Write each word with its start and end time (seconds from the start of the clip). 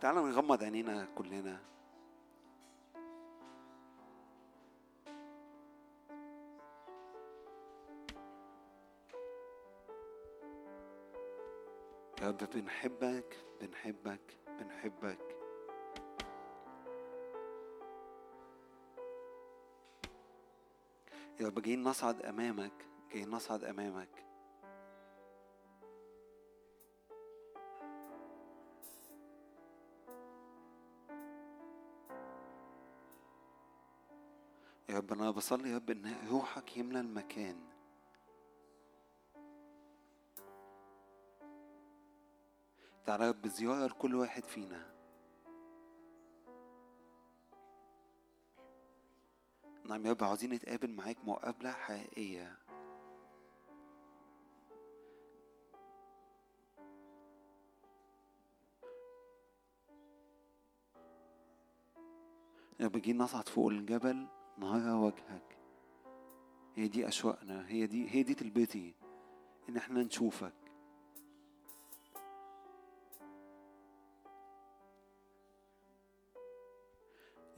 تعال 0.00 0.14
نغمض 0.14 0.64
عينينا 0.64 1.08
كلنا. 1.14 1.60
يا 12.22 12.28
رب 12.28 12.36
بنحبك 12.36 13.36
بنحبك 13.60 14.38
بنحبك. 14.46 15.36
يا 21.40 21.46
رب 21.46 21.62
جايين 21.62 21.82
نصعد 21.82 22.22
أمامك 22.22 22.86
جايين 23.12 23.30
نصعد 23.30 23.64
أمامك. 23.64 24.29
يا 34.90 34.96
رب 34.96 35.12
أنا 35.12 35.30
بصلي 35.30 35.70
يا 35.70 35.76
رب 35.76 35.90
إن 35.90 36.28
روحك 36.30 36.76
يملى 36.76 37.00
المكان. 37.00 37.56
تعالى 43.06 43.24
يا 43.24 43.30
رب 43.30 43.46
زيارة 43.46 43.86
لكل 43.86 44.14
واحد 44.14 44.44
فينا. 44.44 44.90
نعم 49.84 50.06
يا 50.06 50.10
رب 50.10 50.24
عاوزين 50.24 50.52
نتقابل 50.52 50.90
معاك 50.90 51.16
مقابلة 51.24 51.70
حقيقية. 51.70 52.58
يا 62.80 62.86
رب 62.86 62.96
جايين 62.96 63.18
نصعد 63.18 63.48
فوق 63.48 63.68
الجبل. 63.68 64.39
نرى 64.58 64.92
وجهك؟ 64.92 65.58
هي 66.76 66.88
دي 66.88 67.08
أشواقنا 67.08 67.68
هي 67.68 67.86
دي 67.86 68.10
هي 68.10 68.22
دي 68.22 68.34
تلبيتي 68.34 68.94
إن 69.68 69.76
إحنا 69.76 70.02
نشوفك. 70.02 70.52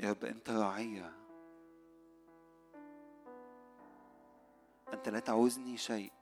يا 0.01 0.11
رب 0.11 0.25
أنت 0.25 0.51
راعية. 0.51 1.13
أنت 4.93 5.09
لا 5.09 5.19
تعوزني 5.19 5.77
شيء. 5.77 6.13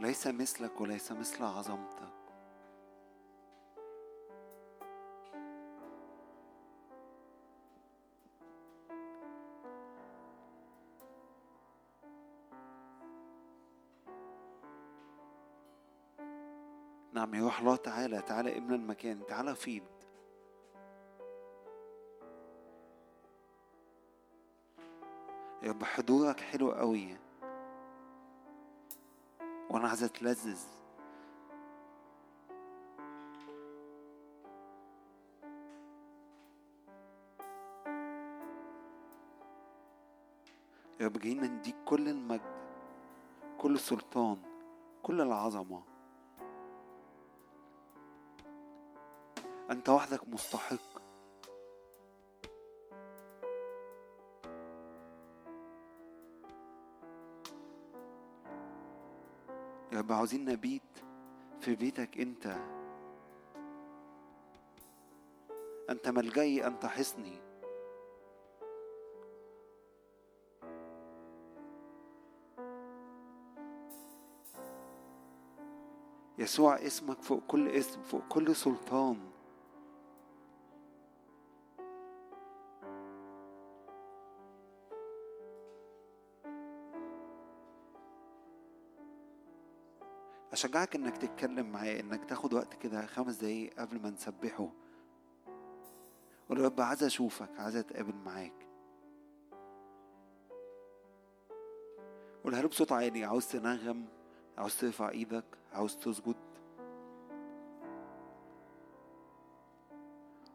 ليس 0.00 0.26
مثلك 0.26 0.80
وليس 0.80 1.12
مثل 1.12 1.44
عظمتك. 1.44 2.19
نعم 17.30 17.40
يا 17.40 17.44
روح 17.44 17.60
الله 17.60 17.76
تعالى 17.76 18.22
تعالى 18.22 18.58
املى 18.58 18.74
المكان 18.74 19.26
تعالى 19.26 19.54
فيض. 19.54 19.82
يا 25.62 25.70
رب 25.70 25.84
حضورك 25.84 26.40
حلو 26.40 26.72
قوي. 26.72 27.16
وأنا 29.70 29.88
عايز 29.88 30.02
أتلذذ. 30.02 30.60
يا 41.00 41.06
رب 41.06 41.18
جايين 41.18 41.44
نديك 41.44 41.76
كل 41.84 42.08
المجد 42.08 42.60
كل 43.58 43.74
السلطان 43.74 44.36
كل 45.02 45.20
العظمة. 45.20 45.89
أنت 49.70 49.88
وحدك 49.88 50.28
مستحق. 50.28 51.00
يا 59.92 59.98
رب 59.98 60.12
عاوزين 60.12 60.44
نبيت 60.44 60.82
في 61.60 61.74
بيتك 61.74 62.18
أنت. 62.18 62.56
أنت 65.90 66.08
ملجئي 66.08 66.66
أنت 66.66 66.86
حصني. 66.86 67.38
يسوع 76.38 76.76
اسمك 76.76 77.22
فوق 77.22 77.42
كل 77.48 77.68
اسم 77.68 78.02
فوق 78.02 78.22
كل 78.28 78.56
سلطان. 78.56 79.39
أشجعك 90.60 90.94
إنك 90.96 91.16
تتكلم 91.16 91.72
معاه 91.72 92.00
إنك 92.00 92.24
تاخد 92.24 92.54
وقت 92.54 92.74
كده 92.74 93.06
خمس 93.06 93.36
دقايق 93.36 93.80
قبل 93.80 94.02
ما 94.02 94.10
نسبحه. 94.10 94.68
قول 96.48 96.58
يا 96.58 96.64
رب 96.64 96.80
عايز 96.80 97.04
أشوفك 97.04 97.48
عايز 97.58 97.76
أتقابل 97.76 98.14
معاك. 98.14 98.66
قولها 102.44 102.62
له 102.62 102.68
بصوت 102.68 102.92
عالي 102.92 103.24
عاوز 103.24 103.46
تنغم 103.46 104.04
عاوز 104.58 104.76
ترفع 104.76 105.08
إيدك 105.08 105.44
عاوز 105.72 105.96
تسجد. 105.96 106.36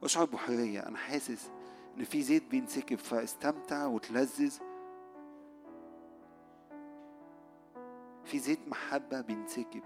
أشعر 0.04 0.26
بحرية 0.26 0.80
أنا 0.80 0.98
حاسس 0.98 1.52
إن 1.98 2.04
في 2.04 2.22
زيت 2.22 2.44
بينسكب 2.48 2.98
فاستمتع 2.98 3.86
وتلذذ. 3.86 4.58
في 8.26 8.40
زيت 8.40 8.60
محبة 8.68 9.22
بينسكب 9.22 9.84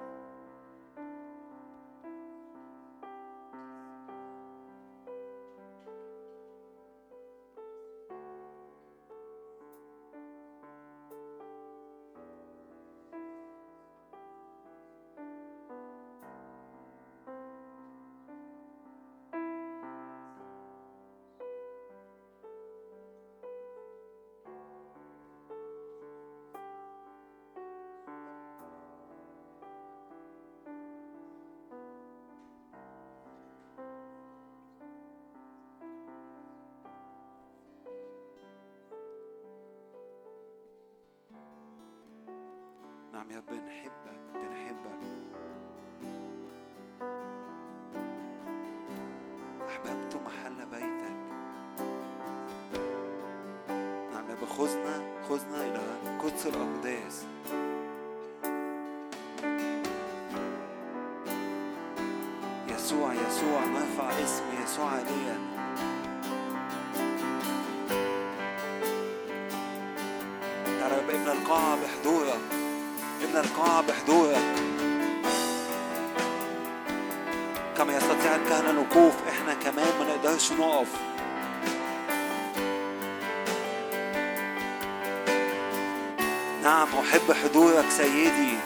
أحب 87.00 87.32
حضورك 87.44 87.86
سيدي. 87.90 88.58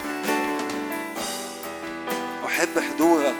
بحب 2.43 2.79
حضورك. 2.79 3.35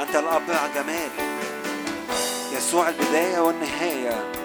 أنت 0.00 0.16
الأبرع 0.16 0.66
جمال 0.74 1.10
يسوع 2.52 2.88
البداية 2.88 3.38
والنهاية. 3.40 4.39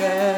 again. 0.00 0.29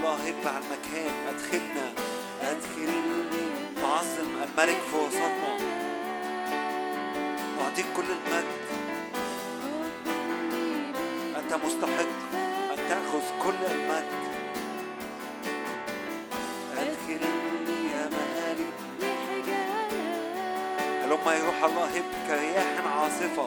الله 0.00 0.14
هب 0.14 0.46
على 0.46 0.64
المكان 0.64 1.12
أدخلنا 1.28 1.92
أدخلني 2.42 3.44
تعظم 3.82 4.30
الملك 4.42 4.80
في 4.90 4.96
وسطنا 4.96 5.56
وأعطيك 7.58 7.86
كل 7.96 8.02
المجد. 8.02 8.60
أنت 11.36 11.54
مستحق 11.64 12.12
أن 12.72 12.78
تأخذ 12.88 13.24
كل 13.42 13.60
المجد. 13.70 14.20
أدخلني 16.78 17.78
يا 17.92 18.08
مهاري. 18.08 18.68
لما 21.06 21.34
يروح 21.34 21.64
الله 21.64 21.84
هب 21.84 22.04
كرياح 22.28 22.86
عاصفة 22.86 23.46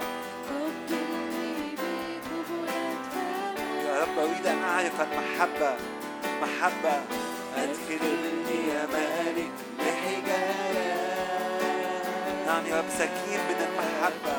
يا 3.86 4.02
رب 4.02 4.20
أريد 4.20 4.48
أن 4.48 4.64
أعرف 4.64 5.02
المحبة. 5.02 5.76
محبة 6.42 7.02
أدخلني 7.58 8.68
يا 8.74 8.86
مالك 8.86 9.52
بحجاب 9.80 10.56
نعم 12.48 12.66
يا 12.66 12.78
رب 12.78 12.90
سكين 12.90 13.40
من 13.50 13.68
المحبة. 13.68 14.38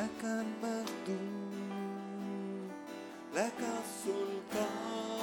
لك 0.00 0.24
المجد 0.24 1.20
لك 3.34 3.60
السلطان 3.82 5.20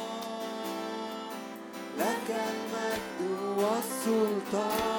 لك 2.00 2.30
المجد 2.30 3.22
والسلطان. 3.58 4.97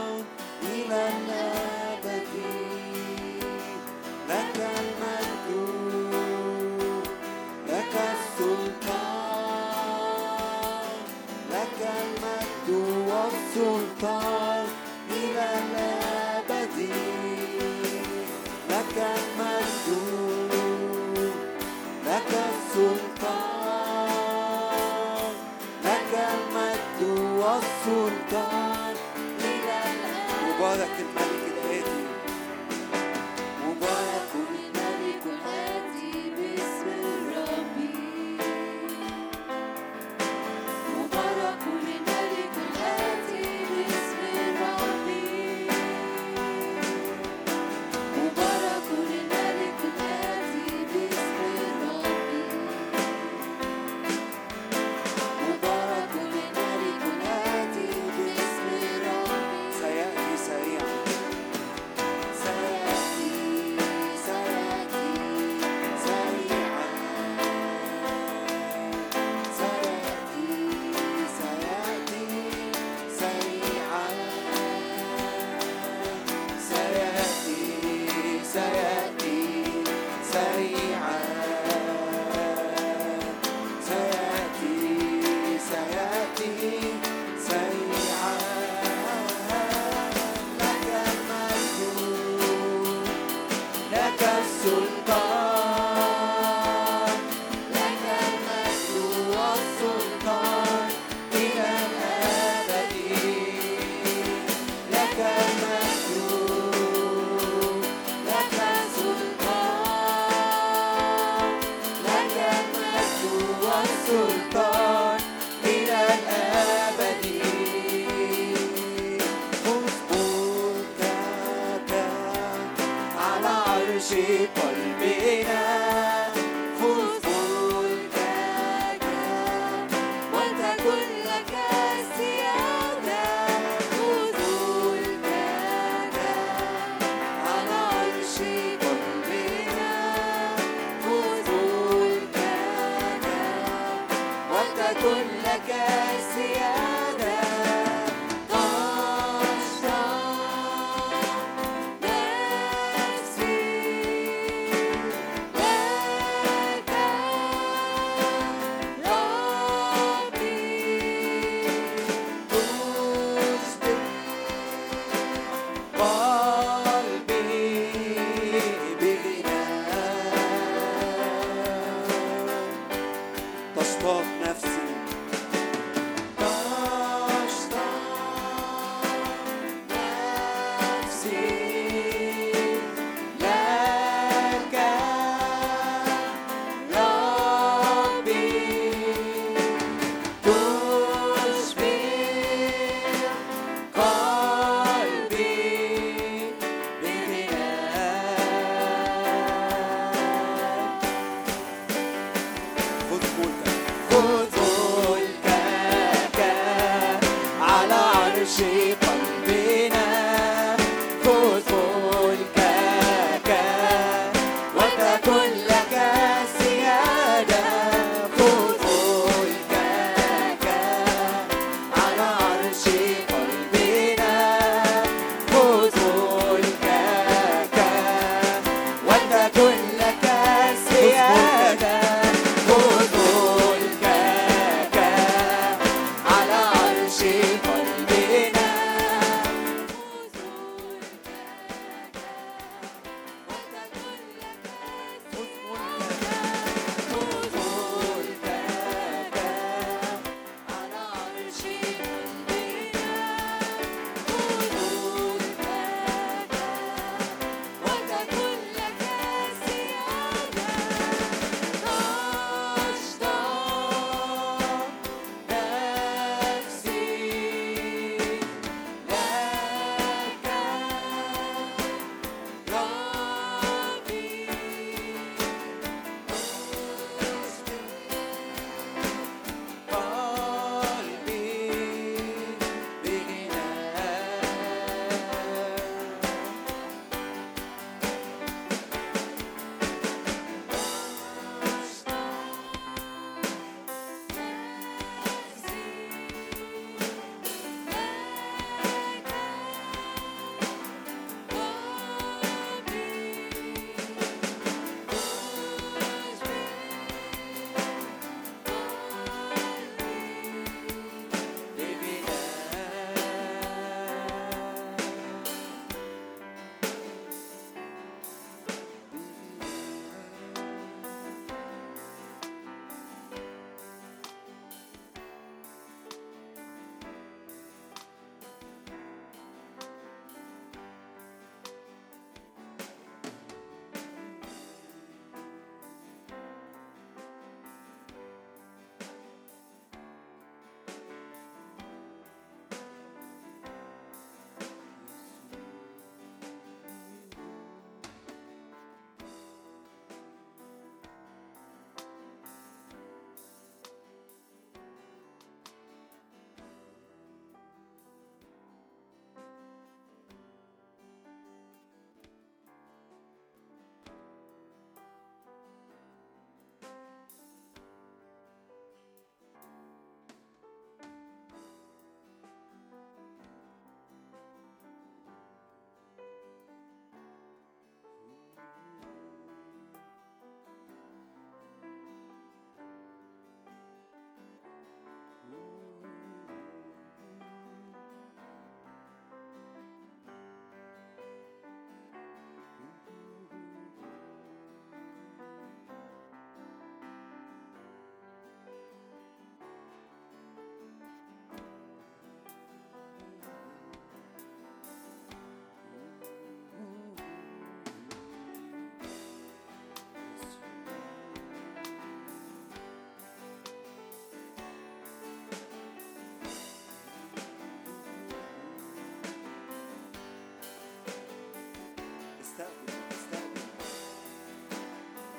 بتستقبل 422.58 422.92
بتستقبل 423.08 423.60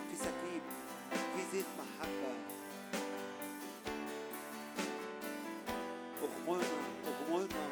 في 0.10 0.16
سكيب 0.16 0.62
في 1.12 1.42
زيت 1.58 1.66
محبة 1.80 2.34
اغمرنا 6.24 6.80
اغمرنا 7.08 7.66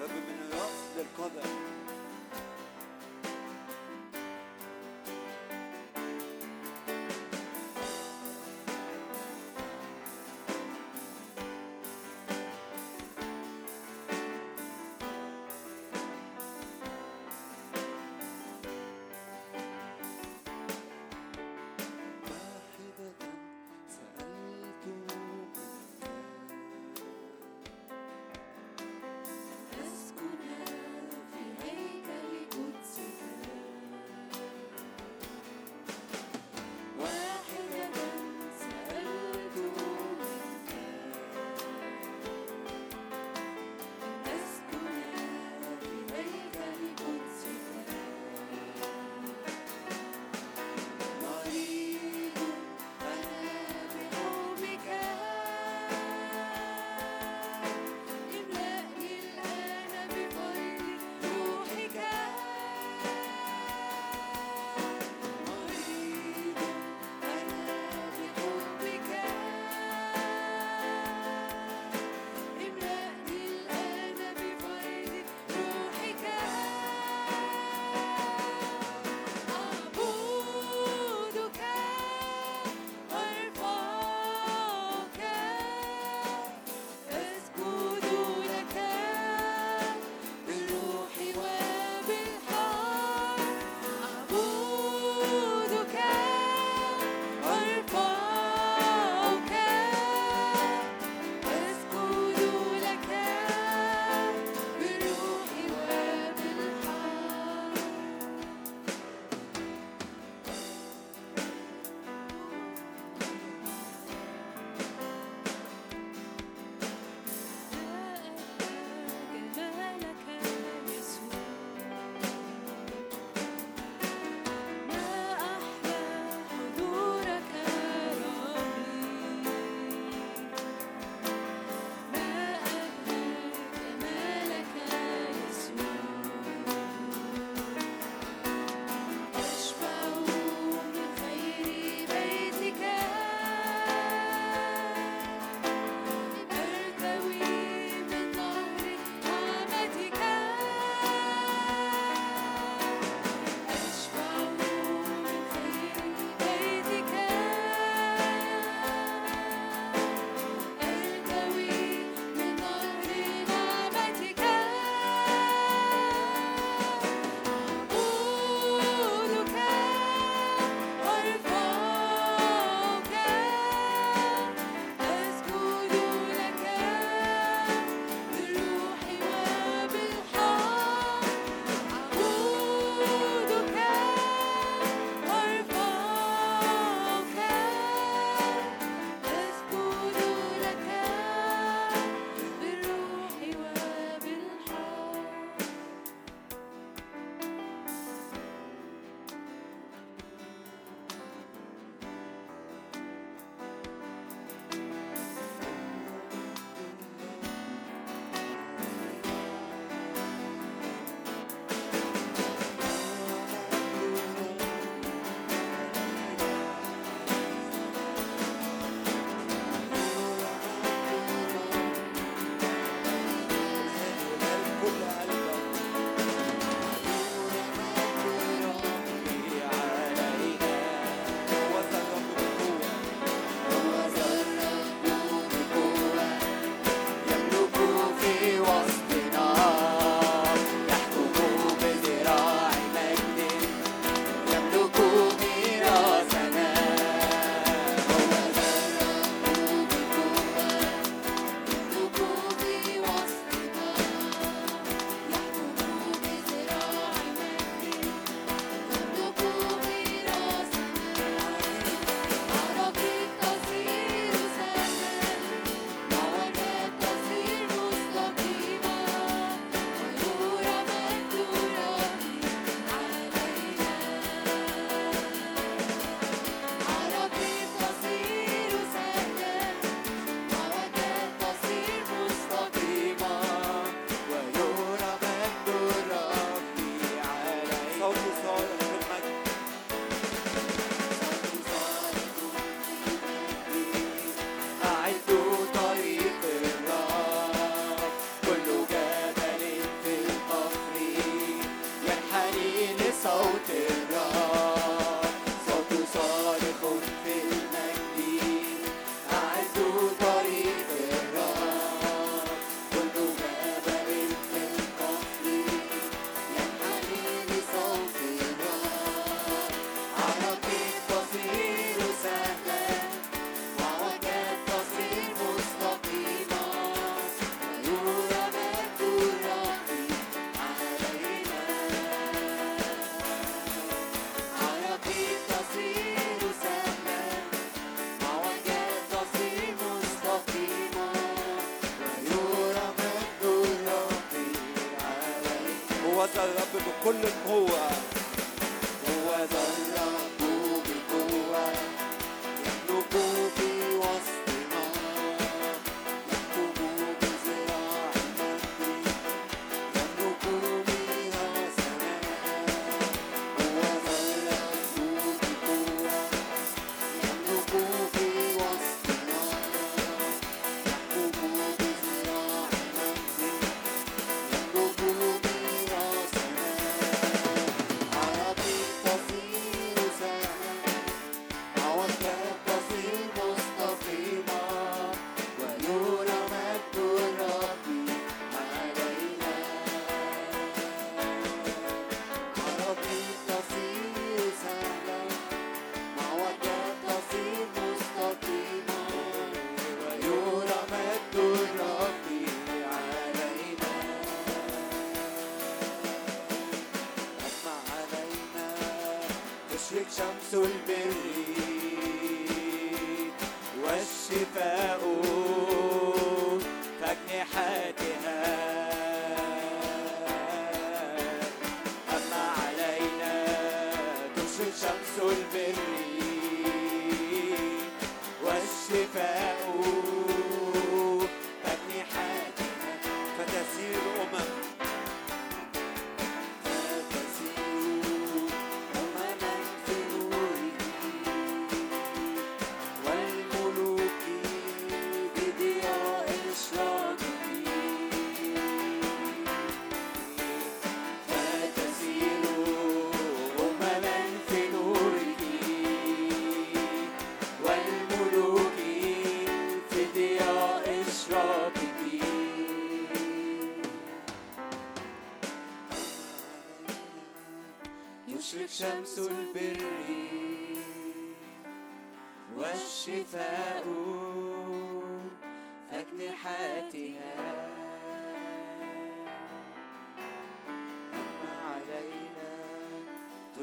رب 0.00 0.10
من 0.10 0.48
الرأس 0.50 0.82
للقدم 0.96 1.50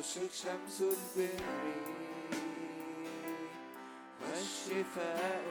تشرق 0.03 0.33
شمس 0.33 0.81
البر 0.81 1.43
والشفاء 4.21 5.43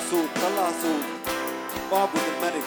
طلع 0.00 0.08
صوت 0.10 0.28
طلع 0.42 0.70
صوت 0.82 1.04
اعبد 1.92 2.20
الملك. 2.38 2.64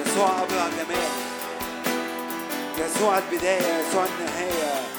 يسوع 0.00 0.28
أبرع 0.28 0.68
جمال. 0.68 1.08
يسوع 2.78 3.18
البداية 3.18 3.78
يسوع 3.78 4.04
النهاية. 4.04 4.89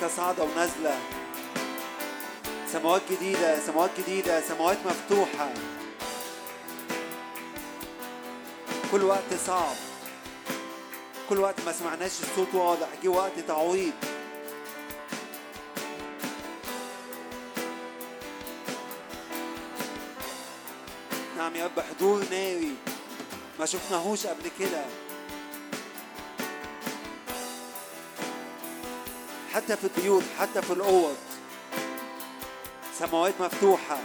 الملائكة 0.00 0.16
صاعدة 0.16 0.44
ونازلة. 0.44 0.98
سماوات 2.72 3.02
جديدة 3.10 3.60
سماوات 3.60 3.90
جديدة 3.98 4.40
سماوات 4.40 4.78
مفتوحة. 4.86 5.52
كل 8.92 9.02
وقت 9.04 9.34
صعب. 9.46 9.76
كل 11.28 11.38
وقت 11.38 11.60
ما 11.66 11.72
سمعناش 11.72 12.12
الصوت 12.22 12.54
واضح 12.54 12.88
جه 13.02 13.08
وقت 13.08 13.38
تعويض. 13.48 13.92
نعم 21.36 21.56
يا 21.56 21.64
رب 21.64 21.80
حضور 21.80 22.24
ناري. 22.30 22.74
ما 23.58 23.66
شفناهوش 23.66 24.26
قبل 24.26 24.50
كده. 24.58 24.84
حتى 29.70 29.88
في 29.88 29.98
البيوت 29.98 30.24
حتى 30.38 30.62
في 30.62 30.72
الأوض. 30.72 31.16
سماوات 32.98 33.34
مفتوحة. 33.40 33.98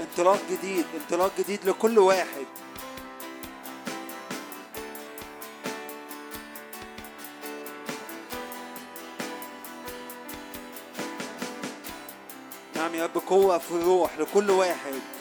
انطلاق 0.00 0.38
جديد 0.50 0.86
انطلاق 1.00 1.32
جديد 1.38 1.68
لكل 1.68 1.98
واحد. 1.98 2.46
نعم 12.76 12.94
يا 12.94 13.04
رب 13.04 13.22
قوة 13.26 13.58
في 13.58 13.70
الروح 13.70 14.18
لكل 14.18 14.50
واحد. 14.50 15.11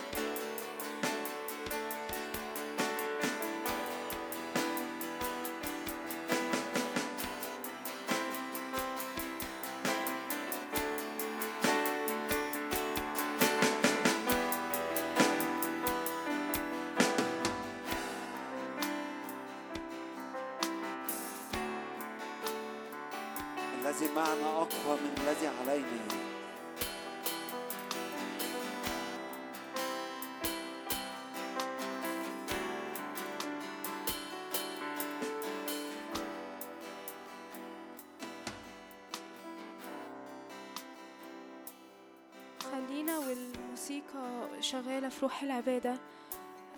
روح 45.21 45.43
العبادة 45.43 45.97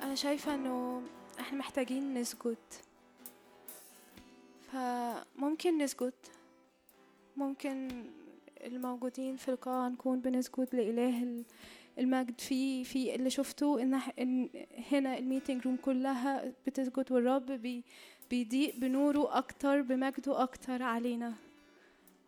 أنا 0.03 0.15
شايفة 0.15 0.55
إنه 0.55 1.01
إحنا 1.39 1.57
محتاجين 1.59 2.13
نسجد. 2.13 2.57
فممكن 4.71 5.77
نسجد. 5.77 6.13
ممكن 7.37 8.05
الموجودين 8.63 9.35
في 9.35 9.49
القاعة 9.49 9.89
نكون 9.89 10.19
بنسجد 10.19 10.75
لإله 10.75 11.23
ال- 11.23 11.45
المجد. 11.99 12.41
في 12.41 12.83
في 12.83 13.15
اللي 13.15 13.29
شفته 13.29 13.81
إن 13.81 13.93
هنا 14.91 15.17
ال 15.17 15.23
meeting 15.23 15.61
room 15.65 15.75
كلها 15.77 16.53
بتسجد 16.67 17.11
والرب 17.11 17.45
بي 17.45 17.83
بيضيء 18.29 18.79
بنوره 18.79 19.37
أكتر 19.37 19.81
بمجده 19.81 20.43
أكتر 20.43 20.83
علينا. 20.83 21.33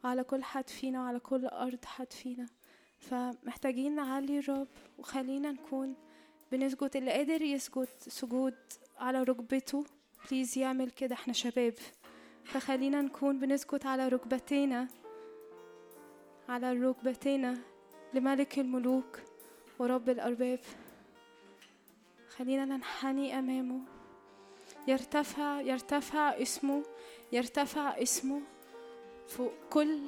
وعلى 0.03 0.23
كل 0.23 0.43
حد 0.43 0.69
فينا 0.69 1.01
وعلى 1.01 1.19
كل 1.19 1.45
أرض 1.45 1.85
حد 1.85 2.13
فينا. 2.13 2.47
فمحتاجين 2.99 3.95
نعلي 3.95 4.39
الرب 4.39 4.67
وخلينا 4.97 5.51
نكون 5.51 5.95
بنسجد 6.51 6.91
اللي 6.95 7.11
قادر 7.11 7.41
يسجد 7.41 7.87
سجود 7.99 8.55
على 8.97 9.23
ركبته. 9.23 9.85
بليز 10.31 10.57
يعمل 10.57 10.91
كده 10.91 11.15
إحنا 11.15 11.33
شباب. 11.33 11.73
فخلينا 12.43 13.01
نكون 13.01 13.39
بنسجد 13.39 13.85
على 13.87 14.07
ركبتينا 14.07 14.87
على 16.49 16.73
ركبتينا 16.73 17.57
لملك 18.13 18.59
الملوك 18.59 19.19
ورب 19.79 20.09
الأرباب. 20.09 20.59
خلينا 22.29 22.65
ننحني 22.65 23.39
أمامه. 23.39 23.79
يرتفع 24.87 25.61
يرتفع 25.61 26.29
اسمه 26.41 26.83
يرتفع 27.31 28.01
اسمه 28.01 28.41
فوق 29.27 29.53
كل 29.69 29.99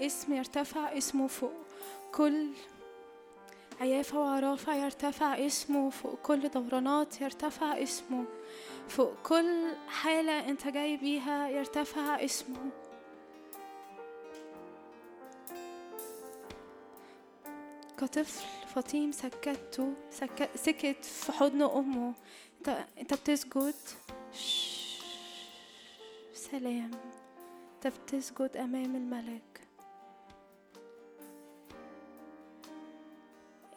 اسم 0.00 0.32
يرتفع 0.32 0.98
اسمه 0.98 1.26
فوق 1.26 1.52
كل 2.14 2.48
عيافة 3.82 4.20
وعرافة 4.20 4.74
يرتفع 4.74 5.46
اسمه 5.46 5.90
فوق 5.90 6.14
كل 6.14 6.48
دورانات 6.48 7.20
يرتفع 7.20 7.82
اسمه 7.82 8.24
فوق 8.88 9.14
كل 9.22 9.68
حالة 9.88 10.48
أنت 10.48 10.68
جاي 10.68 10.96
بيها 10.96 11.48
يرتفع 11.48 12.24
اسمه 12.24 12.70
كطفل 17.98 18.44
فطيم 18.74 19.12
سكته 19.12 19.94
سك... 20.10 20.50
سكت 20.54 21.04
في 21.04 21.32
حضن 21.32 21.62
أمه 21.62 22.12
أنت 22.58 22.84
أنت 22.98 23.14
بتسجد. 23.14 23.74
سلام 26.34 26.90
انت 27.74 27.94
بتسجد 27.96 28.56
أمام 28.56 28.96
الملك 28.96 29.51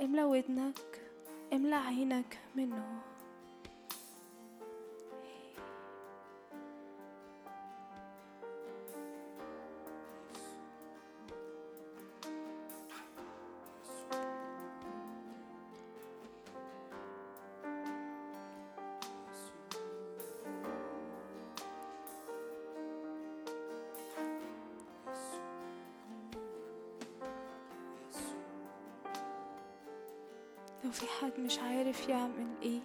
املى 0.02 0.24
ودنك 0.24 1.02
املى 1.54 1.76
عينك 1.76 2.40
منه. 2.56 3.02
لو 30.86 30.92
في 30.92 31.06
حد 31.22 31.40
مش 31.40 31.60
عارف 31.60 32.10
يعمل 32.10 32.48
إيه 32.64 32.80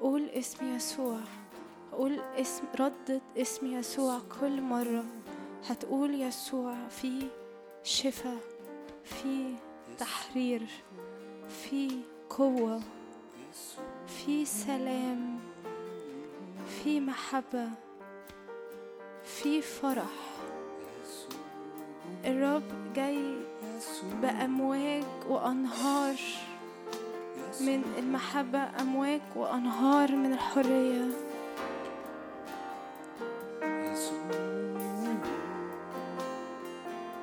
قول 0.00 0.28
اسم 0.28 0.76
يسوع. 0.76 1.18
قول 1.92 2.20
اسم 2.20 2.64
ردد 2.80 3.22
اسم 3.36 3.66
يسوع 3.66 4.18
كل 4.40 4.60
مرة. 4.62 5.04
هتقول 5.68 6.14
يسوع 6.20 6.74
في 6.88 7.26
شفاء 7.84 8.38
في 9.04 9.54
تحرير 9.98 10.66
في 11.48 12.00
قوة 12.30 12.80
في 14.06 14.44
سلام 14.44 15.40
في 16.68 17.00
محبة 17.00 17.68
في 19.24 19.62
فرح. 19.62 20.32
الرب 22.24 22.92
جاي 22.94 23.36
بأمواج 24.22 25.04
وأنهار. 25.28 26.16
من 27.60 27.82
المحبة 27.98 28.58
أمواج 28.80 29.20
وأنهار 29.36 30.16
من 30.16 30.32
الحرية. 30.32 31.08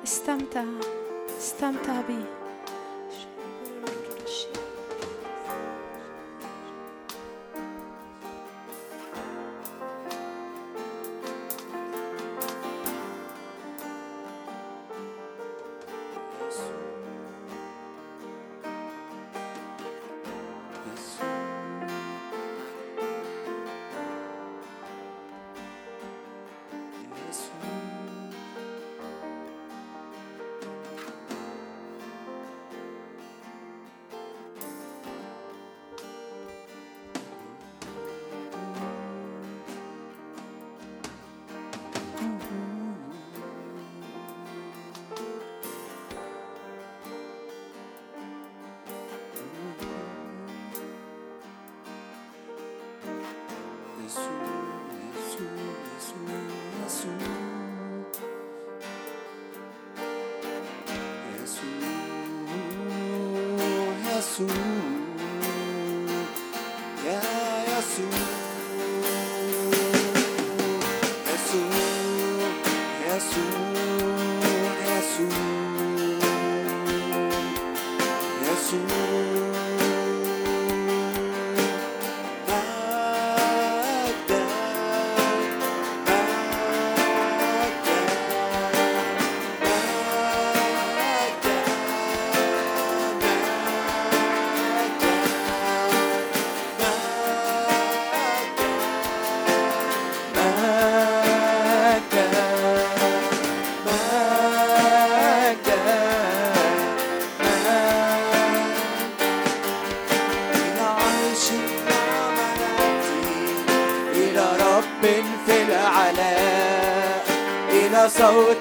استمتع 0.04 0.64
استمتع 1.38 2.00
بيه. 2.08 2.39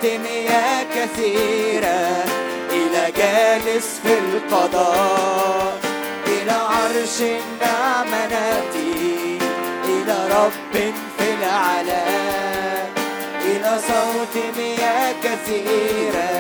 يا 0.03 0.83
كثيرة 0.95 2.23
إلى 2.71 3.11
جالس 3.17 3.99
في 4.03 4.13
القضاء. 4.19 5.79
إلى 6.27 6.51
عرش 6.51 7.21
النعمة 7.21 8.27
نأتي 8.27 9.37
إلى 9.85 10.17
رب 10.31 10.93
في 11.17 11.33
العلاء 11.39 12.91
إلى 13.41 13.79
صوت 13.87 14.43
مياه 14.57 15.13
كثيرة 15.23 16.38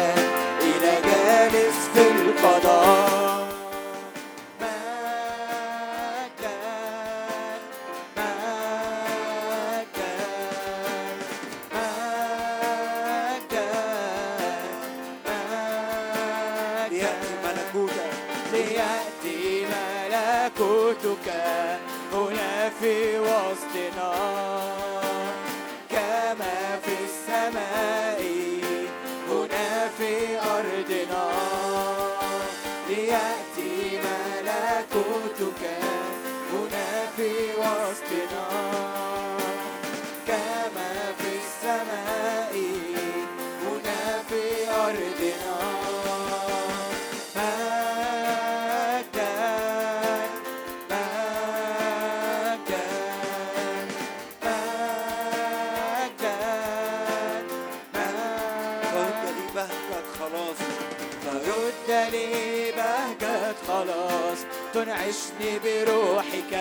تنعشني 65.39 65.59
بروحك. 65.59 66.53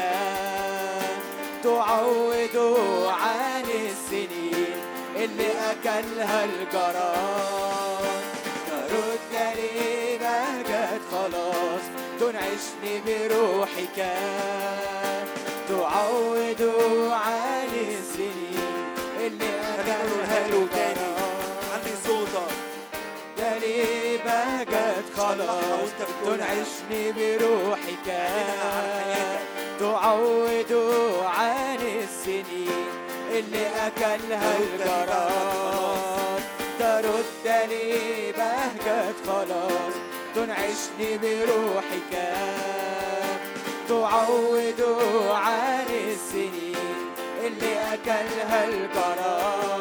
تعوض 1.64 2.56
عن 3.08 3.64
السنين 3.64 4.76
اللي 5.16 5.50
أكلها 5.70 6.44
الجراد 6.44 8.22
ترد 8.66 9.32
لي 9.56 10.18
بهجة 10.18 10.88
خلاص. 11.10 11.84
تنعشني 12.20 12.94
بروحك 13.06 13.47
أكلها 34.38 34.56
الجراد 34.58 36.42
ترد 36.78 37.68
لي 37.70 38.32
بهجة 38.32 39.12
خلاص 39.26 39.94
تنعشني 40.34 41.18
بروحك 41.18 42.12
تعوض 43.88 44.80
عن 45.30 45.86
السنين 45.88 46.76
اللي 47.46 47.72
أكلها 47.94 48.64
الجراد 48.68 49.77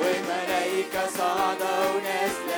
وملايكة 0.00 1.06
صعدة 1.18 1.72
ونازلة 1.90 2.51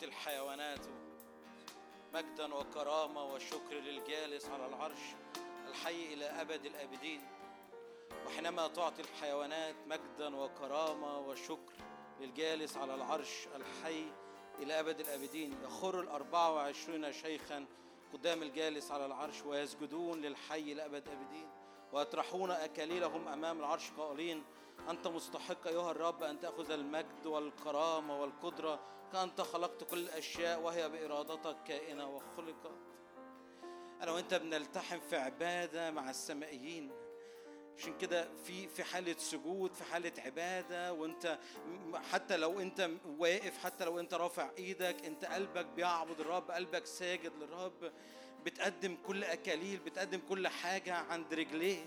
تعطي 0.00 0.12
الحيوانات. 0.12 0.86
مجدا 2.14 2.54
وكرامة 2.54 3.24
وشكر 3.24 3.74
للجالس 3.74 4.48
على 4.48 4.66
العرش 4.66 4.98
الحي 5.68 6.14
إلى 6.14 6.24
أبد 6.24 6.66
الآبدين. 6.66 7.20
وحينما 8.26 8.68
تعطي 8.68 9.02
الحيوانات 9.02 9.74
مجدا 9.86 10.36
وكرامة 10.36 11.18
وشكر 11.18 11.72
للجالس 12.20 12.76
على 12.76 12.94
العرش 12.94 13.48
الحي 13.56 14.04
إلى 14.58 14.80
أبد 14.80 15.00
الآبدين. 15.00 15.62
يخر 15.64 16.00
الأربعة 16.00 16.52
وعشرين 16.52 17.12
شيخا 17.12 17.66
قدام 18.12 18.42
الجالس 18.42 18.90
على 18.90 19.06
العرش 19.06 19.42
ويسجدون 19.42 20.20
للحي 20.20 20.74
لأبد 20.74 21.08
الآبدين. 21.08 21.48
ويطرحون 21.92 22.50
أكاليلهم 22.50 23.28
أمام 23.28 23.58
العرش 23.58 23.90
قائلين 23.90 24.44
أنت 24.88 25.06
مستحق 25.06 25.66
أيها 25.66 25.90
الرب 25.90 26.22
أن 26.22 26.40
تأخذ 26.40 26.70
المجد 26.70 27.26
والكرامة 27.26 28.20
والقدرة 28.20 28.80
كأنت 29.12 29.40
خلقت 29.40 29.84
كل 29.84 29.98
الأشياء 29.98 30.60
وهي 30.60 30.88
بإرادتك 30.88 31.56
كائنة 31.66 32.08
وخلقت. 32.08 32.72
أنا 34.02 34.12
وأنت 34.12 34.34
بنلتحم 34.34 35.00
في 35.00 35.16
عبادة 35.16 35.90
مع 35.90 36.10
السمائيين. 36.10 36.90
عشان 37.78 37.98
كده 37.98 38.28
في 38.44 38.68
في 38.68 38.84
حالة 38.84 39.16
سجود 39.18 39.74
في 39.74 39.84
حالة 39.84 40.12
عبادة 40.18 40.92
وأنت 40.92 41.38
حتى 42.12 42.36
لو 42.36 42.60
أنت 42.60 42.90
واقف 43.18 43.58
حتى 43.58 43.84
لو 43.84 44.00
أنت 44.00 44.14
رافع 44.14 44.50
إيدك 44.58 45.04
أنت 45.04 45.24
قلبك 45.24 45.66
بيعبد 45.66 46.20
الرب 46.20 46.50
قلبك 46.50 46.86
ساجد 46.86 47.32
للرب. 47.40 47.92
بتقدم 48.46 48.96
كل 49.06 49.24
أكاليل 49.24 49.78
بتقدم 49.78 50.20
كل 50.28 50.48
حاجة 50.48 50.94
عند 50.94 51.34
رجليه. 51.34 51.84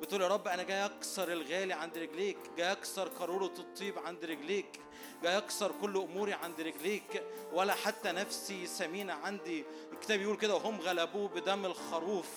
بتقول 0.00 0.22
يا 0.22 0.28
رب 0.28 0.48
أنا 0.48 0.62
جاي 0.62 0.84
أكسر 0.84 1.32
الغالي 1.32 1.72
عند 1.72 1.98
رجليك 1.98 2.38
جاي 2.56 2.72
أكسر 2.72 3.08
قارورة 3.08 3.54
الطيب 3.58 3.98
عند 3.98 4.24
رجليك 4.24 4.80
جاي 5.22 5.38
أكسر 5.38 5.72
كل 5.80 5.96
أموري 5.96 6.32
عند 6.32 6.60
رجليك 6.60 7.22
ولا 7.52 7.74
حتى 7.74 8.12
نفسي 8.12 8.66
سمينة 8.66 9.12
عندي. 9.12 9.64
الكتاب 9.92 10.20
يقول 10.20 10.36
كده 10.36 10.54
وهم 10.54 10.80
غلبوه 10.80 11.28
بدم 11.28 11.64
الخروف. 11.66 12.28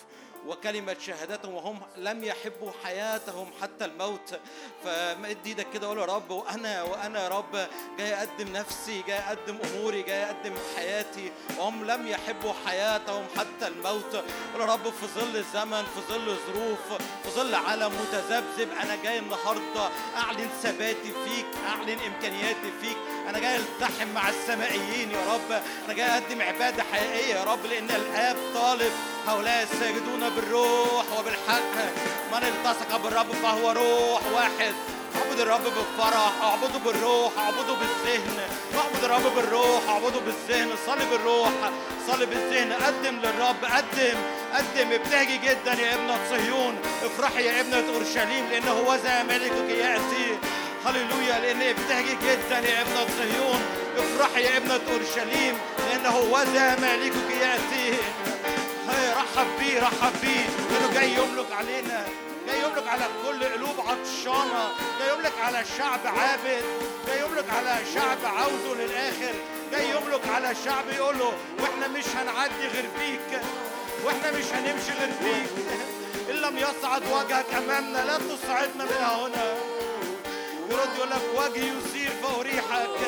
وكلمة 0.48 0.96
شهادتهم 1.00 1.54
وهم 1.54 1.80
لم 1.98 2.24
يحبوا 2.24 2.72
حياتهم 2.84 3.52
حتى 3.62 3.86
الموت. 3.86 4.40
فمد 4.84 5.38
إيدك 5.46 5.68
كده 5.74 5.88
قول 5.88 5.98
يا 5.98 6.06
رب 6.06 6.32
وأنا 6.32 6.84
وأنا 6.84 7.24
يا 7.24 7.28
رب 7.28 7.68
جاي 7.98 8.14
أقدم 8.14 8.54
نفسي 8.54 9.04
جاي 9.08 9.20
أقدم 9.20 9.58
أموري 9.64 10.02
جاي 10.02 10.24
أقدم 10.24 10.54
حياتي. 10.76 11.32
وهم 11.58 11.86
لم 11.86 12.08
يحبوا 12.08 12.54
حياتهم 12.66 13.26
حتى 13.38 13.68
الموت. 13.68 14.16
قول 14.54 14.62
يا 14.62 14.66
رب 14.66 14.84
في 14.84 15.06
ظل 15.06 15.36
الزمن 15.38 15.84
في 15.84 16.02
ظل 16.10 16.36
ظروف 16.48 17.02
في 17.24 17.30
ظل 17.30 17.56
عالم 17.56 17.92
متذبذب 18.02 18.72
أنا 18.84 18.96
جاي 19.04 19.20
النهارده 19.20 19.90
أعلن 20.16 20.50
ثباتي 20.64 21.14
فيك 21.26 21.46
أعلن 21.68 22.00
إمكانياتي 22.08 22.72
فيك. 22.82 22.98
أنا 23.30 23.40
جاي 23.40 23.56
ألتحم 23.56 24.08
مع 24.16 24.30
السمائيين 24.30 25.12
يا 25.12 25.34
رب. 25.34 25.62
أنا 25.86 25.94
جاي 25.94 26.08
أقدم 26.08 26.42
عبادة 26.42 26.84
حقيقية 26.94 27.36
يا 27.36 27.44
رب 27.44 27.66
لأن 27.66 27.90
الاب 27.90 28.38
طالب 28.56 28.92
هؤلاء 29.28 29.64
الساجدون 29.64 30.30
بالروح 30.30 31.06
وبالحق. 31.20 31.74
من 32.32 32.44
التصق 32.44 32.98
بالرب 32.98 33.32
فهو 33.44 33.72
روح 33.72 34.22
واحد. 34.34 34.74
أعبد 35.16 35.40
الرب 35.40 35.64
بالفرح 35.64 36.32
اعبده 36.44 36.80
بالروح 36.86 37.32
اعبده 37.38 37.74
بالذهن. 37.74 38.40
أعبد 38.78 39.04
الرب 39.04 39.36
بالروح 39.36 39.90
اعبده 39.90 40.20
بالذهن. 40.20 40.70
صلي 40.86 41.06
بالروح 41.12 41.52
صلي 42.08 42.26
بالذهن. 42.26 42.74
قدم 42.74 43.20
للرب 43.20 43.66
قدم 43.66 44.18
قدم. 44.54 44.92
ابتهجي 44.92 45.38
جدا 45.38 45.74
يا 45.74 45.96
ابنة 45.96 46.18
صهيون. 46.30 46.78
افرحي 47.04 47.46
يا 47.46 47.62
ابنة 47.62 47.94
أورشليم 47.94 48.50
لأن 48.52 48.68
هو 48.68 48.96
ذا 48.96 49.24
ملكك 49.24 49.70
يأتي. 49.70 50.38
هللويا 50.86 51.40
لأن 51.40 51.62
ابتهجي 51.62 52.18
جدا 52.24 52.60
يا 52.60 52.82
ابنة 52.82 53.08
صهيون 53.18 53.62
افرحي 53.98 54.44
يا 54.44 54.58
ابنة 54.58 54.80
هو 56.10 56.42
ذا 56.42 56.76
ملكك 56.76 57.32
يأتي. 57.42 57.98
هي 58.90 59.14
رحب 59.14 59.48
بيه 59.60 59.80
رحب 59.80 60.14
بيه. 60.22 60.46
لأنه 60.72 60.94
جاي 60.94 61.14
يملك 61.14 61.52
علينا. 61.52 62.06
جاي 62.48 62.60
يملك 62.60 62.88
على 62.88 63.06
كل 63.28 63.44
قلوب 63.44 63.76
عطشانة. 63.80 64.70
جاي 65.00 65.14
يملك 65.14 65.34
على 65.44 65.64
شعب 65.78 66.00
عابد. 66.06 66.64
جاي 67.08 67.20
يملك 67.20 67.46
على 67.50 67.78
شعب 67.94 68.18
عاوزه 68.38 68.76
للآخر. 68.80 69.34
جاي 69.72 69.90
يملك 69.90 70.22
على 70.36 70.56
شعب 70.66 70.84
يقول 70.98 71.20
له 71.20 71.34
وإحنا 71.60 71.88
مش 71.88 72.06
هنعدي 72.16 72.68
غير 72.74 72.86
بيك 73.00 73.42
وإحنا 74.06 74.32
مش 74.32 74.46
هنمشي 74.54 74.92
غير 75.00 75.12
بيك 75.24 75.50
إن 76.30 76.36
لم 76.36 76.58
يصعد 76.58 77.02
وجهك 77.12 77.46
أمامنا 77.58 78.06
لا 78.06 78.18
تصعدنا 78.18 78.84
من 78.84 79.04
هنا. 79.04 79.79
يرد 80.72 80.90
يقول 80.98 81.10
لك 81.10 81.22
وجهي 81.36 81.68
يثير 81.68 82.12
فاريحك 82.24 83.00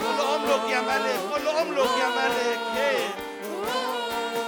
قول 0.00 0.16
له 0.18 0.36
أملك 0.36 0.70
يا 0.70 0.80
ملك 0.80 1.20
قول 1.32 1.44
له 1.44 1.62
أملك 1.62 1.90
يا 2.00 2.08
ملك. 2.08 2.60
إيه. 2.76 3.08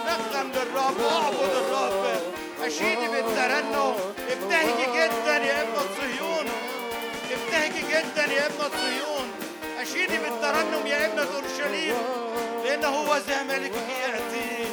نغم 0.06 0.52
للرب 0.52 1.00
اعبد 1.00 1.52
الرب. 1.56 2.20
أشيدي 2.62 3.08
بالترنم. 3.08 3.94
ابتهجي 4.30 4.86
جدا 4.94 5.36
يا 5.36 5.62
ابن 5.62 5.76
صهيون. 5.98 6.46
ابتهجي 7.30 7.80
جدا 7.80 8.32
يا 8.32 8.46
ابن 8.46 8.58
صهيون. 8.58 9.30
أشيدي 9.80 10.18
بالترنم 10.18 10.86
يا 10.86 11.06
ابنة 11.06 11.26
أورشليم. 11.34 11.96
لأنه 12.64 12.88
هو 12.88 13.16
ذا 13.16 13.42
ملكك 13.42 13.88
يأتي. 14.02 14.66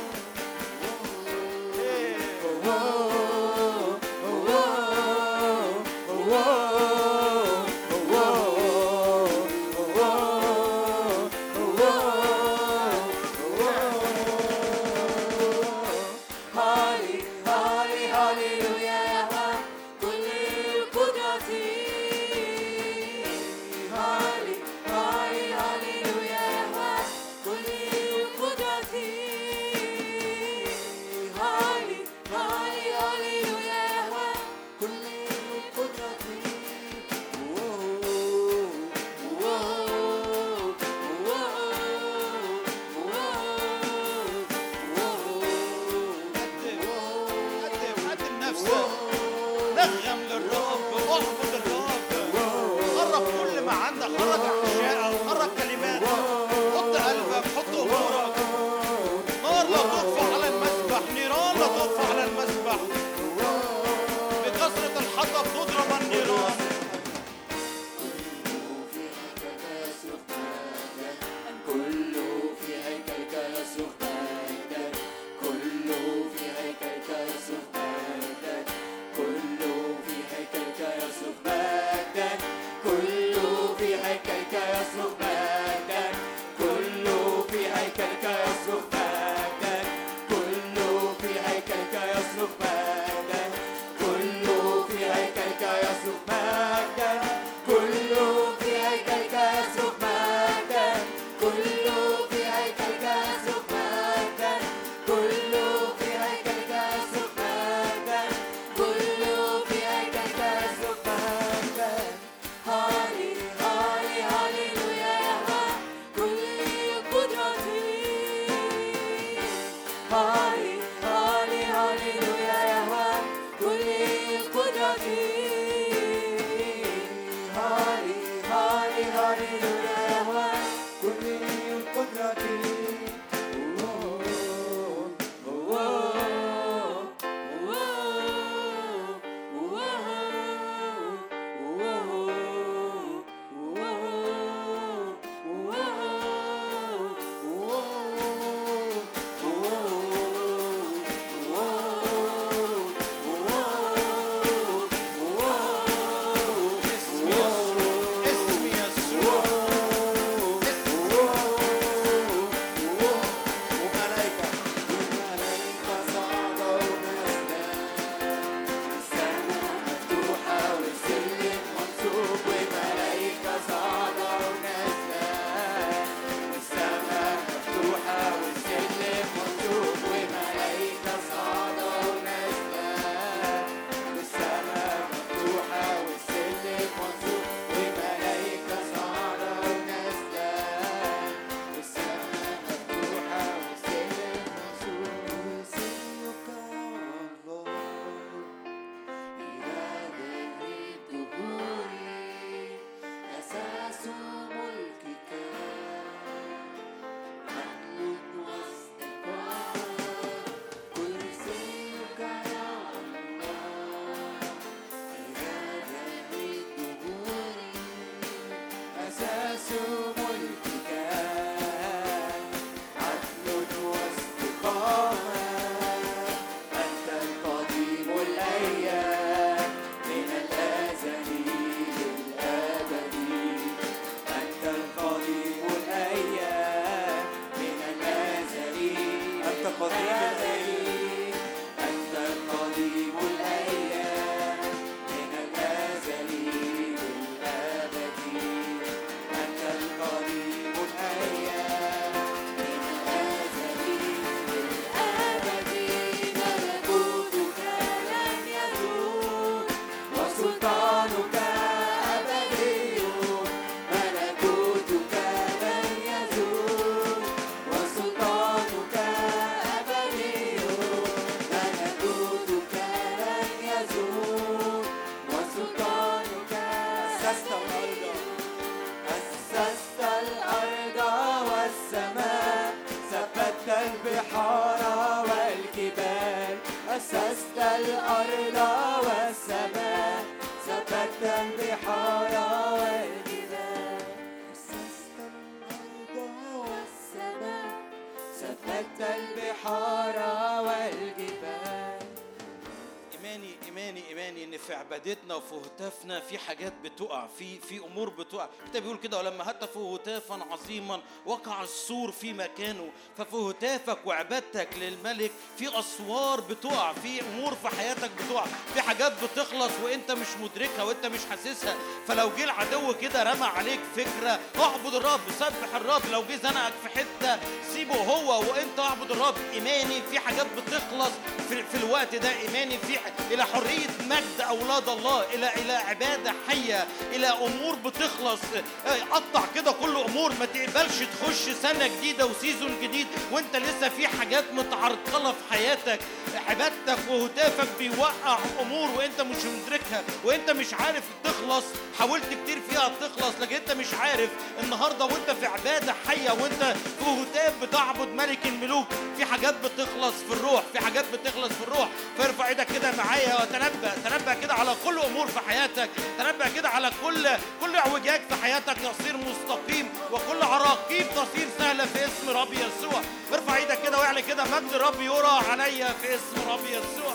وفي 305.52 305.68
هتافنا 305.68 306.20
في 306.20 306.38
حاجات 306.38 306.74
بتقع 306.84 307.28
في 307.40 307.60
في 307.60 307.78
أمور 307.80 308.10
بتقع. 308.10 308.48
الكتاب 308.66 308.82
بيقول 308.84 308.98
كده 308.98 309.18
ولما 309.18 309.50
هتفوا 309.50 309.96
هتافا 309.98 310.40
عظيما 310.52 311.02
وقع 311.26 311.64
السور 311.64 312.12
في 312.12 312.34
مكانه 312.34 312.90
ففي 313.18 313.36
هتافك 313.36 313.98
وعبادتك 314.06 314.68
للملك 314.78 315.32
في 315.58 315.80
أسوار 315.80 316.42
بتقع 316.42 316.94
في 316.94 317.22
أمور 317.22 317.56
في 317.56 317.68
حياتك 317.70 318.12
بتقع 318.12 318.46
في 318.74 318.82
حاجات 318.82 319.14
بتخلص 319.24 319.72
وإنت 319.84 320.12
مش 320.12 320.28
مدركها 320.42 320.84
وإنت 320.84 321.06
مش 321.06 321.20
حاسسها. 321.30 321.76
فلو 322.08 322.30
جه 322.38 322.44
العدو 322.44 322.94
كده 323.02 323.24
رمى 323.24 323.46
عليك 323.46 323.80
فكرة 323.96 324.40
اعبد 324.60 324.94
الرب 324.96 325.22
سبح 325.40 325.76
الرب 325.76 326.02
لو 326.12 326.22
جه 326.30 326.36
زنقك 326.36 326.74
في 326.84 326.90
حتة 326.90 327.40
سيبه 327.74 327.96
هو 327.96 328.40
وإنت 328.40 328.80
اعبد 328.80 329.12
الرب. 329.12 329.36
إيماني 329.54 330.02
في 330.12 330.20
حاجات 330.20 330.46
بتخلص 330.58 331.12
في, 331.50 331.64
في 331.64 331.78
الوقت 331.78 332.16
ده 332.16 332.30
إيماني 332.40 332.78
في 332.78 333.00
إلى 333.32 333.46
حرية 333.46 333.88
مجد 334.10 334.42
أولاد 334.50 334.90
الله 334.90 335.24
إلى 335.34 335.54
إلى 335.56 335.74
عبادة 335.74 336.34
حية 336.50 336.88
إلى 337.12 337.28
أمور 337.28 337.76
بتخلص. 337.76 338.40
آه، 338.88 339.04
قطع 339.12 339.44
كده 339.56 339.72
كل 339.72 339.96
أمور 339.98 340.34
ما 340.40 340.46
تقبلش 340.46 340.94
تخش 340.96 341.56
سنة 341.62 341.88
جديدة 341.88 342.26
وسيزون 342.26 342.76
جديد 342.82 343.08
وأنت 343.32 343.56
لسه 343.56 343.90
في 343.90 344.08
حاجات 344.08 344.44
متعرقلة 344.54 345.32
في 345.32 345.54
حياتك. 345.54 346.00
عبادتك 346.48 346.98
وهتافك 347.10 347.68
بيوقع 347.80 348.38
أمور 348.62 348.90
وأنت 348.98 349.22
مش 349.22 349.38
مدركها 349.46 350.04
وأنت 350.24 350.50
مش 350.52 350.74
عارف 350.74 351.04
تخلص. 351.24 351.64
حاولت 352.00 352.24
كتير 352.44 352.60
فيها 352.70 352.92
تخلص 353.02 353.34
لكن 353.42 353.56
أنت 353.56 353.72
مش 353.72 353.94
عارف 354.00 354.30
النهارده 354.64 355.06
وأنت 355.06 355.32
في 355.40 355.46
عبادة 355.46 355.96
حية 356.08 356.32
وأنت 356.32 356.64
في 357.00 357.06
هتاف 357.06 357.54
بتعبد 357.64 358.08
ملك 358.08 358.40
الملوك. 358.46 358.88
في 359.18 359.26
حاجات 359.26 359.56
بتخلص 359.66 360.14
في 360.28 360.34
الروح 360.34 360.64
في 360.74 360.80
حاجات 360.80 361.06
بتخلص 361.14 361.54
في 361.54 361.64
الروح. 361.64 361.90
فارفع 362.18 362.48
إيدك 362.48 362.68
كده 362.68 362.92
معايا. 362.98 363.13
وتنبأ 363.14 363.94
تنبأ 364.04 364.34
كده 364.34 364.54
على 364.54 364.76
كل 364.86 365.00
أمور 365.00 365.28
في 365.28 365.40
حياتك. 365.40 365.90
تنبأ 366.18 366.50
كده 366.56 366.70
على 366.70 366.92
كل 367.06 367.28
كل 367.62 367.76
اعوجاج 367.76 368.22
في 368.30 368.36
حياتك. 368.44 368.78
يصير 368.78 369.18
مستقيم 369.18 369.90
وكل 370.12 370.44
عراقيب 370.44 371.06
تصير 371.10 371.48
سهلة 371.60 371.86
في 371.86 372.06
اسم 372.06 372.30
رب 372.30 372.54
يسوع. 372.54 373.02
ارفع 373.34 373.56
إيدك 373.56 373.82
كده 373.84 373.98
واعلن 373.98 374.20
كده. 374.20 374.44
مجد 374.44 374.74
رب 374.74 375.02
يرى 375.02 375.42
عليا 375.52 375.88
في 376.02 376.16
اسم 376.16 376.50
رب 376.50 376.66
يسوع. 376.66 377.14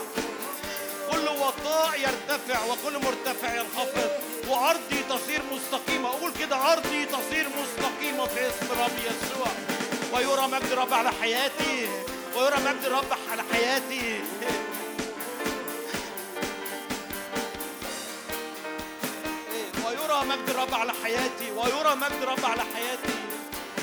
كل 1.11 1.27
وقاع 1.27 1.95
يرتفع 1.95 2.59
وكل 2.65 2.93
مرتفع 2.93 3.55
ينخفض. 3.55 4.09
وأرضي 4.47 5.03
تصير 5.09 5.41
مستقيمة. 5.51 6.09
أقول 6.09 6.31
كده 6.39 6.73
أرضي 6.73 7.05
تصير 7.05 7.47
مستقيمة 7.61 8.25
في 8.25 8.47
اسم 8.47 8.71
رب 8.71 8.97
يسوع. 8.99 9.47
ويرى 10.13 10.47
مجد 10.47 10.73
رب 10.73 10.93
على 10.93 11.11
حياتي. 11.21 11.89
ويرى 12.35 12.57
مجد 12.57 12.85
رب 12.85 13.17
على 13.31 13.43
حياتي. 13.53 14.21
مجد 20.23 20.49
الرب 20.49 20.73
على 20.73 20.93
حياتي 21.03 21.51
ويرى 21.55 21.95
مجد 21.95 22.21
الرب 22.21 22.45
على 22.45 22.61
حياتي 22.61 23.13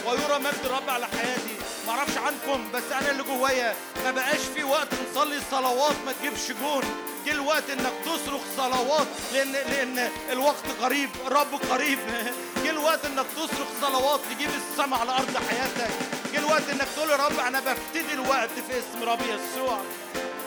ويرى 0.07 0.39
مجد 0.39 0.65
الرب 0.65 0.91
على 0.91 1.07
حياتي. 1.07 1.57
ما 1.87 1.93
أعرفش 1.93 2.17
عنكم 2.19 2.69
بس 2.75 2.83
أنا 2.93 3.11
اللي 3.11 3.23
جوايا 3.23 3.75
ما 4.05 4.11
بقاش 4.11 4.41
في 4.55 4.65
وقت 4.65 4.89
نصلي 5.11 5.41
صلوات 5.51 5.95
ما 6.07 6.13
تجيبش 6.13 6.53
جون. 6.63 6.83
جه 7.27 7.33
الوقت 7.33 7.71
انك 7.71 7.93
تصرخ 8.05 8.41
صلوات 8.57 9.07
لأن 9.33 9.53
لأن 9.53 10.11
الوقت 10.33 10.65
قريب 10.83 11.11
الرب 11.27 11.55
قريب. 11.71 11.99
جه 12.65 12.71
الوقت 12.71 13.05
انك 13.05 13.27
تصرخ 13.37 13.69
صلوات 13.81 14.21
تجيب 14.31 14.51
السماء 14.55 15.01
على 15.01 15.13
أرض 15.13 15.37
حياتك. 15.51 15.91
جه 16.33 16.39
الوقت 16.39 16.63
انك 16.73 16.87
تقول 16.97 17.11
يا 17.11 17.17
رب 17.17 17.39
أنا 17.41 17.61
ببتدي 17.61 18.13
الوقت 18.15 18.51
في 18.69 18.79
اسم 18.79 19.03
رب 19.09 19.21
يسوع. 19.21 19.79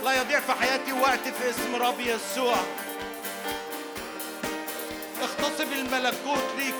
لا 0.05 0.21
يضيع 0.21 0.39
في 0.39 0.51
حياتي 0.51 0.91
وقت 0.91 1.19
في 1.39 1.49
اسم 1.49 1.75
رب 1.75 1.99
يسوع. 1.99 2.55
اغتصب 5.21 5.71
الملكوت 5.73 6.43
ليك. 6.57 6.75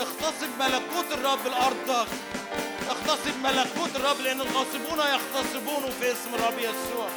اغتصب 0.00 0.48
ملكوت 0.58 1.12
الرب 1.12 1.46
لارضك 1.46 2.08
اغتصب 2.90 3.36
ملكوت 3.42 3.96
الرب 3.96 4.20
لأن 4.20 4.40
الغاصبون 4.40 4.98
يغتصبون 4.98 5.92
في 6.00 6.12
اسم 6.12 6.34
الرب 6.34 6.58
يسوع. 6.58 7.08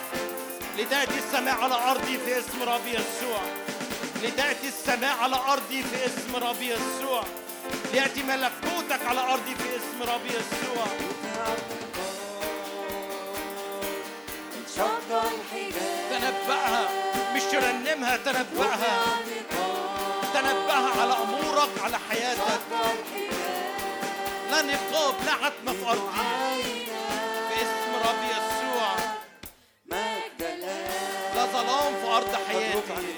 لتاتي 0.78 1.18
السماء 1.18 1.56
على 1.56 1.76
أرضي 1.92 2.18
في 2.18 2.40
اسم 2.40 2.64
رب 2.64 2.88
يسوع. 2.88 3.42
لتاتي 4.24 4.68
السماء 4.68 5.18
على 5.22 5.36
أرضي 5.36 5.84
في 5.84 6.06
اسم 6.06 6.36
رب 6.36 6.62
يسوع. 6.62 7.24
ليأتي 7.94 8.24
ملكوتك 8.24 9.06
على 9.06 9.20
أرضي 9.20 9.56
في 9.56 9.76
اسم 9.76 10.12
رب 10.14 10.26
يسوع. 10.26 10.88
تنبأها 16.10 16.90
مش 17.36 17.42
ترنمها 17.42 18.18
تنبأها. 18.18 19.04
تنبأها 20.36 21.02
على 21.02 21.14
أمورك 21.14 21.70
على 21.84 21.98
حياتك. 22.10 22.62
لا 24.52 24.62
نقاب 24.62 25.16
لا 25.26 25.32
عتمه 25.32 25.74
في 25.74 25.86
ارضي 25.90 26.10
عينا 26.20 27.02
في 27.50 27.56
اسم 27.62 27.92
رب 28.06 28.22
يسوع. 28.32 28.96
لا 31.36 31.46
ظلام 31.46 31.94
في 32.02 32.08
أرض 32.08 32.36
حياتي. 32.48 33.16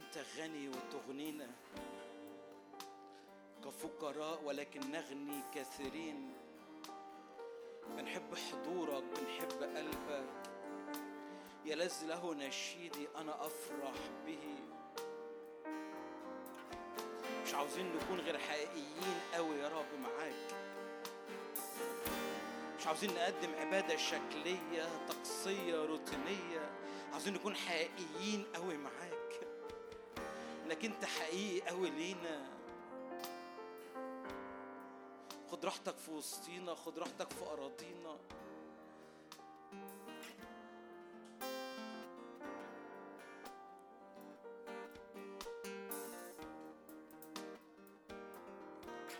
انت 0.00 0.24
غني 0.38 0.68
وتغنينا. 0.68 1.50
كفقراء 3.64 4.42
ولكن 4.44 4.80
نغني 4.90 5.42
كثيرين 5.54 6.32
بنحب 7.96 8.34
حضورك 8.34 9.02
بنحب 9.02 9.62
قلبك. 9.76 10.28
يلذ 11.64 12.04
له 12.06 12.34
نشيدي 12.34 13.08
أنا 13.16 13.46
أفرح 13.46 13.94
به. 14.26 14.54
مش 17.44 17.54
عاوزين 17.54 17.96
نكون 17.96 18.20
غير 18.20 18.38
حقيقيين 18.38 19.20
قوي 19.34 19.56
يا 19.56 19.68
رب 19.68 20.00
معاك. 20.02 20.54
مش 22.78 22.86
عاوزين 22.86 23.14
نقدم 23.14 23.54
عبادة 23.54 23.96
شكلية 23.96 25.06
طقسية 25.08 25.84
روتينية. 25.84 26.70
عاوزين 27.12 27.34
نكون 27.34 27.56
حقيقيين 27.56 28.46
قوي 28.54 28.76
معاك. 28.76 29.09
انك 30.80 30.92
انت 30.92 31.04
حقيقي 31.04 31.68
قوي 31.68 31.90
لينا. 31.90 32.46
خد 35.50 35.64
راحتك 35.64 35.96
في 35.96 36.10
وسطينا 36.10 36.74
خد 36.74 36.98
راحتك 36.98 37.32
في 37.32 37.44
أراضينا. 37.44 38.18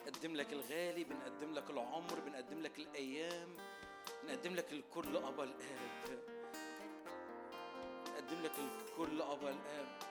بنقدم 0.07 0.37
لك 0.37 0.53
الغالي 0.53 1.05
بنقدم 1.05 1.55
لك 1.55 1.71
العمر 1.71 2.21
بنقدم 2.21 2.61
لك 2.61 2.79
الأيام 2.79 3.57
بنقدم 4.23 4.55
لك 4.55 4.73
الكل 4.73 5.17
أبا 5.17 5.45
الآب. 5.45 6.23
نقدم 8.09 8.43
لك 8.43 8.53
الكل 8.59 9.23
أبا 9.23 9.51
الآب. 9.51 10.10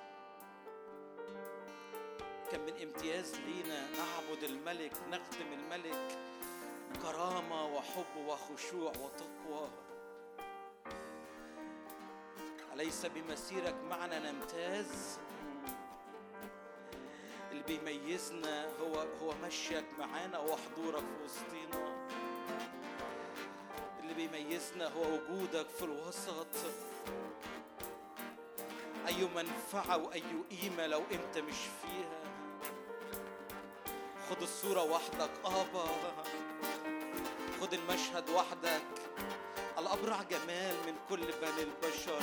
كان 2.52 2.62
من 2.62 2.74
امتياز 2.84 3.36
لينا. 3.36 3.88
نعبد 3.91 4.43
الملك 4.43 4.91
نخدم 5.12 5.54
الملك. 5.54 6.18
كرامة 7.02 7.66
وحب 7.66 8.18
وخشوع 8.28 8.91
وتقوى. 8.91 9.70
أليس 12.74 13.06
بمسيرك 13.06 13.76
معنا 13.89 14.32
نمتاز؟ 14.32 15.20
اللي 17.52 17.64
بيميزنا 17.64 18.68
هو 18.80 19.00
هو 19.22 19.34
مشيك 19.43 19.86
معانا 20.00 20.39
وحضورك 20.39 21.04
في 21.04 21.24
وسطينا. 21.26 22.08
اللي 24.00 24.14
بيميزنا 24.14 24.88
هو 24.88 25.14
وجودك 25.14 25.70
في 25.70 25.86
الوسط. 25.86 26.47
أي 29.08 29.28
منفعة 29.36 29.97
وأي 29.97 30.24
قيمة 30.52 30.88
لو 30.88 31.04
أنت 31.12 31.38
مش 31.38 31.58
فيها. 31.82 32.28
خد 34.30 34.41
الصورة 34.41 34.84
وحدك. 34.84 35.30
آبا. 35.45 35.88
خد 37.61 37.73
المشهد 37.73 38.30
وحدك. 38.30 38.82
الأبرع 39.77 40.21
جمال 40.23 40.75
من 40.88 40.95
كل 41.09 41.17
بني 41.17 41.63
البشر. 41.63 42.19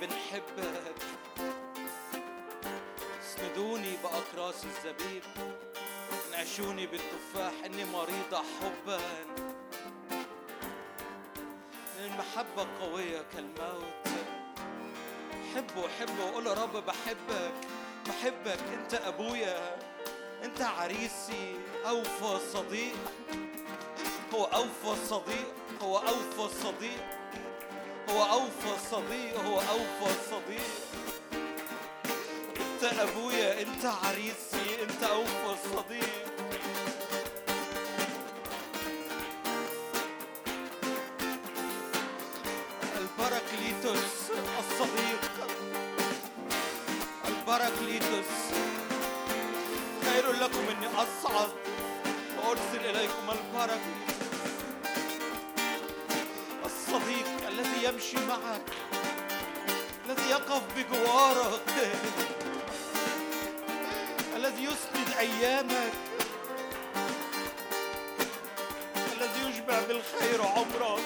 بنحبك. 0.00 0.94
اسندوني 3.22 3.96
بأقراص 4.02 4.64
الزبيب. 4.64 5.22
انعشوني 6.28 6.86
بالتفاح 6.86 7.52
إني 7.64 7.84
مريضة 7.84 8.42
حبا. 8.60 9.00
المحبة 11.98 12.66
قوية 12.80 13.24
كالموت. 13.32 14.08
حبه 15.54 15.88
حبه 15.88 16.24
وقول 16.24 16.46
يا 16.46 16.52
رب 16.52 16.76
بحبك. 16.86 17.73
بحبك. 18.06 18.58
انت 18.78 18.94
ابويا 18.94 19.76
انت 20.44 20.62
عريسي 20.62 21.56
أوفى 21.86 22.50
صديق. 22.52 22.96
هو 24.34 24.44
أوفى 24.44 25.06
صديق 25.08 25.54
هو 25.82 25.98
أوفى 25.98 26.54
صديق. 26.62 27.04
هو 28.10 28.22
أوفى 28.22 28.88
صديق 28.90 29.40
هو 29.40 29.60
أوفى 29.60 30.14
صديق. 30.30 30.70
انت 32.56 32.84
ابويا 32.84 33.62
انت 33.62 33.86
عريسي 33.86 34.82
انت 34.82 35.04
أوفى 35.04 35.56
صديق. 35.74 36.33
البراكليتوس 47.84 48.54
خير 50.04 50.32
لكم 50.32 50.60
إني 50.70 50.86
أصعد 50.86 51.48
وأرسل 52.38 52.84
إليكم 52.84 53.30
البراكليتوس 53.30 54.14
الصديق 56.64 57.48
الذي 57.48 57.84
يمشي 57.84 58.16
معك 58.16 58.62
الذي 60.06 60.30
يقف 60.30 60.62
بجوارك 60.76 61.92
الذي 64.36 64.64
يسند 64.64 65.18
أيامك 65.18 65.92
الذي 69.12 69.50
يشبع 69.50 69.80
بالخير 69.88 70.42
عمرك. 70.42 71.04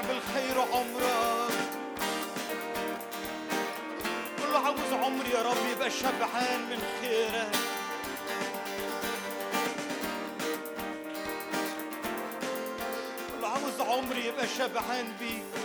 بالخير 0.00 0.60
عمرك 0.72 1.54
قل 4.42 4.52
له 4.52 4.58
عاوز 4.58 4.92
عمري 4.92 5.30
يا 5.30 5.42
رب 5.42 5.56
يبقى 5.72 5.90
شبعان 5.90 6.60
من 6.70 6.82
خيرك 7.00 7.56
قل 13.32 13.40
له 13.42 13.48
عاوز 13.48 13.80
عمري 13.80 14.26
يبقى 14.26 14.46
شبعان 14.58 15.12
بيك 15.20 15.63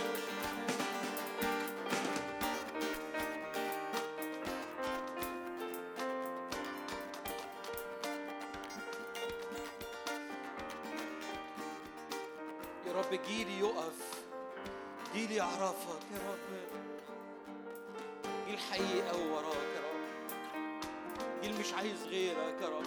يا 22.60 22.68
رب. 22.68 22.84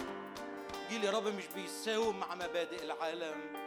جيل 0.90 1.04
يا 1.04 1.10
رب 1.10 1.26
مش 1.26 1.46
بيساوم 1.46 2.20
مع 2.20 2.34
مبادئ 2.34 2.82
العالم. 2.84 3.64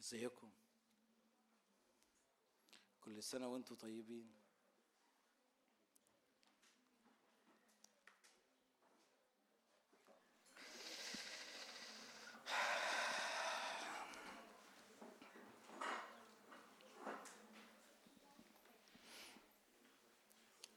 إزيكم؟ 0.00 0.51
سنة 3.22 3.46
وأنتم 3.46 3.74
طيبين. 3.74 4.30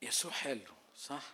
يسوع 0.02 0.32
حلو 0.32 0.74
صح؟ 0.96 1.34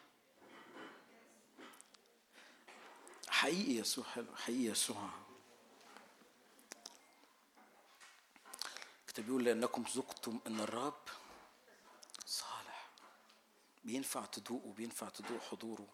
حقيقي 3.27 3.71
يسوع 3.71 4.05
حلو 4.05 4.35
حقيقي 4.35 4.71
يسوع. 4.71 5.09
بيقول 9.21 9.45
لأنكم 9.45 9.83
ذقتم 9.95 10.39
أن 10.47 10.59
الرب 10.59 11.03
صالح. 12.25 12.89
بينفع 13.83 14.25
تدوقه 14.25 14.73
بينفع 14.73 15.09
تدوق 15.09 15.41
حضوره. 15.41 15.87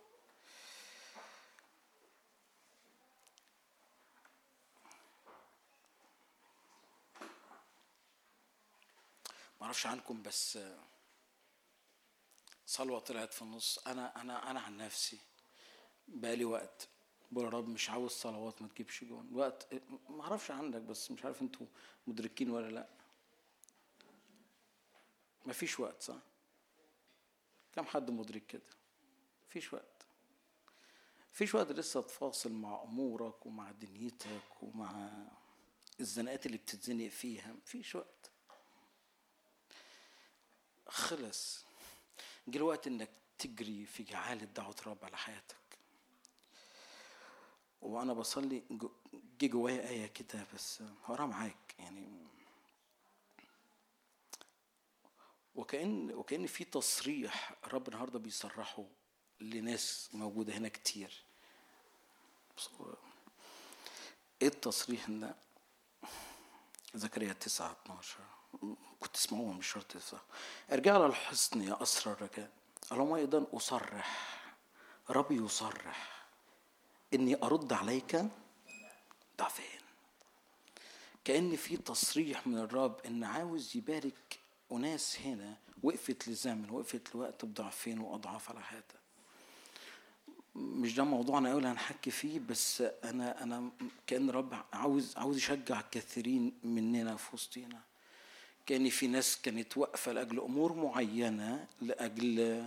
ما 9.60 9.64
أعرفش 9.66 9.86
عنكم 9.86 10.22
بس 10.24 10.60
صلوة 12.66 13.00
طلعت 13.00 13.34
في 13.34 13.42
النص. 13.42 13.80
أنا 13.88 14.22
أنا 14.22 14.52
أنا 14.52 14.60
عن 14.60 14.78
نفسي 14.78 15.20
بقالي 16.08 16.46
وقت 16.46 16.88
بقول 17.32 17.46
يا 17.46 17.50
رب 17.50 17.68
مش 17.68 17.90
عاوز 17.90 18.12
صلوات 18.12 18.62
ما 18.62 18.68
تجيبش 18.68 19.04
جون. 19.04 19.30
وقت 19.34 19.68
ما 20.10 20.24
أعرفش 20.24 20.52
عندك 20.52 20.82
بس 20.82 21.12
مش 21.12 21.26
عارف 21.26 21.42
أنتوا 21.42 21.68
مدركين 22.08 22.50
ولا 22.50 22.68
لأ. 22.72 22.97
ما 25.48 25.54
فيش 25.54 25.80
وقت 25.80 26.02
صح؟ 26.02 26.18
كم 27.74 27.86
حد 27.86 28.12
مدرك 28.12 28.46
كده؟ 28.46 28.70
فيش 29.50 29.74
وقت. 29.74 30.06
فيش 31.34 31.56
وقت 31.56 31.72
لسه 31.72 32.02
تفاصل 32.02 32.52
مع 32.52 32.84
أمورك 32.84 33.46
ومع 33.46 33.72
دنيتك 33.72 34.64
ومع 34.64 35.10
الزنقات 36.00 36.46
اللي 36.46 36.58
بتتزنق 36.58 37.08
فيها. 37.08 37.54
مفيش 37.54 37.96
وقت. 37.96 38.32
خلص. 40.88 41.66
جه 42.48 42.58
الوقت 42.58 42.88
إنك 42.88 43.10
تجري 43.38 43.86
في 43.86 44.04
جعالة 44.04 44.46
دعوة 44.46 44.76
رب 44.88 45.06
على 45.06 45.18
حياتك. 45.18 45.58
وأنا 47.82 48.14
بصلي 48.14 48.64
جه 49.42 49.48
جوايا 49.48 49.90
آية 49.90 50.08
كده 50.08 50.48
بس 50.54 50.82
هقراها 50.82 51.26
معاك 51.26 51.76
يعني 51.80 52.28
وكأن 55.58 56.12
وكأن 56.12 56.48
في 56.48 56.64
تصريح 56.64 57.54
الرب 57.64 57.88
النهارده 57.88 58.20
بيصرحه 58.20 58.84
لناس 59.42 60.10
موجودة 60.14 60.54
هنا 60.54 60.68
كتير. 60.70 61.24
إيه 64.42 64.48
التصريح 64.48 65.10
ده؟ 65.10 65.36
زكريا 66.94 67.34
9 67.34 67.72
12 67.86 68.18
كنت 69.00 69.14
تسمعوها 69.14 69.54
مش 69.54 69.68
شرط 69.68 69.98
تسمعوها 69.98 70.26
ارجع 70.72 71.06
الحصن 71.06 71.62
يا 71.62 71.84
أسرى 71.84 72.14
الرجاء. 72.14 72.52
اللهم 72.92 73.14
أيضا 73.14 73.46
أصرح. 73.54 74.38
ربي 75.10 75.36
يصرح. 75.36 76.26
إني 77.14 77.44
أرد 77.44 77.74
عليك 77.74 78.26
ضعفين 79.38 79.80
كأن 81.26 81.56
في 81.56 81.78
تصريح 81.78 82.48
من 82.48 82.58
الرب 82.58 83.02
إن 83.06 83.24
عاوز 83.24 83.78
يبارك 83.78 84.40
أناس 84.72 85.20
هنا 85.20 85.58
وقفت 85.84 86.28
لزمن 86.28 86.70
وقفت 86.70 87.16
لوقت 87.16 87.46
بضعفين 87.46 88.00
وأضعاف 88.00 88.50
على 88.50 88.62
حياتها. 88.62 88.98
مش 90.56 90.96
ده 90.96 91.04
موضوعنا 91.04 91.50
قوي 91.50 91.58
اللي 91.58 91.70
هنحكي 91.70 92.12
فيه 92.12 92.40
بس 92.40 92.82
أنا 92.82 93.44
أنا 93.44 93.70
كأن 94.08 94.30
رب 94.30 94.54
عاوز 94.74 95.18
عاوز 95.18 95.38
يشجع 95.38 95.82
كثيرين 95.92 96.54
مننا 96.64 97.16
في 97.16 97.30
وسطينا. 97.34 97.82
كأن 98.66 98.90
في 98.90 99.08
ناس 99.08 99.42
كانت 99.42 99.78
واقفة 99.78 100.12
لأجل 100.12 100.40
أمور 100.40 100.74
معينة 100.74 101.68
لأجل 101.82 102.66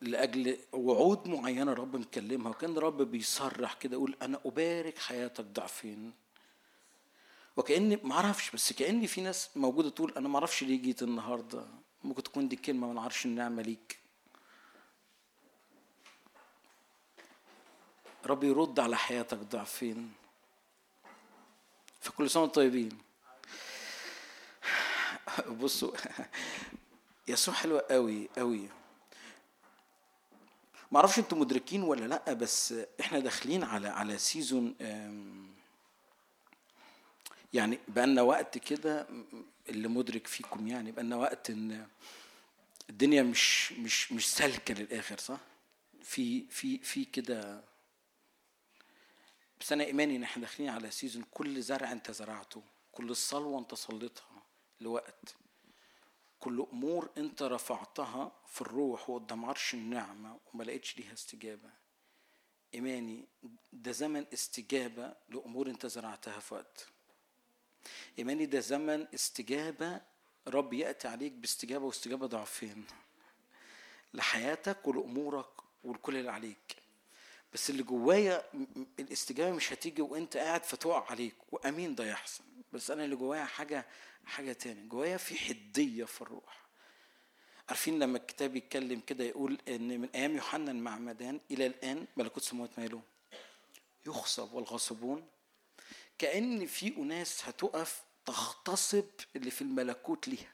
لأجل 0.00 0.58
وعود 0.72 1.28
معينة 1.28 1.72
رب 1.72 1.96
مكلمها 1.96 2.50
وكأن 2.50 2.74
رب 2.78 3.02
بيصرح 3.02 3.74
كده 3.74 3.92
يقول 3.96 4.16
أنا 4.22 4.40
أبارك 4.46 4.98
حياتك 4.98 5.44
ضعفين 5.44 6.12
وكأني 7.56 7.96
ما 7.96 8.14
أعرفش 8.14 8.50
بس 8.50 8.72
كأني 8.72 9.06
في 9.06 9.20
ناس 9.20 9.50
موجودة 9.56 9.90
تقول 9.90 10.12
أنا 10.16 10.28
ما 10.28 10.34
أعرفش 10.38 10.62
ليه 10.62 10.82
جيت 10.82 11.02
النهارده. 11.02 11.66
ممكن 12.04 12.22
تكون 12.22 12.48
دي 12.48 12.56
كلمة 12.56 12.86
من 12.86 12.98
عرش 12.98 13.26
النعمة 13.26 13.62
ليك. 13.62 13.98
رب 18.26 18.44
يرد 18.44 18.80
على 18.80 18.96
حياتك 18.96 19.38
ضعفين. 19.38 20.12
فكل 22.00 22.22
وأنتم 22.22 22.46
طيبين. 22.46 22.98
بصوا 25.60 25.92
يسوع 27.28 27.54
حلو 27.54 27.78
قوي 27.78 28.28
قوي. 28.38 28.68
ما 30.92 30.98
أعرفش 31.00 31.18
أنتم 31.18 31.40
مدركين 31.40 31.82
ولا 31.82 32.04
لأ 32.04 32.32
بس 32.32 32.74
إحنا 33.00 33.18
داخلين 33.18 33.64
على 33.64 33.88
على 33.88 34.18
سيزون 34.18 34.74
يعني 37.54 37.78
بقالنا 37.88 38.22
وقت 38.22 38.58
كده 38.58 39.06
اللي 39.68 39.88
مدرك 39.88 40.26
فيكم 40.26 40.66
يعني 40.68 40.92
بقالنا 40.92 41.16
وقت 41.16 41.50
إن 41.50 41.86
الدنيا 42.90 43.22
مش 43.22 43.72
مش 43.72 44.12
مش 44.12 44.26
سالكة 44.34 44.74
للآخر 44.74 45.18
صح؟ 45.18 45.38
في 46.02 46.46
في 46.50 46.78
في 46.78 47.04
كده 47.04 47.64
بس 49.60 49.72
أنا 49.72 49.84
إيماني 49.84 50.16
إن 50.16 50.22
إحنا 50.22 50.40
داخلين 50.42 50.68
على 50.70 50.90
سيزون 50.90 51.24
كل 51.30 51.62
زرع 51.62 51.92
أنت 51.92 52.10
زرعته 52.10 52.62
كل 52.92 53.10
الصلوه 53.10 53.58
أنت 53.58 53.74
صليتها 53.74 54.42
لوقت 54.80 55.34
كل 56.40 56.66
أمور 56.72 57.10
أنت 57.18 57.42
رفعتها 57.42 58.32
في 58.48 58.60
الروح 58.60 59.10
وقدام 59.10 59.44
عرش 59.44 59.74
النعمة 59.74 60.38
وما 60.54 60.64
لقيتش 60.64 60.98
ليها 60.98 61.12
استجابة 61.12 61.70
إيماني 62.74 63.24
ده 63.72 63.92
زمن 63.92 64.26
استجابة 64.32 65.14
لأمور 65.28 65.70
أنت 65.70 65.86
زرعتها 65.86 66.40
في 66.40 66.54
وقت 66.54 66.88
إيماني 68.18 68.46
ده 68.46 68.60
زمن 68.60 69.06
استجابة 69.14 70.00
رب 70.48 70.72
يأتي 70.72 71.08
عليك 71.08 71.32
باستجابة 71.32 71.84
واستجابة 71.86 72.26
ضعفين. 72.26 72.84
لحياتك 74.14 74.88
ولأمورك 74.88 75.50
ولكل 75.84 76.16
اللي 76.16 76.30
عليك. 76.30 76.76
بس 77.52 77.70
اللي 77.70 77.82
جوايا 77.82 78.44
الاستجابة 79.00 79.56
مش 79.56 79.72
هتيجي 79.72 80.02
وأنت 80.02 80.36
قاعد 80.36 80.64
فتقع 80.64 81.10
عليك. 81.10 81.34
وأمين 81.52 81.94
ده 81.94 82.06
يحصل. 82.06 82.44
بس 82.72 82.90
أنا 82.90 83.04
اللي 83.04 83.16
جوايا 83.16 83.44
حاجة 83.44 83.86
حاجة 84.24 84.52
تاني. 84.52 84.88
جوايا 84.88 85.16
في 85.16 85.38
حدية 85.38 86.04
في 86.04 86.22
الروح. 86.22 86.64
عارفين 87.68 87.98
لما 87.98 88.18
الكتاب 88.18 88.56
يتكلم 88.56 89.00
كده 89.00 89.24
يقول 89.24 89.58
إن 89.68 90.00
من 90.00 90.08
أيام 90.14 90.36
يوحنا 90.36 90.70
المعمدان 90.70 91.40
إلى 91.50 91.66
الآن 91.66 92.06
ملكوت 92.16 92.42
السماوات 92.42 92.78
ماله 92.78 93.02
يخصب 94.06 94.52
والغاصبون 94.52 95.26
كأن 96.18 96.66
في 96.66 96.96
أناس 96.96 97.48
هتقف 97.48 98.02
تغتصب 98.26 99.04
اللي 99.36 99.50
في 99.50 99.62
الملكوت 99.62 100.28
ليها. 100.28 100.52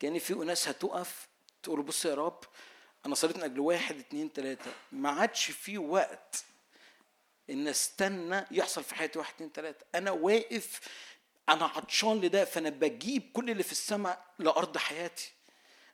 كأن 0.00 0.18
في 0.18 0.32
أناس 0.32 0.68
هتقف 0.68 1.28
تقول 1.62 1.82
بص 1.82 2.04
يا 2.04 2.14
رب 2.14 2.44
أنا 3.06 3.14
صليت 3.14 3.36
من 3.36 3.42
أجل 3.42 3.60
واحد 3.60 3.98
اتنين 3.98 4.32
تلاتة. 4.32 4.72
ما 4.92 5.10
عادش 5.10 5.50
في 5.50 5.78
وقت 5.78 6.44
إن 7.50 7.68
استنى 7.68 8.44
يحصل 8.50 8.84
في 8.84 8.94
حياتي 8.94 9.18
واحد 9.18 9.34
اتنين 9.34 9.52
تلاتة. 9.52 9.86
أنا 9.94 10.10
واقف 10.10 10.80
أنا 11.48 11.64
عطشان 11.64 12.20
لده 12.20 12.44
فأنا 12.44 12.70
بجيب 12.70 13.30
كل 13.32 13.50
اللي 13.50 13.62
في 13.62 13.72
السماء 13.72 14.26
لأرض 14.38 14.78
حياتي. 14.78 15.32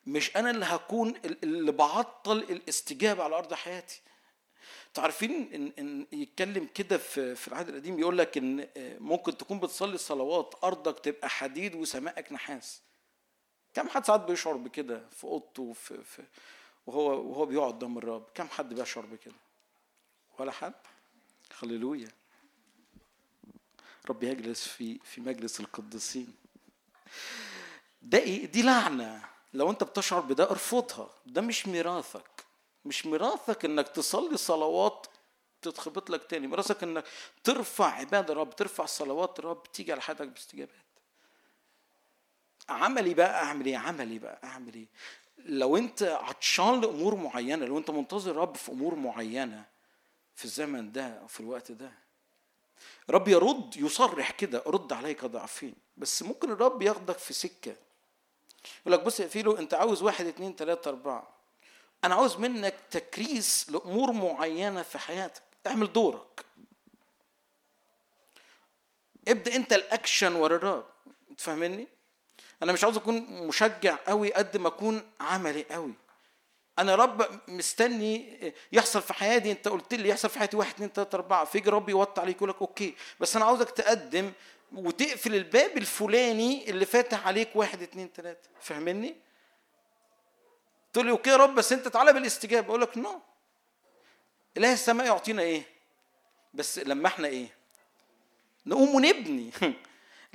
مش 0.07 0.37
أنا 0.37 0.51
اللي 0.51 0.65
هكون 0.65 1.17
اللي 1.25 1.73
بعطل 1.73 2.39
الاستجابة 2.39 3.25
على 3.25 3.37
أرض 3.37 3.55
حياتي. 3.55 4.01
تعرفين 4.97 5.53
ان 5.55 5.73
ان 5.79 6.07
يتكلم 6.13 6.69
كده 6.75 6.99
في 6.99 7.35
في 7.35 7.49
العهد 7.49 7.69
القديم 7.69 7.99
يقول 7.99 8.19
لك 8.19 8.39
ان 8.39 8.69
ممكن 9.01 9.37
تكون 9.39 9.61
بتصلي 9.61 9.99
صلوات 9.99 10.55
أرضك 10.65 10.99
تبقى 10.99 11.29
حديد 11.29 11.75
وسمائك 11.75 12.33
نحاس. 12.33 12.81
كم 13.75 13.89
حد 13.89 14.05
ساعات 14.07 14.21
بيشعر 14.21 14.57
بكده 14.57 15.03
في 15.11 15.25
أوضته 15.25 15.73
في, 15.73 16.05
في 16.05 16.23
وهو 16.87 17.21
وهو 17.31 17.47
بيقعد 17.47 17.73
قدام 17.73 17.99
الرب؟ 17.99 18.25
كم 18.35 18.49
حد 18.49 18.75
بيشعر 18.75 19.07
بكده؟ 19.07 19.35
ولا 20.39 20.53
حد؟ 20.53 20.75
هللويا. 21.63 22.09
رب 24.09 24.23
يجلس 24.23 24.69
في 24.69 24.99
في 25.05 25.21
مجلس 25.21 25.61
القديسين. 25.61 26.35
ده 28.03 28.19
إيه؟ 28.19 28.47
دي 28.47 28.63
لعنة. 28.63 29.25
لو 29.55 29.71
أنت 29.71 29.85
بتشعر 29.85 30.21
بده 30.21 30.51
ارفضها. 30.51 31.11
ده 31.27 31.41
مش 31.41 31.67
ميراثك. 31.67 32.36
مش 32.87 33.07
ميراثك 33.07 33.65
إنك 33.65 33.89
تصلي 33.89 34.37
صلوات 34.37 35.07
تتخبط 35.63 36.11
لك 36.11 36.25
تاني. 36.25 36.47
ميراثك 36.47 36.83
إنك 36.83 37.05
ترفع 37.45 37.87
عبادة 37.87 38.35
رب 38.35 38.57
ترفع 38.57 38.85
صلوات 38.87 39.41
رب 39.41 39.63
تيجي 39.73 39.93
على 39.93 40.01
حياتك 40.01 40.29
باستجابات. 40.29 40.75
عملي 42.69 43.15
بقى 43.15 43.43
أعمل 43.43 43.67
إيه؟ 43.67 43.77
عملي 43.77 44.19
بقى 44.19 44.41
أعمل 44.45 44.75
إيه؟ 44.75 44.87
لو 45.39 45.77
أنت 45.77 46.03
عطشان 46.03 46.81
لأمور 46.81 47.15
معينة 47.15 47.67
لو 47.67 47.79
أنت 47.79 47.91
منتظر 47.91 48.37
رب 48.37 48.57
في 48.57 48.73
أمور 48.73 48.95
معينة 48.95 49.65
في 50.35 50.45
الزمن 50.45 50.93
ده 50.93 51.07
أو 51.07 51.27
في 51.27 51.41
الوقت 51.41 51.73
ده. 51.73 51.93
رب 53.11 53.29
يرد 53.29 53.77
يصرح 53.77 54.31
كده 54.31 54.63
رد 54.67 54.93
عليك 54.93 55.25
ضعفين. 55.25 55.75
بس 55.97 56.23
ممكن 56.23 56.51
الرب 56.51 56.83
ياخدك 56.83 57.19
في 57.19 57.33
سكة. 57.33 57.77
يقول 58.81 58.93
لك 58.93 59.01
بص 59.01 59.21
يا 59.21 59.29
فيلو 59.29 59.53
أنت 59.53 59.75
عاوز 59.75 60.03
واحد 60.03 60.27
اتنين 60.27 60.57
تلاتة 60.57 60.89
أربعة. 60.89 61.36
أنا 62.07 62.15
عاوز 62.15 62.37
منك 62.37 62.75
تكريس 62.91 63.71
لأمور 63.71 64.13
معينة 64.13 64.83
في 64.83 64.99
حياتك. 64.99 65.43
اعمل 65.67 65.93
دورك. 65.93 66.45
ابدأ 69.29 69.57
أنت 69.57 69.73
الأكشن 69.73 70.35
ورا 70.35 70.57
الرب 70.57 70.87
تفهمني؟ 71.39 71.89
أنا 72.63 72.73
مش 72.73 72.85
عاوز 72.85 72.97
أكون 72.97 73.17
مشجع 73.47 73.97
قوي 74.07 74.33
قد 74.33 74.57
ما 74.57 74.69
أكون 74.69 75.11
عملي 75.21 75.67
قوي. 75.71 75.93
أنا 76.79 76.95
رب 76.95 77.41
مستني 77.49 78.53
يحصل 78.73 79.03
في 79.03 79.15
حياتي. 79.15 79.51
أنت 79.51 79.69
قلت 79.69 79.95
لي 79.95 80.09
يحصل 80.09 80.29
في 80.29 80.39
حياتي 80.39 80.57
واحد 80.57 80.75
اتنين 80.75 80.93
تلاتة 80.93 81.17
أربعة. 81.17 81.45
فيجي 81.45 81.71
ربي 81.71 81.93
يوطي 81.93 82.21
عليك 82.21 82.37
يقول 82.37 82.49
لك 82.49 82.61
okay. 82.61 82.95
بس 83.21 83.37
أنا 83.37 83.45
عاوزك 83.45 83.71
تقدم 83.71 84.33
وتقفل 84.73 85.35
الباب 85.35 85.79
الفلاني 85.79 86.71
اللي 86.71 86.87
فاتح 86.87 87.27
عليك 87.27 87.49
واحد 87.55 87.83
اتنين 87.83 88.13
تلاتة. 88.13 88.49
فاهمني؟ 88.61 89.26
تقول 90.97 91.07
لي 91.07 91.13
okay 91.13 91.31
يا 91.31 91.37
رب 91.37 91.55
بس 91.55 91.73
أنت 91.73 91.89
تعالى 91.89 92.13
بالاستجابة 92.13 92.69
أقول 92.69 92.81
لك 92.81 92.99
no 92.99 93.21
إله 94.57 94.73
السماء 94.73 95.07
يعطينا 95.07 95.43
إيه؟ 95.43 95.63
بس 96.55 96.79
لما 96.79 97.07
إحنا 97.07 97.29
إيه؟ 97.29 97.47
نقوم 98.67 98.95
ونبني 98.95 99.51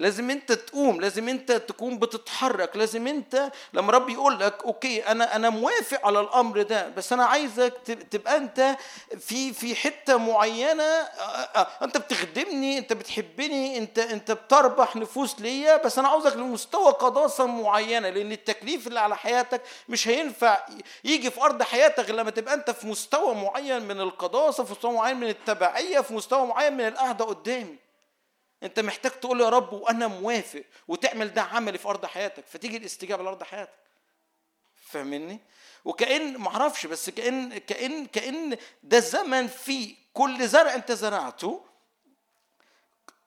لازم 0.02 0.30
انت 0.30 0.52
تقوم 0.52 1.02
لازم 1.02 1.30
انت 1.30 1.52
تكون 1.52 2.00
بتتحرك 2.00 2.78
لازم 2.78 3.08
انت 3.08 3.52
لما 3.74 3.92
رب 3.92 4.10
يقول 4.10 4.40
لك 4.40 4.64
okay 4.64 5.08
أنا 5.08 5.36
أنا 5.36 5.50
موافق 5.50 6.06
على 6.08 6.20
الأمر 6.20 6.62
ده 6.62 6.90
بس 6.90 7.14
أنا 7.14 7.26
عايزك 7.26 7.74
تبقى 8.12 8.38
أنت 8.38 8.76
في 9.20 9.54
في 9.54 9.76
حتة 9.76 10.18
معينة 10.18 10.84
أنت 11.82 11.98
بتخدمني 11.98 12.78
أنت 12.78 12.94
بتحبني 12.94 13.78
أنت 13.78 14.00
أنت 14.00 14.32
بتربح 14.32 14.96
نفوس 14.96 15.40
ليا 15.40 15.78
بس 15.78 16.00
أنا 16.00 16.08
عاوزك 16.08 16.36
لمستوى 16.36 16.92
قداسة 16.92 17.46
معينة 17.46 18.10
لأن 18.10 18.32
التكليف 18.32 18.88
اللي 18.88 19.00
على 19.00 19.18
حياتك 19.18 19.62
مش 19.90 20.08
هينفع 20.08 20.58
يجي 21.04 21.32
في 21.32 21.42
أرض 21.42 21.64
حياتك 21.64 22.10
لما 22.10 22.32
تبقى 22.32 22.54
أنت 22.54 22.72
في 22.72 22.88
مستوى 22.88 23.36
معين 23.36 23.82
من 23.82 24.02
القداسة 24.02 24.64
في 24.64 24.72
مستوى 24.72 24.94
معين 24.94 25.18
من 25.18 25.28
التبعية 25.30 26.00
في 26.00 26.14
مستوى 26.14 26.48
معين 26.48 26.74
من 26.78 26.88
القعدة 26.88 27.26
قدامي. 27.26 27.91
انت 28.64 28.80
محتاج 28.80 29.12
تقول 29.12 29.42
يا 29.42 29.50
رب 29.50 29.74
وأنا 29.74 30.08
موافق 30.08 30.64
وتعمل 30.88 31.34
ده 31.34 31.42
عملي 31.42 31.78
في 31.78 31.88
ارض 31.88 32.06
حياتك 32.06 32.46
فتيجي 32.48 32.78
الاستجابة 32.78 33.24
لأرض 33.24 33.44
حياتك. 33.44 33.74
فاهمني؟ 34.76 35.40
وكأن 35.86 36.38
معرفش 36.38 36.86
بس 36.86 37.10
كأن 37.10 37.58
كأن 37.58 38.06
كأن 38.06 38.58
ده 38.84 39.00
زمن 39.00 39.48
فيه 39.48 39.96
كل 40.14 40.48
زرع 40.48 40.74
انت 40.76 40.92
زرعته. 40.92 41.66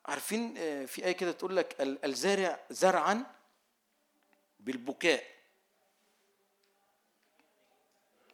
عارفين 0.06 0.54
آه، 0.58 0.84
في 0.84 1.04
آية 1.04 1.12
كده 1.12 1.32
تقول 1.32 1.56
لك 1.56 1.80
ال- 1.80 2.04
الزارع 2.04 2.60
زرعا 2.70 3.24
بالبكاء. 4.60 5.24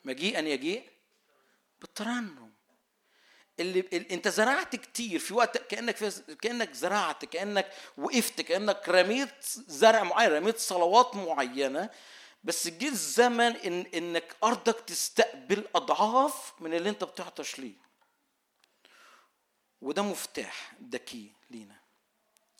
مجيئا 0.05 0.41
يجيء؟ 0.41 0.91
بالترنم. 1.81 2.50
اللي 3.61 3.81
ال- 3.81 4.13
انت 4.13 4.29
زرعت 4.29 4.77
كتير 4.77 5.19
في 5.19 5.35
وقت 5.35 5.59
كأنك 5.59 5.97
في 5.97 6.35
كأنك 6.35 6.73
زرعت 6.73 7.25
كأنك 7.25 7.73
وقفت 7.99 8.41
كأنك 8.41 8.89
رميت 8.89 9.45
زرع 9.69 10.03
معين 10.03 10.31
رميت 10.33 10.59
صلوات 10.59 11.17
معينة. 11.17 11.91
بس 12.45 12.69
جه 12.69 12.89
الزمن 12.89 13.57
إن 13.57 13.87
إنك 13.95 14.37
أرضك 14.45 14.81
تستقبل 14.81 15.65
أضعاف 15.75 16.53
من 16.61 16.75
اللي 16.75 16.89
أنت 16.91 17.05
بتعطش 17.05 17.59
ليه. 17.59 17.75
وده 19.81 20.03
مفتاح 20.03 20.73
ده 20.81 20.99
كي 20.99 21.33
لينا. 21.51 21.81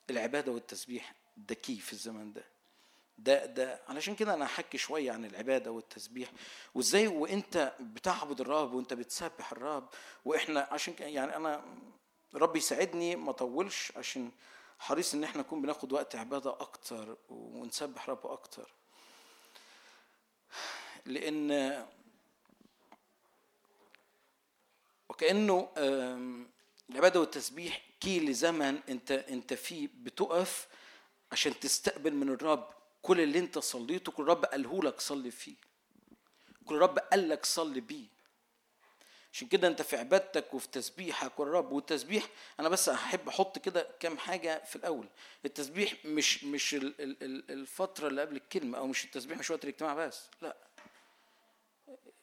العبادة 0.09 0.51
والتسبيح 0.51 1.15
ده 1.37 1.55
كي 1.55 1.77
في 1.79 1.93
الزمن 1.93 2.33
ده. 2.33 2.43
ده 3.23 3.45
ده 3.45 3.79
علشان 3.87 4.15
كده 4.15 4.33
أنا 4.33 4.45
هحكي 4.45 4.77
شوية 4.77 5.11
عن 5.11 5.25
العبادة 5.25 5.71
والتسبيح. 5.71 6.31
وإزاي 6.75 7.07
وإنت 7.07 7.73
بتعبد 7.79 8.41
الرب 8.41 8.73
وإنت 8.73 8.93
بتسبح 8.93 9.51
الرب. 9.51 9.89
وإحنا 10.25 10.67
عشان 10.71 10.93
يعني 10.99 11.35
أنا 11.35 11.65
رب 12.33 12.55
يساعدني 12.55 13.15
ما 13.15 13.29
أطولش 13.29 13.93
عشان 13.97 14.31
حريص 14.79 15.13
إن 15.13 15.23
إحنا 15.23 15.41
نكون 15.41 15.61
بناخد 15.61 15.93
وقت 15.93 16.15
عبادة 16.15 16.49
أكتر 16.49 17.17
ونسبح 17.29 18.09
رب 18.09 18.27
أكتر. 18.27 18.73
لأن 21.05 21.51
وكأنه 25.09 25.69
العبادة 26.89 27.19
والتسبيح 27.19 27.81
كي 27.99 28.19
لزمن 28.19 28.81
أنت 28.89 29.11
أنت 29.11 29.53
فيه 29.53 29.89
بتقف 29.93 30.67
عشان 31.31 31.59
تستقبل 31.59 32.13
من 32.13 32.29
الرب. 32.29 32.80
كل 33.01 33.21
اللي 33.21 33.39
انت 33.39 33.59
صليته 33.59 34.11
كل 34.11 34.23
الرب 34.23 34.45
قاله 34.45 34.83
لك 34.83 35.01
صلي 35.01 35.31
فيه. 35.31 35.55
كل 36.65 36.75
الرب 36.75 36.99
قال 36.99 37.29
لك 37.29 37.45
صلي 37.45 37.79
بيه. 37.81 38.05
عشان 39.33 39.47
كده 39.47 39.67
انت 39.67 39.81
في 39.81 39.97
عبادتك 39.97 40.53
وفي 40.53 40.67
تسبيحك 40.67 41.39
والرب. 41.39 41.71
والتسبيح 41.71 42.27
أنا 42.59 42.69
بس 42.69 42.89
هحب 42.89 43.27
أحط 43.27 43.59
كده 43.59 43.87
كام 43.99 44.17
حاجة 44.17 44.63
في 44.65 44.75
الأول. 44.75 45.07
التسبيح 45.45 45.93
مش 46.05 46.43
مش 46.43 46.73
ال- 46.75 47.01
ال- 47.01 47.23
ال- 47.23 47.51
الفترة 47.51 48.07
اللي 48.07 48.21
قبل 48.21 48.35
الكلمة 48.35 48.77
أو 48.77 48.87
مش 48.87 49.05
التسبيح 49.05 49.37
مش 49.37 49.51
وقت 49.51 49.63
الاجتماع 49.63 49.93
بس 49.95 50.21
لا. 50.41 50.57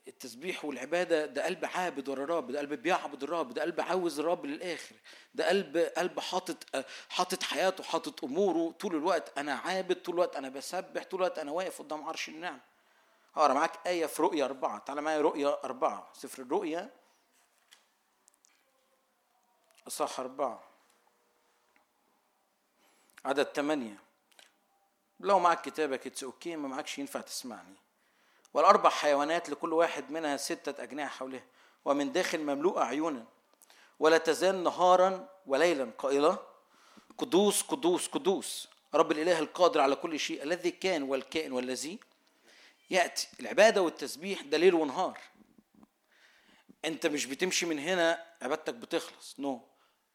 التسبيح 0.09 0.65
والعبادة 0.65 1.27
ده 1.27 1.45
قلب 1.45 1.65
عابد 1.65 2.09
ورا 2.09 2.25
الرب 2.25 2.51
ده 2.51 2.59
قلب 2.59 2.73
بيعبد 2.73 3.23
الرب 3.23 3.55
ده 3.55 3.63
قلب 3.63 3.81
عاوز 3.81 4.21
الرب 4.21 4.47
للآخر 4.47 4.95
ده 5.35 5.49
قلب 5.49 5.77
قلب 5.77 6.21
حاطط 6.21 6.87
حاطط 7.09 7.43
حياته 7.43 7.85
حاطط 7.85 8.25
أموره 8.25 8.73
طول 8.73 8.97
الوقت. 8.97 9.39
أنا 9.39 9.55
عابد 9.55 10.03
طول 10.03 10.15
الوقت 10.15 10.37
أنا 10.37 10.49
بسبح 10.49 11.05
طول 11.05 11.21
الوقت 11.21 11.39
أنا 11.39 11.53
واقف 11.53 11.83
قدام 11.83 12.05
عرش 12.05 12.29
النعم. 12.29 12.61
هقرا 13.35 13.55
معاك 13.55 13.87
آية 13.87 14.07
في 14.07 14.23
رؤيا 14.23 14.45
أربعة. 14.45 14.79
تعالى 14.79 15.03
معايا 15.03 15.21
رؤيا 15.21 15.65
أربعة. 15.65 16.11
سفر 16.13 16.43
الرؤيا 16.43 16.91
أصح 19.87 20.21
أربعة. 20.21 20.63
عدد 23.25 23.47
ثمانية 23.47 23.99
لو 25.21 25.39
معك 25.39 25.61
كتابك 25.61 26.07
it's 26.07 26.25
okay 26.25 26.57
ما 26.57 26.69
معكش 26.69 26.99
ينفع 26.99 27.21
تسمعني. 27.21 27.75
والأربع 28.55 28.91
حيوانات 28.91 29.51
لكل 29.51 29.73
واحد 29.73 30.11
منها 30.11 30.37
ستة 30.37 30.83
أجنحة 30.83 31.09
حولها 31.09 31.45
ومن 31.85 32.13
داخل 32.13 32.39
مملوءة 32.41 32.85
عيونا. 32.85 33.25
ولا 33.99 34.19
تزال 34.19 34.63
نهارا 34.63 35.29
وليلا 35.47 35.91
قائلة 35.99 36.39
قدوس 37.19 37.63
قدوس 37.63 38.09
قدوس 38.09 38.69
رب 38.95 39.13
الإله 39.13 39.39
القادر 39.39 39.81
على 39.81 39.97
كل 39.97 40.21
شيء 40.21 40.43
الذي 40.43 40.71
كان 40.71 41.03
والكائن 41.03 41.53
والذي 41.53 41.99
يأتي. 42.91 43.29
العبادة 43.41 43.83
والتسبيح 43.83 44.43
ده 44.43 44.59
ليل 44.59 44.75
ونهار. 44.75 45.19
أنت 46.85 47.07
مش 47.07 47.27
بتمشي 47.27 47.67
من 47.67 47.79
هنا 47.79 48.25
عبادتك 48.43 48.75
بتخلص. 48.75 49.35
no 49.39 49.59
no. 49.59 49.61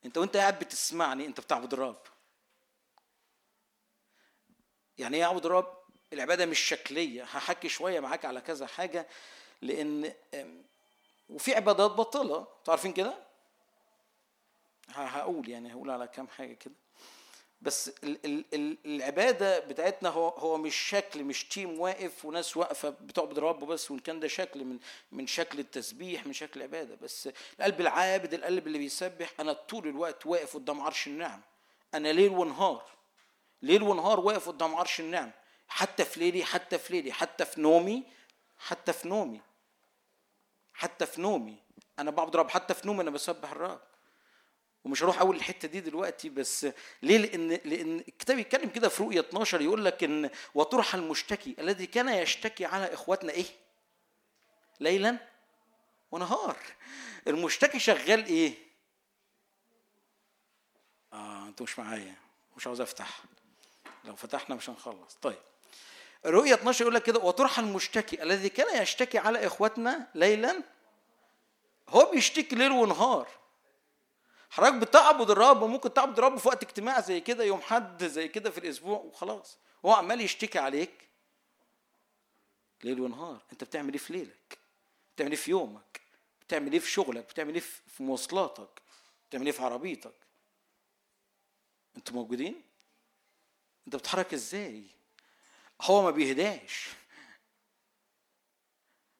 أنت 0.05 0.17
وأنت 0.17 0.37
قاعد 0.37 0.59
بتسمعني 0.59 1.25
أنت 1.25 1.39
بتعبد 1.39 1.73
الرب. 1.73 2.01
يعني 4.97 5.17
إيه 5.17 5.23
اعبد 5.23 5.45
الرب؟ 5.45 5.82
العبادة 6.13 6.45
مش 6.45 6.59
شكلية. 6.59 7.23
هحكي 7.23 7.69
شوية 7.69 7.99
معاك 7.99 8.25
على 8.25 8.41
كذا 8.41 8.67
حاجة 8.67 9.07
لأن 9.61 10.13
أم، 10.33 10.63
وفي 11.29 11.55
عبادات 11.55 11.91
باطلة. 11.91 12.37
أنتوا 12.37 12.73
عارفين 12.73 12.93
كده 12.93 13.13
هقول 14.89 15.49
يعني 15.49 15.73
هقول 15.73 15.89
على 15.89 16.07
كام 16.07 16.27
حاجة 16.27 16.53
كده. 16.53 16.73
بس 17.61 17.91
ال- 18.03 18.25
ال- 18.25 18.45
ال- 18.53 18.77
العبادة 18.85 19.59
بتاعتنا 19.59 20.09
هو 20.09 20.29
هو 20.29 20.57
مش 20.57 20.75
شكل 20.75 21.23
مش 21.23 21.45
تيم 21.47 21.79
واقف 21.79 22.25
وناس 22.25 22.57
واقفة 22.57 22.89
بتعبد 22.89 23.37
الرب 23.37 23.63
بس 23.63 23.91
وإن 23.91 23.99
كان 23.99 24.19
ده 24.19 24.27
شكل 24.27 24.63
من 24.65 24.79
من 25.11 25.27
شكل 25.27 25.59
التسبيح 25.59 26.25
من 26.27 26.33
شكل 26.33 26.59
العبادة. 26.59 26.95
بس 27.01 27.29
القلب 27.59 27.81
العابد 27.81 28.33
القلب 28.33 28.67
اللي 28.67 28.77
بيسبح 28.77 29.29
أنا 29.39 29.53
طول 29.53 29.87
الوقت 29.87 30.25
واقف 30.25 30.53
قدام 30.55 30.81
عرش 30.81 31.07
النعم. 31.07 31.41
أنا 31.93 32.07
ليل 32.13 32.29
ونهار 32.31 32.83
ليل 33.61 33.83
ونهار 33.83 34.19
واقف 34.19 34.47
قدام 34.49 34.75
عرش 34.75 34.99
النعم. 34.99 35.31
حتى 35.67 36.05
في 36.05 36.19
ليلي 36.19 36.45
حتى 36.45 36.77
في 36.79 36.93
ليلي 36.93 37.11
حتى 37.13 37.45
في 37.45 37.61
نومي 37.61 38.03
حتى 38.57 38.93
في 38.93 39.07
نومي. 39.07 39.41
حتى 40.73 41.05
في 41.05 41.21
نومي. 41.21 41.57
أنا 41.99 42.11
بعبد 42.11 42.33
الرب 42.33 42.49
حتى 42.49 42.73
في 42.73 42.87
نومي 42.87 43.01
أنا 43.01 43.09
بسبح 43.11 43.51
الرب. 43.51 43.81
ومش 44.83 45.03
هروح 45.03 45.21
أقول 45.21 45.35
الحتة 45.35 45.67
دي 45.67 45.79
دلوقتي 45.79 46.29
بس 46.29 46.67
ليه؟ 47.03 47.17
لأن 47.17 47.49
لأن 47.65 47.99
الكتاب 47.99 48.39
يتكلم 48.39 48.69
كده 48.69 48.89
في 48.89 49.03
رؤية 49.03 49.19
12 49.19 49.61
يقول 49.61 49.85
لك 49.85 50.03
إن 50.03 50.29
وطرح 50.55 50.95
المشتكي 50.95 51.55
الذي 51.59 51.85
كان 51.87 52.09
يشتكي 52.09 52.65
على 52.65 52.93
إخواتنا 52.93 53.31
إيه؟ 53.31 53.45
ليلا 54.79 55.17
ونهار. 56.11 56.57
المشتكي 57.27 57.79
شغال 57.79 58.25
إيه؟ 58.25 58.53
آه 61.13 61.47
أنتوا 61.47 61.63
مش 61.65 61.79
معايا 61.79 62.15
مش 62.57 62.67
عاوز 62.67 62.81
أفتح. 62.81 63.19
لو 64.03 64.15
فتحنا 64.15 64.55
مش 64.55 64.69
هنخلص. 64.69 65.15
طيب. 65.21 65.39
الرؤية 66.25 66.53
12 66.53 66.81
يقول 66.81 66.95
لك 66.95 67.03
كده 67.03 67.19
وطرح 67.19 67.59
المشتكي 67.59 68.23
الذي 68.23 68.49
كان 68.49 68.81
يشتكي 68.81 69.17
على 69.17 69.47
إخواتنا 69.47 70.07
ليلا 70.15 70.63
هو 71.89 72.11
بيشتكي 72.11 72.55
ليل 72.55 72.71
ونهار. 72.71 73.27
حضرتك 74.49 74.73
بتعبد 74.75 75.31
الرب 75.31 75.61
وممكن 75.61 75.93
تعبد 75.93 76.17
الرب 76.17 76.37
في 76.37 76.47
وقت 76.47 76.63
اجتماع 76.63 76.99
زي 77.01 77.19
كده 77.19 77.43
يوم 77.43 77.61
حد 77.61 78.03
زي 78.03 78.27
كده 78.27 78.49
في 78.51 78.57
الأسبوع 78.57 78.97
وخلاص. 78.97 79.57
هو 79.85 79.91
عمال 79.91 80.21
يشتكي 80.21 80.59
عليك 80.59 81.09
ليل 82.83 82.99
ونهار. 82.99 83.41
أنت 83.51 83.63
بتعمل 83.63 83.93
إيه 83.93 83.99
في 83.99 84.13
ليلك؟ 84.13 84.57
بتعمل 85.15 85.31
إيه 85.31 85.37
في 85.37 85.51
يومك؟ 85.51 86.01
بتعمل 86.41 86.73
إيه 86.73 86.79
في 86.79 86.91
شغلك؟ 86.91 87.29
بتعمل 87.29 87.53
إيه 87.53 87.61
في 87.87 88.03
مواصلاتك؟ 88.03 88.81
بتعمل 89.29 89.45
إيه 89.45 89.51
في 89.51 89.63
عربيتك؟ 89.63 90.13
أنتوا 91.97 92.15
موجودين؟ 92.15 92.61
أنت 93.87 93.95
بتتحرك 93.95 94.33
إزاي؟ 94.33 94.83
هو 95.83 96.01
ما 96.01 96.11
بيهداش. 96.11 96.89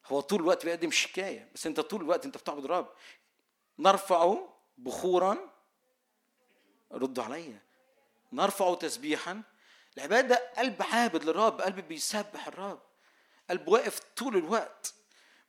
هو 0.06 0.20
طول 0.20 0.40
الوقت 0.40 0.64
بيقدم 0.64 0.90
شكاية 0.90 1.50
بس 1.54 1.66
انت 1.66 1.80
طول 1.80 2.00
الوقت 2.00 2.24
انت 2.24 2.36
بتعبد 2.36 2.64
الرب 2.64 2.94
نرفع 3.78 4.36
بخورا 4.78 5.52
ردوا 6.92 7.24
عليا. 7.24 7.58
نرفع 8.32 8.74
تسبيحا. 8.74 9.42
العبادة 9.96 10.52
قلب 10.56 10.82
عابد 10.82 11.24
للرب 11.24 11.60
قلب 11.60 11.88
بيسبح 11.88 12.46
الرب. 12.46 12.82
قلب 13.50 13.68
واقف 13.68 14.00
طول 14.16 14.36
الوقت. 14.36 14.94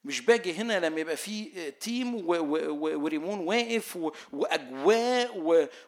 مش 0.06 0.22
باجي 0.22 0.54
هنا 0.54 0.80
لما 0.80 1.00
يبقى 1.00 1.18
في 1.18 1.72
تيم 1.72 2.16
وريمون 2.30 3.40
واقف 3.40 3.98
وأجواء 4.34 5.32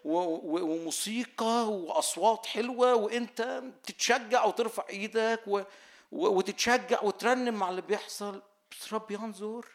وموسيقى 0.05 1.69
وأصوات 1.71 2.45
حلوة 2.45 2.95
وأنت 2.95 3.63
تتشجع 3.83 4.45
وترفع 4.45 4.85
إيدك 4.89 5.65
وتتشجع 6.11 7.01
وترنم 7.03 7.53
مع 7.53 7.69
اللي 7.69 7.81
بيحصل. 7.81 8.41
بس 8.71 8.93
رب 8.93 9.11
ينظر. 9.11 9.65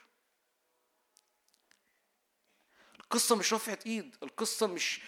القصة 3.00 3.36
مش 3.36 3.52
رفعة 3.54 3.78
إيد، 3.86 4.16
القصة 4.22 4.66
مش 4.66 5.00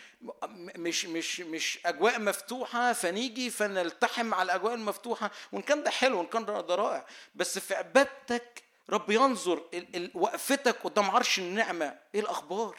مش 0.77 1.07
مش 1.07 1.41
مش 1.41 1.79
أجواء 1.87 2.21
مفتوحة 2.21 2.93
فنيجي 2.93 3.51
فنلتحم 3.51 4.27
مع 4.27 4.43
الأجواء 4.43 4.75
المفتوحة. 4.75 5.31
وإن 5.53 5.63
كان 5.63 5.83
ده 5.83 5.91
حلو 5.91 6.19
وإن 6.19 6.27
كان 6.27 6.45
ده 6.45 6.75
رائع. 6.75 7.07
بس 7.35 7.59
في 7.59 7.75
عبادتك 7.75 8.63
رب 8.91 9.11
ينظر 9.11 9.71
وقفتك 10.15 10.77
قدام 10.83 11.11
عرش 11.11 11.39
النعمة 11.39 11.99
إيه 12.15 12.21
الأخبار؟ 12.21 12.79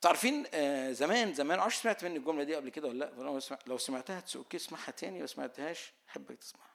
تعرفين 0.00 0.46
آه، 0.54 0.92
زمان 0.92 1.34
زمان 1.34 1.58
معرفش 1.58 1.76
سمعت 1.76 2.04
مني 2.04 2.16
الجملة 2.16 2.44
دي 2.44 2.54
قبل 2.54 2.68
كده 2.68 2.88
ولا 2.88 3.04
لأ 3.04 3.22
لو 3.22 3.40
سمع- 3.40 3.58
لو 3.66 3.78
سمعتها 3.78 4.20
تس- 4.20 4.36
أوكي 4.36 4.56
اسمعها 4.56 4.90
تاني 4.90 5.20
لو 5.20 5.26
سمعتهاش 5.26 5.92
أحبك 6.08 6.38
تسمعها 6.38 6.72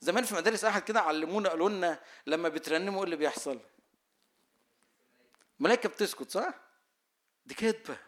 زمان 0.00 0.24
في 0.24 0.34
مدارس 0.34 0.64
أحد 0.64 0.82
كده 0.82 1.00
علمونا 1.00 1.48
قالوا 1.48 1.68
لنا 1.70 2.00
لما 2.26 2.48
بترنموا 2.48 2.98
إيه 2.98 3.04
اللي 3.04 3.16
بيحصل؟ 3.16 3.60
ملائكة 5.60 5.88
بتسكت 5.88 6.30
صح؟ 6.30 6.54
دي 7.46 7.54
كذبة 7.54 7.98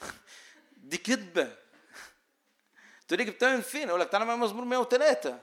دي 0.76 0.98
كذبة 0.98 1.56
تقول 3.08 3.18
لي 3.18 3.24
جبتها 3.24 3.56
من 3.56 3.62
فين؟ 3.62 3.88
أقول 3.88 4.00
لك 4.00 4.08
تعالى 4.08 4.24
معايا 4.24 4.38
مزمور 4.40 4.64
103 4.64 5.40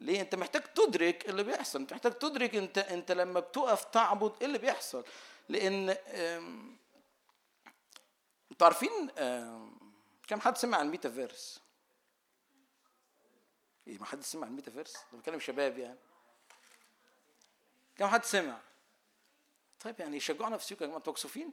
ليه؟ 0.00 0.20
انت 0.20 0.34
محتاج 0.34 0.62
تدرك 0.62 1.28
اللي 1.28 1.42
بيحصل، 1.42 1.80
انت 1.80 1.92
محتاج 1.92 2.12
تدرك 2.12 2.54
انت 2.54 2.78
انت 2.78 3.12
لما 3.12 3.40
بتقف 3.40 3.84
تعبد 3.84 4.32
إيه 4.40 4.46
اللي 4.46 4.58
بيحصل؟ 4.58 5.04
لأن 5.48 5.96
أنتوا 8.50 8.66
عارفين 8.66 9.10
كم 10.26 10.40
حد 10.40 10.56
سمع 10.56 10.78
عن 10.78 10.86
الميتافيرس؟ 10.86 11.60
إيه 13.86 13.98
ما 13.98 14.06
حد 14.06 14.22
سمع 14.22 14.42
عن 14.42 14.50
الميتافيرس؟ 14.50 14.96
ده 15.12 15.18
بتكلم 15.18 15.40
شباب 15.40 15.78
يعني 15.78 15.98
كم 17.96 18.06
حد 18.06 18.24
سمع؟ 18.24 18.60
طيب 19.80 20.00
يعني 20.00 20.16
يشجعونا 20.16 20.56
في 20.56 20.64
سيوكا 20.64 20.82
يا 20.82 20.86
جماعة 20.86 20.98
أنتوا 20.98 21.12
مكسوفين؟ 21.12 21.52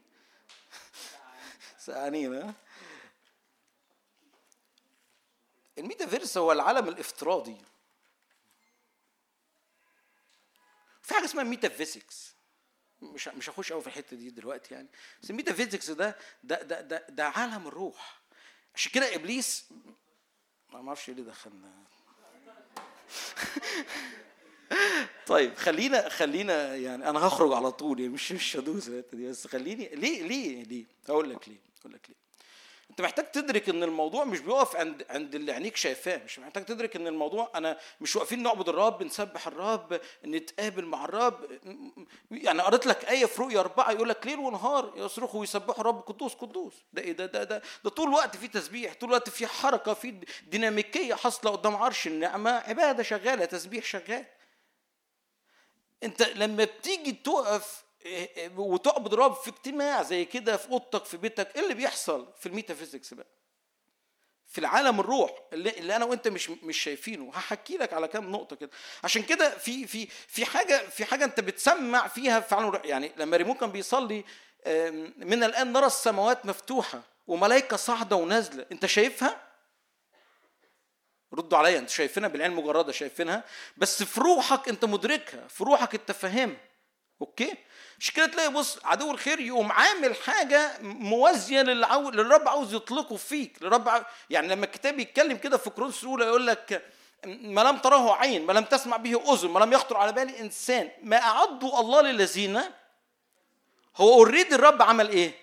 سقعانين 1.86 2.34
ها؟ 2.34 2.54
الميتافيرس 5.78 6.38
هو 6.38 6.52
العالم 6.52 6.88
الافتراضي 6.88 7.58
في 11.08 11.14
حاجة 11.14 11.26
اسمها 11.26 11.44
ميتافيزيكس 11.44 12.36
مش 13.02 13.28
مش 13.28 13.50
هخش 13.50 13.72
قوي 13.72 13.82
في 13.82 13.88
الحتة 13.88 14.18
دي 14.18 14.30
دلوقتي 14.30 14.74
يعني. 14.74 14.88
بس 15.24 15.30
الميتافيزيكس 15.30 15.92
ده 15.92 16.18
ده 16.44 16.62
ده 16.62 16.82
ده, 16.82 17.06
ده 17.10 17.28
عالم 17.28 17.68
الروح. 17.68 18.22
عشان 18.76 18.92
كده 18.92 19.16
إبليس 19.16 19.66
ما 20.74 20.88
أعرفش 20.88 21.10
اللي 21.10 21.22
دخلنا. 21.22 21.84
طيب 25.28 25.56
خلينا 25.56 26.10
خلينا 26.10 26.76
يعني 26.76 27.10
أنا 27.10 27.20
هخرج 27.20 27.54
على 27.54 27.72
طول 27.72 28.00
يعني 28.00 28.14
مش 28.14 28.32
مش 28.32 28.58
هدوس 28.58 28.88
الحتة 28.88 29.18
دي. 29.18 29.30
بس 29.30 29.48
خليني 29.48 29.88
ليه 29.96 30.24
ليه 30.24 30.64
ليه؟ 30.64 30.86
هقول 31.10 31.30
لك 31.30 31.50
ليه 31.50 31.60
هقول 31.82 31.94
لك 31.94 32.10
ليه. 32.10 32.27
انت 32.92 33.02
محتاج 33.02 33.32
تدرك 33.32 33.70
ان 33.70 33.84
الموضوع 33.84 34.24
مش 34.24 34.40
بيقف 34.40 34.76
عند 34.76 35.06
عند 35.10 35.36
اللي 35.36 35.52
عينيك 35.52 35.76
شايفاه. 35.76 36.18
مش 36.26 36.40
محتاج 36.40 36.66
تدرك 36.66 36.96
ان 36.96 37.08
الموضوع 37.08 37.52
أنا 37.56 37.78
مش 38.02 38.16
واقفين 38.16 38.44
نعبد 38.44 38.70
الرب 38.70 39.04
نسبح 39.04 39.48
الرب 39.48 40.02
نتقابل 40.26 40.86
مع 40.86 41.06
الرب. 41.06 41.60
يعني 42.32 42.62
قريت 42.62 42.86
لك 42.86 43.06
آية 43.06 43.26
في 43.26 43.42
رؤيا 43.42 43.60
أربعة 43.60 43.92
يقول 43.92 44.10
لك 44.10 44.28
ليل 44.28 44.40
ونهار 44.40 44.94
يصرخوا 44.96 45.40
ويسبحوا 45.40 45.82
الرب 45.82 46.00
قدوس 46.00 46.34
قدوس. 46.34 46.74
ده 46.94 47.02
إيه؟ 47.02 47.12
ده 47.12 47.26
ده 47.26 47.44
ده, 47.44 47.62
ده 47.84 47.90
طول 47.90 48.08
الوقت 48.08 48.36
في 48.36 48.48
تسبيح 48.48 48.94
طول 48.94 49.10
الوقت 49.10 49.30
في 49.30 49.48
حركة 49.48 49.94
في 49.94 50.14
ديناميكية 50.48 51.16
حاصلة 51.16 51.52
قدام 51.52 51.76
عرش 51.76 52.08
النعمة 52.08 52.52
عبادة 52.52 53.04
شغالة 53.04 53.46
تسبيح 53.46 53.86
شغال. 53.86 54.26
انت 56.04 56.22
لما 56.22 56.64
بتيجي 56.64 57.12
تقف 57.12 57.87
وتعبد 58.58 59.14
الرب 59.14 59.34
في 59.34 59.50
اجتماع 59.50 60.04
زي 60.04 60.26
كده 60.26 60.58
في 60.58 60.70
اوضتك 60.70 61.06
في 61.06 61.18
بيتك 61.18 61.56
إيه 61.56 61.64
اللي 61.64 61.74
بيحصل 61.74 62.28
في 62.40 62.46
الميتافيزيكس 62.46 63.14
بقى؟ 63.14 63.28
في 64.48 64.58
العالم 64.58 65.00
الروح 65.00 65.32
اللي, 65.54 65.70
اللي 65.70 65.96
أنا 65.96 66.06
وأنت 66.06 66.28
مش 66.28 66.50
مش 66.50 66.78
شايفينه. 66.78 67.32
هحكي 67.34 67.78
لك 67.78 67.94
على 67.94 68.08
كام 68.08 68.32
نقطة 68.32 68.56
كده. 68.56 68.70
عشان 69.04 69.24
كده 69.24 69.58
في 69.58 69.88
في 69.88 70.08
في 70.28 70.46
حاجة 70.46 70.78
في 70.90 71.06
حاجة 71.06 71.26
أنت 71.26 71.40
بتسمع 71.40 72.08
فيها 72.08 72.40
في 72.40 72.56
عالم 72.56 72.80
يعني 72.84 73.12
لما 73.18 73.38
ريمون 73.38 73.56
كان 73.56 73.72
بيصلي 73.72 74.24
من 75.18 75.44
الآن 75.44 75.74
نرى 75.74 75.86
السماوات 75.86 76.46
مفتوحة 76.46 77.02
وملائكة 77.28 77.78
صاعدة 77.78 78.16
ونازلة. 78.16 78.66
أنت 78.72 78.86
شايفها؟ 78.86 79.42
ردوا 81.34 81.58
عليا 81.58 81.80
أنت 81.80 81.90
شايفينها؟ 81.90 82.30
بالعين 82.30 82.52
المجرده 82.52 82.92
شايفينها؟ 82.92 83.44
بس 83.78 84.04
في 84.04 84.20
روحك 84.22 84.70
أنت 84.70 84.86
مدركها 84.86 85.48
في 85.48 85.64
روحك 85.64 85.96
أنت 85.96 86.12
فاهمها. 86.12 86.67
أوكي؟ 87.22 87.56
مش 88.00 88.12
كده 88.12 88.26
تلاقي 88.26 88.50
بص 88.50 88.80
عدو 88.84 89.12
الخير 89.12 89.40
يقوم 89.40 89.72
عامل 89.72 90.16
حاجة 90.16 90.72
موازية. 90.82 91.62
للرب 91.62 92.48
عاوز 92.48 92.74
يطلقه 92.74 93.16
فيك 93.16 93.58
للرب. 93.62 94.06
يعني 94.30 94.48
لما 94.48 94.66
الكتاب 94.66 95.00
يتكلم 95.00 95.38
كده 95.38 95.58
في 95.58 95.70
كورنثوس 95.70 96.04
الأولى 96.04 96.26
يقول 96.26 96.48
لك 96.48 96.92
ما 97.26 97.62
لم 97.62 97.78
تراه 97.78 98.16
عين 98.16 98.46
ما 98.46 98.54
لم 98.54 98.64
تسمع 98.64 98.98
به 98.98 99.34
أذن 99.34 99.50
ما 99.50 99.60
لم 99.60 99.74
يخطر 99.74 99.98
على 99.98 100.12
بال 100.12 100.36
إنسان 100.36 100.90
ما 101.04 101.18
اعده 101.18 101.80
الله 101.80 102.02
للذين 102.02 102.62
هو 103.96 104.14
اوريدي 104.14 104.56
الرب 104.56 104.82
عمل 104.82 105.10
إيه؟ 105.10 105.36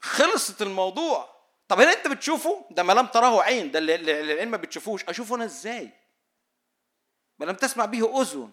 خلصت 0.00 0.62
الموضوع. 0.62 1.32
طب 1.68 1.80
هنا 1.80 1.92
أنت 1.92 2.08
بتشوفه؟ 2.08 2.64
ده 2.70 2.82
ما 2.82 2.92
لم 2.92 3.06
تراه 3.06 3.42
عين 3.42 3.70
ده 3.70 3.78
اللي 3.78 3.94
اللي 3.94 4.20
العين 4.32 4.48
ما 4.48 4.56
بتشوفوش. 4.56 5.04
أشوفه 5.04 5.36
أنا 5.36 5.44
إزاي؟ 5.44 5.90
ما 7.38 7.44
لم 7.44 7.54
تسمع 7.54 7.84
به 7.84 8.22
أذن. 8.22 8.50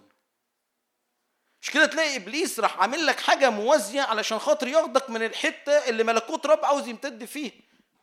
مش 1.61 1.71
كده 1.71 1.85
تلاقي 1.85 2.15
إبليس 2.15 2.59
راح 2.59 2.79
عامل 2.79 3.05
لك 3.05 3.19
حاجة 3.19 3.49
موازية 3.49 4.01
علشان 4.01 4.39
خاطر 4.39 4.67
ياخدك 4.67 5.09
من 5.09 5.23
الحتة 5.23 5.71
اللي 5.71 6.03
ملكوت 6.03 6.45
رب 6.45 6.65
عاوز 6.65 6.87
يمتد 6.87 7.25
فيه 7.25 7.51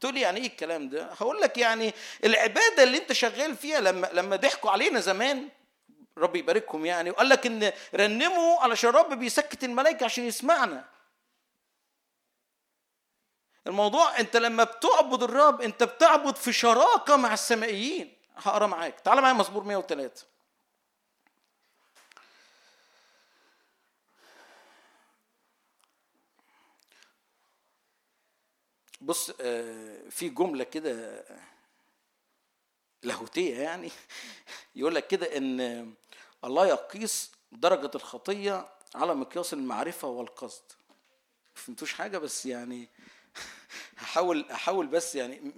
تقول 0.00 0.14
لي 0.14 0.20
يعني 0.20 0.40
إيه 0.40 0.46
الكلام 0.46 0.88
ده؟ 0.88 1.04
هقول 1.12 1.40
لك 1.40 1.58
يعني 1.58 1.94
العبادة 2.24 2.82
اللي 2.82 2.98
أنت 2.98 3.12
شغال 3.12 3.56
فيها 3.56 3.80
لما 3.80 4.10
لما 4.12 4.36
ضحكوا 4.36 4.70
علينا 4.70 5.00
زمان 5.00 5.48
رب 6.18 6.36
يباركهم 6.36 6.86
يعني 6.86 7.10
وقال 7.10 7.28
لك 7.28 7.46
إن 7.46 7.72
رنموا 7.94 8.60
علشان 8.60 8.90
الرب 8.90 9.12
بيسكت 9.18 9.64
الملائكة 9.64 10.04
عشان 10.04 10.24
يسمعنا. 10.24 10.84
الموضوع 13.66 14.18
أنت 14.20 14.36
لما 14.36 14.64
بتعبد 14.64 15.22
الرب 15.22 15.62
أنت 15.62 15.82
بتعبد 15.82 16.36
في 16.36 16.52
شراكة 16.52 17.16
مع 17.16 17.32
السمائيين. 17.34 18.16
هقرأ 18.36 18.66
معاك. 18.66 19.00
تعال 19.00 19.20
معايا 19.20 19.34
مزمور 19.34 19.64
103 19.64 20.26
بص 29.00 29.32
آه، 29.40 30.08
في 30.10 30.28
جملة 30.28 30.64
كده 30.64 31.24
لاهوتية 33.02 33.58
يعني. 33.60 33.90
يقول 34.76 34.94
لك 34.94 35.06
كده 35.06 35.36
إن 35.36 35.94
الله 36.44 36.66
يقيس 36.66 37.32
درجة 37.52 37.90
الخطية 37.94 38.68
على 38.94 39.14
مقياس 39.14 39.52
المعرفة 39.52 40.08
والقصد. 40.08 40.62
ما 41.56 41.62
فهمتوش 41.62 41.92
حاجة؟ 41.94 42.18
بس 42.18 42.46
يعني 42.46 42.88
هحاول 43.98 44.50
احاول 44.50 44.86
بس 44.86 45.14
يعني 45.14 45.52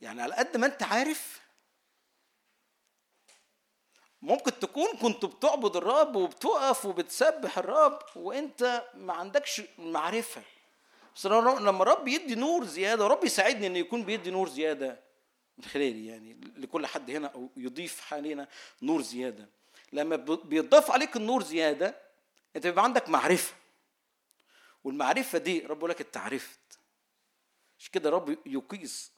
يعني 0.00 0.22
على 0.22 0.34
قد 0.34 0.56
ما 0.56 0.66
أنت 0.66 0.82
عارف 0.82 1.40
ممكن 4.22 4.58
تكون 4.58 4.96
كنت 5.02 5.24
بتعبد 5.24 5.76
الرب 5.76 6.16
وبتقف 6.16 6.84
وبتسبح 6.86 7.58
الرب 7.58 7.98
وأنت 8.16 8.84
ما 8.94 9.12
عندكش 9.12 9.62
معرفة. 9.78 10.42
بس 11.16 11.26
لما 11.26 11.82
الرب 11.82 12.08
يدي 12.08 12.34
نور 12.34 12.64
زيادة 12.64 13.04
ورب 13.04 13.24
يساعدني 13.24 13.66
ان 13.66 13.76
يكون 13.76 14.02
بيدي 14.02 14.30
نور 14.30 14.48
زيادة 14.48 15.00
من 15.58 15.64
خلالي 15.64 16.06
يعني 16.06 16.40
لكل 16.56 16.86
حد 16.86 17.10
هنا 17.10 17.26
أو 17.28 17.50
يضيف 17.56 18.00
حالينا 18.00 18.48
نور 18.82 19.02
زيادة. 19.02 19.48
لما 19.92 20.16
بيضاف 20.44 20.90
عليك 20.90 21.16
النور 21.16 21.42
زيادة 21.42 21.96
أنت 22.56 22.66
بيبقى 22.66 22.84
عندك 22.84 23.08
معرفة. 23.08 23.54
والمعرفة 24.84 25.38
دي 25.38 25.60
رب 25.60 25.84
لك 25.84 26.00
انت 26.00 26.16
عرفت 26.16 26.60
مش 27.78 27.90
كده 27.90 28.10
رب 28.10 28.38
يقيس 28.46 29.12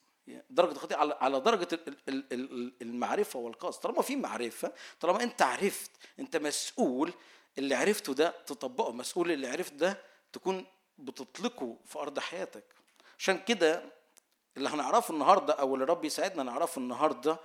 درجة 0.50 0.72
الخطيئة 0.72 0.98
على 0.98 1.18
على 1.20 1.40
درجة 1.40 1.68
ال- 1.72 1.96
ال- 2.08 2.32
ال- 2.32 2.72
المعرفة 2.82 3.38
والقصد، 3.38 3.80
طالما 3.80 4.02
في 4.02 4.16
معرفة، 4.16 4.72
طالما 5.00 5.22
أنت 5.22 5.42
عرفت، 5.42 5.90
أنت 6.18 6.36
مسؤول 6.36 7.12
اللي 7.58 7.74
عرفته 7.74 8.14
ده 8.14 8.34
تطبقه، 8.46 8.92
مسؤول 8.92 9.32
اللي 9.32 9.48
عرفته 9.48 9.76
ده 9.76 9.98
تكون 10.32 10.66
بتطلقه 11.02 11.76
في 11.86 11.98
أرض 11.98 12.18
حياتك. 12.18 12.64
عشان 13.18 13.38
كده 13.38 13.84
اللي 14.56 14.68
هنعرفه 14.68 15.14
النهارده 15.14 15.52
أو 15.52 15.74
اللي 15.74 15.84
رب 15.86 16.04
يساعدنا 16.04 16.42
نعرفه 16.42 16.78
النهارده 16.78 17.38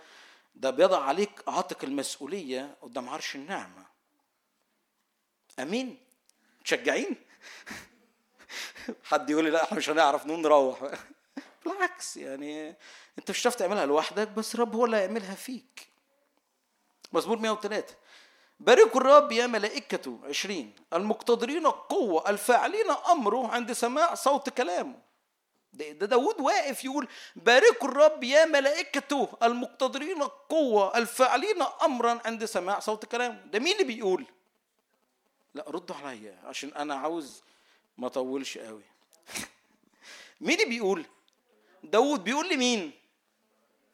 ده 0.55 0.69
بيضع 0.69 1.03
عليك 1.03 1.43
عاتق 1.47 1.83
المسؤولية 1.83 2.75
قدام 2.81 3.09
عرش 3.09 3.35
النعمة. 3.35 3.85
أمين؟ 5.59 5.97
متشجعين؟ 6.61 7.15
حد 9.03 9.29
يقول 9.29 9.43
لي 9.43 9.49
لا 9.49 9.63
إحنا 9.63 9.77
مش 9.77 9.89
هنعرف 9.89 10.25
نروح. 10.25 10.79
بالعكس 11.65 12.17
يعني 12.17 12.75
أنت 13.19 13.29
مش 13.31 13.41
هتعرف 13.41 13.55
تعملها 13.55 13.85
لوحدك 13.85 14.27
بس 14.27 14.55
الرب 14.55 14.75
هو 14.75 14.85
اللي 14.85 14.97
هيعملها 14.97 15.35
فيك. 15.35 15.87
مزمور 17.13 17.37
103 17.37 17.95
باركوا 18.59 19.01
الرب 19.01 19.31
يا 19.31 19.47
ملائكته. 19.47 20.19
عشرين. 20.23 20.75
المقتدرين 20.93 21.65
القوة 21.65 22.29
الفاعلين 22.29 22.91
أمره 23.11 23.47
عند 23.47 23.71
سماع 23.71 24.15
صوت 24.15 24.49
كلامه. 24.49 24.99
ده, 25.73 25.91
ده 25.91 26.05
داود 26.05 26.41
واقف 26.41 26.85
يقول 26.85 27.07
باركوا 27.35 27.87
الرب 27.87 28.23
يا 28.23 28.45
ملائكته. 28.45 29.29
المقتدرين 29.43 30.21
القوة 30.21 30.97
الفاعلين 30.97 31.61
أمرا 31.83 32.21
عند 32.25 32.45
سماع 32.45 32.79
صوت 32.79 33.05
كلامه. 33.05 33.41
ده 33.45 33.59
مين 33.59 33.73
اللي 33.73 33.83
بيقول؟ 33.83 34.25
لا 35.53 35.65
ردوا 35.67 35.95
عليا 35.95 36.39
عشان 36.43 36.73
أنا 36.73 36.95
عاوز 36.95 37.43
ما 37.97 38.07
أطولش 38.07 38.57
قوي. 38.57 38.83
مين 40.41 40.59
اللي 40.59 40.65
بيقول؟ 40.69 41.05
داود 41.83 42.23
بيقول 42.23 42.49
لمين؟ 42.49 42.91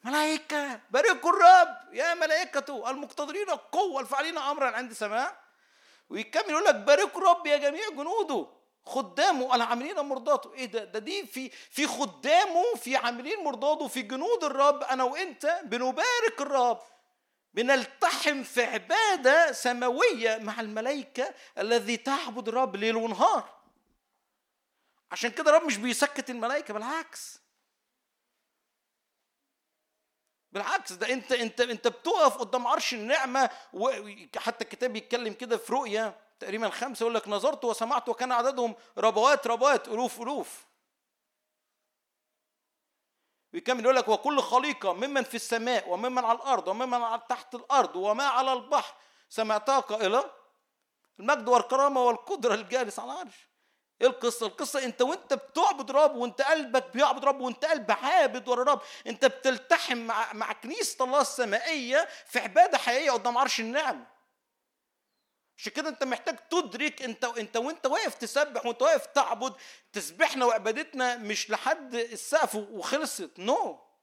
ملائكة. 0.04 0.80
باركوا 0.92 1.30
الرب 1.30 1.94
يا 1.94 2.14
ملائكته 2.14 2.90
المقتدرين 2.90 3.50
القوة 3.50 4.02
الفاعلين 4.02 4.38
أمرا 4.38 4.72
عند 4.76 4.94
سماع 4.94 5.40
ويكمل 6.10 6.50
يقول 6.50 6.64
لك 6.66 6.76
باركوا 6.76 7.22
الرب 7.22 7.48
يا 7.48 7.58
جميع 7.58 7.90
جنوده 7.90 8.48
خدامه 8.86 9.56
العاملين 9.56 10.00
مرضاته 10.00 10.54
إيه 10.54 10.66
ده 10.66 10.84
ده 10.84 11.00
دي 11.00 11.26
في 11.26 11.50
في 11.50 11.88
خدامه 11.88 12.64
في 12.76 12.96
عاملين 12.96 13.44
مرضاته 13.44 13.88
في 13.88 14.02
جنود 14.02 14.44
الرب 14.44 14.84
أنا 14.84 15.04
وانت 15.04 15.60
بنبارك 15.64 16.42
الرب 16.42 16.80
بنلتحم 17.54 18.44
في 18.44 18.64
عباده 18.64 19.52
سماويه 19.52 20.38
مع 20.38 20.60
الملائكه 20.62 21.34
الذي 21.58 21.98
تعبد 21.98 22.48
الرب 22.48 22.76
ليل 22.76 22.96
ونهار 22.96 23.50
عشان 25.12 25.30
كده 25.32 25.50
الرب 25.50 25.64
مش 25.68 25.78
بيسكت 25.78 26.30
الملائكه 26.30 26.74
بالعكس 26.74 27.40
بالعكس 30.54 30.92
ده 30.94 31.14
انت 31.14 31.32
انت 31.32 31.62
انت 31.62 31.88
بتقف 31.88 32.38
قدام 32.38 32.68
عرش 32.68 32.94
النعمة 32.94 33.50
وحتى 33.74 34.64
الكتاب 34.64 34.94
بيتكلم 34.94 35.34
كده 35.34 35.58
في 35.58 35.74
رؤيا 35.74 36.16
تقريبا 36.40 36.70
خمسة 36.70 37.04
يقول 37.04 37.16
لك 37.16 37.28
نظرت 37.28 37.66
وسمعت 37.66 38.10
وكان 38.10 38.32
عددهم 38.32 38.76
ربوات 38.98 39.48
ربوات 39.48 39.88
ألوف 39.88 40.22
ألوف. 40.22 40.66
ويكمل 43.54 43.84
يقول 43.84 43.96
لك 43.96 44.08
وكل 44.08 44.42
خليقة 44.42 44.94
ممن 44.94 45.24
في 45.24 45.36
السماء 45.36 45.90
وممن 45.90 46.26
على 46.26 46.38
الأرض 46.38 46.68
وممن 46.68 47.20
تحت 47.30 47.56
الأرض 47.56 47.96
وما 47.96 48.24
على 48.24 48.54
البحر. 48.54 48.94
سمعتها 49.30 49.80
قائلة؟ 49.80 50.32
المجد 51.20 51.48
والكرامة 51.48 52.02
والقدرة 52.02 52.54
الجالس 52.54 53.00
على 53.00 53.12
العرش. 53.12 53.48
إيه 54.02 54.08
القصة 54.08 54.48
القصة 54.48 54.86
إنت 54.86 55.02
وأنت 55.02 55.34
بتعبد 55.34 55.92
رب 55.92 56.16
وأنت 56.16 56.42
قلبك 56.42 56.94
بيعبد 56.94 57.26
رب 57.26 57.42
وأنت 57.42 57.66
قلب 57.66 57.92
عابد 57.92 58.48
ورا 58.48 58.64
رب 58.64 58.82
إنت 59.08 59.26
بتلتحم 59.26 59.98
مع 59.98 60.34
مع 60.34 60.54
كنيسة 60.54 61.06
الله 61.06 61.22
السمائية 61.22 62.08
في 62.26 62.40
عبادة 62.40 62.78
حقيقية 62.78 63.12
قدام 63.12 63.38
عرش 63.38 63.60
النعمه 63.60 64.06
عشان 65.58 65.72
كده 65.72 65.90
أنت 65.90 66.04
محتاج 66.04 66.38
تدرك 66.50 67.02
أنت 67.02 67.24
أنت 67.24 67.58
وأنت 67.58 67.86
واقف 67.86 68.16
تسبح 68.16 68.66
وأنت 68.66 68.82
واقف 68.82 69.06
تعبد 69.06 69.54
تسبيحنا 69.94 70.46
وعبادتنا 70.46 71.18
مش 71.18 71.50
لحد 71.50 71.96
السقف 71.96 72.56
وخلصت 72.56 73.32
نو 73.40 73.56
no. 73.56 73.94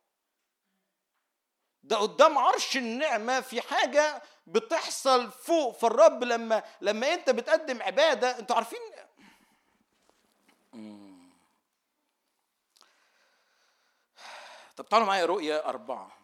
ده 1.83 1.97
قدام 1.97 2.39
عرش 2.39 2.77
النعمة 2.77 3.41
في 3.41 3.61
حاجة 3.61 4.23
بتحصل 4.47 5.31
فوق 5.31 5.79
فالرب 5.79 6.25
لما 6.25 6.63
لما 6.81 7.15
أنت 7.15 7.31
بتقدم 7.31 7.83
عبادة 7.83 8.39
أنتوا 8.39 8.57
عارفين 8.57 8.81
طب 14.77 14.89
تعالوا 14.89 15.07
معايا 15.07 15.27
رؤية 15.27 15.57
أربعة. 15.59 16.17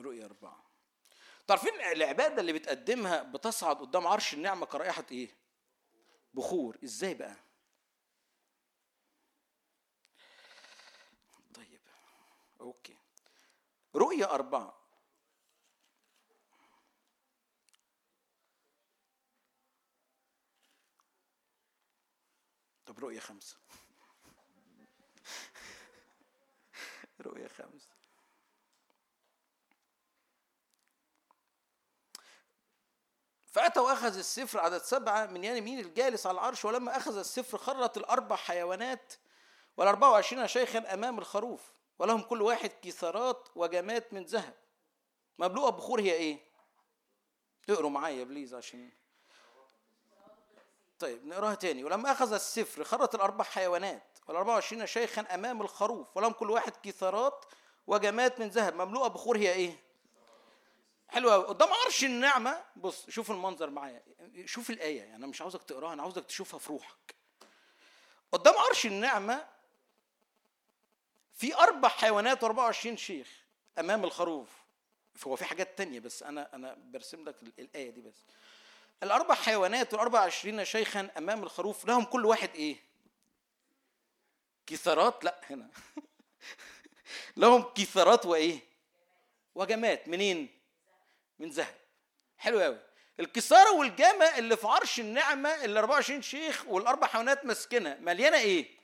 رؤية 0.00 0.24
أربعة. 0.24 0.64
تعرفين 1.46 1.74
العبادة 1.80 2.40
اللي 2.40 2.52
بتقدمها 2.52 3.22
بتصعد 3.22 3.76
قدام 3.76 4.06
عرش 4.06 4.34
النعمة 4.34 4.66
كرائحة 4.66 5.04
إيه؟ 5.10 5.36
بخور. 6.34 6.78
إزاي 6.84 7.14
بقى؟ 7.14 7.36
طيب 11.54 11.80
أوكي. 12.60 12.96
رؤية 13.94 14.24
أربعة. 14.24 14.77
طب 22.88 22.98
رؤية 22.98 23.20
خمسة. 23.20 23.56
رؤية 27.20 27.48
خمسة. 27.48 27.88
فأتى 33.46 33.80
وأخذ 33.80 34.18
السفر 34.18 34.60
عدد 34.60 34.82
سبعة 34.82 35.26
من 35.26 35.44
يمين 35.44 35.78
الجالس 35.78 36.26
على 36.26 36.34
العرش 36.34 36.64
ولما 36.64 36.96
أخذ 36.96 37.18
السفر 37.18 37.58
خرت 37.58 37.96
الأربع 37.96 38.36
حيوانات 38.36 39.14
والأربعة 39.76 40.10
وعشرين 40.10 40.48
شيخا 40.48 40.94
أمام 40.94 41.18
الخروف 41.18 41.72
ولهم 41.98 42.22
كل 42.22 42.42
واحد 42.42 42.70
كثارات 42.82 43.48
وجمات 43.54 44.12
من 44.12 44.24
ذهب. 44.24 44.54
مملوءة 45.38 45.70
بخور 45.70 46.00
هي 46.00 46.12
إيه؟ 46.12 46.38
تقروا 47.66 47.90
معايا 47.90 48.24
بليز 48.24 48.54
عشان 48.54 48.92
طيب 50.98 51.26
نقراها 51.26 51.54
تاني. 51.54 51.84
ولما 51.84 52.12
أخذ 52.12 52.32
السفر 52.32 52.84
خرت 52.84 53.14
الأربع 53.14 53.44
حيوانات 53.44 54.18
والأربعة 54.26 54.54
وعشرين 54.54 54.86
شيخا 54.86 55.20
أمام 55.20 55.60
الخروف 55.62 56.16
ولهم 56.16 56.32
كل 56.32 56.50
واحد 56.50 56.72
كثارات 56.82 57.44
وجمات 57.86 58.40
من 58.40 58.48
ذهب. 58.48 58.74
مملوءة 58.74 59.08
بخور 59.08 59.36
هي 59.38 59.52
إيه؟ 59.52 59.76
حلو 61.08 61.30
قوي 61.30 61.44
قدام 61.44 61.68
عرش 61.72 62.04
النعمة. 62.04 62.64
بص 62.76 63.10
شوف 63.10 63.30
المنظر 63.30 63.70
معايا. 63.70 64.02
شوف 64.44 64.70
الآية. 64.70 64.98
يعني 64.98 65.16
أنا 65.16 65.26
مش 65.26 65.40
عاوزك 65.40 65.62
تقراها 65.62 65.92
أنا 65.92 66.02
عاوزك 66.02 66.24
تشوفها 66.24 66.58
في 66.58 66.68
روحك. 66.68 67.14
قدام 68.32 68.54
عرش 68.58 68.86
النعمة 68.86 69.46
في 71.34 71.54
أربع 71.54 71.88
حيوانات 71.88 72.44
و24 72.44 72.94
شيخ 72.94 73.28
أمام 73.78 74.04
الخروف. 74.04 74.48
هو 75.26 75.36
في 75.36 75.44
حاجات 75.44 75.78
تانية 75.78 76.00
بس 76.00 76.22
أنا 76.22 76.54
أنا 76.54 76.74
برسم 76.78 77.24
لك 77.24 77.36
الآية 77.58 77.90
دي 77.90 78.00
بس. 78.00 78.24
الأربع 79.02 79.34
حيوانات 79.34 79.94
والأربع 79.94 80.20
عشرين 80.20 80.64
شيخا 80.64 81.10
أمام 81.18 81.42
الخروف 81.42 81.86
لهم 81.86 82.04
كل 82.04 82.26
واحد 82.26 82.50
إيه؟ 82.54 82.76
كثارات 84.66 85.24
لأ 85.24 85.40
هنا 85.50 85.70
لهم 87.36 87.62
كثارات 87.62 88.26
وإيه؟ 88.26 88.60
وجمات 89.54 90.08
منين؟ 90.08 90.48
من 91.38 91.48
ذهب 91.48 91.74
حلو 92.38 92.60
قوي 92.60 92.78
الكسارة 93.20 93.72
والجامة 93.72 94.24
اللي 94.38 94.56
في 94.56 94.66
عرش 94.66 95.00
النعمة 95.00 95.64
اللي 95.64 95.78
24 95.78 96.22
شيخ 96.22 96.64
والأربع 96.66 97.06
حيوانات 97.06 97.44
ماسكينها 97.44 97.94
مليانة 98.00 98.38
إيه؟ 98.38 98.78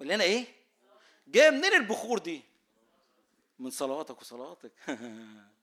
مليانة 0.00 0.24
إيه؟ 0.24 0.46
جاية 1.26 1.50
منين 1.50 1.74
البخور 1.74 2.18
دي؟ 2.18 2.42
من 3.58 3.70
صلواتك 3.70 4.20
وصلواتك 4.20 4.72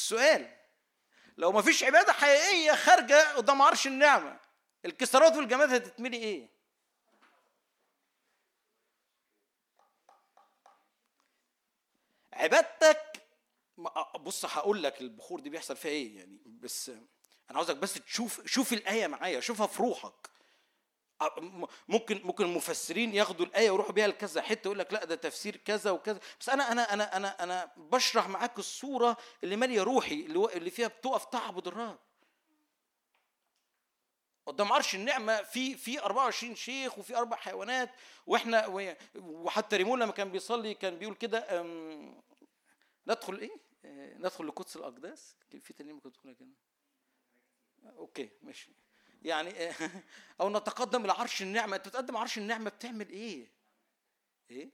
السؤال 0.00 0.56
لو 1.36 1.52
ما 1.52 1.62
فيش 1.62 1.84
عبادة 1.84 2.12
حقيقية 2.12 2.72
خارجة 2.72 3.32
قدام 3.36 3.62
عرش 3.62 3.86
النعمة 3.86 4.40
الكسرات 4.84 5.36
والجماد 5.36 5.72
هتتملي 5.72 6.16
إيه؟ 6.16 6.48
عبادتك 12.32 13.22
بص 14.20 14.44
هقول 14.44 14.82
لك 14.82 15.00
البخور 15.00 15.40
دي 15.40 15.50
بيحصل 15.50 15.76
فيها 15.76 15.90
إيه 15.90 16.16
يعني 16.18 16.38
بس 16.46 16.88
أنا 17.50 17.58
عاوزك 17.58 17.76
بس 17.76 17.94
تشوف 17.94 18.46
شوف 18.46 18.72
الآية 18.72 19.06
معايا 19.06 19.40
شوفها 19.40 19.66
في 19.66 19.82
روحك 19.82 20.30
ممكن 21.88 22.20
ممكن 22.24 22.44
المفسرين 22.44 23.14
ياخدوا 23.14 23.46
الآية 23.46 23.70
ويروحوا 23.70 23.92
بيها 23.92 24.06
لكذا 24.06 24.42
حتة 24.42 24.68
يقول 24.68 24.78
لك 24.78 24.92
لا 24.92 25.04
ده 25.04 25.14
تفسير 25.14 25.56
كذا 25.56 25.90
وكذا. 25.90 26.20
بس 26.40 26.48
أنا 26.48 26.72
أنا 26.72 26.94
أنا 26.94 27.16
أنا 27.16 27.42
أنا 27.42 27.70
بشرح 27.76 28.28
معاك 28.28 28.58
الصورة 28.58 29.16
اللي 29.44 29.56
مالية 29.56 29.82
روحي 29.82 30.14
اللي 30.54 30.70
فيها 30.70 30.88
بتقف 30.88 31.24
تعبد 31.24 31.66
الرب. 31.66 31.98
قدام 34.46 34.72
عرش 34.72 34.94
النعمة 34.94 35.42
في 35.42 35.76
في 35.76 36.00
24 36.00 36.54
شيخ 36.54 36.98
وفي 36.98 37.16
أربع 37.16 37.36
حيوانات 37.36 37.90
وإحنا 38.26 38.66
وحتى 39.16 39.76
ريمون 39.76 40.02
لما 40.02 40.12
كان 40.12 40.30
بيصلي 40.32 40.74
كان 40.74 40.98
بيقول 40.98 41.14
كده 41.14 41.62
ندخل 43.06 43.38
إيه؟ 43.38 43.50
ندخل 44.18 44.46
لقدس 44.46 44.76
الأقداس. 44.76 45.36
كان 45.50 45.60
في 45.60 45.72
ترنيمة 45.72 46.00
كنت 46.00 46.16
كده. 46.16 46.48
أوكي 47.98 48.30
ماشي. 48.42 48.70
يعني 49.22 49.52
أو 50.40 50.50
نتقدم 50.50 51.04
إلى 51.04 51.12
عرش 51.12 51.42
النعمة. 51.42 51.76
أنت 51.76 51.88
بتقدم 51.88 52.16
عرش 52.16 52.38
النعمة 52.38 52.70
بتعمل 52.70 53.08
إيه؟ 53.08 53.48
إيه؟ 54.50 54.70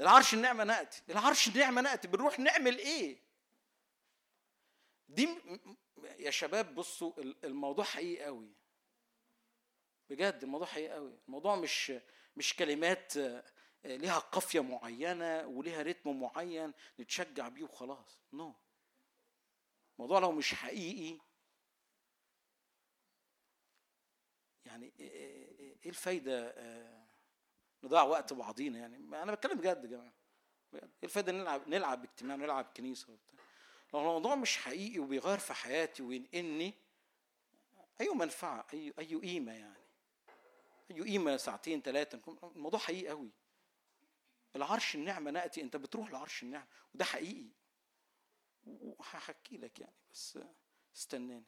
العرش 0.00 0.34
النعمة 0.34 0.64
ناتي 0.64 1.02
العرش 1.10 1.48
النعمة 1.48 1.80
ناتي 1.80 2.08
بنروح 2.08 2.38
نعمل 2.38 2.78
إيه؟ 2.78 3.18
دي 5.08 5.28
يا 6.18 6.30
شباب 6.30 6.74
بصوا 6.74 7.12
ال- 7.18 7.44
الموضوع 7.44 7.84
حقيقي 7.84 8.24
قوي. 8.24 8.52
بجد 10.10 10.40
الموضوع 10.42 10.66
حقيقي 10.66 10.92
قوي. 10.94 11.18
الموضوع 11.26 11.56
مش 11.56 11.92
مش 12.36 12.56
كلمات 12.56 13.16
آه، 13.16 13.44
ليها 13.84 14.18
قافية 14.18 14.60
معينة 14.60 15.46
وليها 15.46 15.82
رتم 15.82 16.20
معين 16.20 16.72
نتشجع 17.00 17.48
بيه 17.48 17.64
وخلاص. 17.64 18.20
نو 18.32 18.52
no. 18.52 18.54
الموضوع 19.96 20.18
لو 20.18 20.32
مش 20.32 20.54
حقيقي 20.54 21.18
يعني 24.66 24.92
إيه 25.00 25.08
إيه- 25.10 25.78
إيه 25.84 25.88
الفايدة؟ 25.90 26.48
آه، 26.56 27.06
نضيع 27.84 28.02
وقت 28.02 28.32
بعضينا 28.32 28.78
يعني. 28.78 28.96
أنا 28.96 29.32
بتكلم 29.34 29.58
بجد 29.58 29.84
يا 29.84 29.88
جماعة. 29.90 30.12
إيه 30.74 30.88
الفايدة 31.04 31.32
نلعب 31.32 31.68
نلعب 31.68 32.04
اجتماع 32.04 32.36
نلعب 32.36 32.64
كنيسة 32.76 33.12
وبتاع؟ 33.12 33.38
لو 33.94 34.00
الموضوع 34.00 34.34
مش 34.34 34.56
حقيقي 34.56 34.98
وبيغير 34.98 35.38
في 35.38 35.54
حياتي 35.54 36.02
وينقلني 36.02 36.74
أي 38.00 38.08
منفعة؟ 38.08 38.66
اي 38.74 38.94
أي 38.98 39.14
قيمة 39.14 39.52
يعني؟ 39.52 39.82
أي 40.90 41.00
قيمة؟ 41.02 41.36
ساعتين 41.36 41.82
ثلاثة 41.82 42.38
الموضوع 42.56 42.80
حقيقي 42.80 43.08
قوي. 43.08 43.30
العرش 44.56 44.94
النعمة 44.94 45.30
نأتي. 45.30 45.60
أنت 45.62 45.76
بتروح 45.76 46.10
لعرش 46.10 46.42
النعمة 46.42 46.66
وده 46.94 47.04
حقيقي. 47.04 47.48
وهحكي 48.66 49.56
لك 49.56 49.80
يعني 49.80 49.94
بس 50.12 50.38
استناني. 50.96 51.44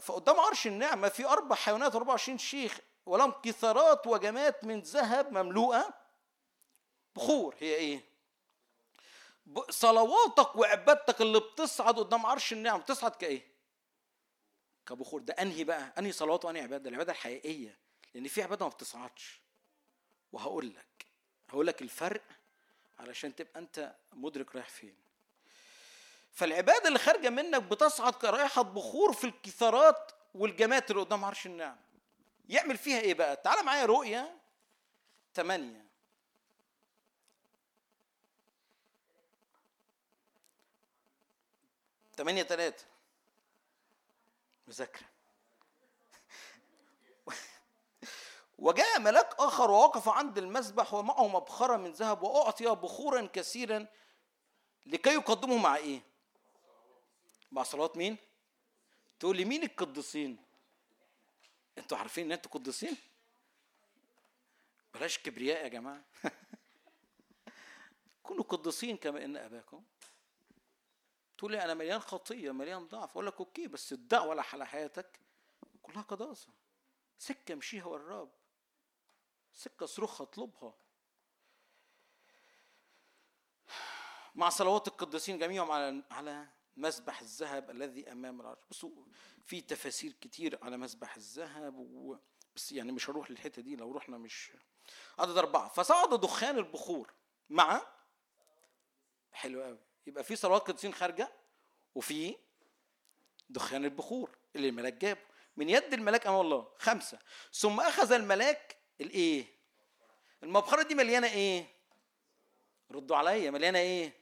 فقدام 0.00 0.40
عرش 0.40 0.66
النعمة 0.66 1.08
في 1.08 1.26
أربع 1.26 1.56
حيوانات 1.56 1.94
24 1.94 2.38
شيخ 2.38 2.78
ولهم 3.06 3.30
كثارات 3.30 4.06
وجمات 4.06 4.64
من 4.64 4.80
ذهب 4.80 5.32
مملوءة 5.32 5.94
بخور 7.16 7.54
هي 7.58 7.74
إيه؟ 7.74 8.04
صلواتك 9.70 10.56
وعبادتك 10.56 11.20
اللي 11.20 11.40
بتصعد 11.40 11.98
قدام 11.98 12.26
عرش 12.26 12.52
النعمة 12.52 12.82
بتصعد 12.82 13.10
كإيه؟ 13.10 13.52
كبخور 14.86 15.20
ده 15.20 15.34
أنهي 15.34 15.64
بقى؟ 15.64 15.92
أنهي 15.98 16.12
صلوات 16.12 16.44
وأنهي 16.44 16.62
عبادة؟ 16.62 16.88
العبادة 16.90 17.12
الحقيقية 17.12 17.78
لأن 18.14 18.28
في 18.28 18.42
عبادة 18.42 18.64
ما 18.66 18.70
بتصعدش 18.70 19.40
وهقول 20.32 20.74
لك 20.74 21.06
هقول 21.48 21.66
لك 21.66 21.82
الفرق 21.82 22.22
علشان 22.98 23.34
تبقى 23.34 23.60
أنت 23.60 23.94
مدرك 24.12 24.54
رايح 24.56 24.68
فين 24.68 24.96
فالعبادة 26.32 26.88
اللي 26.88 26.98
خارجة 26.98 27.30
منك 27.30 27.62
بتصعد 27.62 28.14
كرائحة 28.14 28.62
بخور 28.62 29.12
في 29.12 29.24
الكثارات 29.24 30.12
والجمات 30.34 30.90
اللي 30.90 31.02
قدام 31.02 31.24
عرش 31.24 31.46
النعم. 31.46 31.76
يعمل 32.48 32.78
فيها 32.78 33.00
إيه 33.00 33.14
بقى؟ 33.14 33.36
تعال 33.36 33.64
معايا 33.64 33.84
رؤيا 33.84 34.38
ثمانية 35.34 35.86
ثمانية 42.16 42.42
ثلاثة 42.42 42.84
مذاكرة. 44.66 45.06
وجاء 48.58 49.00
ملاك 49.00 49.34
آخر 49.38 49.70
ووقف 49.70 50.08
عند 50.08 50.38
المسبح 50.38 50.94
ومعه 50.94 51.28
مبخرة 51.28 51.76
من 51.76 51.92
ذهب 51.92 52.22
وأعطي 52.22 52.64
بخورا 52.64 53.28
كثيرا 53.32 53.86
لكي 54.86 55.14
يقدمه 55.14 55.56
مع 55.56 55.76
إيه؟ 55.76 56.11
مع 57.52 57.62
صلوات 57.62 57.96
مين؟ 57.96 58.16
تقول 59.20 59.36
لي 59.36 59.44
مين 59.44 59.62
القديسين؟ 59.62 60.44
أنتوا 61.78 61.98
عارفين 61.98 62.26
ان 62.26 62.32
أنتوا 62.32 62.50
قديسين؟ 62.50 62.96
بلاش 64.94 65.18
كبرياء 65.18 65.64
يا 65.64 65.68
جماعة 65.68 66.04
كونوا 68.22 68.44
قديسين 68.44 68.96
كما 68.96 69.24
إن 69.24 69.36
أباكم 69.36 69.84
تقول 71.38 71.52
لي 71.52 71.64
أنا 71.64 71.74
مليان 71.74 72.00
خطية 72.00 72.50
مليان 72.50 72.86
ضعف 72.86 73.10
أقول 73.10 73.26
لك 73.26 73.38
أوكي 73.38 73.66
بس 73.66 73.92
الدعوة 73.92 74.44
على 74.52 74.66
حياتك 74.66 75.20
كلها 75.82 76.02
قداسة 76.02 76.48
سكة 77.18 77.52
امشيها 77.52 77.84
والرب 77.84 78.30
سكة 79.54 79.86
صرخها 79.86 80.24
اطلبها 80.24 80.74
مع 84.34 84.48
صلوات 84.48 84.88
القديسين 84.88 85.38
جميعهم 85.38 85.70
على 85.70 86.02
على 86.10 86.48
مسبح 86.76 87.20
الذهب 87.20 87.70
الذي 87.70 88.12
أمام 88.12 88.40
العرش. 88.40 88.58
بصوا 88.70 88.90
في 89.46 89.60
تفاسير 89.60 90.12
كتير 90.20 90.58
على 90.62 90.76
مسبح 90.76 91.16
الذهب 91.16 91.78
و... 91.78 92.16
بس 92.56 92.72
يعني 92.72 92.92
مش 92.92 93.10
هروح 93.10 93.30
للحتة 93.30 93.62
دي 93.62 93.76
لو 93.76 93.92
رحنا 93.92 94.18
مش 94.18 94.52
عدد 95.18 95.38
أربعة. 95.38 95.68
فصعد 95.68 96.20
دخان 96.20 96.58
البخور 96.58 97.12
مع 97.50 97.82
حلو 99.32 99.62
قوي 99.62 99.78
يبقى 100.06 100.24
في 100.24 100.36
صلوات 100.36 100.62
قديسين 100.62 100.94
خارجة 100.94 101.32
وفي 101.94 102.36
دخان 103.50 103.84
البخور 103.84 104.30
اللي 104.56 104.68
الملاك 104.68 104.92
جابه. 104.94 105.20
من 105.56 105.68
يد 105.68 105.92
الملاك 105.94 106.26
أمام 106.26 106.40
الله 106.40 106.68
خمسة. 106.78 107.18
ثم 107.52 107.80
أخذ 107.80 108.12
الملاك 108.12 108.76
الإيه؟ 109.00 109.46
المبخرة 110.42 110.82
دي 110.82 110.94
مليانة 110.94 111.26
إيه؟ 111.26 111.66
ردوا 112.90 113.16
عليا 113.16 113.50
مليانة 113.50 113.78
إيه؟ 113.78 114.12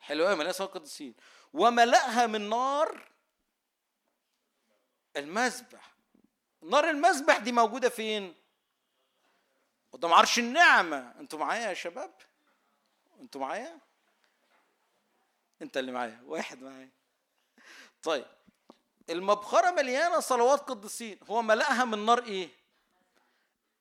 حلوة 0.00 0.26
قوي 0.26 0.36
مليانة 0.36 0.52
صلاه 0.52 0.68
قديسين. 0.68 1.14
وملأها 1.52 2.26
من 2.26 2.48
نار 2.48 3.08
المذبح. 5.16 5.94
نار 6.62 6.90
المذبح 6.90 7.38
دي 7.38 7.52
موجودة 7.52 7.88
فين؟ 7.88 8.34
قدام 9.92 10.12
عرش 10.12 10.38
النعمة. 10.38 11.14
أنتوا 11.20 11.38
معايا 11.38 11.68
يا 11.68 11.74
شباب؟ 11.74 12.14
أنتوا 13.20 13.40
معايا؟ 13.40 13.78
انت 15.62 15.76
اللي 15.76 15.92
معايا. 15.92 16.20
واحد 16.24 16.62
معايا. 16.62 16.90
طيب. 18.02 18.26
المبخرة 19.10 19.70
مليانة 19.70 20.20
صلوات 20.20 20.60
قديسين. 20.60 21.18
هو 21.30 21.42
ملأها 21.42 21.84
من 21.84 22.06
نار 22.06 22.24
إيه؟ 22.24 22.48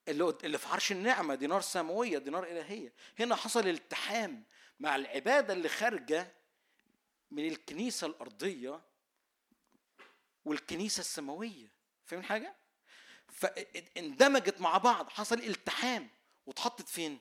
اللي 0.07 0.37
اللي 0.43 0.57
في 0.57 0.67
عرش 0.67 0.91
النعمة. 0.91 1.35
دي 1.35 1.47
نار 1.47 1.61
سماوية 1.61 2.17
دي 2.17 2.29
نار 2.29 2.43
إلهية. 2.43 2.93
هنا 3.19 3.35
حصل 3.35 3.67
التحام 3.67 4.43
مع 4.79 4.95
العبادة 4.95 5.53
اللي 5.53 5.69
خارجة 5.69 6.33
من 7.31 7.47
الكنيسة 7.47 8.07
الأرضية 8.07 8.81
والكنيسة 10.45 10.99
السماوية. 10.99 11.71
فاهم 12.05 12.21
حاجة؟ 12.23 12.55
فاندمجت 13.27 14.61
مع 14.61 14.77
بعض 14.77 15.09
حصل 15.09 15.39
التحام. 15.39 16.09
واتحطت 16.45 16.89
فين؟ 16.89 17.19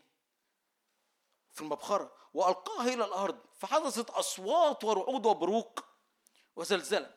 في 1.52 1.60
المبخرة. 1.60 2.12
وألقاها 2.34 2.94
إلى 2.94 3.04
الأرض. 3.04 3.38
فحدثت 3.58 4.10
أصوات 4.10 4.84
ورعود 4.84 5.26
وبروق 5.26 5.84
وزلزلة. 6.56 7.16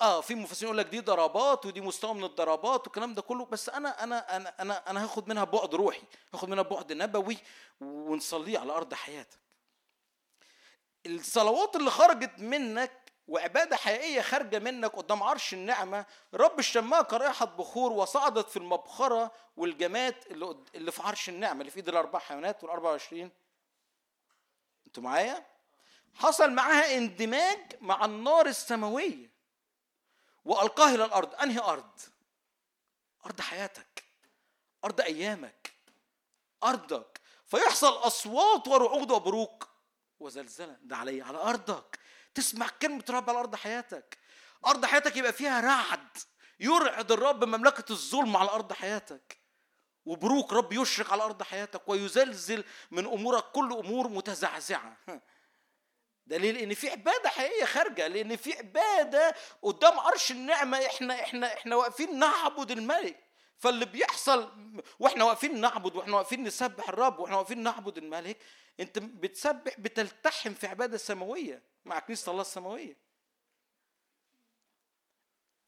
آه 0.00 0.20
في 0.20 0.34
مفسرين 0.34 0.64
يقول 0.68 0.78
لك 0.78 0.86
دي 0.86 1.00
ضربات 1.00 1.66
ودي 1.66 1.80
مستوى 1.80 2.14
من 2.14 2.24
الضربات 2.24 2.80
والكلام 2.86 3.14
ده 3.14 3.22
كله. 3.22 3.44
بس 3.44 3.68
أنا 3.68 4.04
أنا 4.04 4.36
أنا 4.36 4.62
أنا 4.62 4.90
أنا 4.90 5.04
هاخد 5.04 5.28
منها 5.28 5.44
بعد 5.44 5.74
روحي 5.74 6.02
هاخد 6.34 6.48
منها 6.48 6.62
بعد 6.62 6.92
نبوي 6.92 7.36
ونصليه 7.80 8.58
على 8.58 8.72
أرض 8.72 8.94
حياتك. 8.94 9.43
الصلوات 11.06 11.76
اللي 11.76 11.90
خرجت 11.90 12.38
منك 12.38 13.04
وعبادة 13.28 13.76
حقيقية 13.76 14.20
خارجة 14.20 14.58
منك 14.58 14.90
قدام 14.90 15.22
عرش 15.22 15.54
النعمة 15.54 16.06
رب 16.34 16.58
الشماء 16.58 17.02
كرائحة 17.02 17.46
بخور 17.46 17.92
وصعدت 17.92 18.50
في 18.50 18.56
المبخرة 18.56 19.32
والجمات 19.56 20.26
اللي, 20.26 20.56
اللي 20.74 20.92
في 20.92 21.02
عرش 21.02 21.28
النعمة 21.28 21.60
اللي 21.60 21.70
في 21.70 21.76
إيد 21.76 21.88
الأربع 21.88 22.18
حيوانات 22.18 22.64
والأربع 22.64 22.90
وعشرين 22.90 23.30
أنتوا 24.86 25.02
معايا؟ 25.02 25.46
حصل 26.14 26.50
معاها 26.50 26.96
اندماج 26.96 27.76
مع 27.80 28.04
النار 28.04 28.46
السماوية 28.46 29.30
وألقاها 30.44 30.94
إلى 30.94 31.04
الأرض 31.04 31.34
أنهي 31.34 31.58
أرض؟ 31.58 32.00
أرض 33.26 33.40
حياتك 33.40 34.04
أرض 34.84 35.00
أيامك 35.00 35.72
أرضك 36.64 37.20
فيحصل 37.46 37.92
أصوات 37.92 38.68
ورعود 38.68 39.10
وبروق 39.10 39.73
وزلزلة. 40.20 40.76
ده 40.82 40.96
علي 40.96 41.22
على 41.22 41.38
أرضك. 41.38 41.98
تسمع 42.34 42.68
كلمة 42.82 43.04
رب 43.10 43.30
على 43.30 43.38
أرض 43.38 43.56
حياتك. 43.56 44.18
أرض 44.66 44.84
حياتك 44.84 45.16
يبقى 45.16 45.32
فيها 45.32 45.60
رعد. 45.60 46.08
يرعد 46.60 47.12
الرب 47.12 47.44
مملكة 47.44 47.92
الظلم 47.92 48.36
على 48.36 48.50
أرض 48.50 48.72
حياتك. 48.72 49.38
وبروك 50.04 50.52
رب 50.52 50.72
يشرق 50.72 51.12
على 51.12 51.22
أرض 51.22 51.42
حياتك 51.42 51.88
ويزلزل 51.88 52.64
من 52.90 53.06
أمورك. 53.06 53.44
كل 53.44 53.72
أمور 53.72 54.08
متزعزعة. 54.08 54.96
ده 56.26 56.36
ليه؟ 56.36 56.52
لأن 56.52 56.74
في 56.74 56.90
عبادة 56.90 57.28
حقيقية 57.28 57.64
خارجة. 57.64 58.06
لأن 58.06 58.36
في 58.36 58.52
عبادة 58.58 59.34
قدام 59.62 59.98
عرش 59.98 60.30
النعمة 60.30 60.86
إحنا 60.86 61.14
إحنا 61.22 61.54
إحنا 61.54 61.76
واقفين 61.76 62.18
نعبد 62.18 62.70
الملك. 62.70 63.23
فاللي 63.58 63.84
بيحصل 63.84 64.52
وإحنا 64.98 65.24
واقفين 65.24 65.60
نعبد 65.60 65.96
وإحنا 65.96 66.16
واقفين 66.16 66.42
نسبح 66.44 66.88
الرب 66.88 67.18
وإحنا 67.18 67.36
واقفين 67.36 67.62
نعبد 67.62 67.98
الملك 67.98 68.38
انت 68.80 68.98
بتسبح 68.98 69.80
بتلتحم 69.80 70.54
في 70.54 70.66
عبادة 70.66 70.96
سماوية 70.96 71.62
مع 71.84 71.98
كنيسة 71.98 72.30
الله 72.30 72.42
السماوية. 72.42 72.96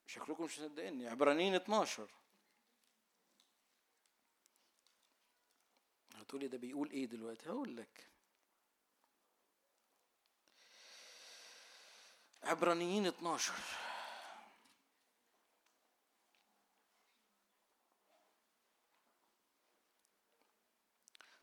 شكلكم 0.07 0.45
مش 0.45 0.59
مصدقيني. 0.61 1.09
عبرانيين 1.09 1.55
12 1.55 2.09
هتقولي 6.15 6.49
ده 6.49 6.59
بيقول 6.59 6.91
إيه 6.91 7.07
دلوقتي؟ 7.07 7.49
هقول 7.49 7.77
لك. 7.77 8.07
عبرانيين 12.43 13.07
12 13.07 13.53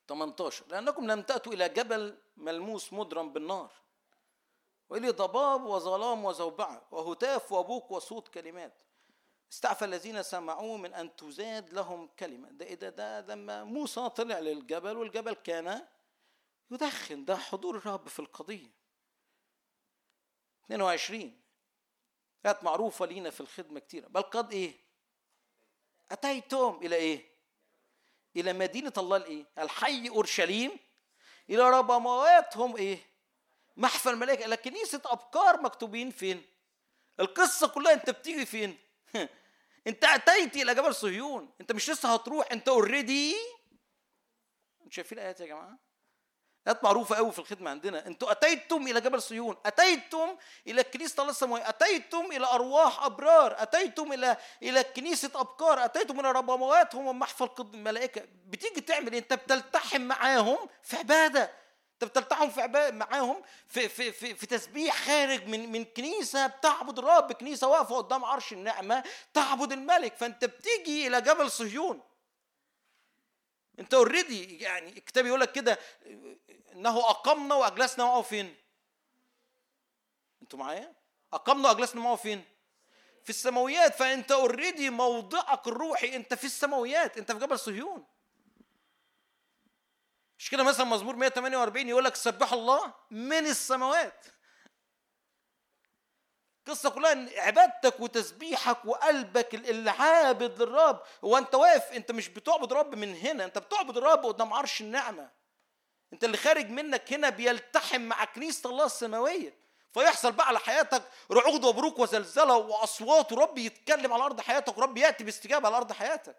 18 0.07 0.65
لأنكم 0.67 1.11
لم 1.11 1.21
تأتوا 1.21 1.53
إلى 1.53 1.69
جبل 1.69 2.17
ملموس 2.37 2.93
مضرم 2.93 3.33
بالنار. 3.33 3.71
وإلى 4.89 5.09
ضباب 5.09 5.65
وظلام 5.65 6.25
وزوبعة 6.25 6.81
وهتاف 6.91 7.51
وبوق 7.51 7.91
وصوت 7.91 8.27
كلمات. 8.27 8.73
استعفى 9.51 9.85
الذين 9.85 10.23
سمعوه 10.23 10.77
من 10.77 10.93
أن 10.93 11.15
تزاد 11.15 11.73
لهم 11.73 12.07
كلمة. 12.19 12.49
ده 12.51 12.65
إيه 12.65 12.75
ده, 12.75 12.89
ده 12.89 13.35
لما 13.35 13.63
موسى 13.63 14.09
طلع 14.09 14.39
للجبل 14.39 14.97
والجبل 14.97 15.33
كان 15.33 15.87
يدخن. 16.71 17.25
ده 17.25 17.37
حضور 17.37 17.77
الرب 17.77 18.07
في 18.07 18.19
القضية. 18.19 18.71
22 20.65 21.41
كانت 22.43 22.63
معروفة 22.63 23.05
لينا 23.05 23.29
في 23.29 23.41
الخدمة 23.41 23.79
كتيرة. 23.79 24.07
بل 24.07 24.21
قد 24.21 24.53
إيه؟ 24.53 24.79
أتيتم 26.11 26.79
إلى 26.81 26.95
إيه؟ 26.95 27.32
إلى 28.35 28.53
مدينة 28.53 28.93
الله 28.97 29.17
الإيه؟ 29.17 29.45
الحي 29.57 30.09
أورشليم. 30.09 30.71
إلى 31.49 31.69
ربواتهم 31.69 32.75
إيه؟ 32.75 32.99
محفى 33.77 34.09
الملائكة. 34.09 34.45
إلى 34.45 34.57
كنيسة 34.57 35.01
أبكار 35.05 35.61
مكتوبين 35.61 36.11
فين؟ 36.11 36.45
القصة 37.19 37.67
كلها 37.67 37.93
أنت 37.93 38.09
بتيجي 38.09 38.45
فين؟ 38.45 38.77
أنت 39.87 40.03
أتيت 40.03 40.55
إلى 40.55 40.75
جبل 40.75 40.95
صهيون. 40.95 41.49
أنت 41.61 41.71
مش 41.71 41.89
لسه 41.89 42.13
هتروح. 42.13 42.51
أنت 42.51 42.67
أوريدي 42.67 43.35
شايفين 44.89 45.17
الآيات 45.17 45.39
يا 45.39 45.45
جماعة؟ 45.45 45.79
آيات 46.67 46.83
معروفة 46.83 47.15
قوي 47.15 47.31
في 47.31 47.39
الخدمة 47.39 47.71
عندنا. 47.71 48.07
أنتوا 48.07 48.31
أتيتم 48.31 48.87
إلى 48.87 49.01
جبل 49.01 49.21
صهيون 49.21 49.57
أتيتم 49.65 50.35
إلى 50.67 50.83
كنيسة 50.83 51.21
الله 51.21 51.31
السماوية 51.31 51.69
أتيتم 51.69 52.25
إلى 52.31 52.45
أرواح 52.45 53.03
أبرار 53.05 53.55
أتيتم 53.57 54.13
إلى 54.13 54.37
إلى 54.63 54.83
كنيسة 54.83 55.31
أبكار 55.35 55.85
أتيتم 55.85 56.19
إلى 56.19 56.31
ربواتهم 56.31 57.07
ومحفى 57.07 57.43
القد- 57.43 57.73
الملائكة. 57.73 58.21
بتيجي 58.47 58.81
تعمل 58.81 59.11
إيه؟ 59.13 59.19
أنت 59.19 59.33
بتلتحم 59.33 60.01
معاهم 60.01 60.57
في 60.83 60.97
عبادة. 60.97 61.51
أنت 61.93 62.03
بتلتحم 62.11 62.49
في 62.49 62.61
عبادة 62.61 62.95
معاهم 62.95 63.41
في 63.67 63.89
في 63.89 64.11
في, 64.11 64.35
في 64.35 64.45
تسبيح 64.45 64.95
خارج 65.05 65.47
من 65.47 65.71
من 65.71 65.85
كنيسة. 65.85 66.47
بتعبد 66.47 66.99
الرب 66.99 67.31
كنيسة 67.31 67.67
واقفة 67.67 67.97
قدام 67.97 68.25
عرش 68.25 68.53
النعمة 68.53 69.03
تعبد 69.33 69.71
الملك. 69.71 70.15
فأنت 70.15 70.45
بتيجي 70.45 71.07
إلى 71.07 71.21
جبل 71.21 71.51
صهيون. 71.51 72.01
انت 73.79 73.93
already 73.93 74.59
يعني 74.59 74.89
الكتاب 74.89 75.25
يقول 75.25 75.39
لك 75.39 75.51
كده 75.51 75.79
انه 76.73 76.99
اقمنا 77.09 77.55
واجلسنا 77.55 78.05
معه 78.05 78.21
فين؟ 78.21 78.55
أنتوا 80.41 80.59
معايا؟ 80.59 80.95
اقمنا 81.33 81.69
واجلسنا 81.69 82.01
معه 82.01 82.15
فين؟ 82.15 82.43
في 83.23 83.29
السماويات 83.29 83.95
فانت 83.95 84.31
already 84.31 84.89
موضعك 84.89 85.67
الروحي 85.67 86.15
انت 86.15 86.33
في 86.33 86.43
السماويات 86.43 87.17
انت 87.17 87.31
في 87.31 87.39
جبل 87.39 87.59
صهيون 87.59 88.05
مش 90.39 90.49
كده 90.49 90.63
مثلا 90.63 90.85
مزمور 90.85 91.15
148 91.15 91.89
يقول 91.89 92.03
لك 92.03 92.15
سبح 92.15 92.53
الله 92.53 92.93
من 93.11 93.45
السماوات 93.47 94.25
القصة 96.67 96.89
كلها 96.89 97.11
إن 97.11 97.29
عبادتك 97.37 97.99
وتسبيحك 97.99 98.85
وقلبك 98.85 99.55
اللي 99.55 99.91
عابد 99.91 100.61
للرب 100.61 101.01
هو 101.23 101.37
أنت 101.37 101.55
واقف 101.55 101.91
أنت 101.91 102.11
مش 102.11 102.29
بتعبد 102.29 102.73
رب 102.73 102.95
من 102.95 103.15
هنا 103.15 103.45
أنت 103.45 103.57
بتعبد 103.57 103.97
الرب 103.97 104.25
قدام 104.25 104.53
عرش 104.53 104.81
النعمة. 104.81 105.29
أنت 106.13 106.23
اللي 106.23 106.37
خارج 106.37 106.69
منك 106.69 107.13
هنا 107.13 107.29
بيلتحم 107.29 108.01
مع 108.01 108.25
كنيسة 108.25 108.69
الله 108.69 108.85
السماوية. 108.85 109.57
فيحصل 109.93 110.31
بقى 110.31 110.47
على 110.47 110.59
حياتك 110.59 111.03
رعود 111.31 111.63
وبروق 111.63 111.99
وزلزلة 111.99 112.55
وأصوات 112.55 113.31
ورب 113.31 113.57
يتكلم 113.57 114.13
على 114.13 114.23
أرض 114.23 114.41
حياتك 114.41 114.77
ورب 114.77 114.97
يأتي 114.97 115.23
باستجابة 115.23 115.67
على 115.67 115.77
أرض 115.77 115.91
حياتك. 115.91 116.37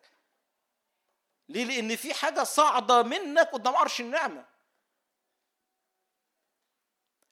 ليه؟ 1.49 1.65
لأن 1.65 1.97
في 1.97 2.15
حاجة 2.15 2.45
صاعدة 2.45 3.03
منك 3.03 3.49
قدام 3.53 3.77
عرش 3.77 4.01
النعمة. 4.01 4.45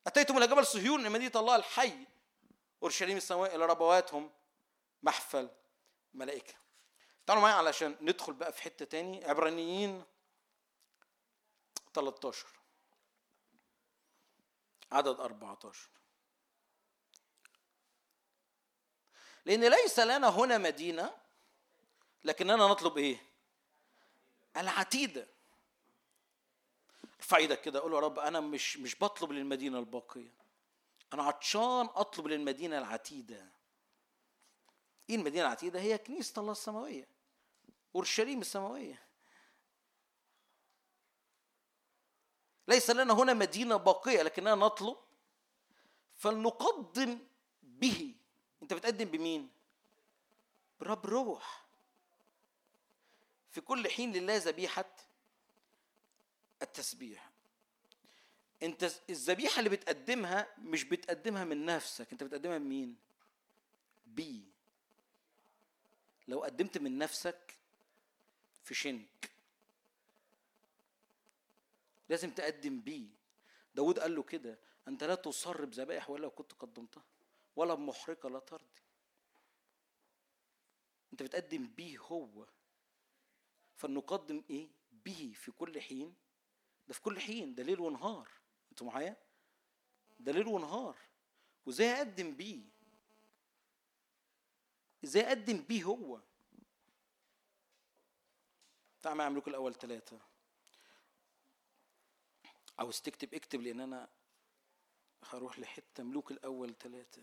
أتيتم 0.07 0.39
إلى 0.39 0.47
جبل 0.47 0.67
صهيون 0.67 1.11
مدينة 1.11 1.33
الله 1.37 1.57
الحي. 1.57 2.12
أورشليم 2.83 3.17
السماوية 3.17 3.55
إلى 3.57 3.67
ربواتهم 3.67 4.31
محفل 5.03 5.51
ملائكة. 6.15 6.55
تعالوا 7.27 7.43
معايا 7.43 7.55
علشان 7.57 7.97
ندخل 8.01 8.33
بقى 8.33 8.53
في 8.53 8.63
حتة 8.63 8.85
تاني 8.85 9.25
عبرانيين 9.25 10.05
13 11.95 12.47
عدد 14.93 15.21
14 15.21 15.89
لأن 19.45 19.65
ليس 19.65 19.99
لنا 19.99 20.29
هنا 20.29 20.59
مدينة 20.59 21.17
لكننا 22.25 22.57
نطلب 22.57 22.99
إيه؟ 22.99 23.17
العتيدة. 24.57 25.29
ارفع 27.19 27.37
إيدك 27.37 27.61
كده 27.61 27.81
قول 27.81 27.95
يا 27.95 27.99
رب 27.99 28.19
أنا 28.19 28.41
مش 28.41 28.77
مش 28.77 28.97
بطلب 29.01 29.33
للمدينة 29.33 29.79
الباقية. 29.79 30.42
أنا 31.15 31.23
عطشان 31.23 31.89
أطلب 31.95 32.27
للمدينة 32.27 32.79
العتيدة. 32.79 33.53
إيه 35.11 35.17
المدينة 35.17 35.47
العتيدة؟ 35.47 35.81
هي 35.81 35.99
كنيسة 35.99 36.41
الله 36.41 36.53
السماوية. 36.53 37.09
أورشليم 37.95 38.41
السماوية. 38.41 39.03
ليس 42.69 42.91
لنا 42.91 43.15
هنا 43.15 43.35
مدينة 43.35 43.77
باقية 43.77 44.23
لكننا 44.23 44.55
نطلب 44.55 44.97
فلنقدم 46.17 47.19
به. 47.63 48.15
أنت 48.63 48.75
بتقدم 48.75 49.05
بمين؟ 49.05 49.51
برب 50.81 51.07
روح. 51.07 51.65
في 53.51 53.61
كل 53.61 53.91
حين 53.91 54.13
لله 54.13 54.37
ذبيحة 54.37 54.97
التسبيح. 56.63 57.32
انت 58.63 58.93
الذبيحة 59.11 59.59
اللي 59.59 59.71
بتقدمها 59.71 60.55
مش 60.59 60.85
بتقدمها 60.85 61.45
من 61.45 61.65
نفسك 61.65 62.13
انت 62.13 62.25
بتقدمها 62.25 62.59
بمين 62.59 62.97
بي. 64.07 64.45
لو 66.29 66.43
قدمت 66.43 66.79
من 66.79 66.99
نفسك 66.99 67.59
في 68.63 68.75
شنك. 68.75 69.31
لازم 72.09 72.31
تقدم 72.31 72.81
بيه 72.81 73.09
داود 73.75 73.99
قال 73.99 74.15
له 74.15 74.23
كده 74.23 74.59
انت 74.89 75.05
لا 75.05 75.15
تصر 75.15 75.65
بذبائح 75.65 76.11
ولا 76.11 76.29
كنت 76.29 76.53
قدمتها 76.53 77.05
ولا 77.57 77.75
بمحرقة 77.75 78.29
لا 78.29 78.39
ترضي. 78.39 78.83
انت 81.13 81.23
بتقدم 81.23 81.67
بيه 81.67 81.99
هو. 81.99 82.47
فلنقدم 83.77 84.45
إيه؟ 84.51 84.69
به 85.05 85.33
في 85.37 85.51
كل 85.51 85.81
حين. 85.81 86.15
ده 86.89 86.95
في 86.95 87.01
كل 87.01 87.21
حين 87.21 87.55
ده 87.55 87.63
ليل 87.63 87.81
ونهار. 87.81 88.42
أنتوا 88.73 88.87
معايا؟ 88.87 89.17
ده 90.21 90.33
ليل 90.33 90.47
ونهار. 90.47 90.97
وازاي 91.67 91.93
اقدم 91.93 92.35
بيه؟ 92.37 92.63
إزاي 95.05 95.27
اقدم 95.27 95.63
بيه 95.63 95.85
هو؟ 95.85 96.21
تعال 99.03 99.17
معايا 99.17 99.31
ملوك 99.31 99.49
الأول 99.49 99.75
ثلاثة 99.75 100.21
عاوز 102.79 103.01
تكتب 103.01 103.35
اكتب 103.35 103.61
لأن 103.61 103.81
أنا 103.81 104.09
هروح 105.25 105.59
لحتة. 105.59 106.03
ملوك 106.03 106.31
الأول 106.31 106.75
ثلاثة 106.79 107.23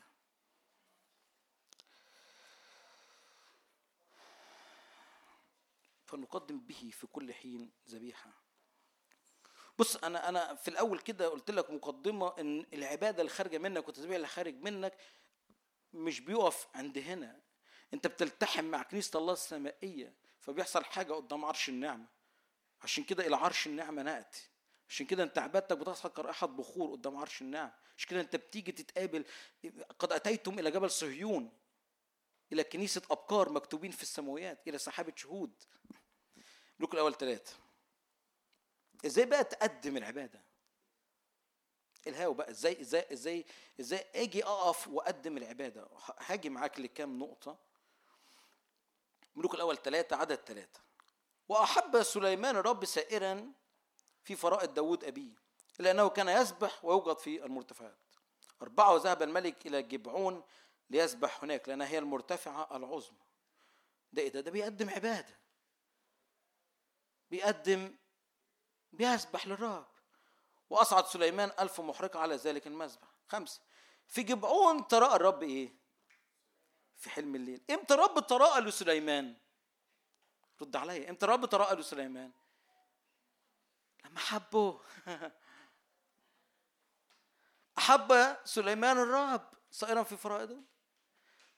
فنقدم 6.06 6.60
به 6.60 6.90
في 6.94 7.08
كل 7.08 7.34
حين 7.34 7.72
ذبيحة. 7.90 8.49
بص 9.80 9.96
أنا 9.96 10.30
أنا 10.30 10.56
في 10.56 10.68
الأول 10.68 11.00
كده 11.00 11.28
قلت 11.28 11.52
لك 11.52 11.72
مقدمة 11.72 12.34
إن 12.40 12.66
العبادة 12.74 13.22
اللي 13.22 13.32
خارجة 13.32 13.58
منك 13.58 13.88
والتسبيح 13.88 14.16
اللي 14.16 14.28
خارج 14.28 14.56
منك 14.62 14.98
مش 15.94 16.20
بيقف 16.20 16.68
عند 16.76 16.98
هنا. 16.98 17.42
أنت 17.94 18.08
بتلتحم 18.08 18.66
مع 18.66 18.84
كنيسة 18.84 19.20
الله 19.20 19.34
السمائية 19.34 20.14
فبيحصل 20.40 20.84
حاجة 20.84 21.14
قدام 21.14 21.46
عرش 21.46 21.70
النعمة. 21.70 22.06
عشان 22.82 23.04
كده 23.04 23.28
إلى 23.28 23.36
عرش 23.36 23.68
النعمة 23.68 24.02
نأتي. 24.02 24.50
عشان 24.90 25.06
كده 25.06 25.24
أنت 25.24 25.38
عبادتك 25.38 25.78
بتصل 25.78 26.10
كرائحه 26.10 26.48
بخور 26.48 26.92
قدام 26.92 27.18
عرش 27.18 27.42
النعم 27.42 27.72
عشان 27.98 28.10
كده 28.10 28.22
أنت 28.22 28.36
بتيجي 28.36 28.72
تتقابل 28.72 29.26
قد 30.00 30.14
أتيتم 30.14 30.60
إلى 30.60 30.72
جبل 30.72 30.90
صهيون 30.92 31.52
إلى 32.52 32.64
كنيسة 32.64 33.02
ابكار 33.12 33.50
مكتوبين 33.50 33.92
في 33.92 34.02
السماويات 34.02 34.68
إلى 34.68 34.78
سحابة 34.78 35.14
شهود. 35.16 35.64
ملوك 36.80 36.94
الأول 36.94 37.14
ثلاثة 37.14 37.54
إزاي 39.06 39.26
بقى 39.26 39.44
تقدم 39.44 39.98
العبادة؟ 39.98 40.42
الهاو 42.08 42.34
بقى 42.34 42.50
إزاي 42.50 42.82
إزاي 42.82 43.06
إزاي 43.14 43.46
إزاي 43.80 44.06
أجي 44.16 44.44
اقف 44.44 44.88
واقدم 44.88 45.38
العبادة؟ 45.38 45.88
هاجي 46.20 46.50
معاك 46.50 46.80
لكام 46.80 47.20
نقطة؟ 47.20 47.58
ملوك 49.36 49.54
الأول 49.56 49.78
ثلاثة 49.78 50.16
عدد 50.16 50.36
ثلاثة 50.36 50.80
وأحب 51.50 52.04
سليمان 52.04 52.56
الرب 52.58 52.86
سائرا 52.86 53.52
في 54.24 54.36
فرائض 54.36 54.74
داود 54.74 55.04
أبيه 55.04 55.32
لأنه 55.80 56.10
كان 56.10 56.30
يسبح 56.30 56.86
ويوجد 56.86 57.18
في 57.18 57.46
المرتفعات. 57.46 57.98
أربعة 58.62 58.94
وذهب 58.94 59.24
الملك 59.24 59.68
إلى 59.68 59.82
جبعون 59.82 60.44
ليسبح 60.90 61.44
هناك 61.44 61.70
لأنها 61.70 61.88
هي 61.88 61.98
المرتفعة 61.98 62.78
العظمى. 62.78 63.18
ده 64.14 64.22
إيه 64.22 64.30
ده؟ 64.30 64.42
ده 64.42 64.52
بيقدم 64.52 64.90
عبادة. 64.90 65.40
بيقدم 67.32 67.96
بيسبح 68.92 69.48
للرب. 69.48 69.88
وأصعد 70.70 71.06
سليمان 71.06 71.52
ألف 71.60 71.82
محرقة 71.82 72.20
على 72.20 72.36
ذلك 72.36 72.68
المذبح 72.68 73.08
خمسة. 73.28 73.62
في 74.08 74.24
جبعون 74.24 74.88
تراءى 74.88 75.16
الرب 75.16 75.44
إيه؟ 75.44 75.74
في 76.98 77.10
حلم 77.10 77.36
الليل. 77.36 77.62
إمتى 77.70 77.94
الرب 77.94 78.28
تراءى 78.28 78.62
لسليمان؟ 78.62 79.36
رد 80.62 80.76
عليا. 80.76 81.10
إمتى 81.10 81.26
الرب 81.26 81.46
تراءى 81.46 81.76
لسليمان؟ 81.76 82.32
لما 84.06 84.20
حبه. 84.20 84.82
أحب 87.78 88.38
سليمان 88.46 88.98
الرب 88.98 89.54
صائرا 89.72 90.04
في 90.04 90.18
فرائضه. 90.18 90.62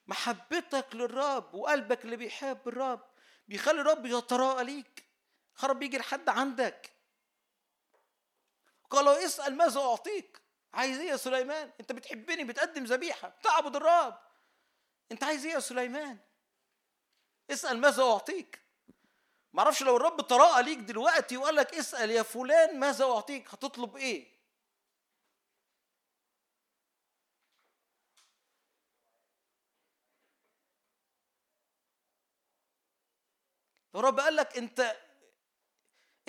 محبتك 0.08 0.88
للرب 0.94 1.54
وقلبك 1.54 2.06
اللي 2.06 2.16
بيحب 2.16 2.68
الرب 2.68 3.08
بيخلي 3.48 3.82
الرب 3.82 4.06
يتراءى 4.06 4.64
ليك. 4.64 5.06
خرب 5.54 5.84
يجي 5.84 5.98
لحد 5.98 6.30
عندك. 6.30 7.01
قالوا 8.92 9.26
اسأل 9.26 9.56
ماذا 9.58 9.80
أعطيك؟ 9.80 10.42
عايز 10.74 11.00
إيه 11.00 11.08
يا 11.10 11.18
سليمان؟ 11.18 11.72
أنت 11.80 11.92
بتحبني 11.92 12.44
بتقدم 12.44 12.84
ذبيحة 12.84 13.28
بتعبد 13.30 13.76
الرب. 13.76 14.18
أنت 15.12 15.24
عايز 15.24 15.46
إيه 15.46 15.54
يا 15.54 15.60
سليمان؟ 15.60 16.18
اسأل 17.52 17.78
ماذا 17.78 18.04
أعطيك؟ 18.04 18.62
معرفش 19.54 19.84
لو 19.84 19.98
الرب 19.98 20.28
تراءى 20.28 20.64
ليك 20.64 20.78
دلوقتي 20.78 21.38
وقال 21.38 21.56
لك 21.56 21.74
اسأل 21.76 22.12
يا 22.12 22.24
فلان 22.24 22.80
ماذا 22.80 23.06
أعطيك؟ 23.06 23.50
هتطلب 23.54 23.98
إيه؟ 23.98 24.32
لو 33.94 34.00
الرب 34.00 34.20
قال 34.20 34.36
لك 34.36 34.58
أنت 34.58 34.98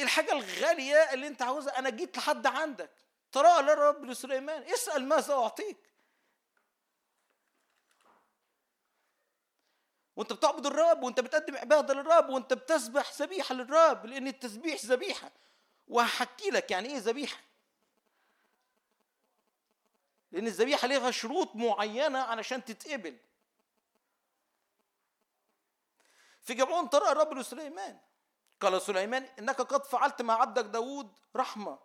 الحاجة 0.02 0.32
الغالية 0.32 1.12
اللي 1.12 1.26
انت 1.26 1.42
عاوزها 1.42 1.78
أنا 1.78 1.90
جيت 1.90 2.16
لحد 2.18 2.46
عندك. 2.46 2.90
تراءى 3.32 3.62
للرب 3.62 4.04
لسليمان. 4.04 4.62
اسأل 4.62 5.08
ماذا 5.08 5.34
أعطيك؟ 5.34 5.92
وانت 10.16 10.32
بتعبد 10.32 10.66
الرب 10.66 11.02
وانت 11.02 11.20
بتقدم 11.20 11.56
عبادة 11.56 11.94
للرب 11.94 12.28
وانت 12.28 12.52
بتسبح 12.52 13.12
ذبيحة 13.12 13.54
للرب 13.54 14.06
لأن 14.06 14.26
التسبيح 14.28 14.84
ذبيحة. 14.84 15.30
وهحكي 15.88 16.50
لك 16.50 16.70
يعني 16.70 16.88
إيه 16.88 16.98
ذبيحة. 16.98 17.40
لأن 20.30 20.46
الذبيحة 20.46 20.88
ليها 20.88 21.10
شروط 21.10 21.56
معينة 21.56 22.18
علشان 22.18 22.64
تتقبل. 22.64 23.18
في 26.42 26.54
جمعون 26.54 26.90
ترى 26.90 27.12
الرب 27.12 27.34
لسليمان. 27.34 27.98
قال 28.62 28.82
سليمان 28.82 29.28
إنك 29.38 29.60
قد 29.60 29.84
فعلت 29.84 30.22
مع 30.22 30.34
عبدك 30.34 30.64
داود 30.64 31.18
رحمة. 31.36 31.78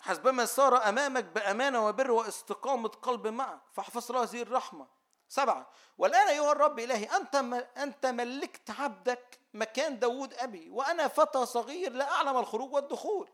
حسبما 0.00 0.46
سار 0.46 0.88
أمامك 0.88 1.24
بأمانة 1.24 1.86
وبر 1.86 2.10
واستقامة 2.10 2.88
قلب 2.88 3.26
معك 3.26 3.60
فاحفظ 3.72 4.12
له 4.12 4.22
هذه 4.22 4.42
الرحمة. 4.42 4.86
سبعة 5.28 5.70
والآن 5.98 6.28
أيها 6.28 6.52
الرب 6.52 6.78
إلهي 6.78 7.04
أنت 7.04 7.34
أنت 7.76 8.06
ملكت 8.06 8.70
عبدك 8.70 9.40
مكان 9.54 9.98
داود 9.98 10.34
أبي 10.34 10.70
وأنا 10.70 11.08
فتى 11.08 11.46
صغير 11.46 11.92
لا 11.92 12.12
أعلم 12.12 12.36
الخروج 12.36 12.72
والدخول. 12.72 13.30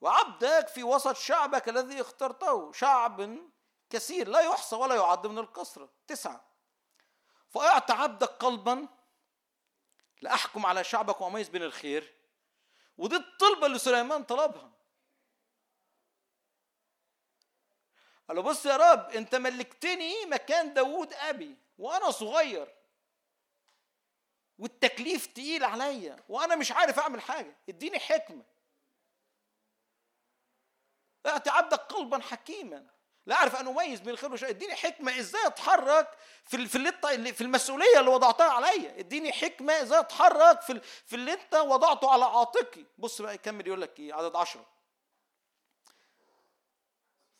وعبدك 0.00 0.68
في 0.68 0.84
وسط 0.84 1.16
شعبك 1.16 1.68
الذي 1.68 2.00
اخترته 2.00 2.72
شعب 2.72 3.38
كثير 3.90 4.28
لا 4.28 4.40
يحصى 4.40 4.76
ولا 4.76 4.94
يعد 4.94 5.26
من 5.26 5.38
الكثرة 5.38 5.88
تسعة 6.06 6.49
فأعط 7.50 7.90
عبدك 7.90 8.28
قلبا 8.28 8.88
لأحكم 10.22 10.66
على 10.66 10.84
شعبك 10.84 11.20
وأميز 11.20 11.48
بين 11.48 11.62
الخير. 11.62 12.14
ودي 12.98 13.16
الطلبة 13.16 13.66
اللي 13.66 13.78
سليمان 13.78 14.24
طلبها. 14.24 14.70
قال 18.28 18.36
له 18.36 18.42
بص 18.42 18.66
يا 18.66 18.76
رب 18.76 19.10
أنت 19.10 19.34
ملكتني 19.34 20.26
مكان 20.26 20.74
داوود 20.74 21.12
أبي 21.12 21.56
وأنا 21.78 22.10
صغير. 22.10 22.74
والتكليف 24.58 25.26
تقيل 25.26 25.64
عليا 25.64 26.24
وأنا 26.28 26.56
مش 26.56 26.72
عارف 26.72 26.98
أعمل 26.98 27.20
حاجة. 27.20 27.56
اديني 27.68 27.98
حكمة. 27.98 28.44
اعطي 31.26 31.50
عبدك 31.50 31.80
قلبا 31.80 32.18
حكيما. 32.18 32.99
لا 33.30 33.36
أعرف 33.36 33.56
ان 33.56 33.66
اميز 33.68 34.00
بين 34.00 34.08
الخير 34.10 34.30
والشر. 34.30 34.48
إديني 34.48 34.74
حكمة 34.74 35.18
إزاي 35.18 35.46
أتحرك 35.46 36.08
في 36.44 36.66
في 36.66 36.76
اللي 37.14 37.32
في 37.32 37.40
المسؤولية 37.40 38.00
اللي 38.00 38.10
وضعتها 38.10 38.50
عليا. 38.50 38.98
إديني 38.98 39.32
حكمة 39.32 39.82
إزاي 39.82 39.98
أتحرك 40.00 40.60
في 40.60 40.80
في 41.06 41.16
اللي 41.16 41.32
أنت 41.32 41.54
وضعته 41.54 42.10
على 42.10 42.24
عاتقي. 42.24 42.84
بص 42.98 43.22
بقى 43.22 43.34
يكمل 43.34 43.66
يقول 43.66 43.80
لك 43.80 44.00
إيه 44.00 44.14
عدد 44.14 44.36
عشرة. 44.36 44.66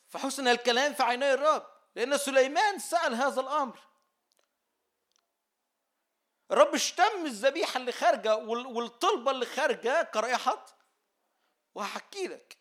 فحسن 0.09 0.47
الكلام 0.47 0.93
في 0.93 1.03
عيني 1.03 1.33
الرب 1.33 1.67
لأن 1.95 2.17
سليمان 2.17 2.79
سأل 2.79 3.13
هذا 3.15 3.41
الأمر. 3.41 3.79
الرب 6.51 6.75
اشتم 6.75 7.25
الذبيحة 7.25 7.77
اللي 7.77 7.91
خارجة 7.91 8.35
وال- 8.35 8.65
والطلبة 8.67 9.31
اللي 9.31 9.45
خارجة 9.45 10.03
كرائحه 10.03 10.65
وهحكي 11.75 12.27
لك. 12.27 12.60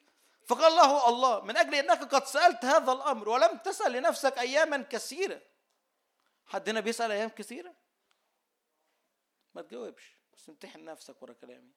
فقال 0.51 0.73
له 0.73 1.09
الله 1.09 1.41
من 1.41 1.57
أجل 1.57 1.75
أنك 1.75 2.15
قد 2.15 2.25
سألت 2.25 2.65
هذا 2.65 2.93
الأمر 2.93 3.29
ولم 3.29 3.59
تسأل 3.59 3.93
لنفسك 3.93 4.39
اياما 4.39 4.83
كثيرة. 4.83 5.43
حد 6.47 6.69
هنا 6.69 6.81
بيسأل 6.81 7.11
أيام 7.11 7.29
كثيرة؟ 7.29 7.75
ما 9.55 9.63
تجاوبش 9.63 10.17
بس 10.35 10.49
امتحن 10.49 10.85
نفسك 10.85 11.23
ورا 11.23 11.33
كلامي. 11.33 11.73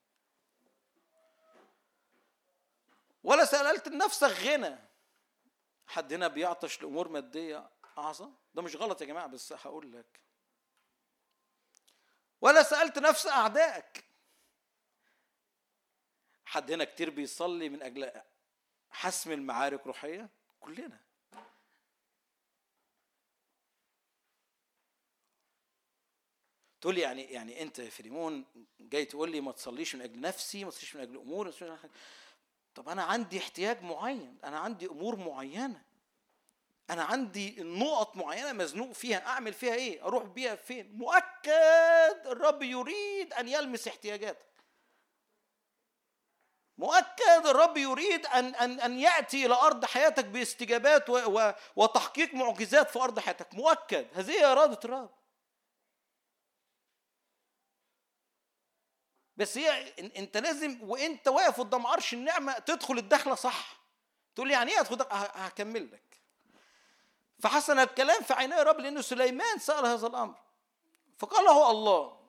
ولا 3.23 3.45
سألت 3.45 3.87
لنفسك 3.87 4.27
غنى. 4.27 4.77
حد 5.87 6.13
هنا 6.13 6.27
بيعطش 6.27 6.81
لأمور 6.81 7.07
مادية. 7.07 7.69
أعظم؟ 7.97 8.33
ده 8.53 8.61
مش 8.61 8.75
غلط 8.75 9.01
يا 9.01 9.05
جماعة 9.05 9.27
بس 9.27 9.53
هقول 9.53 9.91
لك. 9.91 10.19
ولا 12.41 12.63
سألت 12.63 12.99
نفس 12.99 13.27
أعدائك. 13.27 14.03
حد 16.45 16.71
هنا 16.71 16.83
كتير 16.83 17.09
بيصلي 17.09 17.69
من 17.69 17.81
أجل 17.81 18.32
حسم 18.93 19.31
المعارك 19.31 19.87
روحية؟ 19.87 20.29
كلنا. 20.59 20.99
تقول 26.81 26.95
لي 26.95 27.01
يعني 27.01 27.21
يعني 27.21 27.61
أنت 27.61 27.79
يا 27.79 27.89
فريمون 27.89 28.45
جاي 28.79 29.05
تقول 29.05 29.31
لي 29.31 29.41
ما 29.41 29.51
تصليش 29.51 29.95
من 29.95 30.01
أجل 30.01 30.21
نفسي 30.21 30.63
ما 30.63 30.71
تصليش 30.71 30.95
من 30.95 31.01
أجل 31.01 31.17
امور 31.17 31.45
من 31.61 31.67
أجل... 31.67 31.89
طب 32.75 32.89
أنا 32.89 33.03
عندي 33.03 33.39
احتياج 33.39 33.83
معين 33.83 34.37
أنا 34.43 34.59
عندي 34.59 34.85
أمور 34.85 35.15
معينة. 35.15 35.81
أنا 36.89 37.03
عندي 37.03 37.55
نقط 37.63 38.15
معينة 38.15 38.53
مزنوق 38.53 38.91
فيها 38.91 39.27
أعمل 39.27 39.53
فيها 39.53 39.75
إيه؟ 39.75 40.03
أروح 40.05 40.23
بيها 40.23 40.55
فين؟ 40.55 40.97
مؤكد 40.97 42.21
الرب 42.25 42.61
يريد 42.61 43.33
أن 43.33 43.47
يلمس 43.47 43.87
احتياجاتك. 43.87 44.52
مؤكد 46.77 47.45
الرب 47.47 47.77
يريد 47.77 48.25
ان 48.25 48.55
ان 48.55 48.79
أن 48.79 48.99
يأتي 48.99 49.45
إلى 49.45 49.53
أرض 49.55 49.85
حياتك 49.85 50.25
باستجابات 50.25 51.09
و 51.09 51.17
و 51.39 51.53
وتحقيق 51.75 52.33
معجزات 52.33 52.89
في 52.89 52.99
أرض 52.99 53.19
حياتك. 53.19 53.53
مؤكد. 53.53 54.07
هذه 54.13 54.51
إرادة 54.51 54.79
الرب. 54.85 55.09
بس 59.37 59.57
هي 59.57 59.93
أنت 60.17 60.37
لازم 60.37 60.79
وأنت 60.81 61.27
واقف 61.27 61.59
قدام 61.59 61.87
عرش 61.87 62.13
النعمة 62.13 62.59
تدخل 62.59 62.97
الدخلة 62.97 63.35
صح. 63.35 63.77
تقول 64.35 64.47
لي 64.47 64.53
يعني 64.53 64.71
إيه 64.71 64.79
أدخل 64.79 64.95
دخلة؟ 64.95 65.13
ه- 65.17 65.45
هكمل 65.45 65.91
لك. 65.91 66.21
فحسن 67.39 67.79
الكلام 67.79 68.21
في 68.23 68.33
عيني 68.33 68.61
الرب 68.61 68.79
لأن 68.79 69.01
سليمان 69.01 69.59
سأل 69.59 69.85
هذا 69.85 70.07
الأمر. 70.07 70.35
فقال 71.17 71.45
له 71.45 71.71
الله. 71.71 72.22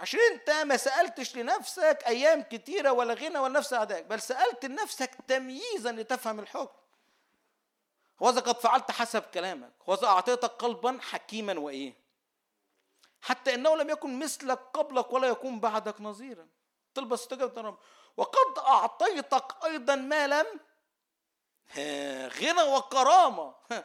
عشان 0.00 0.20
انت 0.32 0.50
ما 0.50 0.76
سألتش 0.76 1.36
لنفسك 1.36 1.98
أيام 2.06 2.42
كتيرة 2.42 2.92
ولا 2.92 3.14
غنى 3.14 3.38
ولا 3.38 3.58
نفس 3.58 3.72
أعدائك 3.72 4.04
بل 4.04 4.20
سألت 4.20 4.64
لنفسك 4.64 5.10
تمييزا 5.28 5.92
لتفهم 5.92 6.40
الحكم. 6.40 6.78
وإذا 8.20 8.40
قد 8.40 8.60
فعلت 8.60 8.90
حسب 8.90 9.22
كلامك 9.22 9.88
وإذا 9.88 10.06
أعطيتك 10.06 10.50
قلبا 10.50 10.98
حكيما 11.02 11.58
وإيه؟ 11.58 11.94
حتى 13.20 13.54
إنه 13.54 13.76
لم 13.76 13.90
يكن 13.90 14.18
مثلك 14.18 14.58
قبلك 14.58 15.12
ولا 15.12 15.28
يكون 15.28 15.60
بعدك 15.60 16.00
نظيرا. 16.00 16.48
طلب 16.94 17.12
استجابة 17.12 17.60
الرب 17.60 17.78
وقد 18.16 18.58
أعطيتك 18.58 19.64
أيضا 19.64 19.94
ما 19.94 20.26
لم 20.26 20.60
غنى 22.28 22.62
وكرامة. 22.62 23.54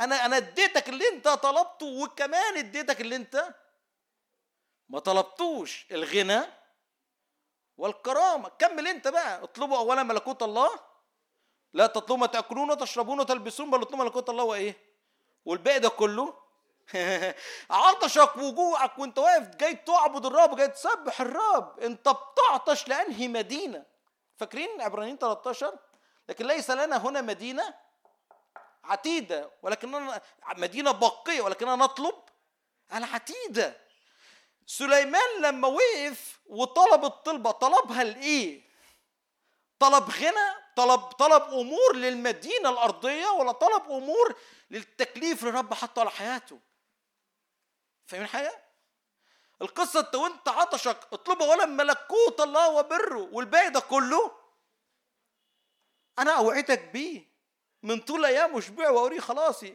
أنا 0.00 0.26
أنا 0.26 0.36
اديتك 0.36 0.88
اللي 0.88 1.08
أنت 1.08 1.28
طلبته 1.28 1.86
وكمان 1.86 2.56
اديتك 2.56 3.00
اللي 3.00 3.16
أنت 3.16 3.54
ما 4.88 4.98
طلبتوش 4.98 5.86
الغنى 5.90 6.40
والكرامة. 7.76 8.48
كمل 8.48 8.88
انت 8.88 9.08
بقى. 9.08 9.42
اطلبوا 9.44 9.78
أولا 9.78 10.02
ملكوت 10.02 10.42
الله. 10.42 10.70
لا 11.72 11.86
تطلبوا 11.86 12.16
ما 12.16 12.26
تأكلون 12.26 12.70
وتشربون 12.70 13.20
وتلبسون 13.20 13.70
بل 13.70 13.82
اطلبوا 13.82 14.04
ملكوت 14.04 14.30
الله 14.30 14.44
وإيه؟ 14.44 14.76
والباقي 15.44 15.78
ده 15.78 15.88
كله. 15.88 16.34
عطشك 17.70 18.36
وجوعك 18.36 18.98
وانت 18.98 19.18
واقف 19.18 19.56
جاي 19.56 19.74
تعبد 19.74 20.26
الرب 20.26 20.56
جاي 20.56 20.68
تسبح 20.68 21.20
الرب. 21.20 21.80
انت 21.80 22.08
بتعطش 22.08 22.88
لأنهي 22.88 23.28
مدينة. 23.28 23.84
فاكرين 24.36 24.80
عبرانيين 24.80 25.18
13 25.18 25.78
لكن 26.28 26.46
ليس 26.46 26.70
لنا 26.70 26.96
هنا 26.96 27.20
مدينة 27.20 27.74
عتيدة 28.84 29.50
ولكننا 29.62 30.20
مدينة 30.56 30.90
باقيه 30.90 31.42
ولكننا 31.42 31.76
نطلب 31.76 32.14
العتيدة. 32.94 33.85
سليمان 34.66 35.40
لما 35.42 35.68
وقف 35.68 36.40
وطلب 36.46 37.04
الطلبة 37.04 37.50
طلبها 37.50 38.04
لإيه؟ 38.04 38.62
طلب 39.78 40.10
غنى 40.10 40.54
طلب 40.76 41.00
طلب 41.00 41.42
أمور 41.42 41.96
للمدينة 41.96 42.70
الأرضية 42.70 43.26
ولا 43.26 43.52
طلب 43.52 43.82
أمور 43.90 44.34
للتكليف 44.70 45.40
اللي 45.40 45.50
الرب 45.50 45.74
حطه 45.74 46.00
على 46.00 46.10
حياته. 46.10 46.58
فاهمين 48.06 48.28
حاجة 48.28 48.62
القصة 49.62 50.00
انت 50.00 50.14
وانت 50.14 50.48
عطشك 50.48 50.98
اطلبه 51.12 51.44
ولا 51.44 51.66
ملكوت 51.66 52.40
الله 52.40 52.70
وبره 52.70 53.28
والباقي 53.32 53.70
ده 53.70 53.80
كله 53.80 54.32
أنا 56.18 56.32
أوعدك 56.38 56.80
بيه. 56.80 57.36
من 57.82 58.00
طول 58.00 58.24
أيام 58.24 58.56
اشبع 58.56 58.90
وأوريه 58.90 59.20
خلاصي. 59.20 59.70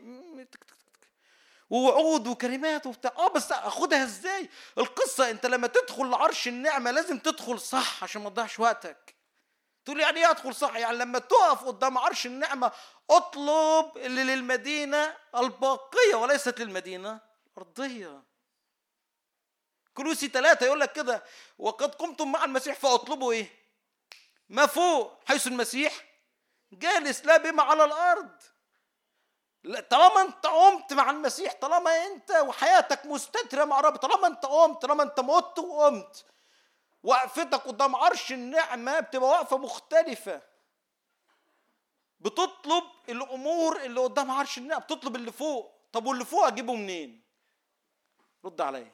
ووعود 1.72 2.27
وكلمات 2.27 2.85
وبتاع. 2.85 3.14
آه 3.18 3.27
بس 3.27 3.52
أخدها 3.52 4.03
إزاي؟ 4.03 4.49
القصة 4.77 5.30
أنت 5.30 5.45
لما 5.45 5.68
تدخل 5.68 6.10
لعرش 6.10 6.48
النعمة 6.48 6.91
لازم 6.91 7.19
تدخل 7.19 7.60
صح 7.60 8.03
عشان 8.03 8.22
ما 8.22 8.30
تضيعش 8.30 8.60
وقتك. 8.60 9.15
تقول 9.85 9.99
يعني 9.99 10.19
إيه 10.19 10.30
أدخل 10.30 10.56
صح؟ 10.56 10.76
يعني 10.76 10.98
لما 10.98 11.19
تقف 11.19 11.64
قدام 11.64 11.98
عرش 11.98 12.26
النعمة 12.26 12.72
أطلب 13.10 13.98
اللي 13.98 14.23
للمدينة 14.23 15.18
الباقية 15.35 16.15
وليست 16.15 16.60
للمدينة 16.60 17.19
الارضيه 17.48 18.23
كلوسي 19.93 20.27
ثلاثة 20.27 20.65
يقول 20.65 20.80
لك 20.80 20.91
كده 20.93 21.23
وقد 21.57 21.95
قمتم 21.95 22.31
مع 22.31 22.43
المسيح 22.45 22.76
فأطلبوا 22.80 23.31
إيه؟ 23.31 23.49
ما 24.49 24.65
فوق 24.65 25.19
حيث 25.27 25.48
المسيح 25.48 26.06
جالس 26.72 27.26
لا 27.26 27.38
بما 27.38 27.64
على 27.64 27.84
الأرض. 27.84 28.30
لا 28.30 28.61
طالما 29.64 30.22
انت 30.22 30.46
قمت 30.46 30.94
مع 30.94 31.10
المسيح 31.10 31.54
طالما 31.54 32.06
انت 32.06 32.32
وحياتك 32.32 33.06
مستترة 33.06 33.66
مع 33.66 33.80
الرب 33.80 33.96
طالما 33.96 34.28
انت 34.28 34.46
قمت 34.46 34.82
طالما 34.82 35.04
انت 35.04 35.20
مت 35.20 35.60
وقمت. 35.60 36.26
وقفتك 37.04 37.62
قدام 37.62 37.96
عرش 37.96 38.32
النعمة 38.32 39.00
بتبقى 39.00 39.30
وقفة 39.30 39.58
مختلفة. 39.58 40.42
بتطلب 42.20 42.84
الأمور 43.10 43.82
اللي 43.82 44.00
قدام 44.00 44.32
عرش 44.32 44.58
النعمة 44.58 44.82
بتطلب 44.82 45.16
اللي 45.16 45.32
فوق. 45.32 45.72
طب 45.94 46.06
واللي 46.06 46.26
فوق 46.26 46.48
أجيبه 46.48 46.76
منين؟ 46.76 47.22
رد 48.46 48.62
عليا. 48.62 48.92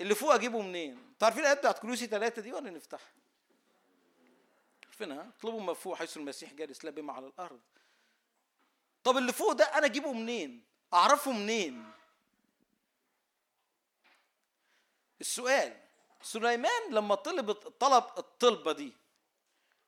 اللي 0.00 0.14
فوق 0.14 0.34
أجيبه 0.34 0.62
منين؟ 0.62 0.92
أنتوا 0.92 1.26
عارفين 1.26 1.42
الايه 1.42 1.54
بتاعت 1.54 1.78
كلوسي 1.78 2.06
ثلاثة 2.06 2.42
دي 2.42 2.52
ولا 2.52 2.70
نفتحها؟ 2.70 3.12
عارفينها؟ 4.86 5.30
اطلبوا 5.38 5.60
ما 5.60 5.74
فوق 5.74 5.94
حيث 5.96 6.16
المسيح 6.16 6.52
جالس 6.52 6.84
لا 6.84 6.90
بما 6.90 7.12
على 7.12 7.26
الأرض. 7.26 7.60
طب 9.04 9.16
اللي 9.16 9.32
فوق 9.32 9.52
ده 9.52 9.64
أنا 9.64 9.86
أجيبه 9.86 10.12
منين؟ 10.12 10.64
أعرفه 10.94 11.32
منين؟ 11.32 11.92
السؤال 15.20 15.76
سليمان 16.22 16.90
لما 16.90 17.14
طلب 17.14 17.52
طلب 17.52 18.04
الطلبة 18.18 18.72
دي 18.72 18.92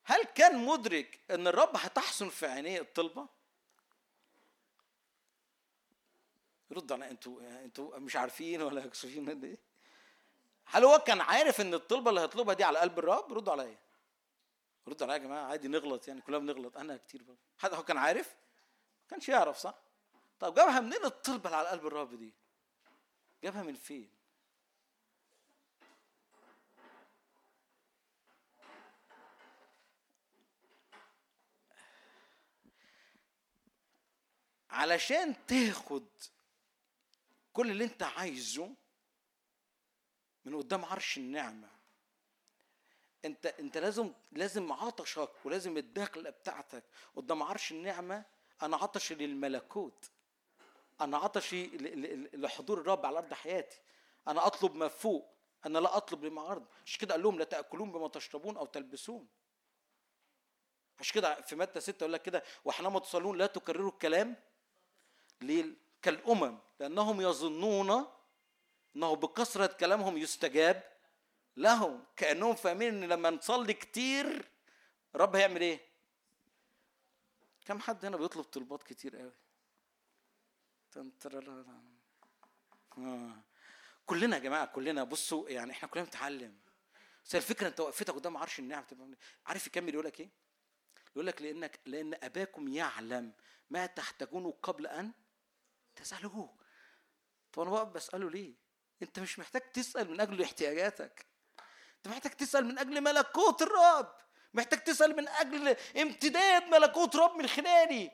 هل 0.04 0.22
كان 0.24 0.66
مدرك 0.66 1.20
إن 1.30 1.46
الرب 1.46 1.76
هتحسن 1.76 2.28
في 2.28 2.46
عينيه 2.46 2.80
الطلبة؟ 2.80 3.26
رد 6.72 6.92
على 6.92 7.10
أنتوا 7.10 7.40
أنتوا 7.64 7.98
مش 7.98 8.16
عارفين 8.16 8.62
ولا 8.62 8.86
مكسوفين 8.86 9.28
ولا 9.28 9.44
إيه؟ 9.44 9.58
هل 10.64 10.84
هو 10.84 10.98
كان 10.98 11.20
عارف 11.20 11.60
إن 11.60 11.74
الطلبة 11.74 12.10
اللي 12.10 12.20
هيطلبها 12.20 12.54
دي 12.54 12.64
على 12.64 12.78
قلب 12.78 12.98
الرب؟ 12.98 13.32
ردوا 13.32 13.52
عليا. 13.52 13.78
ردوا 14.88 15.06
عليا 15.06 15.16
يا 15.16 15.22
جماعة 15.22 15.44
عادي 15.44 15.68
نغلط 15.68 16.08
يعني 16.08 16.20
كلنا 16.20 16.38
بنغلط 16.38 16.76
أنا 16.76 16.96
كتير 16.96 17.22
برضه. 17.22 17.76
هو 17.76 17.82
كان 17.82 17.96
عارف؟ 17.96 18.34
كانش 19.12 19.28
يعرف 19.28 19.56
صح؟ 19.56 19.74
طب 20.40 20.54
جابها 20.54 20.80
منين 20.80 21.04
الطلبه 21.04 21.46
اللي 21.46 21.56
على 21.56 21.68
قلب 21.68 21.86
الرب 21.86 22.14
دي؟ 22.14 22.32
جابها 23.44 23.62
من 23.62 23.74
فين؟ 23.74 24.10
علشان 34.70 35.46
تاخد 35.46 36.06
كل 37.52 37.70
اللي 37.70 37.84
انت 37.84 38.02
عايزه 38.02 38.74
من 40.44 40.56
قدام 40.56 40.84
عرش 40.84 41.18
النعمة 41.18 41.68
انت 43.24 43.46
انت 43.46 43.78
لازم 43.78 44.12
لازم 44.32 44.72
عطشك 44.72 45.30
ولازم 45.44 45.76
الدخله 45.76 46.30
بتاعتك 46.30 46.84
قدام 47.16 47.42
عرش 47.42 47.72
النعمة 47.72 48.24
أنا 48.62 48.76
عطشي 48.76 49.14
للملكوت. 49.14 50.10
أنا 51.00 51.18
عطشي 51.18 51.66
لحضور 52.34 52.80
الرب 52.80 53.06
على 53.06 53.18
أرض 53.18 53.34
حياتي. 53.34 53.80
أنا 54.28 54.46
أطلب 54.46 54.74
ما 54.74 54.88
فوق. 54.88 55.32
أنا 55.66 55.78
لا 55.78 55.96
أطلب 55.96 56.24
لما 56.24 56.52
ارض 56.52 56.64
عشان 56.86 57.00
كده؟ 57.00 57.14
قال 57.14 57.22
لهم 57.22 57.38
لا 57.38 57.44
تأكلون 57.44 57.92
بما 57.92 58.08
تشربون 58.08 58.56
أو 58.56 58.66
تلبسون. 58.66 59.26
عشان 61.00 61.14
كده؟ 61.14 61.40
في 61.40 61.56
متى 61.56 61.80
6 61.80 62.02
يقول 62.02 62.12
لك 62.12 62.22
كده؟ 62.22 62.42
وحينما 62.64 62.98
تصلون 62.98 63.38
لا 63.38 63.46
تكرروا 63.46 63.90
الكلام 63.90 64.36
ليه 65.40 65.66
كالأمم. 66.02 66.58
لأنهم 66.80 67.20
يظنون 67.20 68.04
إنه 68.96 69.16
بكثرة 69.16 69.66
كلامهم 69.66 70.16
يستجاب 70.18 70.82
لهم. 71.56 72.04
كأنهم 72.16 72.54
فاهمين 72.54 73.02
إن 73.02 73.08
لما 73.08 73.30
نصلي 73.30 73.74
كتير 73.74 74.48
الرب 75.14 75.36
هيعمل 75.36 75.60
إيه؟ 75.60 75.91
كم 77.64 77.80
حد 77.80 78.04
هنا 78.04 78.16
بيطلب 78.16 78.44
طلبات 78.44 78.82
كتير 78.82 79.16
قوي. 79.16 79.32
كلنا 84.06 84.36
يا 84.36 84.42
جماعة 84.42 84.66
كلنا 84.66 85.04
بصوا 85.04 85.48
يعني 85.48 85.72
إحنا 85.72 85.88
كلنا 85.88 86.04
بنتعلم 86.04 86.60
بس 87.24 87.34
الفكرة 87.34 87.68
انت 87.68 87.80
وقفتك 87.80 88.14
قدام 88.14 88.36
عرش 88.36 88.58
النعم 88.58 88.84
تبقى 88.84 89.10
عارف 89.46 89.66
يكمل 89.66 89.94
يقول 89.94 90.06
لك 90.06 90.20
إيه 90.20 90.30
يقول 91.16 91.26
لك 91.26 91.42
لانك 91.42 91.80
لأن 91.86 92.14
اباكم 92.22 92.68
يعلم 92.68 93.32
ما 93.70 93.86
تحتاجونه 93.86 94.50
قبل 94.62 94.86
ان 94.86 95.12
تسالوه 95.96 96.56
طب 97.52 97.62
أنا 97.62 97.70
بقى 97.70 97.92
بساله 97.92 98.30
ليه 98.30 98.54
انت 99.02 99.18
مش 99.18 99.38
محتاج 99.38 99.72
تسال 99.72 100.10
من 100.10 100.20
أجل 100.20 100.42
احتياجاتك 100.42 101.26
انت 101.96 102.08
محتاج 102.08 102.32
تسال 102.32 102.64
من 102.64 102.78
أجل 102.78 103.00
ملكوت 103.00 103.62
الرب 103.62 104.16
محتاج 104.54 104.84
تسأل 104.84 105.16
من 105.16 105.28
أجل 105.28 105.76
امتداد 105.96 106.64
ملكوت 106.68 107.16
رب 107.16 107.36
من 107.36 107.46
خلالي. 107.46 108.10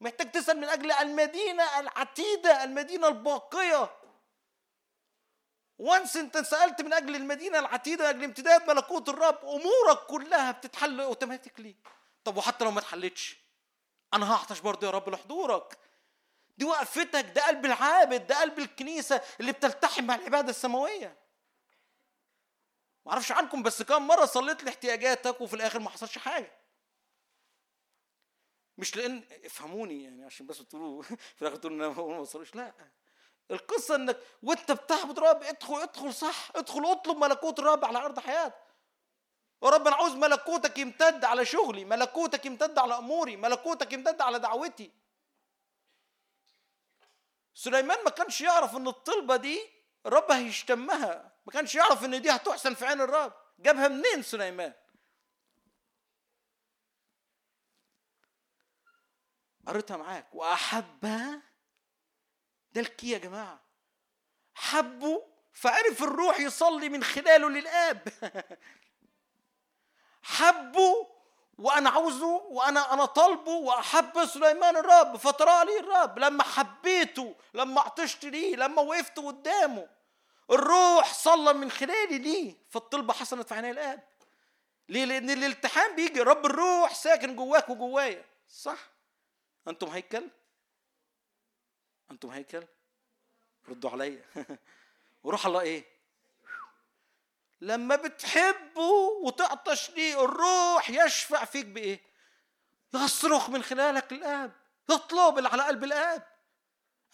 محتاج 0.00 0.30
تسأل 0.30 0.56
من 0.56 0.64
أجل 0.68 0.92
المدينة 0.92 1.80
العتيدة 1.80 2.64
المدينة 2.64 3.08
الباقية. 3.08 3.90
وانس 5.78 6.16
أنت 6.16 6.38
سألت 6.38 6.80
من 6.82 6.92
أجل 6.92 7.16
المدينة 7.16 7.58
العتيدة 7.58 8.04
من 8.04 8.08
أجل 8.10 8.24
امتداد 8.24 8.70
ملكوت 8.70 9.08
الرب 9.08 9.38
أمورك 9.44 9.98
كلها 10.06 10.50
بتتحل 10.50 11.00
automatically 11.00 11.76
طب 12.24 12.36
وحتى 12.36 12.64
لو 12.64 12.70
ما 12.70 12.78
اتحلتش؟ 12.80 13.36
أنا 14.14 14.32
هعطش 14.32 14.60
برضه 14.60 14.86
يا 14.86 14.92
رب 14.92 15.08
لحضورك. 15.08 15.78
دي 16.58 16.64
وقفتك 16.64 17.24
ده 17.34 17.46
قلب 17.46 17.66
العابد 17.66 18.26
ده 18.26 18.40
قلب 18.40 18.58
الكنيسة 18.58 19.20
اللي 19.40 19.52
بتلتحم 19.52 20.04
مع 20.04 20.14
العبادة 20.14 20.50
السماوية. 20.50 21.21
ما 23.06 23.12
أعرفش 23.12 23.32
عنكم 23.32 23.62
بس 23.62 23.82
كم 23.82 24.06
مرة 24.06 24.24
صليت 24.24 24.64
لاحتياجاتك 24.64 25.40
وفي 25.40 25.54
الآخر 25.54 25.78
ما 25.78 25.90
حصلش 25.90 26.18
حاجة. 26.18 26.62
مش 28.78 28.96
لأن 28.96 29.24
افهموني 29.44 30.02
يعني 30.04 30.24
عشان 30.24 30.46
بس 30.46 30.58
تقولوا 30.58 31.02
في 31.36 31.42
الآخر 31.42 31.56
تقولوا 31.56 31.76
إن 31.76 31.82
أنا 31.82 32.02
ما 32.02 32.18
وصلوش 32.18 32.54
لا 32.54 32.74
القصة 33.50 33.94
إنك 33.94 34.18
وأنت 34.42 34.72
بتعبد 34.72 35.18
رب 35.18 35.42
ادخل 35.42 35.74
ادخل 35.82 36.14
صح 36.14 36.50
ادخل 36.56 36.84
اطلب 36.92 37.16
ملكوت 37.16 37.58
الرب 37.58 37.84
على 37.84 37.98
أرض 37.98 38.18
حياتك. 38.18 38.62
يا 39.62 39.68
رب 39.68 39.86
أنا 39.86 39.96
عاوز 39.96 40.12
ملكوتك 40.12 40.78
يمتد 40.78 41.24
على 41.24 41.44
شغلي 41.44 41.84
ملكوتك 41.84 42.46
يمتد 42.46 42.78
على 42.78 42.98
أموري 42.98 43.36
ملكوتك 43.36 43.92
يمتد 43.92 44.20
على 44.20 44.38
دعوتي. 44.38 44.90
سليمان 47.54 48.04
ما 48.04 48.10
كانش 48.10 48.40
يعرف 48.40 48.76
إن 48.76 48.88
الطلبة 48.88 49.36
دي 49.36 49.60
الرب 50.06 50.32
هيشتمها. 50.32 51.31
ما 51.46 51.52
كانش 51.52 51.74
يعرف 51.74 52.04
إن 52.04 52.22
دي 52.22 52.30
هتحسن 52.30 52.74
في 52.74 52.86
عين 52.86 53.00
الرب. 53.00 53.32
جابها 53.58 53.88
منين 53.88 54.22
سليمان؟ 54.22 54.72
قريتها 59.66 59.96
معاك. 59.96 60.34
واحبها 60.34 61.42
ده 62.72 62.80
الكي 62.80 63.10
يا 63.10 63.18
جماعة. 63.18 63.62
حبه 64.54 65.26
فعرف 65.52 66.02
الروح 66.02 66.40
يصلي 66.40 66.88
من 66.88 67.04
خلاله 67.04 67.48
للآب. 67.48 68.08
حبه 70.22 71.08
وأنا 71.58 71.90
عاوزه 71.90 72.26
وأنا 72.26 72.92
أنا 72.92 73.04
طالبه 73.04 73.50
وأحب 73.50 74.26
سليمان 74.26 74.76
الرب. 74.76 75.16
فترى 75.16 75.64
لي 75.64 75.80
الرب. 75.80 76.18
لما 76.18 76.42
حبيته 76.42 77.36
لما 77.54 77.80
عطشت 77.80 78.24
ليه 78.24 78.56
لما 78.56 78.82
وقفت 78.82 79.18
قدامه. 79.18 80.01
الروح 80.52 81.14
صلى 81.14 81.52
من 81.52 81.70
خلالي 81.70 82.18
ليه؟ 82.18 82.54
فالطلبة 82.70 83.12
حصلت 83.12 83.48
في 83.48 83.54
عيني 83.54 83.70
الآب. 83.70 84.02
ليه؟ 84.88 85.04
لأن 85.04 85.30
الالتحام 85.30 85.96
بيجي 85.96 86.20
رب 86.20 86.46
الروح 86.46 86.94
ساكن 86.94 87.36
جواك 87.36 87.68
وجوايا. 87.68 88.24
صح. 88.48 88.78
أنتم 89.68 89.88
هيكل؟ 89.88 90.28
أنتم 92.10 92.28
هيكل؟ 92.28 92.64
ردوا 93.68 93.90
عليا. 93.90 94.24
وروح 95.24 95.46
الله 95.46 95.60
إيه؟ 95.60 95.84
لما 97.60 97.96
بتحبه 97.96 98.90
وتعطش 99.22 99.90
ليه 99.90 100.24
الروح 100.24 100.90
يشفع 100.90 101.44
فيك 101.44 101.66
بإيه؟ 101.66 102.00
يصرخ 102.94 103.50
من 103.50 103.62
خلالك 103.62 104.12
الآب. 104.12 104.52
يطلب 104.90 105.38
اللي 105.38 105.48
على 105.48 105.62
قلب 105.62 105.84
الآب. 105.84 106.31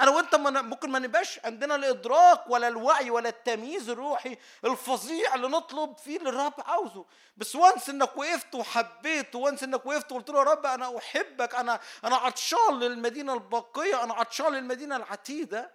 أنا 0.01 0.11
وأنت 0.11 0.35
ممكن 0.35 0.91
ما 0.91 0.99
نبقاش 0.99 1.41
عندنا 1.45 1.75
الادراك 1.75 2.51
ولا 2.51 2.69
الوعي 2.69 3.11
ولا 3.11 3.29
التمييز 3.29 3.89
الروحي 3.89 4.39
الفظيع 4.65 5.35
اللي 5.35 5.49
نطلب 5.49 5.97
فيه 5.97 6.17
اللي 6.17 6.29
الرب 6.29 6.55
عاوزه. 6.59 7.07
بس 7.37 7.57
وانس 7.57 7.89
إنك 7.89 8.17
وقفت 8.17 8.55
وحبيت 8.55 9.35
وانس 9.35 9.63
إنك 9.63 9.87
وقفت 9.87 10.13
وقلت 10.13 10.31
له 10.31 10.39
يا 10.39 10.45
رب 10.45 10.67
أنا 10.67 10.99
أحبك 10.99 11.55
أنا 11.55 11.81
أنا 12.05 12.17
عطشان 12.17 12.79
للمدينة 12.81 13.35
الباقيه 13.35 14.05
أنا 14.05 14.15
عطشان 14.15 14.53
للمدينة 14.53 14.97
العتيدة. 14.97 15.71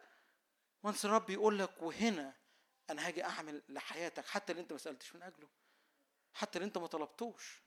وانس 0.83 1.05
الرب 1.05 1.29
يقول 1.29 1.59
لك 1.59 1.81
وهنا 1.81 2.33
أنا 2.89 3.07
هاجي 3.07 3.23
أعمل 3.23 3.61
لحياتك 3.69 4.25
حتى 4.27 4.51
اللي 4.51 4.61
أنت 4.61 4.71
ما 4.71 4.77
سألتش 4.77 5.15
من 5.15 5.23
أجله 5.23 5.47
حتى 6.33 6.57
اللي 6.57 6.65
أنت 6.67 6.77
ما 6.77 6.87
طلبتوش. 6.87 7.61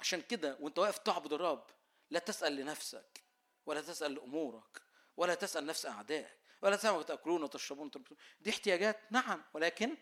عشان 0.00 0.20
كده 0.22 0.56
وأنت 0.60 0.78
واقف 0.78 0.98
تعبد 0.98 1.32
الرب 1.32 1.64
لا 2.10 2.18
تسأل 2.18 2.56
لنفسك. 2.56 3.27
ولا 3.68 3.80
تسأل 3.80 4.14
لأمورك 4.14 4.82
ولا 5.16 5.34
تسأل 5.34 5.66
نفس 5.66 5.86
أعدائك 5.86 6.38
ولا 6.62 6.76
تسأل 6.76 7.04
تأكلون 7.04 7.42
وتشربون 7.42 7.86
وتلبسون 7.86 8.18
دي 8.40 8.50
احتياجات 8.50 9.12
نعم 9.12 9.44
ولكن 9.54 9.96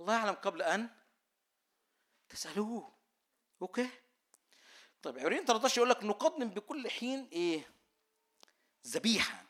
الله 0.00 0.14
يعلم 0.14 0.34
قبل 0.34 0.62
أن 0.62 0.90
تسألوه. 2.28 2.96
okay؟ 3.62 3.90
طيب 5.02 5.18
عبرانيين 5.18 5.44
13 5.44 5.76
يقول 5.78 5.90
لك 5.90 6.04
نقدم 6.04 6.48
بكل 6.48 6.90
حين 6.90 7.28
إيه؟ 7.32 7.70
ذبيحة. 8.86 9.46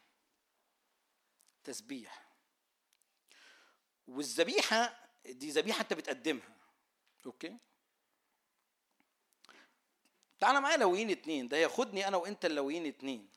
تسبيح. 1.64 2.36
والذبيحة 4.06 5.08
دي 5.24 5.50
ذبيحة 5.50 5.80
أنت 5.80 5.92
بتقدمها. 5.92 6.56
okay؟ 7.26 7.58
تعالى 10.42 10.60
معايا 10.60 10.76
لويين 10.76 11.10
اتنين 11.10 11.48
ده 11.48 11.56
ياخدني 11.56 12.08
أنا 12.08 12.16
وإنت 12.16 12.44
اللويين 12.44 12.86
اتنين. 12.86 13.28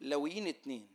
لويين 0.00 0.46
اتنين؟ 0.46 0.88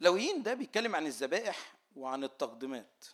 لويين 0.00 0.42
ده 0.42 0.54
بيتكلم 0.54 0.96
عن 0.96 1.06
الذبائح 1.06 1.74
وعن 1.96 2.24
التقديمات 2.24 3.04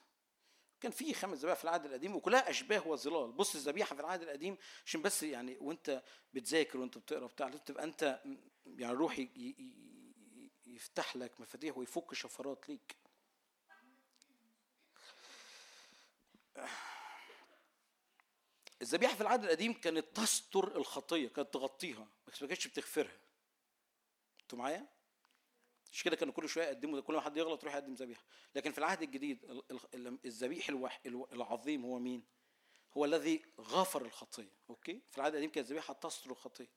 كان 0.80 0.92
في 0.92 1.14
خمس 1.14 1.38
ذبائح 1.38 1.58
في 1.58 1.64
العهد 1.64 1.84
القديم 1.86 2.16
وكلها 2.16 2.50
أشباه 2.50 2.88
وظلال. 2.88 3.32
بص 3.32 3.54
الذبيحة 3.54 3.94
في 3.94 4.00
العهد 4.00 4.22
القديم 4.22 4.56
عشان 4.86 5.02
بس 5.02 5.22
يعني 5.22 5.56
وإنت 5.60 6.02
بتذاكر 6.34 6.78
وإنت 6.78 6.98
بتقرأ 6.98 7.26
بتاع 7.26 7.48
تبقى 7.48 7.84
أنت 7.84 8.20
يعني 8.66 8.92
الروح 8.92 9.18
ي- 9.18 9.22
ي- 9.36 9.56
ي- 9.58 9.91
يفتح 10.82 11.16
لك 11.16 11.40
مفاتيح 11.40 11.78
ويفك 11.78 12.14
شفرات 12.14 12.68
ليك. 12.68 12.96
الذبيحة 18.82 19.14
في 19.14 19.20
العهد 19.20 19.44
القديم 19.44 19.72
كانت 19.72 20.16
تستر 20.16 20.76
الخطية 20.76 21.28
كانت 21.28 21.54
تغطيها 21.54 22.08
ما 22.42 22.48
كانتش 22.48 22.66
بتغفرها. 22.66 23.16
أنتوا 24.42 24.58
معايا؟ 24.58 24.86
مش 25.92 26.02
كده 26.02 26.16
كانوا 26.16 26.34
كل 26.34 26.48
شوية 26.48 26.64
يقدموا 26.64 27.00
كل 27.00 27.14
ما 27.14 27.20
حد 27.20 27.36
يغلط 27.36 27.62
يروح 27.62 27.74
يقدم 27.74 27.94
ذبيحة. 27.94 28.22
لكن 28.54 28.72
في 28.72 28.78
العهد 28.78 29.02
الجديد 29.02 29.44
ال- 29.44 29.64
ال- 29.70 30.06
ال- 30.06 30.18
الذبيح 30.24 30.68
العظيم 31.32 31.84
هو 31.84 31.98
مين؟ 31.98 32.24
هو 32.96 33.04
الذي 33.04 33.44
غفر 33.60 34.02
الخطية. 34.04 34.52
أوكي؟ 34.70 35.00
في 35.10 35.18
العهد 35.18 35.32
القديم 35.32 35.50
كانت 35.50 35.66
الذبيحة 35.66 35.94
تستر 35.94 36.30
الخطية. 36.30 36.68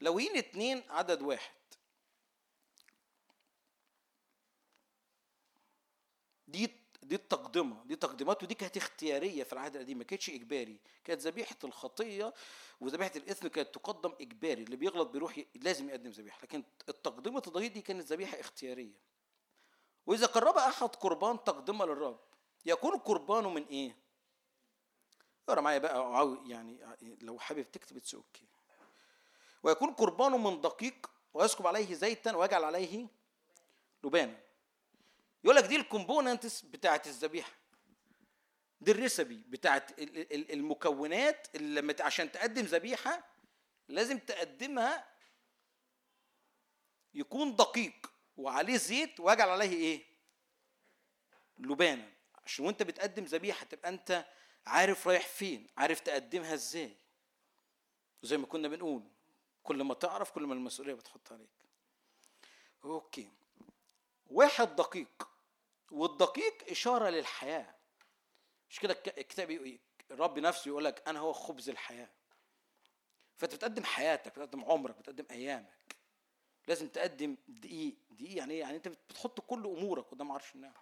لوين 0.00 0.36
اتنين 0.36 0.90
عدد 0.90 1.22
واحد 1.22 1.54
دي 6.50 6.80
دي 7.02 7.14
التقدمة 7.14 7.84
دي 7.84 7.96
تقديمات 7.96 8.42
ودي 8.42 8.54
كانت 8.54 8.76
اختيارية 8.76 9.42
في 9.42 9.52
العهد 9.52 9.76
القديم 9.76 9.98
ما 9.98 10.04
كانتش 10.04 10.30
إجباري 10.30 10.80
كانت 11.04 11.20
ذبيحة 11.20 11.56
الخطية 11.64 12.34
وذبيحة 12.80 13.12
الإثم 13.16 13.48
كانت 13.48 13.74
تقدم 13.74 14.12
إجباري 14.20 14.62
اللي 14.62 14.76
بيغلط 14.76 15.08
بيروح 15.08 15.38
ي... 15.38 15.46
لازم 15.54 15.88
يقدم 15.88 16.10
ذبيحة 16.10 16.42
لكن 16.42 16.62
التقدمة 16.88 17.42
الضيق 17.46 17.72
دي 17.72 17.82
كانت 17.82 18.12
ذبيحة 18.12 18.40
اختيارية. 18.40 19.00
وإذا 20.06 20.26
قرب 20.26 20.56
أحد 20.56 20.88
قربان 20.88 21.44
تقدمة 21.44 21.84
للرب 21.84 22.20
يكون 22.66 22.98
قربانه 22.98 23.50
من 23.50 23.66
إيه؟ 23.66 23.96
اقرأ 25.48 25.60
معايا 25.60 25.78
بقى 25.78 26.38
يعني 26.46 26.80
لو 27.22 27.38
حابب 27.38 27.70
تكتب 27.70 27.96
it's 27.96 28.14
okay 28.14 28.44
ويكون 29.62 29.92
قربانه 29.92 30.36
من 30.36 30.60
دقيق 30.60 31.10
ويسكب 31.34 31.66
عليه 31.66 31.94
زيتا 31.94 32.36
ويجعل 32.36 32.64
عليه 32.64 33.06
لبانا 34.04 34.40
يقول 35.44 35.56
لك 35.56 35.64
دي 35.64 35.76
ال 35.76 35.84
components 35.84 36.60
بتاعت 36.62 37.06
الذبيحة. 37.06 37.52
دي 38.80 38.90
ال 38.90 38.97
recipe 38.97 39.36
بتاعت 39.48 39.98
ال- 39.98 40.18
ال- 40.18 40.34
ال- 40.34 40.52
المكونات 40.52 41.48
اللي 41.54 41.96
عشان 42.00 42.32
تقدم 42.32 42.62
ذبيحة 42.62 43.26
لازم 43.88 44.18
تقدمها 44.18 45.10
يكون 47.14 47.56
دقيق 47.56 48.12
وعليه 48.36 48.76
زيت 48.76 49.20
ويجعل 49.20 49.48
عليه 49.48 49.72
إيه؟ 49.72 50.04
لبانا 51.58 52.12
عشان 52.44 52.64
وأنت 52.66 52.82
بتقدم 52.82 53.24
ذبيحة 53.24 53.64
تبقى 53.66 53.88
أنت 53.88 54.26
عارف 54.66 55.08
رايح 55.08 55.26
فين 55.28 55.66
عارف 55.76 56.00
تقدمها 56.00 56.54
إزاي. 56.54 56.96
زي 58.22 58.36
ما 58.38 58.46
كنا 58.46 58.68
بنقول 58.68 59.02
كل 59.62 59.82
ما 59.82 59.94
تعرف 59.94 60.30
كل 60.30 60.42
ما 60.42 60.54
المسؤولية 60.54 60.94
بتحط 60.94 61.32
عليك. 61.32 61.48
أوكي. 62.84 63.28
واحد 64.26 64.76
دقيق. 64.76 65.29
والدقيق 65.90 66.70
إشارة 66.70 67.08
للحياة. 67.08 67.74
مش 68.70 68.80
كده 68.80 68.92
الك- 68.92 69.18
الكتاب 69.18 69.78
الرب 70.10 70.38
نفسه 70.38 70.68
يقول 70.68 70.84
لك 70.84 71.08
أنا 71.08 71.18
هو 71.20 71.32
خبز 71.32 71.68
الحياة. 71.68 72.08
فانت 73.36 73.54
بتقدم 73.54 73.84
حياتك 73.84 74.32
بتقدم 74.32 74.64
عمرك 74.64 74.96
بتقدم 74.98 75.26
أيامك. 75.30 75.96
لازم 76.68 76.88
تقدم 76.88 77.36
دقيق. 77.48 77.94
دقيق 78.10 78.36
يعني 78.38 78.54
إيه؟ 78.54 78.60
يعني 78.60 78.76
أنت 78.76 78.88
بتحط 78.88 79.40
كل 79.40 79.64
أمورك 79.66 80.04
قدام 80.10 80.32
عرش 80.32 80.54
النعمه 80.54 80.80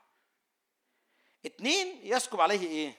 اتنين 1.47 2.07
يسكب 2.07 2.41
عليه 2.41 2.67
إيه؟ 2.69 2.95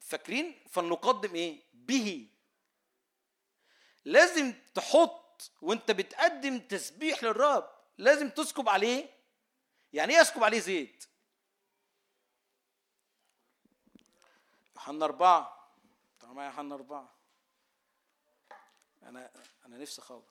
فاكرين؟ 0.00 0.54
فلنقدم 0.70 1.34
إيه؟ 1.34 1.62
به. 1.72 2.28
لازم 4.04 4.54
تحط 4.74 5.50
وأنت 5.62 5.90
بتقدم 5.90 6.58
تسبيح 6.58 7.22
للرب. 7.24 7.70
لازم 7.98 8.30
تسكب 8.30 8.68
عليه 8.68 9.15
يعني 9.96 10.14
إيه 10.14 10.20
يسكب 10.20 10.44
عليه 10.44 10.58
زيت؟ 10.58 11.04
يوحنا 14.74 15.04
أربعة. 15.04 15.70
تعالوا 16.20 16.36
معايا 16.36 16.50
يوحنا 16.50 16.74
أربعة. 16.74 17.14
أنا 19.02 19.30
أنا 19.66 19.78
نفسي 19.78 20.02
أخلص. 20.02 20.24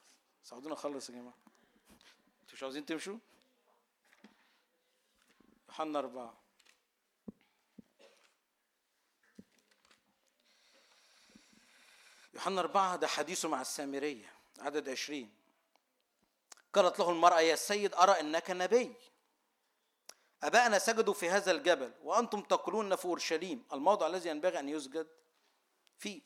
ساعدونا 0.44 0.74
أخلص 0.74 1.10
يا 1.10 1.14
جماعة. 1.14 1.34
أنتوا 2.40 2.54
مش 2.54 2.62
عاوزين 2.62 2.86
تمشوا؟ 2.86 3.18
يوحنا 5.68 5.98
أربعة. 5.98 6.34
يوحنا 12.34 12.60
أربعة 12.60 12.96
ده 12.96 13.06
حديثه 13.06 13.48
مع 13.48 13.60
السامرية 13.60 14.32
عدد 14.58 14.88
عشرين. 14.88 15.34
قالت 16.72 16.98
له 16.98 17.10
المرأة 17.10 17.40
يا 17.40 17.56
سيد 17.56 17.94
أرى 17.94 18.20
أنك 18.20 18.50
نبي. 18.50 18.94
أبائنا 20.42 20.78
سجدوا 20.78 21.14
في 21.14 21.28
هذا 21.30 21.52
الجبل 21.52 21.92
وأنتم 22.02 22.40
تقولون 22.42 22.96
في 22.96 23.04
أورشليم 23.04 23.64
الموضع 23.72 24.06
الذي 24.06 24.28
ينبغي 24.28 24.58
أن 24.58 24.68
يسجد 24.68 25.08
فيه. 25.98 26.22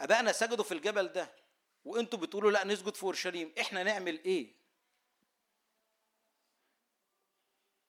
ابائنا 0.00 0.32
سجدوا 0.32 0.64
في 0.64 0.72
الجبل 0.74 1.08
ده 1.08 1.34
وأنتوا 1.84 2.18
بتقولوا 2.18 2.50
لا 2.50 2.64
نسجد 2.64 2.94
في 2.94 3.02
اورشليم 3.02 3.52
إحنا 3.60 3.82
نعمل 3.82 4.24
إيه؟ 4.24 4.54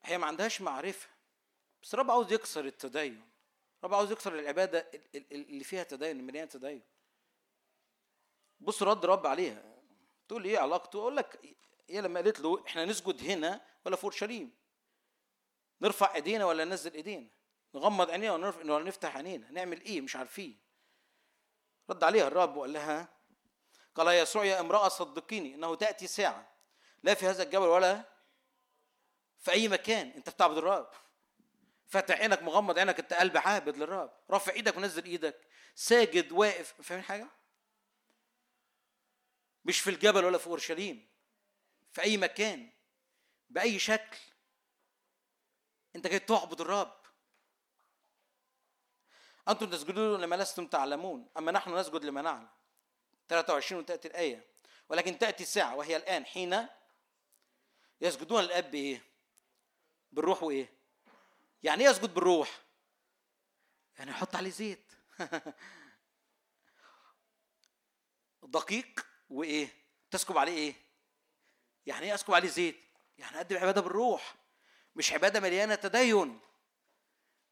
هي 0.04 0.18
ما 0.18 0.26
عندهاش 0.28 0.62
معرفة 0.62 1.08
بس 1.84 1.94
الرب 1.94 2.12
عاوز 2.12 2.34
يكسر 2.34 2.66
التدين. 2.66 3.30
الرب 3.80 3.94
عاوز 3.94 4.12
يكسر 4.12 4.40
العبادة 4.40 4.80
ال- 4.94 5.02
ال- 5.16 5.50
اللي 5.50 5.64
فيها 5.64 5.84
تدين 5.84 6.24
مليانه 6.28 6.50
تدين. 6.50 6.82
بص 8.60 8.84
رد 8.84 9.06
رب 9.06 9.28
عليها. 9.28 9.64
تقول 10.28 10.44
لي 10.44 10.50
إيه 10.50 10.58
علاقته؟ 10.60 11.00
أقول 11.00 11.16
لك 11.18 11.56
هي 11.90 12.02
لما 12.02 12.20
قالت 12.20 12.40
له 12.40 12.64
إحنا 12.68 12.86
نسجد 12.86 13.24
هنا 13.24 13.62
ولا 13.86 13.96
في 13.96 14.04
اورشليم 14.04 14.52
نرفع 15.84 16.16
ايدينا 16.16 16.46
ولا 16.46 16.66
ننزل 16.66 16.94
ايدينا؟ 16.94 17.28
نغمض 17.76 18.12
عينينا 18.12 18.34
ولا 18.34 18.84
نفتح 18.84 19.16
عينينا؟ 19.16 19.52
نعمل 19.52 19.82
إيه؟ 19.82 20.02
مش 20.02 20.16
عارفين. 20.16 20.60
رد 21.90 22.04
عليها 22.04 22.28
الرب 22.28 22.56
وقال 22.58 22.74
لها 22.74 23.14
قال 23.96 24.08
يا 24.08 24.14
يسوع 24.22 24.46
يا 24.46 24.60
امرأة 24.60 24.88
صدقيني 24.88 25.56
إنه 25.56 25.76
تأتي 25.76 26.08
ساعة 26.08 26.54
لا 27.04 27.14
في 27.14 27.26
هذا 27.26 27.44
الجبل 27.44 27.66
ولا 27.66 28.04
في 29.40 29.52
أي 29.52 29.68
مكان. 29.68 30.10
أنت 30.10 30.30
بتعبد 30.30 30.58
الرب. 30.58 30.90
فاتح 31.88 32.20
عينك 32.20 32.44
مغمض 32.44 32.80
عينك 32.80 33.00
أنت 33.00 33.14
قلب 33.14 33.38
عابد 33.38 33.78
للرب. 33.78 34.12
رافع 34.30 34.54
إيدك 34.54 34.78
ونزل 34.78 35.06
إيدك. 35.06 35.48
ساجد 35.76 36.32
واقف. 36.32 36.82
فاهمين 36.82 37.06
حاجة؟ 37.06 37.28
مش 39.66 39.80
في 39.80 39.90
الجبل 39.90 40.26
ولا 40.26 40.38
في 40.38 40.48
أورشليم 40.48 41.08
في 41.92 42.02
أي 42.02 42.18
مكان 42.18 42.70
بأي 43.50 43.80
شكل. 43.80 44.18
انت 45.96 46.08
جاي 46.08 46.20
تعبد 46.20 46.62
الرب. 46.62 46.98
أنتم 49.48 49.70
تسجدون 49.70 50.22
لما 50.22 50.36
لستم 50.36 50.68
تعلمون 50.68 51.30
اما 51.38 51.52
نحن 51.52 51.76
نسجد 51.76 52.06
لما 52.06 52.22
نعلم. 52.22 52.50
23 53.30 53.86
تاتي 53.86 54.08
الآية. 54.08 54.48
ولكن 54.90 55.20
تأتي 55.20 55.44
الساعة 55.44 55.76
وهي 55.76 55.96
الآن 55.96 56.26
حين 56.26 56.68
يسجدون 58.02 58.40
الاب 58.40 58.72
بايه 58.72 59.04
بالروح 60.12 60.44
وإيه؟ 60.44 60.74
يعني 61.64 61.84
إيه 61.84 61.90
يسجد 61.90 62.14
بالروح؟ 62.14 62.62
يعني 63.98 64.12
يحط 64.12 64.36
عليه 64.36 64.50
زيت. 64.50 64.92
دقيق 68.44 69.06
وإيه؟ 69.30 69.68
تسكب 70.12 70.38
عليه 70.38 70.54
إيه؟ 70.54 70.76
يعني 71.86 72.06
إيه 72.06 72.14
أسكب 72.14 72.34
عليه 72.34 72.50
زيت؟ 72.50 72.80
يعني 73.18 73.38
أقدم 73.38 73.58
عبادة 73.58 73.82
بالروح. 73.82 74.36
مش 74.96 75.14
عبادة 75.14 75.40
مليانة 75.40 75.76
تدين. 75.76 76.40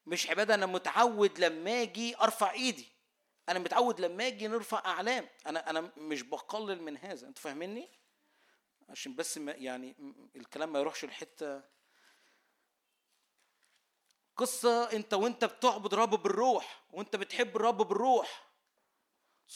مش 0.05 0.29
عبادة 0.29 0.53
أنا 0.53 0.65
متعود 0.65 1.39
لما 1.39 1.81
أجي 1.81 2.17
أرفع 2.17 2.51
إيدي. 2.51 2.91
أنا 3.49 3.59
متعود 3.59 4.01
لما 4.01 4.27
أجي 4.27 4.47
نرفع 4.47 4.81
أعلام. 4.85 5.29
أنا 5.47 5.69
أنا 5.69 5.91
مش 5.97 6.21
بقلل 6.21 6.81
من 6.81 6.97
هذا. 6.97 7.27
أنتوا 7.27 7.43
فاهميني 7.43 7.89
عشان 8.89 9.15
بس 9.15 9.37
ما 9.37 9.51
يعني 9.51 9.95
الكلام 10.35 10.73
ما 10.73 10.79
يروحش 10.79 11.05
لحتة. 11.05 11.63
قصة 14.37 14.91
أنت 14.91 15.13
وأنت 15.13 15.45
بتعبد 15.45 15.93
الرب 15.93 16.23
بالروح 16.23 16.83
وأنت 16.89 17.15
بتحب 17.15 17.55
الرب 17.55 17.77
بالروح. 17.77 18.51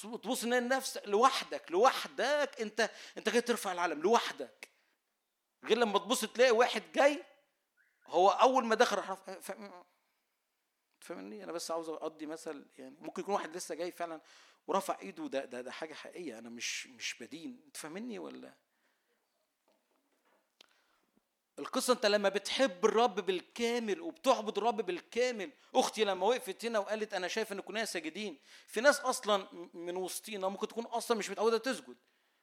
تبص 0.01 0.43
ان 0.43 0.67
نفسك 0.67 1.07
لوحدك 1.07 1.71
لوحدك 1.71 2.61
أنت 2.61 2.91
أنت 3.17 3.29
جاي 3.29 3.41
ترفع 3.41 3.71
العالم 3.71 4.01
لوحدك. 4.01 4.69
غير 5.63 5.77
لما 5.77 5.99
تبص 5.99 6.25
تلاقي 6.25 6.51
واحد 6.51 6.83
جاي 6.91 7.23
هو 8.07 8.29
أول 8.29 8.65
ما 8.65 8.75
دخل 8.75 8.97
راح 8.97 9.17
فاهمني؟ 10.99 11.43
أنا 11.43 11.51
بس 11.51 11.71
عاوز 11.71 11.89
أقضي 11.89 12.25
مثل 12.25 12.65
يعني 12.77 12.95
ممكن 12.99 13.21
يكون 13.21 13.33
واحد 13.33 13.55
لسه 13.55 13.75
جاي 13.75 13.91
فعلا 13.91 14.21
ورفع 14.67 14.99
إيده 15.01 15.27
ده 15.27 15.45
ده, 15.45 15.61
ده 15.61 15.71
حاجة 15.71 15.93
حقيقية 15.93 16.39
أنا 16.39 16.49
مش 16.49 16.87
مش 16.87 17.15
بدين. 17.19 17.61
أنت 17.65 17.77
فاهمني 17.77 18.19
ولا؟ 18.19 18.53
القصة 21.59 21.93
أنت 21.93 22.05
لما 22.05 22.29
بتحب 22.29 22.85
الرب 22.85 23.15
بالكامل 23.25 24.01
وبتعبد 24.01 24.57
الرب 24.57 24.81
بالكامل 24.81 25.51
أختي 25.75 26.03
لما 26.03 26.25
وقفت 26.25 26.65
هنا 26.65 26.79
وقالت 26.79 27.13
أنا 27.13 27.27
شايف 27.27 27.51
إن 27.51 27.61
كنا 27.61 27.85
ساجدين 27.85 28.39
في 28.67 28.81
ناس 28.81 28.99
أصلا 28.99 29.47
من 29.73 29.95
وسطينا 29.95 30.47
ممكن 30.47 30.67
تكون 30.67 30.85
أصلا 30.85 31.17
مش 31.17 31.29
متعودة 31.29 31.57
تسجد. 31.57 31.95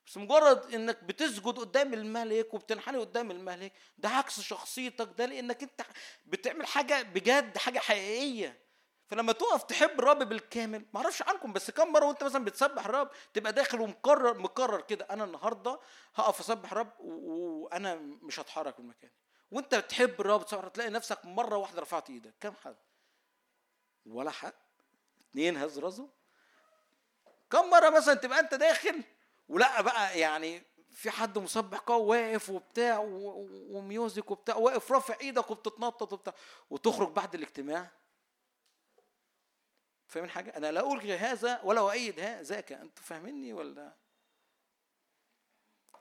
بس 0.06 0.16
مجرد 0.16 0.74
إنك 0.74 1.04
بتسجد 1.04 1.58
قدام 1.58 1.94
الملك 1.94 2.54
وبتنحني 2.54 2.98
قدام 2.98 3.30
الملك 3.30 3.72
ده 3.98 4.08
عكس 4.08 4.40
شخصيتك 4.40 5.08
ده 5.18 5.26
لإنك 5.26 5.62
أنت 5.62 5.80
بتعمل 6.26 6.66
حاجة 6.66 7.02
بجد 7.02 7.58
حاجة 7.58 7.78
حقيقية. 7.78 8.62
فلما 9.06 9.32
تقف 9.32 9.62
تحب 9.62 9.90
الرب 10.00 10.22
بالكامل 10.28 10.86
ما 10.94 11.00
أعرفش 11.00 11.22
عنكم 11.22 11.52
بس 11.52 11.70
كم 11.70 11.92
مرة 11.92 12.06
وأنت 12.06 12.24
مثلا 12.24 12.44
بتسبح 12.44 12.84
الرب 12.86 13.10
تبقى 13.34 13.52
داخل 13.52 13.80
ومقرر 13.80 14.38
مقرر 14.38 14.80
كده 14.80 15.06
أنا 15.10 15.24
النهارده 15.24 15.80
هقف 16.14 16.40
أسبح 16.40 16.72
الرب 16.72 16.92
وأنا 17.00 17.94
مش 18.22 18.40
هتحرك 18.40 18.80
من 18.80 18.86
مكاني. 18.86 19.12
وأنت 19.50 19.74
بتحب 19.74 20.20
الرب 20.20 20.46
تلاقي 20.74 20.90
نفسك 20.90 21.24
مرة 21.24 21.56
واحدة 21.56 21.82
رفعت 21.82 22.10
إيدك. 22.10 22.34
كم 22.40 22.54
حد؟ 22.64 22.76
ولا 24.06 24.30
حد. 24.30 24.52
اتنين 25.30 25.56
هز 25.56 25.78
راسه 25.78 26.08
كم 27.50 27.70
مرة 27.70 27.90
مثلا 27.90 28.14
تبقى 28.14 28.40
أنت 28.40 28.54
داخل 28.54 29.02
ولأ 29.52 29.80
بقى 29.80 30.18
يعني 30.18 30.62
في 30.90 31.10
حد 31.10 31.38
مسبح 31.38 31.78
قوي 31.78 32.06
واقف 32.06 32.50
وبتاع 32.50 32.98
وميوزك 33.70 34.30
وبتاع 34.30 34.56
واقف 34.56 34.92
رافع 34.92 35.16
إيدك 35.20 35.50
وبتتنطط 35.50 36.12
وبتاع 36.12 36.34
وتخرج 36.70 37.08
بعد 37.12 37.34
الاجتماع. 37.34 37.90
فاهمين 40.06 40.30
حاجة؟ 40.30 40.56
أنا 40.56 40.72
لا 40.72 40.92
ألغي 40.92 41.16
هذا 41.16 41.60
ولا 41.64 41.80
أؤيد 41.80 42.20
ذاك. 42.20 42.72
أنتوا 42.72 43.04
فاهميني 43.04 43.52
ولا؟ 43.52 43.92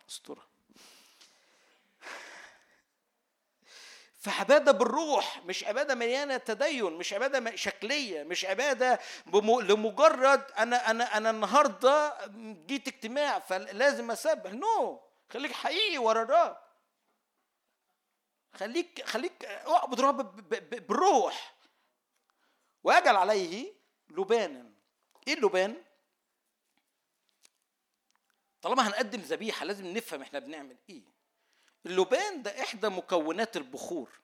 أسطورة. 0.09 0.47
فعبادة 4.21 4.71
بالروح 4.71 5.41
مش 5.45 5.63
عبادة 5.63 5.95
مليانة 5.95 6.37
تدين 6.37 6.93
مش 6.93 7.13
عبادة 7.13 7.55
شكلية 7.55 8.23
مش 8.23 8.45
عبادة. 8.45 8.99
لمجرد 9.61 10.51
أنا 10.51 10.91
أنا 10.91 11.17
أنا 11.17 11.29
النهاردة 11.29 12.17
جيت 12.67 12.87
اجتماع 12.87 13.39
فلازم 13.39 14.11
أسبح 14.11 14.51
نو 14.51 14.95
no. 14.95 15.33
خليك 15.33 15.51
حقيقي 15.51 15.97
ورا 15.97 16.21
الرب 16.23 16.57
خليك 18.53 19.05
خليك 19.05 19.45
اعبد 19.45 19.99
الرب 19.99 20.49
بالروح 20.87 21.55
واجل 22.83 23.15
عليه 23.15 23.73
لبانا 24.09 24.71
إيه 25.27 25.33
اللبان 25.33 25.83
طالما 28.61 28.87
هنقدم 28.87 29.19
ذبيحة 29.19 29.65
لازم 29.65 29.87
نفهم 29.87 30.21
إحنا 30.21 30.39
بنعمل 30.39 30.77
إيه 30.89 31.20
اللبان 31.85 32.41
ده 32.41 32.61
إحدى 32.61 32.89
مكونات 32.89 33.57
البخور. 33.57 34.21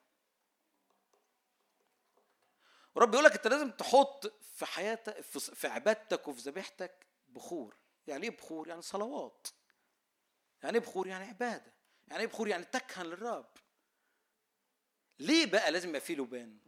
ورب 2.94 3.12
يقول 3.14 3.24
لك 3.24 3.32
أنت 3.32 3.46
لازم 3.46 3.70
تحط 3.70 4.26
في 4.42 4.66
حياتك 4.66 5.20
في 5.20 5.66
عبادتك 5.68 6.28
وفي 6.28 6.40
ذبيحتك 6.40 7.06
بخور. 7.28 7.76
يعني 8.06 8.24
إيه 8.28 8.36
بخور؟ 8.36 8.68
يعني 8.68 8.82
صلوات. 8.82 9.46
يعني 10.62 10.78
إيه 10.78 10.82
بخور؟ 10.82 11.06
يعني 11.06 11.24
عبادة. 11.24 11.72
يعني 12.08 12.20
إيه 12.22 12.26
بخور؟ 12.28 12.48
يعني 12.48 12.64
تكهن 12.64 13.06
للرب. 13.06 13.50
ليه 15.18 15.46
بقى 15.46 15.70
لازم 15.70 15.88
يبقى 15.88 16.00
فيه 16.00 16.16
لبان؟ 16.16 16.58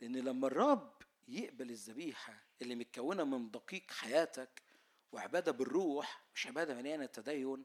لأن 0.00 0.16
لما 0.16 0.46
الرب 0.46 1.02
يقبل 1.28 1.70
الذبيحة 1.70 2.44
اللي 2.62 2.74
متكونة 2.74 3.24
من 3.24 3.50
دقيق 3.50 3.90
حياتك 3.90 4.62
وعبادة 5.12 5.52
بالروح 5.52 6.24
مش 6.34 6.46
عبادة 6.46 6.74
مليانة 6.74 7.06
تدين 7.06 7.64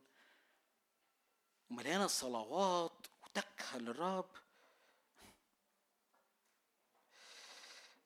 ومليانة 1.70 2.08
صلوات 2.08 3.08
وتكهن 3.24 3.82
للرب. 3.82 4.30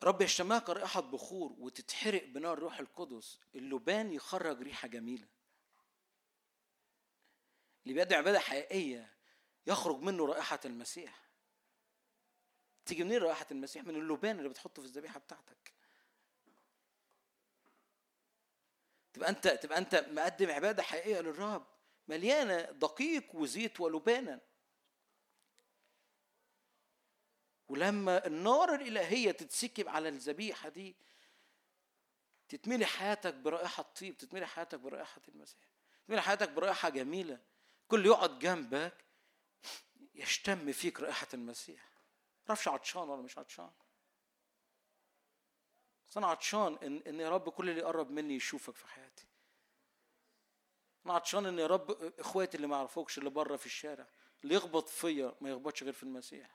رب 0.03 0.21
يشتمها 0.21 0.59
كرائحة 0.59 1.01
بخور 1.01 1.55
وتتحرق 1.59 2.25
بنار 2.25 2.53
الروح 2.53 2.79
القدس. 2.79 3.39
اللبان 3.55 4.13
يخرج 4.13 4.61
ريحة 4.61 4.87
جميلة. 4.87 5.27
اللي 7.83 7.93
بيقدم 7.93 8.17
عبادة 8.17 8.39
حقيقية 8.39 9.13
يخرج 9.67 9.99
منه 9.99 10.25
رائحة 10.25 10.59
المسيح. 10.65 11.23
تيجي 12.85 13.03
منين 13.03 13.17
رائحة 13.21 13.45
المسيح؟ 13.51 13.83
من 13.83 13.95
اللبان 13.95 14.37
اللي 14.37 14.49
بتحطه 14.49 14.81
في 14.81 14.87
الذبيحة 14.87 15.19
بتاعتك. 15.19 15.73
تبقى 19.13 19.29
انت 19.29 19.47
تبقى 19.47 19.77
أنت 19.77 19.95
مقدم 19.95 20.49
عبادة 20.49 20.83
حقيقية 20.83 21.19
للرب. 21.21 21.72
مليانة 22.07 22.61
دقيق 22.61 23.35
وزيت 23.35 23.79
ولبانا. 23.79 24.41
ولما 27.67 28.27
النار 28.27 28.75
الإلهية 28.75 29.31
تتسكب 29.31 29.87
على 29.89 30.09
الذبيحة 30.09 30.69
دي 30.69 30.95
تتملي 32.49 32.85
حياتك 32.85 33.33
برائحة 33.33 33.83
طيب 33.83 34.17
تتملي 34.17 34.45
حياتك 34.45 34.79
برائحة 34.79 35.21
المسيح 35.27 35.73
تتملي 36.03 36.21
حياتك 36.21 36.49
برائحة 36.49 36.89
جميلة. 36.89 37.39
كل 37.87 38.05
يقعد 38.05 38.39
جنبك 38.39 39.05
يشتم 40.15 40.71
فيك 40.71 40.99
رائحة 40.99 41.27
المسيح. 41.33 41.89
تعرفش 42.45 42.67
عطشان 42.67 43.01
ولا 43.09 43.21
مش 43.21 43.37
عطشان. 43.37 43.71
بس 46.07 46.17
أنا 46.17 46.27
عطشان 46.27 46.77
ان 46.83 47.01
إن 47.07 47.19
يا 47.19 47.29
رب 47.29 47.49
كل 47.49 47.69
اللي 47.69 47.81
يقرب 47.81 48.11
مني 48.11 48.35
يشوفك 48.35 48.75
في 48.75 48.87
حياتي. 48.87 49.25
أنا 51.05 51.13
عطشان 51.13 51.45
ان 51.45 51.59
يا 51.59 51.67
رب 51.67 52.13
إخواتي 52.19 52.57
اللي 52.57 52.67
ما 52.67 52.75
يعرفوكش 52.77 53.17
اللي 53.17 53.29
بره 53.29 53.55
في 53.55 53.65
الشارع 53.65 54.07
اللي 54.43 54.55
يخبط 54.55 54.89
فيا 54.89 55.35
ما 55.41 55.49
يخبطش 55.49 55.83
غير 55.83 55.93
في 55.93 56.03
المسيح. 56.03 56.49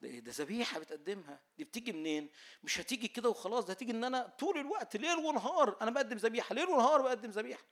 ده 0.00 0.08
إيه؟ 0.08 0.20
ده 0.20 0.32
ذبيحة 0.34 0.78
بتقدمها. 0.78 1.40
دي 1.58 1.64
بتيجي 1.64 1.92
منين؟ 1.92 2.30
مش 2.62 2.80
هتيجي 2.80 3.08
كده 3.08 3.28
وخلاص 3.28 3.64
ده 3.64 3.72
هتيجي 3.72 3.92
إن 3.92 4.04
أنا 4.04 4.26
طول 4.38 4.58
الوقت 4.58 4.96
ليل 4.96 5.16
ونهار 5.16 5.76
أنا 5.82 5.90
بقدم 5.90 6.16
ذبيحة 6.16 6.54
ليل 6.54 6.68
ونهار 6.68 7.02
بقدم 7.02 7.30
ذبيحة. 7.30 7.64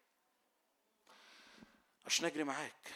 عشان 2.06 2.26
أجري 2.26 2.44
معاك. 2.44 2.92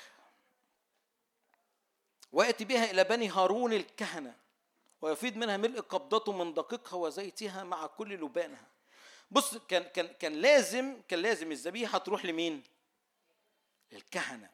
وياتي 2.33 2.65
بها 2.65 2.91
إلى 2.91 3.05
بني 3.05 3.29
هارون 3.29 3.73
الكهنة 3.73 4.37
ويفيض 5.01 5.37
منها 5.37 5.57
ملء 5.57 5.81
قبضته 5.81 6.33
من 6.33 6.55
دقيقها 6.55 6.97
وزيتها 6.97 7.65
مع 7.65 7.87
كل 7.87 8.15
لبانها. 8.15 8.67
بص 9.31 9.57
كان 9.57 9.83
كان 9.83 10.07
كان 10.07 10.33
لازم 10.33 11.03
كان 11.09 11.19
لازم 11.19 11.53
الذبيحة 11.53 11.99
تروح 11.99 12.25
لمين؟ 12.25 12.63
الكهنه 13.93 14.51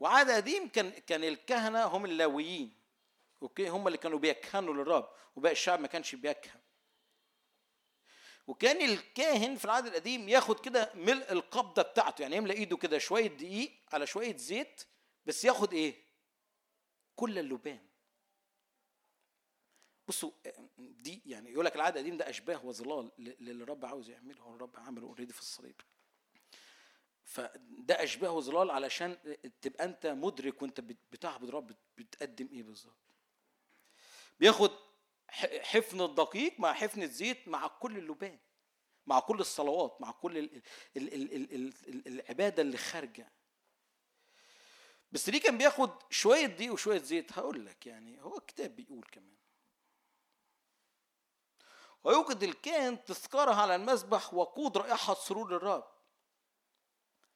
وعاد 0.00 0.30
قديم 0.30 0.68
كان 0.68 0.90
كان 0.90 1.24
الكهنة 1.24 1.84
هم 1.84 2.04
اللاويين. 2.04 2.74
أوكي؟ 3.42 3.68
هم 3.68 3.86
اللي 3.86 3.98
كانوا 3.98 4.18
بيكهنوا 4.18 4.74
للرب 4.74 5.08
وباقي 5.36 5.52
الشعب 5.52 5.80
ما 5.80 5.88
كانش 5.88 6.14
بيكهن. 6.14 6.60
وكان 8.46 8.82
الكاهن 8.90 9.56
في 9.56 9.64
العهد 9.64 9.86
القديم 9.86 10.28
ياخد 10.28 10.60
كده 10.60 10.92
ملء 10.94 11.32
القبضة 11.32 11.82
بتاعته 11.82 12.22
يعني 12.22 12.36
يملى 12.36 12.52
إيده 12.52 12.76
كده 12.76 12.98
شوية 12.98 13.26
دقيق 13.28 13.72
على 13.92 14.06
شوية 14.06 14.36
زيت 14.36 14.82
بس 15.26 15.44
ياخد 15.44 15.72
إيه؟ 15.72 15.94
كل 17.16 17.38
اللبان. 17.38 17.91
بصوا 20.08 20.30
دي 20.78 21.22
يعني 21.26 21.52
يقول 21.52 21.64
لك 21.64 21.76
العهد 21.76 21.96
القديم 21.96 22.16
ده 22.16 22.30
أشباه 22.30 22.66
وظلال 22.66 23.10
للي 23.18 23.62
الرب 23.64 23.84
عاوز 23.84 24.10
يعمله 24.10 24.42
هو 24.42 24.54
الرب 24.54 24.76
عمله 24.76 25.06
اوريدي 25.06 25.32
في 25.32 25.40
الصليب. 25.40 25.80
فده 27.24 28.02
أشباه 28.02 28.30
وظلال 28.30 28.70
علشان 28.70 29.16
تبقى 29.60 29.84
أنت 29.84 30.06
مدرك 30.06 30.62
وأنت 30.62 30.80
بتعبد 30.80 31.48
الرب 31.48 31.72
بتقدم 31.98 32.48
إيه 32.52 32.62
بالظبط. 32.62 32.96
بياخد 34.40 34.70
حفن 35.60 36.00
الدقيق 36.00 36.60
مع 36.60 36.72
حفن 36.72 37.02
الزيت 37.02 37.48
مع 37.48 37.66
كل 37.66 37.98
اللبان 37.98 38.38
مع 39.06 39.20
كل 39.20 39.40
الصلوات 39.40 40.00
مع 40.00 40.10
كل 40.10 40.38
ال 40.38 40.62
ال 40.96 41.14
ال 41.14 41.34
ال 41.34 41.54
ال 41.54 41.72
ال 41.88 42.08
العبادة 42.08 42.62
اللي 42.62 42.76
خارجة. 42.76 43.32
بس 45.12 45.28
ليه 45.28 45.40
كان 45.40 45.58
بياخد 45.58 45.90
شوية 46.10 46.46
دقيق 46.46 46.72
وشوية 46.72 46.98
زيت. 47.00 47.32
هقول 47.32 47.66
لك 47.66 47.86
يعني 47.86 48.22
هو 48.22 48.38
الكتاب 48.38 48.76
بيقول 48.76 49.04
كمان 49.12 49.36
ويوجد 52.04 52.42
الكاهن 52.42 53.04
تذكارها 53.04 53.54
على 53.54 53.74
المذبح 53.74 54.34
وقود 54.34 54.78
رائحة 54.78 55.14
سرور 55.14 55.56
الرب 55.56 55.88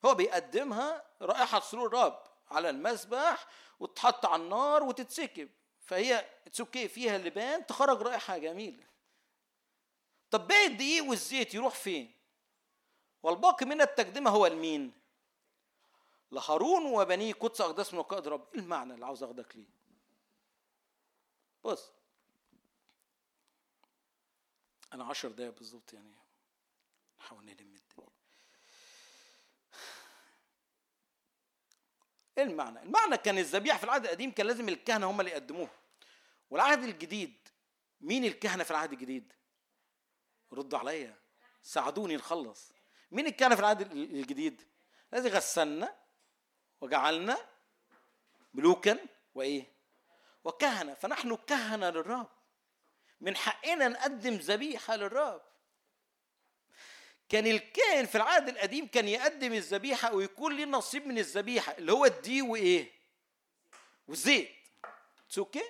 هو 0.05 0.15
بيقدمها 0.15 1.05
رائحة 1.23 1.61
سرور 1.61 1.87
الرب 1.87 2.19
على 2.51 2.71
المذبح 2.71 3.47
وتتحط 3.81 4.27
على 4.27 4.43
النار 4.43 4.83
وتتسكب 4.83 5.49
فهي 5.81 6.27
اتس 6.47 6.63
فيها 6.63 7.17
اللبان 7.17 7.67
تخرج 7.67 8.03
رائحة 8.03 8.39
جميلة 8.39 8.87
طب 10.31 10.49
باقي 10.49 10.67
الدقيق 10.67 11.05
والزيت 11.05 11.55
يروح 11.55 11.75
فين؟ 11.75 12.13
والباقي 13.23 13.67
من 13.67 13.81
التقدمة 13.81 14.31
هو 14.31 14.47
المين؟ 14.47 14.93
لهارون 16.33 16.87
وبنيه 16.87 17.33
قدس 17.33 17.61
أقداس 17.61 17.93
من 17.93 17.99
وقائد 17.99 18.29
رب 18.29 18.47
إيه 18.55 18.61
المعنى 18.61 18.95
اللي 18.95 19.07
عاوز 19.07 19.23
أخدك 19.23 19.57
ليه؟ 19.57 19.69
بص 21.65 21.93
أنا 24.93 25.05
عشر 25.05 25.29
دقايق 25.29 25.59
بالظبط 25.59 25.93
يعني 25.93 26.15
نحاول 27.19 27.45
نلم 27.45 27.75
الدنيا 27.75 28.09
إيه 32.39 32.45
المعنى؟ 32.45 32.83
المعنى 32.83 33.17
كان 33.17 33.39
الذبيحة 33.39 33.79
في 33.79 33.85
العهد 33.85 34.05
القديم 34.05 34.31
كان 34.31 34.47
لازم 34.47 34.69
الكهنة 34.69 35.11
هم 35.11 35.21
اللي 35.21 35.31
يقدموها 35.31 35.71
والعهد 36.51 36.83
الجديد 36.83 37.49
مين 38.01 38.25
الكهنة 38.25 38.65
في 38.65 38.71
العهد 38.71 38.93
الجديد؟ 38.93 39.33
ردوا 40.53 40.79
عليا 40.79 41.17
ساعدوني 41.63 42.17
نخلص 42.17 42.73
مين 43.11 43.27
الكهنة 43.27 43.55
في 43.55 43.61
العهد 43.61 43.93
الجديد؟ 43.93 44.63
الذي 45.15 45.29
غسلنا 45.29 45.97
وجعلنا 46.81 47.37
ملوكا 48.55 48.99
وإيه؟ 49.35 49.73
وكهنة 50.45 50.95
فنحن 50.95 51.37
كهنة 51.37 51.91
للرب 51.91 52.36
من 53.21 53.37
حقنا 53.37 53.89
نقدم 53.89 54.35
ذبيحة 54.35 54.97
للرب. 54.97 55.43
كان 57.29 57.47
الكاهن 57.47 58.07
في 58.07 58.15
العهد 58.15 58.49
القديم 58.49 58.87
كان 58.87 59.09
يقدم 59.09 59.53
الذبيحة 59.53 60.15
ويكون 60.15 60.57
ليه 60.57 60.65
نصيب 60.65 61.07
من 61.07 61.19
الذبيحة 61.19 61.73
اللي 61.73 61.93
هو 61.93 62.05
الدي 62.05 62.43
وايه 62.43 62.93
والزيت 64.09 64.51
أوكي 65.39 65.63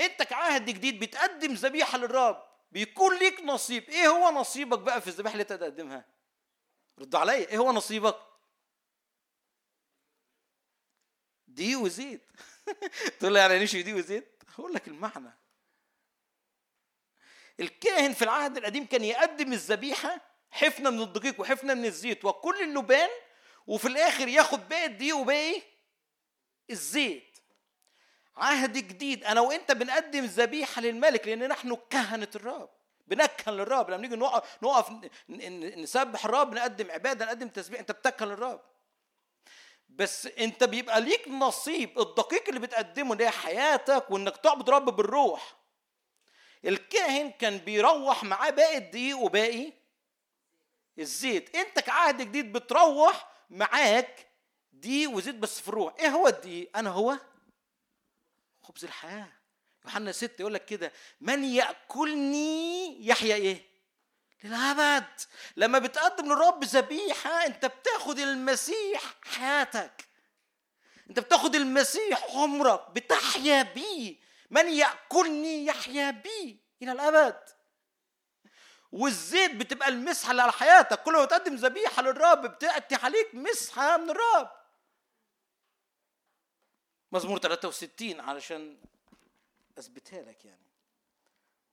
انت 0.00 0.22
كعهد 0.22 0.64
جديد 0.64 1.00
بتقدم 1.00 1.54
ذبيحة 1.54 1.98
للرب 1.98 2.44
بيكون 2.72 3.18
ليك 3.18 3.40
نصيب. 3.40 3.90
إيه 3.90 4.08
هو 4.08 4.40
نصيبك 4.40 4.78
بقى 4.78 5.00
في 5.00 5.06
الذبيحة 5.08 5.32
اللي 5.32 5.42
انت 5.42 5.52
تقدمها 5.52 6.04
رد 6.98 7.14
عليا. 7.14 7.48
إيه 7.48 7.58
هو 7.58 7.72
نصيبك؟ 7.72 8.16
دي 11.48 11.76
وزيت 11.76 12.22
تقول 13.20 13.32
لي 13.32 13.38
يعني 13.38 13.64
نشوي 13.64 13.82
دي 13.82 13.94
وزيت 13.94 14.42
هقول 14.54 14.74
لك 14.74 14.88
المعنى. 14.88 15.32
الكاهن 17.60 18.12
في 18.12 18.22
العهد 18.22 18.56
القديم 18.56 18.86
كان 18.86 19.04
يقدم 19.04 19.52
الذبيحة 19.52 20.20
حفنة 20.50 20.90
من 20.90 21.00
الدقيق 21.02 21.40
وحفنة 21.40 21.74
من 21.74 21.84
الزيت 21.84 22.24
وكل 22.24 22.62
اللبان 22.62 23.08
وفي 23.66 23.88
الآخر 23.88 24.28
ياخد 24.28 24.68
باقي 24.68 24.86
الدقيق 24.86 25.16
وباقي 25.16 25.62
الزيت. 26.70 27.38
عهد 28.36 28.72
جديد. 28.72 29.24
أنا 29.24 29.40
وأنت 29.40 29.72
بنقدم 29.72 30.24
ذبيحه 30.24 30.82
للملك 30.82 31.28
لأن 31.28 31.48
نحن 31.48 31.76
كهنة 31.90 32.28
الرب. 32.36 32.70
بنكهن 33.06 33.54
للرب. 33.54 33.90
لما 33.90 34.02
نيجي 34.02 34.16
نقف 34.16 34.58
نقف 34.62 34.90
نسبح 35.78 36.24
الرب 36.24 36.54
نقدم 36.54 36.90
عبادة 36.90 37.24
نقدم 37.24 37.48
تسبيح 37.48 37.80
أنت 37.80 37.92
بتكهن 37.92 38.28
للرب 38.28 38.60
بس 39.88 40.26
أنت 40.26 40.64
بيبقى 40.64 41.00
ليك 41.00 41.28
نصيب. 41.28 41.98
الدقيق 41.98 42.48
اللي 42.48 42.60
بتقدمه 42.60 43.16
هي 43.20 43.30
حياتك 43.30 44.10
وإنك 44.10 44.36
تعبد 44.36 44.70
رب 44.70 44.96
بالروح. 44.96 45.63
الكاهن 46.66 47.30
كان 47.30 47.58
بيروح 47.58 48.24
معاه 48.24 48.50
باقي 48.50 48.76
الدقيق 48.76 49.18
وباقي 49.18 49.72
الزيت. 50.98 51.56
انت 51.56 51.80
كعهد 51.80 52.22
جديد 52.22 52.52
بتروح 52.52 53.30
معاك 53.50 54.26
دقيق 54.72 55.10
وزيت 55.10 55.34
بس 55.34 55.60
في 55.60 55.68
الروح. 55.68 55.94
إيه 56.00 56.08
هو 56.08 56.28
الدقيق؟ 56.28 56.70
أنا 56.76 56.90
هو 56.90 57.18
خبز 58.62 58.84
الحياة. 58.84 59.32
يوحنا 59.84 60.12
6 60.12 60.40
يقول 60.40 60.54
لك 60.54 60.64
كده 60.64 60.92
من 61.20 61.44
يأكلني 61.44 63.06
يحيا 63.06 63.34
إيه؟ 63.34 63.62
للأبد. 64.44 65.20
لما 65.56 65.78
بتقدم 65.78 66.26
للرب 66.26 66.64
ذبيحة 66.64 67.46
انت 67.46 67.66
بتاخد 67.66 68.18
المسيح 68.18 69.14
حياتك. 69.22 70.08
انت 71.10 71.20
بتاخد 71.20 71.54
المسيح 71.54 72.24
عمرك 72.36 72.90
بتحيا 72.90 73.62
بيه. 73.62 74.23
من 74.54 74.68
يأكلني 74.68 75.66
يحيا 75.66 76.10
بي 76.10 76.60
إلى 76.82 76.92
الأبد. 76.92 77.42
والزيت 78.92 79.54
بتبقى 79.56 79.88
المسحة 79.88 80.30
اللي 80.30 80.42
على 80.42 80.52
حياتك. 80.52 81.02
كل 81.02 81.12
ما 81.12 81.24
تقدم 81.24 81.54
ذبيحة 81.54 82.02
للرب 82.02 82.46
بتأتي 82.46 82.94
عليك 82.94 83.34
مسحة 83.34 83.96
من 83.96 84.10
الرب. 84.10 84.50
مزمور 87.12 87.38
63 87.38 88.20
علشان 88.20 88.78
أثبتها 89.78 90.22
لك 90.22 90.44
يعني. 90.44 90.66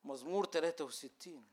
مزمور 0.04 0.46
63 0.46 1.48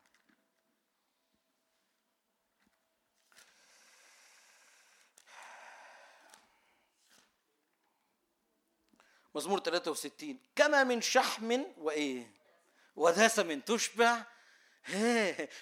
مزمور 9.34 9.60
63 9.60 10.38
كما 10.56 10.84
من 10.84 11.00
شحم 11.00 11.62
وإيه؟ 11.78 12.34
ودسم 12.96 13.60
تشبع. 13.60 14.22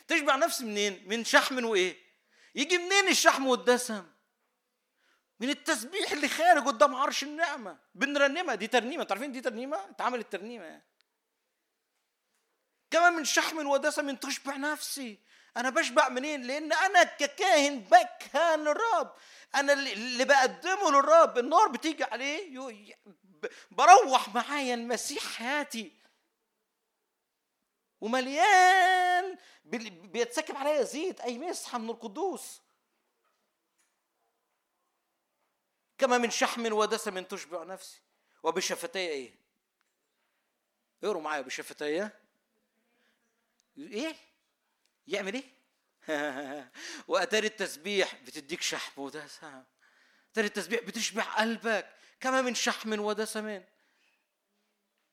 تشبع 0.08 0.36
نفسي 0.36 0.64
منين؟ 0.64 1.04
من 1.06 1.24
شحم 1.24 1.64
وإيه؟ 1.64 1.96
يجي 2.54 2.78
منين 2.78 3.08
الشحم 3.08 3.46
والدسم؟ 3.46 4.06
من 5.40 5.50
التسبيح 5.50 6.12
اللي 6.12 6.28
خارج 6.28 6.66
قدام 6.66 6.94
عرش 6.94 7.22
النعمة. 7.22 7.78
بنرنمها. 7.94 8.54
دي 8.54 8.66
ترنيمة. 8.66 9.02
أنتوا 9.02 9.16
عارفين 9.16 9.32
دي 9.32 9.40
ترنيمة؟ 9.40 9.90
اتعملت 9.90 10.32
ترنيمه 10.32 10.64
يعني. 10.64 10.86
كما 12.90 13.10
من 13.10 13.24
شحم 13.24 13.66
ودسم 13.66 14.14
تشبع 14.14 14.56
نفسي. 14.56 15.18
أنا 15.56 15.70
بشبع 15.70 16.08
منين؟ 16.08 16.42
لأن 16.42 16.72
أنا 16.72 17.02
ككاهن 17.02 17.80
بكهن 17.80 18.60
للرب 18.60 19.14
أنا 19.54 19.72
اللي 19.72 20.24
بقدمه 20.24 20.90
للرب. 20.90 21.38
النار 21.38 21.68
بتيجي 21.68 22.04
عليه. 22.04 22.58
بروح 23.70 24.34
معايا 24.34 24.74
المسيح 24.74 25.22
حياتي. 25.22 25.92
ومليان 28.00 29.38
بيتسكب 29.64 30.56
عليا 30.56 30.82
زيت 30.82 31.20
أي 31.20 31.38
مسحة 31.38 31.78
من 31.78 31.90
القدوس. 31.90 32.60
كما 35.98 36.18
من 36.18 36.30
شحم 36.30 36.72
ودسم 36.72 37.22
تشبع 37.22 37.64
نفسي. 37.64 38.00
وبشفتي 38.42 38.98
إيه؟ 38.98 39.34
اقروا 41.04 41.22
معايا 41.22 41.40
بشفتي 41.40 41.84
إيه؟ 41.84 42.20
يعمل 45.06 45.34
إيه؟ 45.34 45.56
وأتاري 47.08 47.46
التسبيح. 47.46 48.14
بتديك 48.14 48.62
شحم 48.62 49.02
ودسم 49.02 49.62
أتاري 50.32 50.46
التسبيح 50.46 50.80
بتشبع 50.80 51.22
قلبك. 51.22 51.95
كما 52.20 52.42
من 52.42 52.54
شحم 52.54 53.00
ودسم 53.00 53.62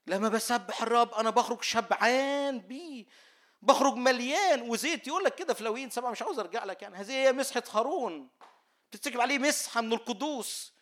لما 0.08 0.30
بسبح 0.30 0.82
الرب 0.82 1.14
أنا 1.14 1.30
بخرج 1.30 1.64
شبعان 1.64 2.60
بيه. 2.60 3.06
بخرج 3.62 3.94
مليان. 3.94 4.70
وزيت 4.70 5.08
يقول 5.08 5.24
لك 5.24 5.36
كده 5.36 5.54
في 5.54 5.64
لوين 5.64 5.90
سبعة 5.90 6.12
مش 6.12 6.22
عاوز 6.22 6.40
أرجع 6.40 6.64
لك 6.64 6.82
يعني. 6.82 6.96
هذه 6.96 7.12
هي 7.12 7.32
مسحة 7.32 7.64
هارون. 7.72 8.30
بتتسكب 8.92 9.22
عليه 9.22 9.38
مسحة 9.40 9.82
من 9.82 9.94
القدوس. 9.94 10.74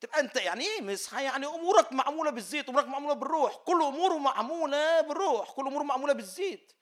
تبقى 0.00 0.20
أنت 0.20 0.36
يعني 0.36 0.64
إيه 0.64 0.80
مسحة؟ 0.80 1.20
يعني 1.20 1.46
أمورك 1.46 1.92
معمولة 1.92 2.30
بالزيت 2.30 2.68
أمورك 2.68 2.86
معمولة 2.86 3.14
بالروح. 3.14 3.56
كل 3.56 3.82
أموره 3.82 4.18
معمولة 4.18 5.00
بالروح. 5.00 5.50
كل 5.50 5.66
أموره 5.66 5.82
معمولة 5.82 6.12
بالزيت. 6.12 6.72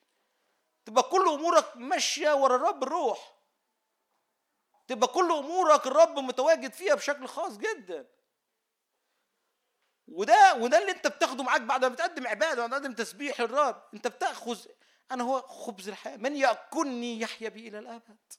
تبقى 0.85 1.03
كل 1.03 1.29
أمورك 1.29 1.77
ماشية 1.77 2.35
ورا 2.35 2.57
الرب 2.57 2.83
الروح. 2.83 3.35
تبقى 4.89 5.09
كل 5.09 5.33
أمورك 5.33 5.87
الرب 5.87 6.19
متواجد 6.19 6.73
فيها 6.73 6.95
بشكل 6.95 7.29
خاص 7.29 7.59
جدا. 7.59 8.07
وده 10.09 10.55
وده 10.55 10.79
اللي 10.79 10.93
انت 10.93 11.07
بتاخده 11.07 11.43
معاك 11.43 11.61
بعد 11.61 11.85
ما 11.85 11.89
بتقدم 11.95 12.27
عبادة 12.27 12.65
وبعد 12.65 12.87
ما 12.87 12.95
تسبيح 12.95 13.41
للرب. 13.41 13.83
انت 13.95 14.07
بتأخذ 14.07 14.67
أنا 15.11 15.25
هو 15.25 15.43
خبز 15.43 15.89
الحياة 15.89 16.17
من 16.17 16.37
يأكلني 16.37 17.21
يحيا 17.21 17.49
بي 17.49 17.69
إلى 17.69 17.79
الأبد. 17.79 18.33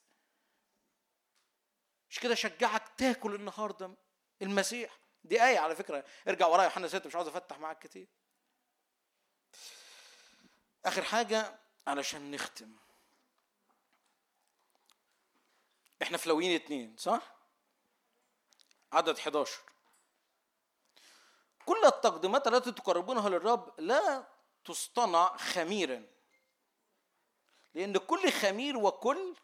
مش 2.10 2.20
كده 2.20 2.34
اشجعك 2.34 2.84
تاكل 2.98 3.36
النهارده 3.36 3.96
المسيح؟ 4.42 5.00
دي 5.24 5.44
آية 5.46 5.60
على 5.60 5.76
فكرة. 5.76 6.06
ارجع 6.28 6.48
ورايا 6.48 6.64
يوحنا 6.64 6.88
6 6.88 7.08
مش 7.08 7.16
عاوز 7.16 7.28
أفتح 7.28 7.60
معاك 7.60 7.80
كتير. 7.80 8.08
آخر 10.86 11.04
حاجة 11.04 11.60
علشان 11.88 12.32
نختم. 12.32 12.76
إحنا 16.02 16.18
في 16.18 16.28
اتنين 16.56 16.96
صح؟ 16.98 17.36
عدد 18.94 19.18
11 19.18 19.62
كل 21.70 21.86
التقديمات 21.86 22.48
التي 22.48 22.72
تقربونها 22.72 23.30
للرب 23.30 23.80
لا 23.80 24.28
تصطنع 24.66 25.38
خميرا. 25.38 26.08
لأن 27.74 27.98
كل 27.98 28.32
خمير 28.32 28.78
وكل 28.78 29.36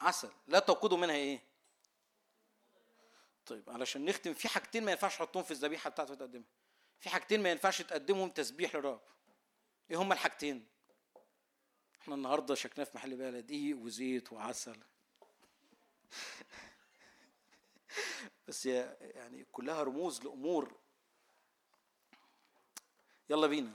عسل. 0.00 0.30
لا 0.46 0.58
توقدوا 0.58 0.98
منها 0.98 1.14
إيه؟ 1.14 1.42
طيب 3.46 3.70
علشان 3.70 4.04
نختم 4.04 4.34
في 4.34 4.48
حاجتين 4.48 4.84
ما 4.84 4.90
ينفعش 4.90 5.16
تحطهم 5.16 5.42
في 5.42 5.50
الذبيحة 5.50 5.90
بتاعته 5.90 6.14
تقدمها 6.14 6.48
في 7.00 7.10
حاجتين 7.10 7.42
ما 7.42 7.50
ينفعش 7.50 7.82
تقدمهم 7.82 8.30
تسبيح 8.30 8.74
للرب. 8.74 9.00
إيه 9.90 9.96
هما 9.96 10.14
الحاجتين؟ 10.14 10.66
إحنا 12.00 12.14
النهارده 12.14 12.54
شكلنا 12.54 12.84
في 12.84 12.96
محل 12.96 13.42
دقيق 13.42 13.76
وزيت 13.76 14.32
وعسل. 14.32 14.82
بس 18.50 18.66
يعني 18.66 19.46
كلها 19.52 19.82
رموز 19.82 20.24
لأمور. 20.24 20.74
يلا 23.30 23.46
بينا. 23.46 23.72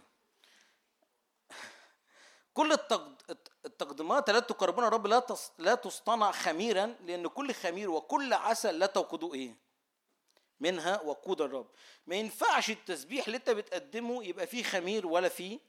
كل 2.53 2.72
التقد- 2.72 3.38
التقديمات 3.65 4.30
التي 4.30 4.53
تقربون 4.53 4.84
الرب 4.84 5.07
لا 5.07 5.26
لا 5.57 5.76
تصطنع 5.76 6.31
خميرا 6.31 6.85
لأن 6.85 7.27
كل 7.27 7.53
خمير 7.53 7.89
وكل 7.89 8.34
عسل 8.34 8.80
لا 8.80 8.85
توقدوا 8.85 9.34
إيه؟ 9.34 9.56
منها 10.60 11.02
وقود 11.02 11.41
الرب. 11.41 11.68
ما 12.07 12.15
ينفعش 12.15 12.69
التسبيح 12.69 13.26
اللي 13.26 13.38
أنت 13.38 13.49
بتقدمه 13.49 14.23
يبقى 14.23 14.47
فيه 14.47 14.64
خمير 14.64 15.07
ولا 15.07 15.30
فيه 15.30 15.60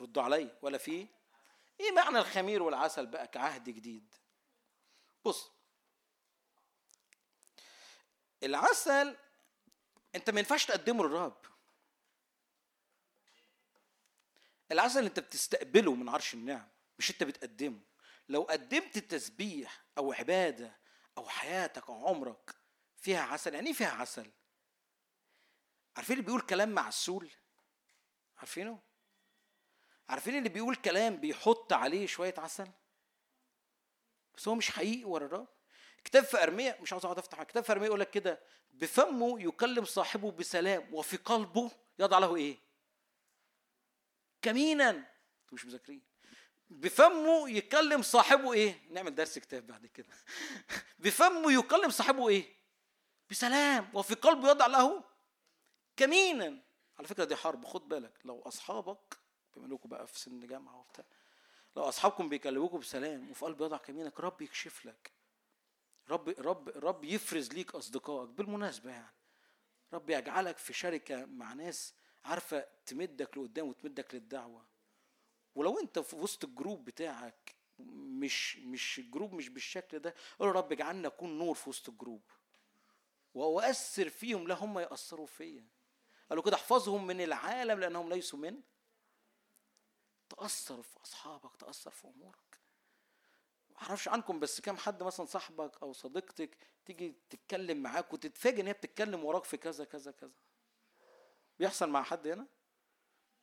ردوا 0.00 0.22
عليا 0.22 0.58
ولا 0.62 0.78
فيه؟ 0.78 1.06
إيه 1.80 1.92
معنى 1.92 2.18
الخمير 2.18 2.62
والعسل 2.62 3.06
بقى 3.06 3.26
كعهد 3.28 3.64
جديد؟ 3.64 4.14
بص 5.24 5.50
العسل 8.42 9.16
انت 10.14 10.30
ما 10.30 10.38
ينفعش 10.40 10.66
تقدمه 10.66 11.04
للرب 11.04 11.46
العسل 14.72 15.04
انت 15.04 15.20
بتستقبله 15.20 15.94
من 15.94 16.08
عرش 16.08 16.34
النعم 16.34 16.68
مش 16.98 17.10
انت 17.10 17.22
بتقدمه. 17.22 17.80
لو 18.28 18.42
قدمت 18.42 18.98
تسبيح 18.98 19.84
أو 19.98 20.12
عبادة 20.12 20.76
أو 21.18 21.28
حياتك 21.28 21.88
أو 21.88 22.06
عمرك 22.08 22.54
فيها 22.96 23.20
عسل 23.20 23.54
يعني 23.54 23.66
إيه 23.66 23.72
فيها 23.74 23.90
عسل؟ 23.90 24.30
عارفين 25.96 26.12
اللي 26.16 26.26
بيقول 26.26 26.40
كلام 26.40 26.68
معسول؟ 26.68 27.30
عارفينه؟ 28.38 28.78
عارفين 30.08 30.38
اللي 30.38 30.48
بيقول 30.48 30.76
كلام 30.76 31.16
بيحط 31.16 31.72
عليه 31.72 32.06
شوية 32.06 32.34
عسل؟ 32.38 32.70
بس 34.36 34.48
هو 34.48 34.54
مش 34.54 34.70
حقيقي 34.70 35.04
ورا 35.04 35.26
الرب. 35.26 35.57
كتاب 36.08 36.24
في 36.24 36.42
ارميا 36.42 36.78
مش 36.80 36.92
عاوز 36.92 37.04
أقعد 37.04 37.18
أفتح 37.18 37.42
كتاب 37.42 37.64
في 37.64 37.72
ارميا 37.72 37.86
يقول 37.86 38.00
لك 38.00 38.10
كده 38.10 38.40
بفمه 38.70 39.42
يكلم 39.42 39.84
صاحبه 39.84 40.30
بسلام 40.30 40.94
وفي 40.94 41.16
قلبه 41.16 41.70
يضع 41.98 42.18
له 42.18 42.36
إيه؟ 42.36 42.58
كمينا. 44.42 44.90
أنتوا 44.90 45.52
مش 45.52 45.64
مذاكرين. 45.64 46.02
بفمه 46.70 47.50
يكلم 47.50 48.02
صاحبه 48.02 48.52
إيه؟ 48.52 48.80
نعمل 48.90 49.14
درس 49.14 49.38
كتاب 49.38 49.66
بعد 49.66 49.86
كده. 49.86 50.14
بفمه 50.98 51.52
يكلم 51.52 51.90
صاحبه 51.90 52.28
إيه؟ 52.28 52.54
بسلام 53.30 53.90
وفي 53.94 54.14
قلبه 54.14 54.50
يضع 54.50 54.66
له 54.66 55.04
كمينا. 55.96 56.62
على 56.98 57.08
فكرة 57.08 57.24
دي 57.24 57.36
حرب 57.36 57.64
خد 57.64 57.88
بالك 57.88 58.20
لو 58.24 58.42
أصحابك 58.42 59.18
بما 59.56 59.66
إنكم 59.66 59.88
بقى 59.88 60.06
في 60.06 60.20
سن 60.20 60.46
جامعة 60.46 60.78
وبتاع 60.80 61.04
لو 61.76 61.82
أصحابكم 61.82 62.28
بيكلموكوا 62.28 62.78
بسلام 62.78 63.30
وفي 63.30 63.44
قلب 63.44 63.60
يضع 63.60 63.76
كمينك 63.76 64.20
رب 64.20 64.42
يكشف 64.42 64.86
لك. 64.86 65.17
رب 66.10 66.28
رب 66.28 66.68
رب 66.68 67.04
يفرز 67.04 67.52
ليك 67.52 67.74
أصدقائك 67.74 68.28
بالمناسبة 68.28 68.90
يعني. 68.90 69.14
رب 69.92 70.10
يجعلك 70.10 70.58
في 70.58 70.72
شركة 70.72 71.24
مع 71.24 71.52
ناس 71.52 71.94
عارفة 72.24 72.66
تمدك 72.86 73.38
لقدام 73.38 73.68
وتمدك 73.68 74.14
للدعوة. 74.14 74.66
ولو 75.54 75.78
أنت 75.78 75.98
في 75.98 76.16
وسط 76.16 76.44
ال 76.44 76.51
group 76.51 76.84
بتاعك 76.84 77.56
مش 77.78 78.56
مش 78.56 78.98
ال 78.98 79.04
group 79.04 79.32
مش 79.32 79.48
بالشكل 79.48 79.98
ده 79.98 80.14
قول 80.38 80.56
رب 80.56 80.72
اجعلنا 80.72 81.08
اكون 81.08 81.38
نور 81.38 81.54
في 81.54 81.70
وسط 81.70 81.88
ال 81.88 81.93
group. 81.93 82.22
واؤثر 83.34 84.08
فيهم 84.08 84.48
لا 84.48 84.54
هم 84.54 84.78
يأثروا 84.78 85.26
فيا. 85.26 85.66
قالوا 86.30 86.44
كده 86.44 86.56
احفظهم 86.56 87.06
من 87.06 87.20
العالم 87.20 87.80
لأنهم 87.80 88.08
ليسوا 88.08 88.38
من. 88.38 88.60
تأثر 90.28 90.82
في 90.82 91.00
أصحابك 91.02 91.56
تأثر 91.56 91.90
في 91.90 92.08
أمورك. 92.08 92.57
معرفش 93.82 94.08
عنكم 94.08 94.40
بس 94.40 94.60
كام 94.60 94.76
حد 94.76 95.02
مثلا 95.02 95.26
صاحبك 95.26 95.82
أو 95.82 95.92
صديقتك 95.92 96.56
تيجي 96.86 97.14
تتكلم 97.30 97.82
معاك 97.82 98.12
وتتفاجئ 98.12 98.60
إن 98.60 98.66
هي 98.66 98.72
بتتكلم 98.72 99.24
وراك 99.24 99.44
في 99.44 99.56
كذا 99.56 99.84
كذا 99.84 100.12
كذا. 100.12 100.30
بيحصل 101.58 101.90
مع 101.90 102.02
حد 102.02 102.26
هنا؟ 102.26 102.46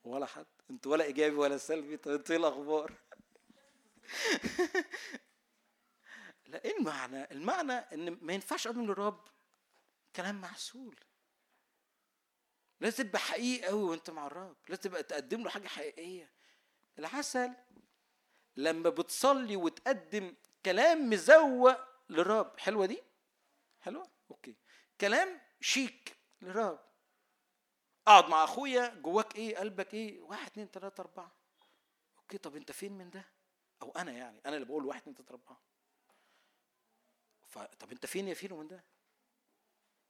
ولا 0.04 0.26
حد. 0.26 0.46
انت 0.70 0.86
ولا 0.86 1.04
إيجابي 1.04 1.36
ولا 1.36 1.56
سلبي. 1.56 1.96
طب 1.96 2.10
انت 2.10 2.30
إيه 2.30 2.38
الأخبار؟ 2.38 2.92
لا 6.46 6.64
إيه 6.64 6.78
المعنى؟ 6.78 7.30
المعنى 7.30 7.72
إن 7.72 8.10
ما 8.10 8.32
ينفعش 8.32 8.66
اقدم 8.66 8.86
للرب 8.86 9.28
كلام 10.16 10.40
معسول. 10.40 11.00
لازم 12.80 13.04
تبقى 13.04 13.18
حقيقي 13.18 13.66
قوي 13.66 13.82
وأنت 13.82 14.10
مع 14.10 14.26
الرب. 14.26 14.56
لازم 14.68 14.82
تبقى 14.82 15.02
تقدم 15.02 15.42
له 15.42 15.50
حاجة 15.50 15.66
حقيقية. 15.68 16.32
العسل 16.98 17.54
لما 18.56 18.90
بتصلي 18.90 19.56
وتقدم 19.56 20.34
كلام 20.64 21.10
مزوق 21.10 21.76
للرب. 22.10 22.58
حلوة 22.58 22.86
دي؟ 22.86 23.02
حلوة؟ 23.80 24.10
okay. 24.30 24.56
كلام 25.00 25.40
شيك 25.60 26.16
للرب. 26.42 26.80
أقعد 28.06 28.28
مع 28.28 28.44
أخويا 28.44 28.94
جواك 28.94 29.36
إيه؟ 29.36 29.56
قلبك 29.56 29.94
إيه؟ 29.94 30.20
واحد 30.20 30.46
اتنين 30.46 30.70
تلاتة 30.70 31.00
أربعة. 31.00 31.32
okay 32.18 32.38
طب 32.38 32.56
أنت 32.56 32.72
فين 32.72 32.92
من 32.92 33.10
ده؟ 33.10 33.24
أو 33.82 33.90
أنا 33.90 34.12
يعني. 34.12 34.40
أنا 34.46 34.54
اللي 34.56 34.66
بقول 34.66 34.86
واحد 34.86 35.00
اتنين 35.00 35.16
تلاتة 35.16 35.30
أربعة. 35.30 35.60
طب 37.78 37.92
أنت 37.92 38.06
فين 38.06 38.28
يا 38.28 38.34
فينو 38.34 38.56
من 38.56 38.68
ده؟ 38.68 38.84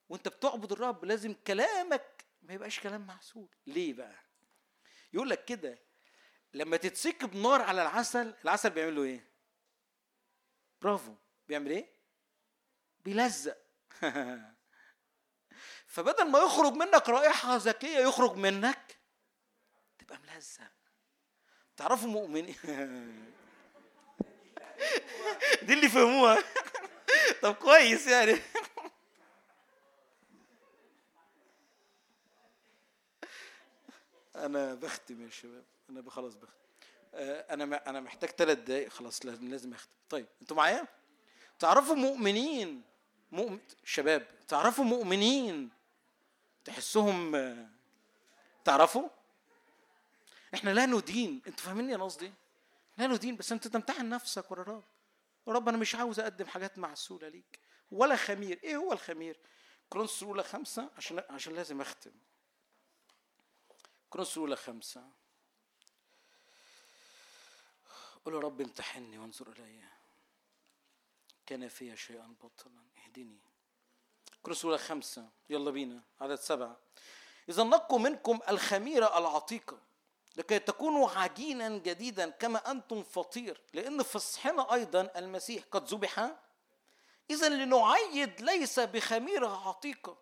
وأنت 0.08 0.28
بتعبد 0.28 0.72
الرب 0.72 1.04
لازم 1.04 1.34
كلامك 1.34 2.24
ما 2.42 2.54
يبقاش 2.54 2.80
كلام 2.80 3.06
محسوب 3.06 3.54
ليه 3.66 3.94
بقى؟ 3.94 4.14
يقول 5.12 5.30
لك 5.30 5.44
كده 5.44 5.78
لما 6.54 6.76
تتسكب 6.76 7.36
نار 7.36 7.62
على 7.62 7.82
العسل 7.82 8.34
العسل 8.44 8.70
بيعمل 8.70 8.96
له 8.96 9.02
إيه؟ 9.02 9.26
برافو. 10.82 11.14
بيعمل 11.48 11.70
إيه؟ 11.70 11.92
بيلزق. 13.04 13.56
فبدل 15.86 16.30
ما 16.30 16.38
يخرج 16.38 16.72
منك 16.72 17.08
رائحة 17.08 17.56
ذكية 17.56 17.98
يخرج 17.98 18.36
منك 18.36 18.98
تبقى 19.98 20.18
ملزق. 20.18 20.62
تعرفوا 21.76 22.08
مؤمنين؟ 22.08 22.56
دي 25.62 25.72
اللي 25.72 25.88
فهموها. 25.88 26.44
طب 27.42 27.54
كويس 27.54 28.06
يعني. 28.06 28.36
أنا 34.36 34.74
بختم 34.74 35.24
يا 35.24 35.30
شباب. 35.30 35.64
أنا 35.90 36.10
خلاص 36.10 36.34
بختم 36.34 36.56
آه، 37.14 37.54
أنا 37.54 37.90
أنا 37.90 38.00
محتاج 38.00 38.30
ثلاث 38.30 38.58
دقايق 38.58 38.88
خلاص 38.88 39.26
لازم 39.26 39.72
اختم 39.72 39.90
طيب 40.08 40.26
أنتوا 40.42 40.56
معايا؟ 40.56 40.88
تعرفوا 41.58 41.94
مؤمنين؟ 41.94 42.82
مؤمن 43.32 43.58
شباب 43.84 44.26
تعرفوا 44.48 44.84
مؤمنين؟ 44.84 45.70
تحسهم 46.64 47.34
آه، 47.34 47.68
تعرفوا؟ 48.64 49.08
إحنا 50.54 50.70
لا 50.70 50.86
ندين. 50.86 51.42
أنتوا 51.46 51.64
فاهمين 51.64 51.90
أنا 51.90 52.04
قصدي 52.04 52.32
لا 52.98 53.06
ندين 53.06 53.36
بس 53.36 53.52
أنت 53.52 53.68
تمتحن 53.68 54.08
نفسك 54.08 54.50
ورا 54.50 54.62
الرب. 54.62 54.84
رب 55.48 55.68
أنا 55.68 55.76
مش 55.78 55.94
عاوز 55.94 56.20
أقدم 56.20 56.46
حاجات 56.46 56.78
معسولة 56.78 57.28
ليك 57.28 57.58
ولا 57.90 58.16
خمير. 58.16 58.60
إيه 58.64 58.76
هو 58.76 58.92
الخمير؟ 58.92 59.38
كرونس 59.90 60.22
الأولى 60.22 60.42
خمسة 60.42 60.90
عشان 60.96 61.22
عشان 61.30 61.54
لازم 61.54 61.80
أختم. 61.80 62.12
كورنثوس 64.10 64.36
الأولى 64.36 64.56
خمسة. 64.56 65.04
قول 68.26 68.34
يا 68.34 68.40
رب 68.40 68.60
امتحني 68.60 69.18
وانظر 69.18 69.48
إلي. 69.48 69.84
كان 71.46 71.68
في 71.68 71.96
شيئا 71.96 72.34
باطلا 72.42 72.82
اهدني. 73.04 73.38
كورنثوس 74.42 74.64
الاولى 74.64 74.78
خمسة. 74.78 75.28
يلا 75.50 75.70
بينا. 75.70 76.02
عدد 76.20 76.34
سبعة. 76.34 76.76
إذا 77.48 77.62
نقوا 77.62 77.98
منكم 77.98 78.40
الخميرة 78.48 79.18
العتيقة 79.18 79.78
لكي 80.36 80.58
تكونوا 80.58 81.10
عجينا 81.10 81.68
جديدا 81.68 82.30
كما 82.30 82.70
أنتم 82.70 83.02
فطير. 83.02 83.60
لأن 83.74 84.02
فصحنا 84.02 84.74
أيضا 84.74 85.10
المسيح 85.16 85.64
قد 85.70 85.94
ذبح. 85.94 86.36
إذا 87.30 87.48
لنعيد 87.48 88.40
ليس 88.40 88.80
بخميرة 88.80 89.68
عتيقة 89.68 90.18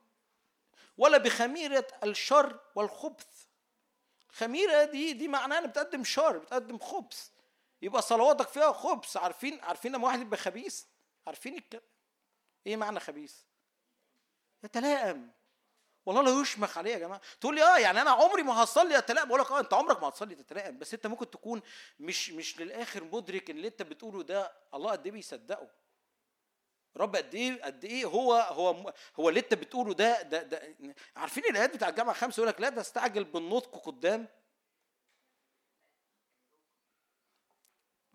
ولا 0.98 1.18
بخميرة 1.18 1.86
الشر 2.02 2.60
والخبث. 2.74 3.44
خميرة 4.28 4.84
دي 4.84 5.12
دي 5.12 5.28
معناها 5.28 5.66
بتقدم 5.66 6.04
شر 6.04 6.38
بتقدم 6.38 6.78
خبث. 6.78 7.33
يبقى 7.84 8.02
صلواتك 8.02 8.48
فيها 8.48 8.72
خبث. 8.72 9.16
عارفين 9.16 9.60
عارفين 9.60 9.92
لما 9.92 10.06
واحد 10.06 10.20
يبقى 10.20 10.36
خبيث؟ 10.36 10.84
عارفين 11.26 11.58
الكلام. 11.58 11.82
إيه 12.66 12.76
معنى 12.76 13.00
خبيث؟ 13.00 13.34
يتلائم 14.64 15.30
والله 16.06 16.22
لا 16.22 16.40
يشمخ 16.40 16.78
عليه 16.78 16.92
يا 16.92 16.98
جماعة. 16.98 17.20
تقول 17.40 17.54
لي 17.54 17.62
آه 17.62 17.78
يعني 17.78 18.00
أنا 18.00 18.10
عمري 18.10 18.42
ما 18.42 18.62
هصلي 18.62 18.98
اتلائم 18.98 19.28
بقول 19.28 19.40
لك 19.40 19.50
آه 19.50 19.60
أنت 19.60 19.74
عمرك 19.74 20.02
ما 20.02 20.08
هتصلي 20.08 20.34
تتلائم 20.34 20.78
بس 20.78 20.94
أنت 20.94 21.06
ممكن 21.06 21.30
تكون 21.30 21.62
مش 22.00 22.30
مش 22.30 22.60
للآخر 22.60 23.04
مدرك 23.04 23.50
إن 23.50 23.56
اللي 23.56 23.68
أنت 23.68 23.82
بتقوله 23.82 24.22
ده 24.22 24.52
الله 24.74 24.90
قد 24.90 25.06
إيه 25.06 25.12
بيصدقه. 25.12 25.68
رب 26.96 27.16
قد 27.16 27.34
إيه 27.34 27.62
قد 27.62 27.84
إيه 27.84 28.04
هو 28.04 28.34
هو 28.34 28.92
هو 29.20 29.28
اللي 29.28 29.40
أنت 29.40 29.54
بتقوله 29.54 29.94
ده 29.94 30.22
ده, 30.22 30.42
ده 30.42 30.74
عارفين 31.16 31.44
الآيات 31.50 31.74
بتاع 31.74 31.88
الجامعة 31.88 32.14
خمسه 32.14 32.40
يقول 32.40 32.48
لك 32.48 32.60
لا 32.60 32.70
تستعجل 32.70 33.24
بالنطق 33.24 33.78
قدام 33.86 34.28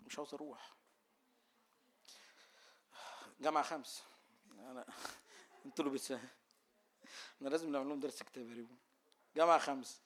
مش 0.09 0.17
عاوز 0.17 0.33
أروح. 0.33 0.75
جامعة 3.39 3.63
خمسه 3.63 4.03
أنا 4.51 4.85
أنتوا 5.65 5.85
اللي 5.85 5.95
بتسهل 5.95 6.27
أنا 7.41 7.49
لازم 7.49 7.71
نعمل 7.71 7.89
لهم 7.89 7.99
درس 7.99 8.23
كتاب 8.23 8.49
يا 8.51 8.67
جامعة 9.35 9.59
خمسه 9.59 9.99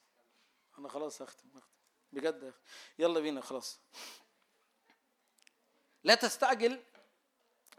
أنا 0.80 0.90
خلاص 0.90 1.22
هختم 1.22 1.50
هختم. 1.56 1.74
بجد. 2.12 2.54
يلا 3.00 3.20
بينا 3.20 3.42
خلاص. 3.42 3.80
لا 6.04 6.16
تستعجل 6.16 6.84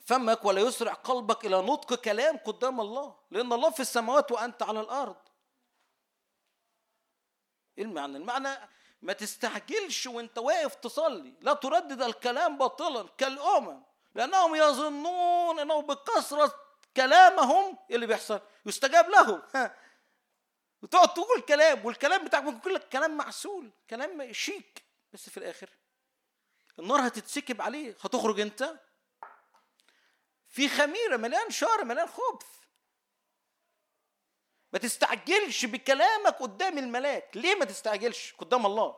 فمك 0.02 0.44
ولا 0.44 0.60
يسرع 0.60 0.92
قلبك 0.92 1.46
إلى 1.46 1.62
نطق 1.62 1.94
كلام 1.94 2.36
قدام 2.36 2.80
الله 2.80 3.18
لأن 3.30 3.52
الله 3.52 3.70
في 3.70 3.80
السماوات 3.80 4.32
وأنت 4.32 4.62
على 4.62 4.80
الأرض. 4.80 5.16
إيه 7.78 7.84
المعنى؟ 7.84 8.16
المعنى 8.16 8.68
ما 9.04 9.12
تستعجلش 9.12 10.06
وانت 10.06 10.38
واقف 10.38 10.74
تصلي. 10.74 11.34
لا 11.40 11.52
تردد 11.52 12.02
الكلام 12.02 12.58
باطلا 12.58 13.08
كالأمم. 13.18 13.82
لأنهم 14.14 14.54
يظنون 14.54 15.58
إنه 15.58 15.82
بكثرة 15.82 16.54
كلامهم 16.96 17.78
اللي 17.90 18.06
بيحصل. 18.06 18.40
يستجاب 18.66 19.08
لهم. 19.08 19.42
وتقعد 20.82 21.14
تقول 21.14 21.40
كلام 21.40 21.86
والكلام 21.86 22.24
بتاعك 22.24 22.42
ممكن 22.42 22.70
لك 22.70 22.88
كلام 22.88 23.16
معسول 23.16 23.70
كلام 23.90 24.32
شيك. 24.32 24.84
بس 25.12 25.30
في 25.30 25.36
الآخر 25.36 25.70
النار 26.78 27.06
هتتسكب 27.06 27.62
عليه. 27.62 27.96
هتخرج 28.00 28.40
أنت 28.40 28.74
في 30.48 30.68
خميرة 30.68 31.16
مليان 31.16 31.50
شر 31.50 31.84
مليان 31.84 32.06
خبث 32.06 32.46
ما 34.74 34.80
تستعجلش 34.80 35.64
بكلامك 35.64 36.36
قدام 36.40 36.78
الملاك. 36.78 37.36
ليه 37.36 37.54
ما 37.54 37.64
تستعجلش 37.64 38.34
قدام 38.38 38.66
الله؟ 38.66 38.96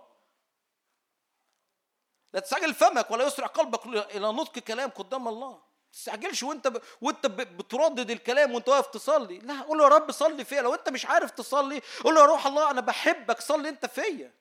لا 2.32 2.40
تستعجل 2.40 2.74
فمك 2.74 3.10
ولا 3.10 3.26
يسرع 3.26 3.46
قلبك 3.46 3.86
إلى 3.86 4.32
نطق 4.32 4.58
كلام 4.58 4.90
قدام 4.90 5.28
الله. 5.28 5.50
ما 5.52 5.92
تستعجلش 5.92 6.42
وانت 6.42 6.68
ب... 6.68 6.82
وانت 7.00 7.26
ب... 7.26 7.36
بتردد 7.56 8.10
الكلام 8.10 8.54
وانت 8.54 8.68
واقف 8.68 8.86
تصلي. 8.86 9.38
لا 9.38 9.60
قول 9.60 9.80
يا 9.80 9.88
رب 9.88 10.10
صلي 10.10 10.44
فيا. 10.44 10.62
لو 10.62 10.74
انت 10.74 10.88
مش 10.88 11.06
عارف 11.06 11.30
تصلي 11.30 11.82
قول 12.04 12.14
له 12.14 12.20
يا 12.20 12.26
روح 12.26 12.46
الله 12.46 12.70
أنا 12.70 12.80
بحبك 12.80 13.40
صلي 13.40 13.68
انت 13.68 13.86
فيا. 13.86 14.34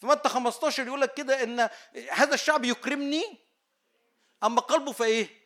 في 0.00 0.06
متى 0.06 0.28
15 0.28 0.86
يقول 0.86 1.00
لك 1.00 1.14
كده 1.14 1.42
إن 1.42 1.68
هذا 2.10 2.34
الشعب 2.34 2.64
يكرمني؟ 2.64 3.38
أما 4.44 4.60
قلبه 4.60 4.92
فإيه؟ 4.92 5.38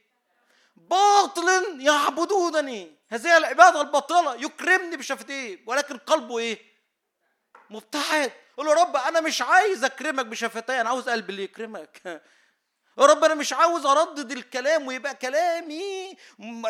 باطل 0.77 1.81
يعبدونني. 1.81 3.02
هذه 3.13 3.37
العبادة 3.37 3.81
الباطله 3.81 4.35
يكرمني 4.35 4.97
بشفتيه 4.97 5.59
ولكن 5.67 5.99
قلبه 5.99 6.39
إيه؟ 6.39 6.59
مبتعد. 7.71 8.33
قول 8.57 8.67
له 8.67 8.75
رب 8.83 8.97
أنا 8.97 9.21
مش 9.21 9.43
عايز 9.43 9.85
أكرمك 9.85 10.27
بشفتي 10.27 10.81
أنا 10.81 10.89
عاوز 10.89 11.09
قلبي 11.09 11.33
اللي 11.33 11.43
يكرمك. 11.45 12.21
يا 12.99 13.07
رب 13.07 13.25
أنا 13.25 13.35
مش 13.35 13.53
عاوز 13.53 13.87
أردد 13.87 14.33
الكلام 14.33 14.87
ويبقى 14.87 15.15
كلامي 15.15 16.17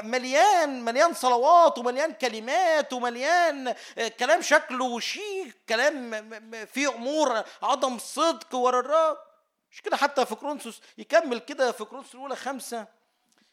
مليان 0.03 0.85
مليان 0.85 1.15
صلوات 1.15 1.79
ومليان 1.79 2.13
كلمات 2.13 2.93
ومليان 2.93 3.75
آه، 3.99 4.09
كلام 4.09 4.43
شكله 4.43 5.01
شيك 5.01 5.57
كلام 5.69 6.67
فيه 6.67 6.89
أمور 6.89 7.43
عدم 7.63 7.99
صدق 7.99 8.55
ورا 8.55 8.81
الرب. 8.81 9.19
مش 9.71 9.83
كده 9.83 9.97
حتى 9.97 10.27
في 10.27 10.35
كورنثوس 10.35 10.81
يكمل 10.99 11.39
كده 11.39 11.73
في 11.73 11.85
كورنثوس 11.85 12.15
الأولى 12.15 12.37
خمسة. 12.37 12.87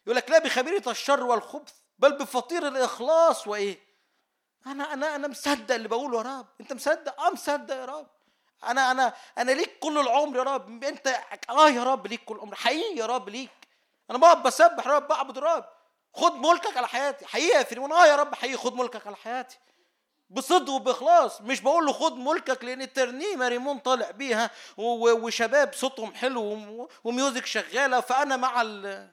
يقول 0.05 0.17
لك 0.17 0.29
لا 0.29 0.39
بخميرة 0.39 0.91
الشر 0.91 1.23
والخبث. 1.23 1.73
بل 1.99 2.11
بفطير 2.17 2.67
الإخلاص 2.67 3.47
وإيه؟ 3.47 3.79
أنا 4.67 4.93
أنا 4.93 5.15
أنا 5.15 5.27
مصدق 5.27 5.75
اللي 5.75 5.87
بقوله 5.87 6.17
يا 6.17 6.23
رب. 6.39 6.47
أنت 6.61 6.73
مصدق؟ 6.73 7.21
آه 7.21 7.29
مصدق 7.29 7.75
يا 7.75 7.85
رب. 7.85 8.07
أنا 8.63 8.91
أنا 8.91 9.13
أنا 9.37 9.51
ليك 9.51 9.79
كل 9.79 9.97
العمر 9.97 10.37
يا 10.37 10.43
رب. 10.43 10.83
أنت 10.83 11.07
آه 11.49 11.69
يا 11.69 11.83
رب 11.83 12.07
ليك 12.07 12.23
كل 12.23 12.35
العمر. 12.35 12.55
حقيقي 12.55 12.95
يا 12.99 13.05
رب 13.05 13.29
ليك. 13.29 13.49
أنا 14.09 14.17
بقعد 14.17 14.43
بسبح 14.43 14.87
يا 14.87 14.91
رب 14.91 15.07
بعبد 15.07 15.37
يا 15.37 15.41
رب 15.41 15.65
خد 16.13 16.33
ملكك 16.35 16.77
على 16.77 16.87
حياتي. 16.87 17.25
حقيقي 17.25 17.57
يا 17.59 17.63
ريمون 17.63 17.91
آه 17.91 18.05
يا 18.05 18.15
رب 18.15 18.35
حقيقي 18.35 18.57
خد 18.57 18.73
ملكك 18.75 19.07
على 19.07 19.15
حياتي. 19.15 19.59
بصدق 20.29 20.69
وبإخلاص. 20.73 21.41
مش 21.41 21.61
بقول 21.61 21.85
له 21.85 21.93
خد 21.93 22.17
ملكك 22.17 22.63
لأن 22.63 22.81
الترنيمة 22.81 23.47
ريمون 23.47 23.79
طالع 23.79 24.11
بيها 24.11 24.49
وشباب 24.77 25.73
صوتهم 25.73 26.13
حلو 26.15 26.41
وم- 26.43 26.87
وميوزك 27.03 27.45
شغالة 27.45 27.99
فأنا 27.99 28.37
مع 28.37 28.61
ال 28.61 29.09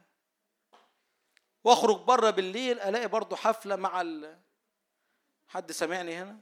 واخرج 1.66 1.96
بره 1.96 2.30
بالليل 2.30 2.80
الاقي 2.80 3.08
برضو 3.08 3.36
حفلة 3.36 3.76
مع 3.76 4.00
ال... 4.00 4.38
حد 5.48 5.72
سامعني 5.72 6.16
هنا؟ 6.16 6.38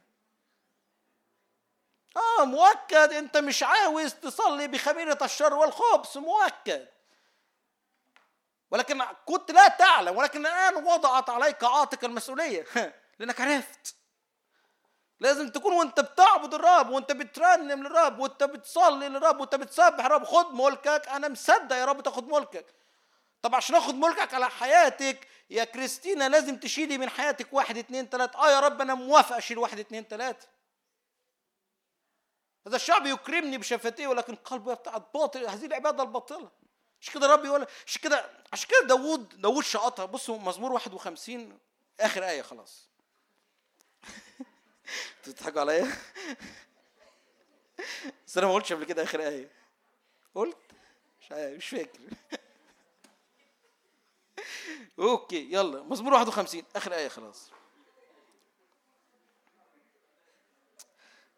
آه 2.16 2.44
مؤكد. 2.44 3.12
انت 3.12 3.36
مش 3.36 3.62
عاوز 3.62 4.14
تصلي 4.14 4.68
بخميرة 4.68 5.18
الشر 5.22 5.54
والخبث 5.54 6.16
مؤكد. 6.16 6.88
ولكن 8.70 9.02
كنت 9.24 9.50
لا 9.50 9.68
تعلم 9.68 10.16
ولكن 10.16 10.46
الآن 10.46 10.84
وضعت 10.84 11.30
عليك 11.30 11.64
عاتق 11.64 12.04
المسؤولية. 12.04 12.66
لأنك 13.18 13.40
عرفت. 13.40 13.96
لازم 15.20 15.50
تكون 15.50 15.72
وانت 15.72 16.00
بتعبد 16.00 16.54
الرب 16.54 16.90
وانت 16.90 17.12
بترنم 17.12 17.82
للرب 17.82 18.18
وانت 18.18 18.44
بتصلي 18.44 19.08
للرب 19.08 19.40
وانت 19.40 19.54
بتسبح 19.54 20.04
الرب. 20.04 20.24
خد 20.24 20.54
ملكك. 20.54 21.08
أنا 21.08 21.28
مصدق 21.28 21.76
يا 21.76 21.84
رب 21.84 22.02
تاخد 22.02 22.28
ملكك. 22.28 22.83
طب 23.44 23.54
عشان 23.54 23.76
آخد 23.76 23.94
ملكك 23.94 24.34
على 24.34 24.50
حياتك 24.50 25.28
يا 25.50 25.64
كريستينا 25.64 26.28
لازم 26.28 26.56
تشيلي 26.56 26.98
من 26.98 27.08
حياتك 27.08 27.52
واحد 27.52 27.78
اتنين 27.78 28.10
تلاتة. 28.10 28.38
آه 28.38 28.50
يا 28.50 28.60
رب 28.60 28.80
أنا 28.80 28.94
موافق 28.94 29.36
أشيل 29.36 29.58
واحد 29.58 29.78
اتنين 29.78 30.08
تلاتة. 30.08 30.46
هذا 32.66 32.76
الشعب 32.76 33.06
يكرمني 33.06 33.58
بشفتيه 33.58 34.06
ولكن 34.06 34.34
قلبه 34.34 34.72
يبتعد 34.72 35.02
باطل. 35.14 35.46
هذه 35.46 35.66
العبادة 35.66 36.02
الباطلة. 36.02 36.50
عشان 37.00 37.14
كده 37.14 37.26
الرب 37.26 37.44
يقول 37.44 37.66
عشان 37.86 38.02
كده 38.02 38.30
عشان 38.52 38.68
كده 38.70 38.86
داوود 38.88 39.40
داوود 39.40 39.64
شقطها. 39.64 40.04
بصوا 40.04 40.38
مزمور 40.38 40.72
51 40.72 41.58
آخر 42.00 42.28
آية 42.28 42.42
خلاص. 42.42 42.88
بتضحكوا 45.26 45.60
عليا؟ 45.60 45.92
بس 48.26 48.38
أنا 48.38 48.46
ما 48.46 48.54
قلتش 48.54 48.72
قبل 48.72 48.84
كده 48.84 49.02
آخر 49.02 49.20
آية. 49.20 49.50
قلت؟ 50.34 50.56
مش 51.20 51.32
عارف 51.32 51.56
مش 51.56 51.68
فاكر. 51.68 52.00
أوكي 54.98 55.52
يلا. 55.52 55.82
مزمور 55.82 56.12
51 56.14 56.62
آخر 56.76 56.94
آية 56.94 57.08
خلاص. 57.08 57.50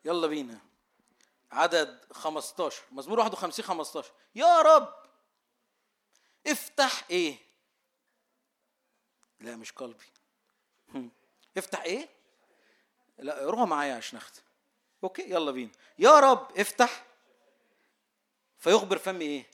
يلا 0.05 0.27
بينا. 0.27 0.59
عدد 1.53 2.05
15 2.13 2.83
مزمور 2.93 3.19
51 3.21 3.65
15 3.65 4.13
يا 4.35 4.63
رب! 4.63 4.95
افتح 6.47 7.05
إيه؟ 7.11 7.37
لا 9.41 9.57
مش 9.57 9.73
قلبي. 9.73 10.05
افتح 11.57 11.83
إيه؟ 11.83 12.09
لا 13.19 13.51
روح 13.51 13.61
معايا 13.61 13.95
عشان 13.95 14.19
اختم 14.19 14.43
أوكي 15.05 15.23
يلا 15.23 15.51
بينا. 15.51 15.73
يا 15.99 16.21
رب 16.21 16.59
افتح. 16.59 17.05
فيخبر 18.59 18.99
فمي 18.99 19.25
إيه؟ 19.25 19.47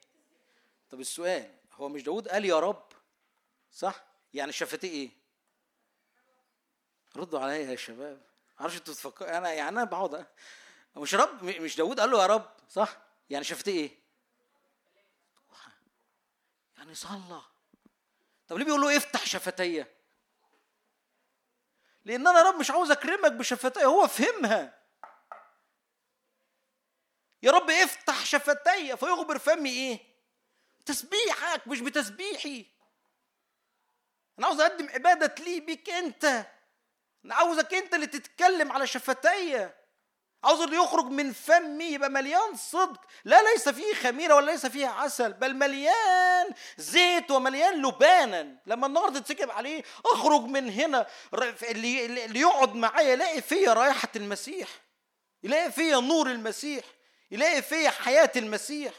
طب 0.90 1.00
السؤال 1.00 1.54
هو 1.72 1.88
مش 1.88 2.02
داود 2.02 2.28
قال 2.28 2.44
يا 2.44 2.60
رب؟ 2.60 2.91
صح؟ 3.72 4.04
يعني 4.34 4.52
شفتيه 4.52 4.88
إيه؟ 4.88 5.10
ردوا 7.16 7.40
عليا 7.40 7.70
يا 7.70 7.76
شباب. 7.76 8.20
معرفش 8.60 8.76
أنتوا 8.76 8.94
تفكروا 8.94 9.38
أنا 9.38 9.52
يعني 9.52 9.68
أنا 9.68 9.84
بقعد 9.84 10.26
مش 10.96 11.14
رب 11.14 11.44
مش 11.44 11.76
داود 11.76 12.00
قال 12.00 12.10
له 12.10 12.22
يا 12.22 12.26
رب 12.26 12.50
صح؟ 12.68 12.96
يعني 13.30 13.44
شفتيه 13.44 13.80
إيه؟ 13.80 13.98
يعني 16.78 16.94
صلى. 16.94 17.42
طب 18.48 18.56
ليه 18.56 18.64
بيقول 18.64 18.80
له 18.80 18.96
افتح 18.96 19.26
شفتية؟ 19.26 19.94
لأن 22.04 22.26
أنا 22.26 22.42
رب 22.42 22.54
مش 22.54 22.70
عاوز 22.70 22.90
أكرمك 22.90 23.32
بشفتية 23.32 23.84
هو 23.84 24.08
فهمها. 24.08 24.78
يا 27.42 27.50
رب 27.50 27.70
افتح 27.70 28.24
شفتي 28.24 28.96
فيخبر 28.96 29.38
فمي 29.38 29.70
إيه؟ 29.70 30.00
تسبيحك 30.86 31.68
مش 31.68 31.80
بتسبيحي. 31.80 32.66
أنا 34.38 34.46
عاوز 34.46 34.60
أقدم 34.60 34.88
عبادة 34.88 35.34
لي 35.44 35.60
بيك 35.60 35.90
أنت. 35.90 36.46
أنا 37.24 37.34
عاوزك 37.34 37.74
أنت 37.74 37.94
اللي 37.94 38.06
تتكلم 38.06 38.72
على 38.72 38.86
شفتي. 38.86 39.70
عاوز 40.44 40.60
اللي 40.60 40.76
يخرج 40.76 41.04
من 41.04 41.32
فمي 41.32 41.84
يبقى 41.84 42.10
مليان 42.10 42.56
صدق. 42.56 43.00
لا 43.24 43.42
ليس 43.42 43.68
فيه 43.68 43.94
خميرة 43.94 44.34
ولا 44.34 44.50
ليس 44.50 44.66
فيه 44.66 44.86
عسل 44.86 45.32
بل 45.32 45.54
مليان 45.54 46.50
زيت 46.76 47.30
ومليان 47.30 47.82
لبانا. 47.86 48.56
لما 48.66 48.86
النار 48.86 49.08
تتسكب 49.10 49.50
عليه 49.50 49.82
أخرج 50.06 50.40
من 50.40 50.70
هنا 50.70 51.06
اللي 51.62 52.06
اللي 52.24 52.40
يقعد 52.40 52.74
معايا 52.74 53.12
يلاقي 53.12 53.42
فيا 53.42 53.72
رائحه 53.72 54.08
المسيح 54.16 54.68
يلاقي 55.42 55.72
فيا 55.72 55.96
نور 55.96 56.26
المسيح 56.30 56.84
يلاقي 57.30 57.62
فيا 57.62 57.90
حياة 57.90 58.32
المسيح. 58.36 58.92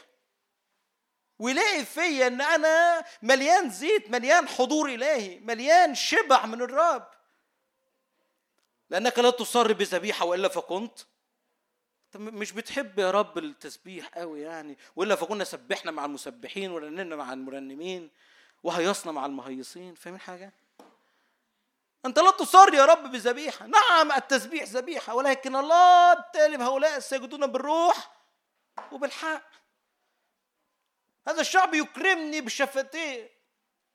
ويلاقي 1.38 1.84
فيا 1.84 2.26
إن 2.26 2.40
أنا 2.40 3.04
مليان 3.22 3.70
زيت 3.70 4.10
مليان 4.10 4.48
حضور 4.48 4.88
إلهي 4.88 5.38
مليان 5.38 5.94
شبع 5.94 6.46
من 6.46 6.62
الرب. 6.62 7.06
لأنك 8.90 9.18
لا 9.18 9.30
تصر 9.30 9.72
بذبيحة 9.72 10.24
وإلا 10.26 10.48
فكنت. 10.48 10.98
مش 12.14 12.52
بتحب 12.52 12.98
يا 12.98 13.10
رب 13.10 13.38
التسبيح 13.38 14.08
قوي 14.08 14.40
يعني؟ 14.40 14.78
وإلا 14.96 15.14
فكنا 15.14 15.44
سبحنا 15.44 15.90
مع 15.90 16.04
المسبحين 16.04 16.70
ورنمنا 16.70 17.16
مع 17.16 17.32
المرنمين 17.32 18.10
وهيصنا 18.62 19.12
مع 19.12 19.26
المهيصين 19.26 19.94
فاهمين 19.94 20.20
حاجة؟ 20.20 20.52
أنت 22.06 22.18
لا 22.18 22.30
تصر 22.30 22.74
يا 22.74 22.84
رب 22.84 23.12
بذبيحة. 23.12 23.66
نعم 23.66 24.12
التسبيح 24.12 24.64
ذبيحة 24.64 25.14
ولكن 25.14 25.56
الله 25.56 26.14
بالتالي 26.14 26.56
هؤلاء 26.56 26.96
الساجدون 26.96 27.46
بالروح 27.46 28.10
وبالحق. 28.92 29.42
هذا 31.28 31.40
الشعب 31.40 31.74
يكرمني 31.74 32.40
بشفتيه 32.40 33.30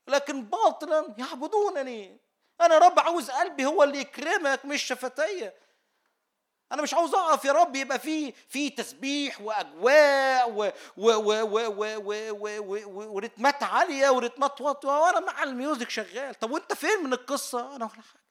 لكن 0.08 0.46
باطلا 0.46 1.16
يعبدونني. 1.18 2.20
أنا 2.62 2.78
رب 2.78 3.00
عاوز 3.00 3.32
قلبي 3.32 3.66
هو 3.66 3.84
اللي 3.84 4.00
يكرمك 4.00 4.66
مش 4.66 4.84
شفتيه 4.84 5.56
أنا 6.72 6.82
مش 6.82 6.94
عاوز 6.94 7.16
أقف 7.16 7.46
يا 7.46 7.52
رب 7.52 7.76
يبقى 7.76 8.00
في 8.00 8.32
في 8.32 8.70
تسبيح 8.70 9.42
وأجواء 9.42 10.52
و 10.52 10.72
و 10.98 11.12
و 11.12 11.34
و 11.44 11.60
و 11.68 12.00
و 12.00 12.30
و 12.32 12.84
و 12.86 13.16
ورتمات 13.16 13.64
عالية 13.64 14.10
ورتمات 14.10 14.62
وأنا 14.62 15.20
مع 15.20 15.44
الميوزك 15.44 15.90
شغال. 15.90 16.36
طب 16.36 16.52
وأنت 16.52 16.74
فين 16.74 17.04
من 17.04 17.14
القصة؟ 17.14 17.76
أنا 17.76 17.86
ولا 17.86 17.90
حاجة. 17.90 18.29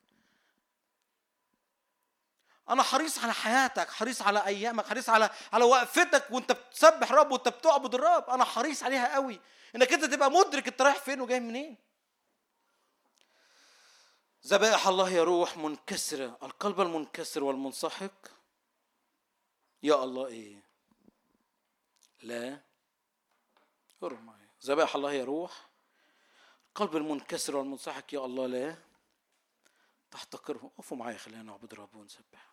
أنا 2.71 2.83
حريص 2.83 3.19
على 3.19 3.33
حياتك 3.35 3.91
حريص 3.91 4.23
على 4.23 4.47
أيامك 4.47 4.87
حريص 4.87 5.09
على 5.09 5.31
على 5.53 5.65
وقفتك 5.65 6.31
وأنت 6.31 6.53
بتسبح 6.53 7.13
رب 7.13 7.33
وأنت 7.33 7.49
بتعبد 7.49 7.95
الرب. 7.95 8.31
أنا 8.31 8.45
حريص 8.45 8.83
عليها 8.83 9.15
قوي. 9.15 9.41
إنك 9.77 9.93
أنت 9.93 10.05
تبقى 10.05 10.31
مدرك 10.31 10.69
أنت 10.69 10.83
رايح 10.83 10.97
فين 10.97 11.21
وجاي 11.21 11.41
منين. 11.41 11.77
ذبائح 14.47 14.89
الله 14.89 15.11
يا 15.11 15.25
روح 15.25 15.57
منكسرة. 15.57 16.39
القلب 16.43 16.81
المنكسر 16.81 17.45
والمنسحق. 17.45 18.29
يا 19.83 20.05
الله 20.05 20.27
إيه؟ 20.27 20.63
لا. 22.23 22.61
معايا 24.03 24.49
ذبائح 24.65 24.95
الله 24.95 25.13
يا 25.13 25.25
روح. 25.25 25.69
القلب 26.69 26.97
المنكسر 26.97 27.57
والمنسحق. 27.57 28.15
يا 28.15 28.25
الله 28.25 28.47
لا. 28.47 28.77
تحتقره. 30.11 30.71
قفوا 30.79 30.97
معايا 30.97 31.19
خلينا 31.19 31.43
نعبد 31.43 31.75
رب 31.75 31.95
ونسبح. 31.95 32.48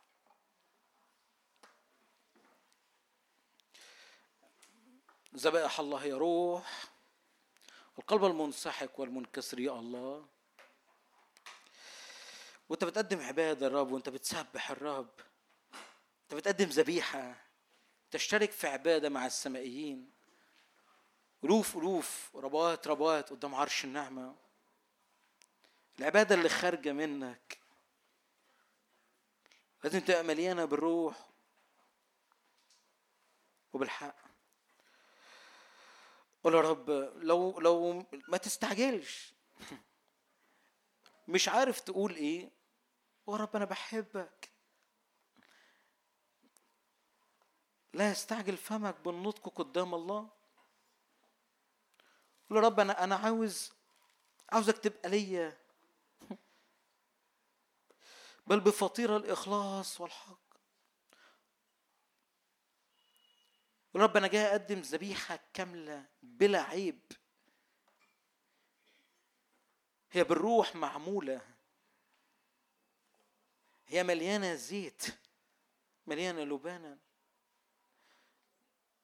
ذبائح 5.35 5.80
الله 5.80 6.05
يا 6.05 6.17
روح 6.17 6.85
القلب 7.99 8.25
المنسحق 8.25 8.99
والمنكسر 8.99 9.59
يا 9.59 9.72
الله. 9.72 10.25
وانت 12.69 12.83
بتقدم 12.83 13.22
عبادة 13.22 13.67
الرب 13.67 13.91
وانت 13.91 14.09
بتسبح 14.09 14.72
الرب. 14.72 15.09
انت 16.23 16.33
بتقدم 16.33 16.65
ذبيحة. 16.65 17.35
تشترك 18.11 18.51
في 18.51 18.67
عبادة 18.67 19.09
مع 19.09 19.25
السمائيين. 19.25 20.11
ألوف 21.43 21.77
ألوف. 21.77 22.35
ربوات 22.35 22.88
ربوات 22.88 23.30
قدام 23.30 23.55
عرش 23.55 23.85
النعمة. 23.85 24.35
العبادة 25.99 26.35
اللي 26.35 26.49
خارجة 26.49 26.91
منك. 26.91 27.57
لازم 29.83 29.99
تبقى 29.99 30.23
مليانة 30.23 30.65
بالروح. 30.65 31.30
وبالحق. 33.73 34.24
قول 36.45 36.53
يا 36.56 36.61
رب 36.61 36.90
لو 37.15 37.59
لو 37.59 38.06
ما 38.27 38.38
تستعجلش. 38.38 39.33
مش 41.27 41.49
عارف 41.49 41.80
تقول 41.80 42.15
إيه. 42.15 42.51
يا 43.27 43.35
رب 43.35 43.56
أنا 43.56 43.65
بحبك. 43.65 44.51
لا 47.93 48.11
يستعجل 48.11 48.57
فمك 48.57 48.95
بالنطق 48.99 49.49
قدام 49.49 49.95
الله. 49.95 50.30
قول 52.49 52.57
يا 52.57 52.64
رب 52.64 52.80
أنا 52.80 53.03
أنا 53.03 53.15
عاوز 53.15 53.74
عاوزك 54.51 54.77
تبقى 54.77 55.09
ليا. 55.09 55.57
بل 58.48 58.59
بفطيرة 58.59 59.17
الإخلاص 59.17 60.01
والحق. 60.01 60.44
قول 63.95 64.01
يا 64.01 64.07
رب 64.07 64.17
أنا 64.17 64.27
جاي 64.27 64.45
أقدم 64.45 64.80
ذبيحة 64.80 65.40
كاملة 65.53 66.06
بلا 66.24 66.61
عيب. 66.61 66.99
هي 70.11 70.24
بالروح 70.24 70.75
معمولة. 70.75 71.41
هي 73.88 74.03
مليانة 74.03 74.56
زيت 74.56 75.06
مليانة 76.07 76.43
لبانا 76.43 76.98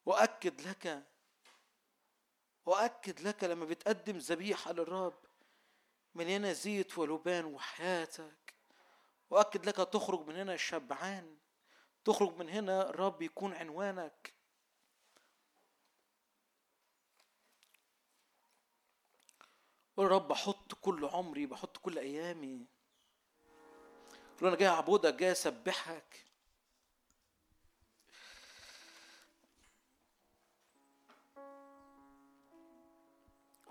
وأكد 0.05 0.61
لك 0.61 1.03
وأكد 2.65 3.19
لك 3.19 3.43
لما 3.43 3.65
بتقدم 3.65 4.17
ذبيحة 4.17 4.71
للرب 4.71 5.19
مليانة 6.15 6.53
زيت 6.53 6.97
ولبان 6.97 7.45
وحياتك. 7.45 8.53
وأكد 9.29 9.65
لك 9.65 9.75
تخرج 9.75 10.27
من 10.27 10.35
هنا 10.35 10.57
شبعان 10.57 11.37
تخرج 12.05 12.35
من 12.37 12.49
هنا 12.49 12.89
الرب 12.89 13.21
يكون 13.21 13.53
عنوانك. 13.53 14.40
قول 19.97 20.05
يا 20.05 20.11
رب 20.11 20.27
بحط 20.27 20.73
كل 20.73 21.05
عمري 21.05 21.45
بحط 21.45 21.77
كل 21.77 21.97
أيامي. 21.97 22.65
قول 24.39 24.47
أنا 24.47 24.55
جاي 24.57 24.67
أعبدك 24.67 25.13
جاي 25.13 25.31
أسبحك. 25.31 26.25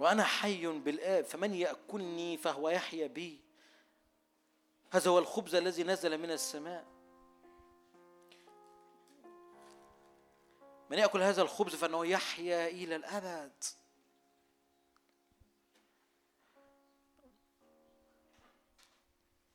وأنا 0.01 0.25
حي 0.25 0.67
بالآب 0.67 1.25
فمن 1.25 1.55
يأكلني 1.55 2.37
فهو 2.37 2.69
يحيا 2.69 3.07
بي. 3.07 3.41
هذا 4.93 5.11
هو 5.11 5.19
الخبز 5.19 5.55
الذي 5.55 5.85
نزل 5.85 6.19
من 6.19 6.31
السماء. 6.31 6.87
من 10.91 10.99
يأكل 10.99 11.23
هذا 11.23 11.43
الخبز 11.43 11.75
فإنه 11.75 12.07
يحيا 12.07 12.69
إلى 12.69 12.97
الأبد. 12.97 13.65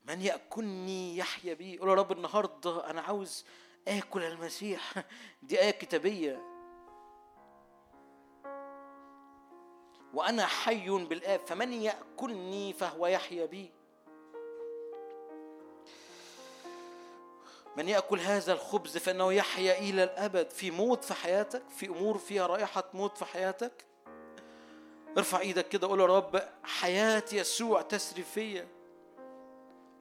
من 0.07 0.21
يأكلني 0.21 1.17
يحيا 1.17 1.53
بي؟ 1.53 1.77
قول 1.77 1.89
يا 1.89 1.93
رب 1.93 2.11
النهاردة 2.11 2.89
أنا 2.89 3.01
عاوز 3.01 3.45
آكل 3.87 4.23
المسيح. 4.23 4.93
دي 5.43 5.61
آية 5.61 5.71
كتابية. 5.71 6.41
وأنا 10.13 10.45
حي 10.45 10.89
بالآب 10.89 11.39
فمن 11.39 11.73
يأكلني 11.73 12.73
فهو 12.73 13.07
يحيا 13.07 13.45
بي. 13.45 13.71
من 17.77 17.89
يأكل 17.89 18.19
هذا 18.19 18.53
الخبز 18.53 18.97
فإنه 18.97 19.33
يحيا 19.33 19.79
إلى 19.79 20.03
الأبد. 20.03 20.49
في 20.49 20.71
موت 20.71 21.03
في 21.03 21.13
حياتك 21.13 21.63
في 21.69 21.87
أمور 21.87 22.17
فيها 22.17 22.47
رائحة 22.47 22.83
موت 22.93 23.17
في 23.17 23.25
حياتك. 23.25 23.85
ارفع 25.17 25.39
إيدك 25.39 25.67
كده 25.69 25.87
قول 25.87 25.99
يا 25.99 26.05
رب 26.05 26.49
حياة 26.63 27.25
يسوع 27.33 27.81
تسري 27.81 28.23
فيا. 28.23 28.74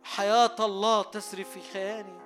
حياة 0.04 0.56
الله 0.60 1.02
تسري 1.02 1.44
في 1.44 1.60
كياني 1.72 2.18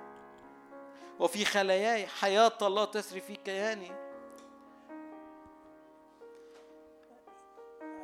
وفي 1.19 1.45
خلاياي 1.45 2.07
حياة 2.07 2.57
الله 2.61 2.85
تسري 2.85 3.21
في 3.21 3.35
كياني. 3.35 3.91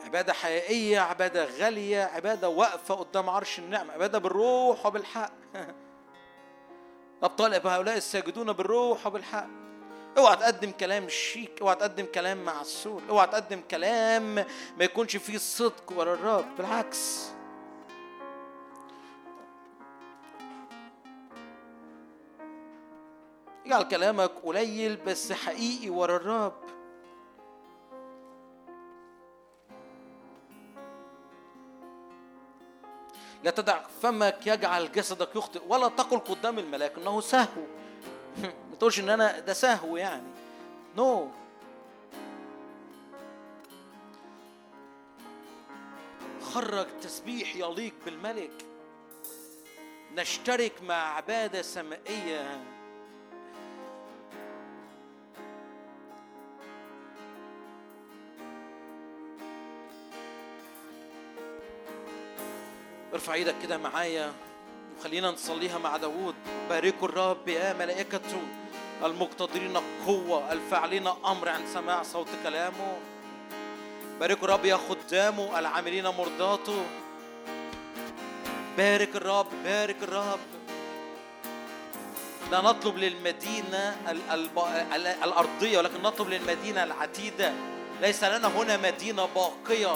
عبادة 0.04 0.34
حقيقية 0.34 1.00
عبادة 1.00 1.46
غالية 1.46 2.04
عبادة 2.04 2.50
واقفة 2.50 2.96
قدام 2.96 3.30
عرش 3.30 3.60
النعمة 3.60 3.94
عبادة 3.94 4.20
بالروح 4.20 4.86
وبالحق. 4.86 5.32
أبطال 7.24 7.68
هؤلاء 7.68 7.98
الساجدون 7.98 8.54
بالروح 8.54 9.08
وبالحق. 9.08 9.48
اوعى 10.18 10.36
تقدم 10.36 10.72
كلام 10.72 11.10
شيك 11.10 11.62
اوعى 11.62 11.76
تقدم 11.76 12.06
كلام 12.06 12.46
معسول 12.46 13.02
اوعى 13.10 13.28
تقدم 13.28 13.62
كلام 13.72 14.36
ما 14.78 14.84
يكونش 14.84 15.18
فيه 15.18 15.38
صدق 15.38 15.92
ورا 15.92 16.14
الرب. 16.14 16.56
بالعكس. 16.58 17.35
اجعل 23.66 23.84
كلامك 23.84 24.32
قليل 24.44 24.96
بس 24.96 25.32
حقيقي 25.32 25.90
ورا 25.90 26.16
الرب. 26.16 26.54
لا 33.44 33.52
تدع 33.52 33.82
فمك 34.02 34.48
يجعل 34.48 34.92
جسدك 34.92 35.36
يخطئ 35.36 35.62
ولا 35.68 35.88
تقل 35.88 36.20
قدام 36.20 36.60
الملاك 36.60 36.98
إنه 36.98 37.22
سهو. 37.22 37.62
ما 38.42 38.76
تقولش 38.80 39.00
إن 39.00 39.10
أنا 39.10 39.40
ده 39.40 39.54
سهو 39.54 39.98
يعني. 39.98 40.28
نو 40.98 41.28
no. 41.28 41.46
خرج 46.44 46.88
تسبيح 47.02 47.56
يليق 47.56 47.94
بالملك. 48.06 48.66
نشترك 50.16 50.82
مع 50.82 51.16
عبادة 51.16 51.62
سمائية. 51.62 52.75
ارفع 63.16 63.34
إيدك 63.34 63.56
كده 63.64 63.78
معايا 63.78 64.34
وخلينا 65.00 65.32
نصليها 65.32 65.78
مع 65.78 65.98
داوود. 65.98 66.36
باركوا 66.70 67.08
الرب 67.08 67.48
يا 67.48 67.74
ملائكته 67.74 68.42
المقتدرين 69.04 69.78
قوة 70.06 70.52
الفاعلين 70.52 71.08
أمر 71.08 71.50
عند 71.50 71.68
سماع 71.74 72.04
صوت 72.04 72.28
كلامه. 72.44 72.98
باركوا 74.20 74.48
الرب 74.48 74.66
يا 74.66 74.78
خدامه 74.90 75.60
العاملين 75.60 76.08
مرضاته. 76.08 76.86
بارك 78.78 79.16
الرب 79.16 79.48
بارك 79.64 80.04
الرب. 80.04 80.40
لا 82.52 82.62
نطلب 82.62 82.98
للمدينة 82.98 83.98
الأرضية 85.24 85.78
ولكن 85.78 86.02
نطلب 86.02 86.30
للمدينة 86.30 86.84
العتيدة. 86.84 87.54
ليس 88.02 88.24
لنا 88.24 88.48
هنا 88.48 88.78
مدينة 88.78 89.26
باقية. 89.36 89.96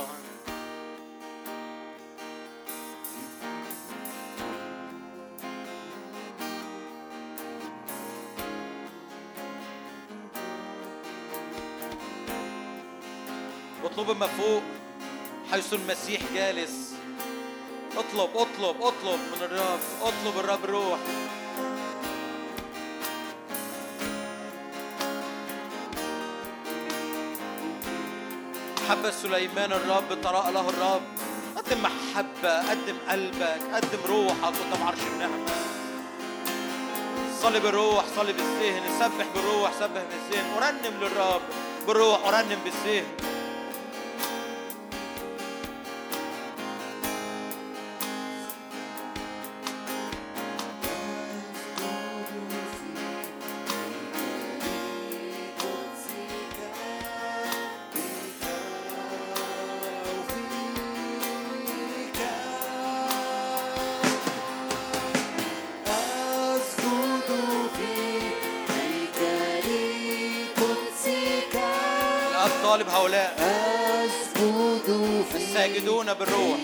اطلب 13.99 14.17
ما 14.17 14.27
فوق 14.27 14.61
حيث 15.51 15.73
المسيح 15.73 16.21
جالس. 16.35 16.93
اطلب 17.97 18.29
اطلب 18.37 18.81
اطلب 18.81 19.19
من 19.19 19.41
الرب 19.41 19.79
اطلب 20.01 20.39
الرب 20.39 20.65
روح. 20.65 20.99
حب 28.89 29.11
سليمان 29.11 29.71
الرب 29.71 30.21
تراءى 30.23 30.51
له 30.51 30.69
الرب. 30.69 31.01
قدم 31.57 31.83
محبة 31.83 32.69
قدم 32.69 32.97
قلبك 33.09 33.59
قدم 33.73 33.99
روحك 34.07 34.43
قدام 34.43 34.87
عرش 34.87 34.99
النعمة. 35.13 35.45
صلي 37.41 37.59
بالروح 37.59 38.05
صلي 38.15 38.33
بالذهن 38.33 38.83
سبح 38.99 39.25
بالروح 39.35 39.71
سبح 39.79 40.03
بالذهن. 40.09 40.53
ورنم 40.55 40.99
للرب 41.01 41.41
بالروح 41.87 42.25
ورنم 42.25 42.59
بالذهن. 42.63 43.28
هؤلاء 73.09 73.35
أسجد 74.05 75.25
الساجدون 75.35 76.13
بالروح. 76.13 76.58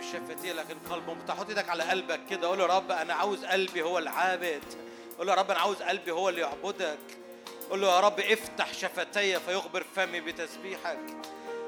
بالشفتين 0.00 0.56
لكن 0.56 0.74
قلبه 0.90 1.14
مفتوح 1.14 1.36
حط 1.36 1.48
إيدك 1.48 1.68
على 1.68 1.82
قلبك 1.82 2.20
كده 2.30 2.48
قول 2.48 2.60
يا 2.60 2.66
رب 2.66 2.90
أنا 2.90 3.14
عاوز 3.14 3.44
قلبي 3.44 3.82
هو 3.82 3.98
العابد 3.98 4.62
قول 5.18 5.28
يا 5.28 5.34
رب 5.34 5.50
أنا 5.50 5.60
عاوز 5.60 5.82
قلبي 5.82 6.10
هو 6.10 6.28
اللي 6.28 6.40
يعبدك. 6.40 6.98
قول 7.70 7.80
له 7.80 7.94
يا 7.94 8.00
رب 8.00 8.20
افتح 8.20 8.74
شفتي 8.74 9.40
فيخبر 9.40 9.84
فمي 9.96 10.20
بتسبيحك. 10.20 10.98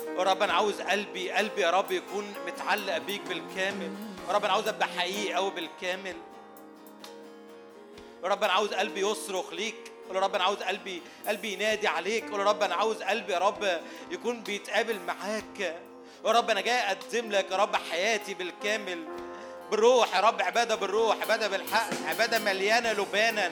يا 0.06 0.22
رب 0.22 0.42
أنا 0.42 0.52
عاوز 0.52 0.80
قلبي 0.80 1.30
قلبي 1.30 1.60
يا 1.60 1.70
رب 1.70 1.90
يكون 1.90 2.34
متعلق 2.46 2.98
بيك 2.98 3.20
بالكامل. 3.20 3.90
يا 4.28 4.32
رب 4.34 4.44
أنا 4.44 4.52
عاوز 4.52 4.68
أبقى 4.68 4.88
حقيقي 4.88 5.34
قوي 5.34 5.50
بالكامل. 5.50 6.16
يا 8.24 8.28
رب 8.28 8.44
أنا 8.44 8.52
عاوز 8.52 8.74
قلبي 8.74 9.00
يصرخ 9.00 9.52
ليك. 9.52 9.92
قول 10.06 10.16
يا 10.16 10.20
رب 10.20 10.34
أنا 10.34 10.44
عاوز 10.44 10.62
قلبي 10.62 11.02
قلبي 11.28 11.52
ينادي 11.52 11.88
عليك. 11.88 12.30
قول 12.30 12.40
يا 12.40 12.44
رب 12.44 12.62
أنا 12.62 12.74
عاوز 12.74 13.02
قلبي 13.02 13.32
يا 13.32 13.38
رب 13.38 13.80
يكون 14.10 14.42
بيتقابل 14.42 15.00
معاك. 15.00 15.76
يا 16.24 16.30
رب 16.30 16.50
أنا 16.50 16.60
جاي 16.60 16.78
اقدم 16.78 17.32
لك 17.32 17.50
يا 17.50 17.56
رب 17.56 17.76
حياتي 17.90 18.34
بالكامل 18.34 19.04
بالروح 19.70 20.16
يا 20.16 20.20
رب 20.20 20.42
عبادة 20.42 20.74
بالروح 20.74 21.16
عبادة 21.22 21.48
بالحق 21.48 21.90
عبادة 22.08 22.38
مليانة 22.38 22.92
لبانا. 22.92 23.50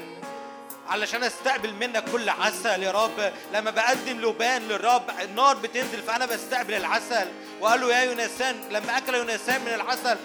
علشان 0.89 1.25
استقبل 1.25 1.75
منك 1.75 2.05
كل 2.13 2.29
عسل 2.29 2.83
يا 2.83 2.91
رب. 2.91 3.33
لما 3.53 3.71
بقدم 3.71 4.21
لبان 4.21 4.63
للرب 4.63 5.11
النار 5.23 5.57
بتنزل 5.57 6.03
فأنا 6.03 6.27
بستقبل 6.27 6.75
العسل. 6.75 7.29
وقال 7.61 7.81
له 7.81 7.95
يا 7.95 8.03
يونسان 8.03 8.69
لما 8.71 8.99
أكل 8.99 9.15
يونسان 9.15 9.61
من 9.61 9.75
العسل 9.75 10.17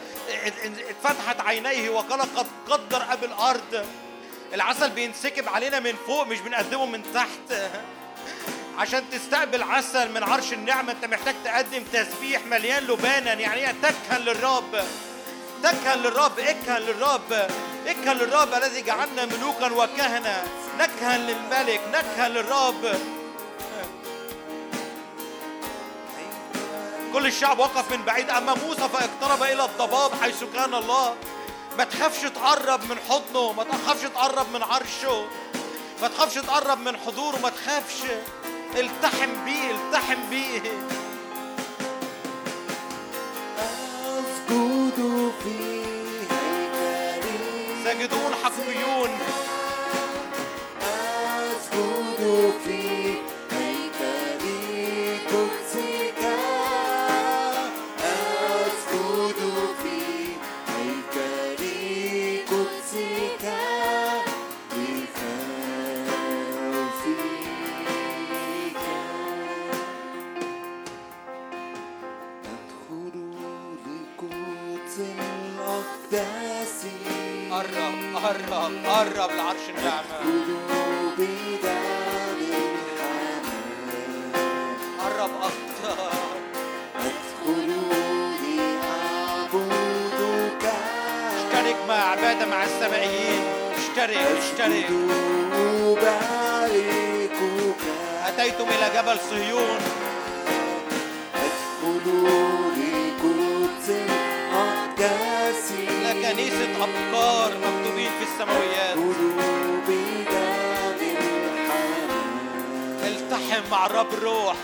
اتفتحت 0.90 1.42
عينيه 1.42 1.90
وقال 1.90 2.22
قد 2.22 2.48
قدر 2.70 3.14
أبي 3.14 3.26
الأرض. 3.26 3.86
العسل 4.54 4.90
بينسكب 4.90 5.50
علينا 5.50 5.80
من 5.80 5.96
فوق 6.08 6.28
مش 6.28 6.40
بنقدمه 6.40 6.86
من 6.86 7.14
تحت. 7.14 7.72
عشان 8.78 9.10
تستقبل 9.10 9.64
عسل 9.64 10.12
من 10.12 10.24
عرش 10.24 10.54
النعمة 10.54 10.92
انت 10.92 11.06
محتاج 11.06 11.36
تقدم 11.44 11.84
تسبيح 11.94 12.46
مليان 12.46 12.84
لبانا 12.84 13.34
يعني 13.34 13.68
إيه؟ 13.68 13.76
تكهن 13.82 14.22
للرب. 14.22 14.84
تكهن 15.64 16.00
للرب 16.00 16.40
اكهن 16.40 16.82
للرب. 16.82 17.34
اكهن 17.88 18.18
للرب 18.18 18.54
الذي 18.54 18.82
جعلنا 18.82 19.26
ملوكا 19.26 19.74
وكهنة. 19.74 20.44
نكهن 20.80 21.20
للملك 21.20 21.82
نكهن 21.94 22.32
للرب. 22.32 23.00
كل 27.14 27.28
الشعب 27.28 27.60
وقف 27.60 27.92
من 27.92 28.06
بعيد. 28.06 28.30
أما 28.30 28.54
موسى 28.54 28.90
فاقترب 28.90 29.44
إلى 29.44 29.66
الضباب 29.66 30.12
حيث 30.22 30.44
كان 30.54 30.74
الله. 30.74 31.16
ما 31.78 31.84
تخافش 31.84 32.22
تقرب 32.22 32.90
من 32.90 32.98
حضنه 33.10 33.52
ما 33.52 33.64
تخافش 33.64 34.02
تقرب 34.02 34.52
من 34.54 34.64
عرشه. 34.64 35.28
ما 36.02 36.08
تخافش 36.08 36.34
تقرب 36.34 36.80
من 36.80 36.98
حضوره 36.98 37.38
ما 37.44 37.50
تخافش. 37.50 38.02
التحم 38.76 39.46
بيه 39.46 39.72
التحم 39.72 40.30
بيه. 40.30 40.62
أسجد 44.20 45.32
في 45.44 45.82
ساجدون 47.84 48.32
حقيون 48.44 49.10
أسجد 50.82 52.05
قرب 79.06 79.32
لعرش 79.32 79.66
النعمة 79.70 80.18
قرب 85.00 85.32
أكتر. 85.42 85.98
اشترك 91.36 91.76
مع 91.88 91.94
عبادة 91.94 92.46
مع 92.46 92.64
السمائيين 92.64 93.44
اشترك 93.78 94.18
اشترك. 94.18 94.90
أتيتم 98.28 98.66
إلى 98.66 98.90
جبل 98.96 99.18
صهيون. 99.30 99.80
أدخل 101.36 102.95
كنيسة 106.32 106.84
أبكار 106.84 107.52
مكتوبين 107.58 108.10
في 108.10 108.24
السماويات. 108.24 108.98
التحم 113.04 113.64
مع 113.72 113.86
الرب 113.86 114.14
الروح 114.14 114.56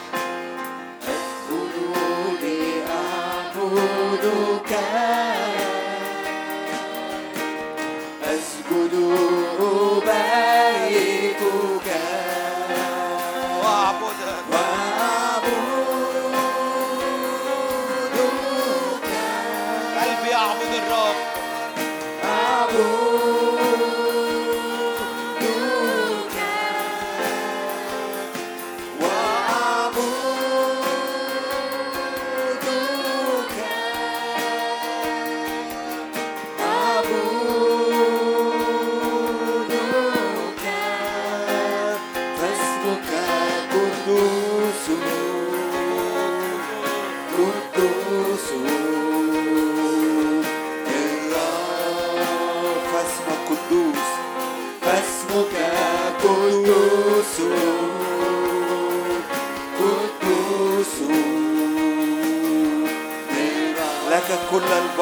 أدخل 3.52 4.62
أسجد 8.24 8.94
أباركك 9.60 11.11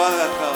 كل 0.10 0.49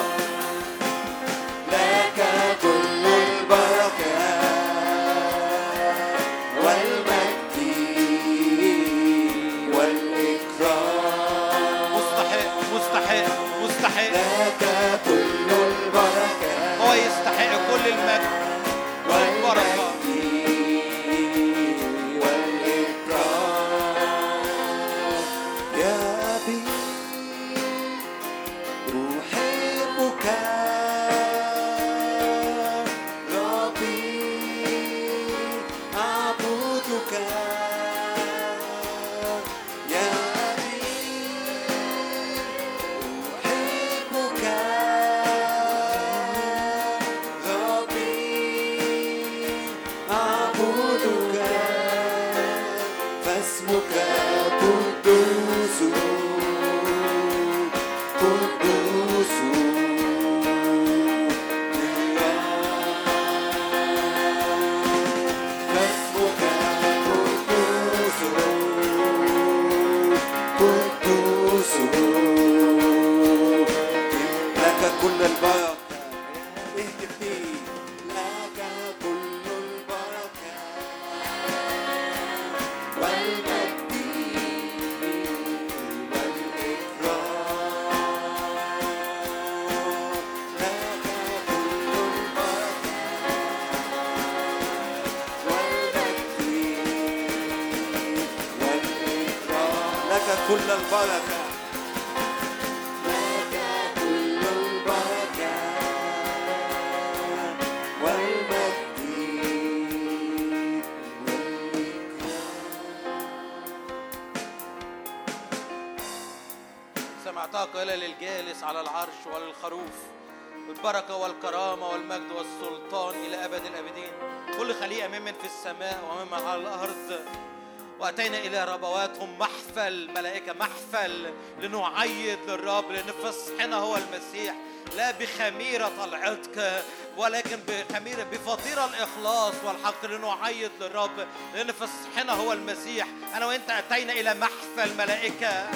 لنعيد 132.04 132.40
للرب 132.48 132.92
لأن 132.92 133.12
فصحنا 133.24 133.76
هو 133.76 133.98
المسيح. 133.98 134.56
لا 134.96 135.12
بخميرة 135.12 135.92
العتق 136.04 136.84
ولكن 137.18 137.60
بخميرة 137.68 138.24
بفطيرة 138.24 138.86
الإخلاص 138.86 139.54
والحق 139.64 140.06
لنعيد 140.06 140.72
للرب 140.82 141.28
لأن 141.56 141.72
فصحنا 141.72 142.34
هو 142.34 142.54
المسيح. 142.54 143.08
أنا 143.36 143.46
وأنت 143.46 143.70
أتينا 143.70 144.14
إلى 144.14 144.34
محفل 144.34 144.98
ملائكة. 144.98 145.70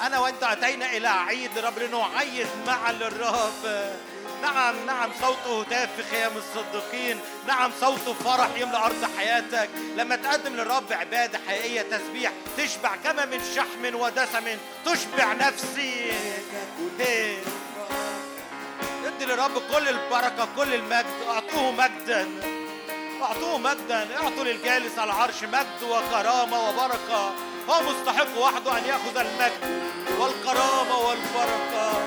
أنا 0.00 0.18
وأنت 0.18 0.42
أتينا 0.42 0.96
إلى 0.96 1.08
عيد 1.08 1.58
للرب 1.58 1.78
لنعيد 1.78 2.48
معا 2.66 2.92
للرب. 2.92 3.94
نعم 4.44 4.86
نعم 4.86 5.10
صوته 5.20 5.60
هتاف 5.60 5.88
في 5.96 6.02
خيام 6.02 6.32
الصديقين. 6.36 7.20
نعم 7.46 7.70
صوته 7.80 8.12
فرح 8.12 8.48
يملأ 8.56 8.86
أرض 8.86 9.04
حياتك. 9.18 9.68
لما 9.96 10.16
تقدم 10.16 10.56
للرب 10.56 10.92
عبادة 10.92 11.38
حقيقية 11.48 11.82
تسبيح 11.82 12.32
تشبع 12.56 12.96
كما 12.96 13.24
من 13.24 13.40
شحم 13.54 13.94
ودسم. 13.94 14.58
تشبع 14.84 15.32
نفسي. 15.32 16.12
ادي 19.06 19.24
للرب 19.24 19.62
كل 19.72 19.88
البركة 19.88 20.48
كل 20.56 20.74
المجد. 20.74 21.06
أعطوه 21.28 21.70
مجدا. 21.70 22.28
أعطوه 23.22 23.58
مجدا. 23.58 24.08
أعطوا 24.16 24.44
للجالس 24.44 24.98
على 24.98 25.12
العرش 25.12 25.42
مجد 25.42 25.82
وكرامة 25.82 26.68
وبركة. 26.68 27.34
هو 27.70 27.82
مستحق 27.82 28.38
وحده 28.38 28.78
أن 28.78 28.84
يأخذ 28.84 29.16
المجد 29.16 29.82
والكرامة 30.18 30.98
والبركة. 30.98 32.04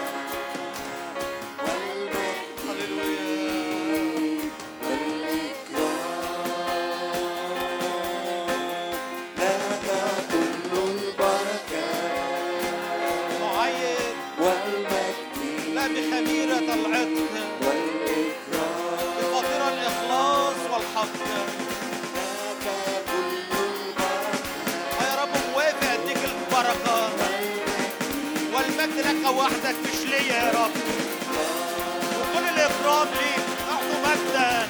وحدك 29.30 29.76
مش 29.86 30.00
ليا 30.10 30.34
يا 30.34 30.52
رب. 30.52 30.72
وكل 32.20 32.46
الإكرام 32.56 33.08
ليك 33.08 33.48
أعطوا 33.72 34.00
مجدا 34.06 34.68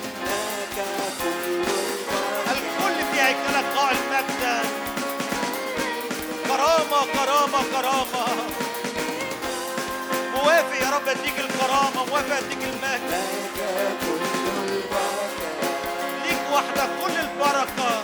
الكل 2.51 3.05
في 3.11 3.21
هيكلك 3.21 3.65
قائل 3.77 3.97
مجدا 4.11 4.61
كرامة 6.47 7.05
كرامة 7.13 7.63
كرامة. 7.73 8.27
موافق 10.35 10.75
يا 10.81 10.89
رب 10.95 11.07
أديك 11.07 11.39
الكرامة 11.39 12.05
موافق 12.09 12.35
أديك 12.37 12.57
المجد 12.63 13.23
ليك 16.25 16.41
وحدك 16.53 16.89
كل 17.03 17.11
البركة. 17.19 18.03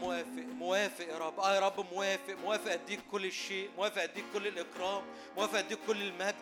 آه 0.00 0.14
يا 0.14 0.20
رب 0.20 0.51
موافق 0.62 1.04
يا 1.08 1.18
رب. 1.18 1.40
آه 1.40 1.54
يا 1.54 1.60
رب 1.60 1.86
موافق. 1.92 2.34
موافق 2.44 2.72
أديك 2.72 3.00
كل 3.12 3.32
شيء 3.32 3.70
موافق 3.76 4.02
أديك 4.02 4.24
كل 4.34 4.46
الإكرام. 4.46 5.02
موافق 5.36 5.58
أديك 5.58 5.78
كل 5.86 6.02
المجد. 6.02 6.34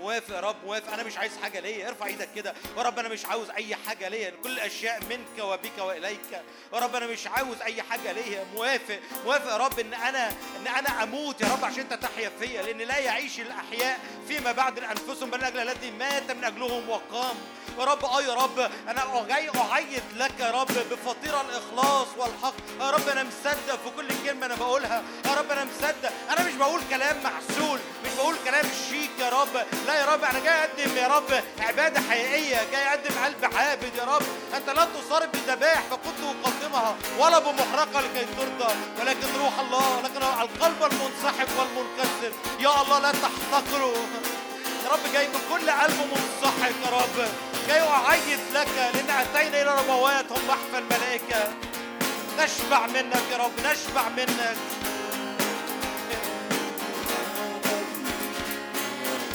موافق 0.00 0.34
يا 0.34 0.40
رب. 0.40 0.56
موافق. 0.64 0.92
أنا 0.92 1.02
مش 1.02 1.16
عايز 1.18 1.32
حاجة 1.42 1.60
ليا. 1.60 1.88
ارفع 1.88 2.06
إيدك 2.06 2.28
كده. 2.36 2.54
يا 2.76 2.82
رب 2.82 2.98
أنا 2.98 3.08
مش 3.08 3.26
عاوز 3.26 3.50
أي 3.50 3.76
حاجة 3.86 4.08
ليا. 4.08 4.30
كل 4.42 4.50
الأشياء 4.52 5.00
منك 5.04 5.44
وبك 5.44 5.78
وإليك. 5.78 6.32
يا 6.72 6.78
رب 6.78 6.94
أنا 6.96 7.06
مش 7.06 7.26
عاوز 7.26 7.60
أي 7.62 7.82
حاجة 7.82 8.12
ليا. 8.12 8.44
موافق. 8.54 9.00
موافق 9.24 9.50
يا 9.52 9.56
رب 9.56 9.78
إن 9.78 9.94
أنا 9.94 10.28
إن 10.28 10.66
أنا 10.66 11.02
أموت 11.02 11.40
يا 11.40 11.48
رب 11.52 11.64
عشان 11.64 11.80
انت 11.80 11.92
تحيا 11.94 12.30
فيا. 12.40 12.62
لأن 12.62 12.78
لا 12.78 12.98
يعيش 12.98 13.40
الأحياء 13.40 13.98
فيما 14.28 14.52
بعد 14.52 14.78
أنفسهم. 14.78 15.30
بل 15.30 15.44
أجل 15.44 15.58
الذي 15.58 15.90
مات 15.90 16.30
من 16.30 16.44
أجلهم 16.44 16.88
وقام. 16.88 17.36
يا 17.78 17.84
رب 17.84 18.04
آه 18.04 18.22
يا 18.22 18.34
رب. 18.34 18.70
أنا 18.88 19.04
أعيد 19.70 20.02
لك 20.16 20.40
يا 20.40 20.50
رب 20.50 20.66
بفطيره 20.66 21.40
الإخلاص 21.40 22.06
والحق. 22.18 22.54
يا 22.80 22.90
رب 22.90 23.08
أنا 23.08 23.22
مصدق 23.22 23.63
في 23.72 23.90
كل 23.96 24.08
كلمة 24.26 24.46
أنا 24.46 24.54
بقولها. 24.54 25.02
يا 25.24 25.34
رب 25.34 25.50
أنا 25.50 25.64
مصدق. 25.64 26.12
أنا 26.30 26.48
مش 26.48 26.54
بقول 26.54 26.80
كلام 26.90 27.16
محسول 27.24 27.78
مش 28.04 28.10
بقول 28.16 28.36
كلام 28.44 28.64
شيك 28.90 29.10
يا 29.18 29.28
رب. 29.30 29.54
لا 29.86 29.94
يا 29.94 30.06
رب 30.06 30.24
أنا 30.24 30.38
جاي 30.38 30.54
أقدم 30.54 30.96
يا 30.96 31.08
رب 31.08 31.42
عبادة 31.60 32.00
حقيقية 32.10 32.70
جاي 32.72 32.88
أقدم 32.88 33.14
قلب 33.24 33.54
عابد 33.54 33.94
يا 33.98 34.04
رب. 34.04 34.22
أنت 34.56 34.70
لا 34.70 34.84
تصارب 34.84 35.28
بذبائح 35.32 35.80
فكنت 35.80 36.20
أقدمها. 36.44 36.96
ولا 37.18 37.38
بمحرقة 37.38 38.00
لكي 38.00 38.26
ترضى 38.36 38.74
ولكن 39.00 39.28
روح 39.38 39.60
الله 39.60 40.00
لكن 40.04 40.22
القلب 40.22 40.92
المنسحب 40.92 41.48
والمنكسر. 41.58 42.32
يا 42.60 42.82
الله 42.82 42.98
لا 42.98 43.12
تحتقره 43.12 43.94
يا 44.84 44.90
رب 44.90 45.12
جاي 45.12 45.26
بكل 45.26 45.70
قلب 45.70 45.96
منسحق 46.12 46.68
يا 46.84 46.90
رب. 46.98 47.28
جاي 47.68 47.80
أعيد 47.80 48.40
لك 48.54 48.68
لأن 48.94 49.10
أتينا 49.10 49.62
إلى 49.62 49.74
ربوات. 49.78 50.32
هم 50.32 50.48
محفى 50.48 50.78
الملائكة. 50.78 51.52
نشبع 52.38 52.86
منك 52.86 53.22
يا 53.32 53.36
رب 53.36 53.52
نشبع 53.60 54.08
منك. 54.08 54.56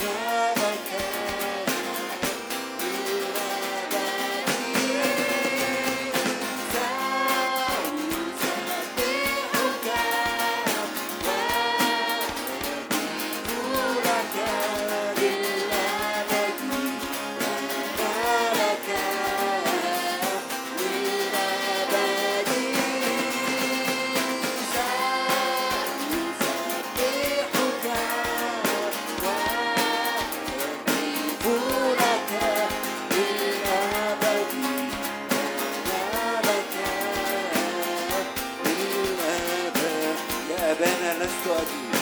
يا 0.02 0.89
أبانا 40.69 41.23
لست 41.23 41.47
أدري 41.47 41.98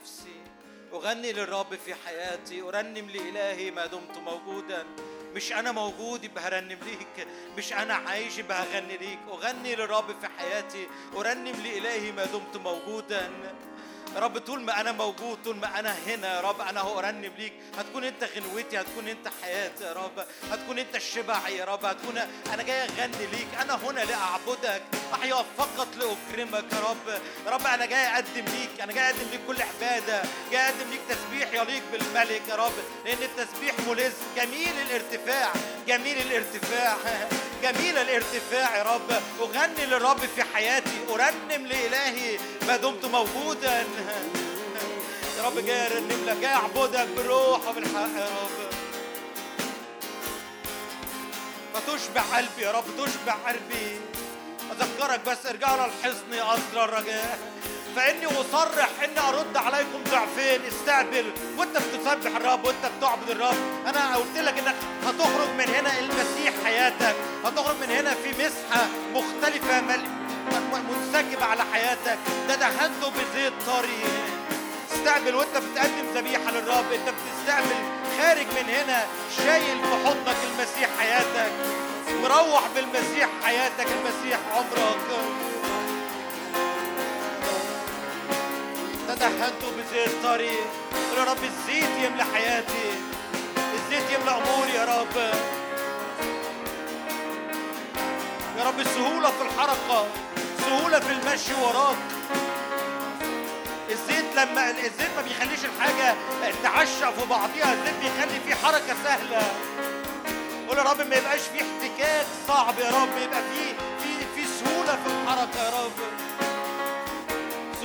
نفسي. 0.00 0.40
أغني 0.92 1.32
للرب 1.32 1.74
في 1.84 1.94
حياتي 1.94 2.62
أرنم 2.62 3.10
لإلهي 3.10 3.70
ما 3.70 3.86
دمت 3.86 4.18
موجودا. 4.18 4.86
مش 5.34 5.52
أنا 5.52 5.72
موجود 5.72 6.24
يبقى 6.24 6.44
هرنم 6.44 6.78
ليك 6.86 7.26
مش 7.58 7.72
أنا 7.72 7.94
عايش 7.94 8.38
يبقى 8.38 8.62
هغني 8.62 8.96
ليك. 8.96 9.18
أغني 9.28 9.74
للرب 9.74 10.20
في 10.20 10.26
حياتي 10.38 10.86
أرنم 11.16 11.62
لإلهي 11.64 12.12
ما 12.12 12.24
دمت 12.24 12.56
موجودا. 12.56 13.30
يا 14.14 14.20
رب 14.20 14.38
طول 14.38 14.60
ما 14.62 14.80
أنا 14.80 14.92
موجود 14.92 15.38
طول 15.44 15.56
ما 15.56 15.78
أنا 15.78 15.96
هنا 16.06 16.34
يا 16.36 16.40
رب 16.40 16.60
أنا 16.60 16.80
هو 16.80 16.98
ارنم 16.98 17.32
ليك 17.38 17.52
هتكون 17.78 18.04
أنت 18.04 18.24
غنوتي 18.24 18.80
هتكون 18.80 19.08
أنت 19.08 19.28
حياتي 19.42 19.84
يا 19.84 19.92
رب. 19.92 20.24
هتكون 20.52 20.78
أنت 20.78 20.96
الشبع 20.96 21.48
يا 21.48 21.64
رب. 21.64 21.84
هتكون 21.84 22.18
أنا 22.54 22.62
جاي 22.62 22.84
أغني 22.84 23.26
ليك. 23.32 23.48
أنا 23.60 23.74
هنا 23.74 24.00
لأعبدك. 24.00 24.82
احيا 25.14 25.44
فقط 25.58 25.88
لأكرمك 25.96 26.72
يا 26.72 26.80
رب. 26.80 27.20
يا 27.46 27.50
رب 27.50 27.66
أنا 27.66 27.86
جاي 27.86 28.06
أقدم 28.06 28.44
ليك. 28.44 28.80
أنا 28.80 28.92
جاي 28.92 29.04
أقدم 29.10 29.30
ليك 29.30 29.40
كل 29.46 29.62
عبادة. 29.62 30.22
جاي 30.52 30.60
أقدم 30.60 30.90
ليك 30.90 31.00
تسبيح 31.08 31.52
يليق 31.52 31.82
بالملك 31.92 32.42
يا 32.48 32.54
رب. 32.56 32.72
لأن 33.04 33.22
التسبيح 33.22 33.74
ملز. 33.88 34.12
جميل 34.36 34.74
الارتفاع. 34.80 35.52
جميل 35.86 36.18
الارتفاع. 36.18 36.96
جميل 37.62 37.98
الارتفاع 37.98 38.76
يا 38.76 38.82
رب 38.82 39.22
أغني 39.40 39.86
للرب 39.86 40.18
في 40.18 40.42
حياتي 40.54 40.90
أرنم 41.10 41.66
لإلهي 41.66 42.38
ما 42.66 42.76
دمت 42.76 43.04
موجودا. 43.04 43.84
يا 45.38 45.42
رب 45.46 45.58
جاي 45.58 45.86
أرنم 45.86 46.24
لك 46.26 46.36
جاي 46.36 46.52
أعبدك 46.54 47.06
بالروح 47.16 47.68
وبالحق 47.68 48.00
يا 48.16 48.24
رب. 48.42 48.70
فتشبع 51.74 52.22
قلبي 52.36 52.62
يا 52.62 52.70
رب 52.72 52.84
تشبع 52.98 53.32
قلبي. 53.32 54.00
أذكرك 54.80 55.20
بس 55.26 55.46
ارجعوا 55.46 55.76
للحصن 55.86 56.32
يا 56.32 56.54
اسرى 56.54 56.84
الرجاء. 56.84 57.38
فإني 57.96 58.26
اصرح 58.26 58.88
إني 59.04 59.20
أرد 59.28 59.56
عليكم 59.56 60.04
ضعفين 60.10 60.60
استقبل 60.68 61.32
وأنت 61.56 61.76
بتسبح 61.76 62.36
الرب 62.36 62.64
وأنت 62.64 62.86
بتعبد 62.98 63.30
الرب. 63.30 63.56
أنا 63.86 64.16
قلت 64.16 64.38
لك 64.38 64.58
إنك 64.58 64.74
هتخرج 65.06 65.48
من 65.58 65.74
هنا 65.74 65.98
المسيح 65.98 66.54
حياتك. 66.64 67.14
هتخرج 67.44 67.76
من 67.80 67.90
هنا 67.90 68.14
في 68.14 68.30
مسحة 68.30 68.86
مختلفة 69.14 69.80
منسكبه 70.90 71.44
على 71.44 71.62
حياتك. 71.72 72.18
ده 72.48 72.54
دهنته 72.54 73.10
بزيت 73.10 73.52
طري 73.66 74.02
استقبل 74.92 75.34
وأنت 75.34 75.56
بتقدم 75.56 76.06
ذبيحة 76.14 76.50
للرب. 76.50 76.92
أنت 76.92 77.08
بتستقبل 77.08 77.76
خارج 78.18 78.46
من 78.46 78.74
هنا 78.74 79.06
شايل 79.36 79.78
في 79.82 80.06
حضنك 80.06 80.36
المسيح 80.50 80.88
حياتك. 80.98 81.52
مروح 82.22 82.62
بالمسيح 82.74 83.28
حياتك 83.44 83.86
المسيح 83.86 84.38
عمرك. 84.56 85.49
تدهنت 89.14 89.62
بزيت 89.78 90.22
طري 90.22 90.56
قل 90.92 91.18
يا 91.18 91.24
رب 91.24 91.44
الزيت 91.44 91.90
يملى 92.04 92.24
حياتي. 92.34 92.90
الزيت 93.74 94.10
يملى 94.10 94.30
أموري 94.30 94.70
يا 94.74 94.84
رب. 94.84 95.16
يا 98.58 98.64
رب 98.64 98.82
سهولة 98.84 99.30
في 99.30 99.42
الحركة 99.42 100.06
سهولة 100.66 101.00
في 101.00 101.12
المشي 101.12 101.54
وراك. 101.62 101.96
الزيت 103.90 104.24
لما 104.36 104.70
الزيت 104.70 105.10
ما 105.16 105.22
بيخليش 105.22 105.60
الحاجة 105.64 106.14
تعشق 106.62 107.10
في 107.20 107.26
بعضيها. 107.30 107.72
الزيت 107.72 107.94
بيخلي 108.00 108.40
فيه 108.46 108.54
حركة 108.54 108.94
سهلة. 109.04 109.42
قول 110.68 110.78
يا 110.78 110.82
رب 110.82 111.00
ما 111.00 111.16
يبقاش 111.16 111.40
فيه 111.40 111.60
احتكاك 111.62 112.26
صعب 112.48 112.78
يا 112.78 112.90
رب. 112.90 113.16
يبقى 113.22 113.42
فيه 113.54 113.72
في 114.02 114.12
في 114.34 114.48
سهولة 114.58 114.92
في 115.04 115.06
الحركة 115.06 115.64
يا 115.64 115.70
رب. 115.84 115.92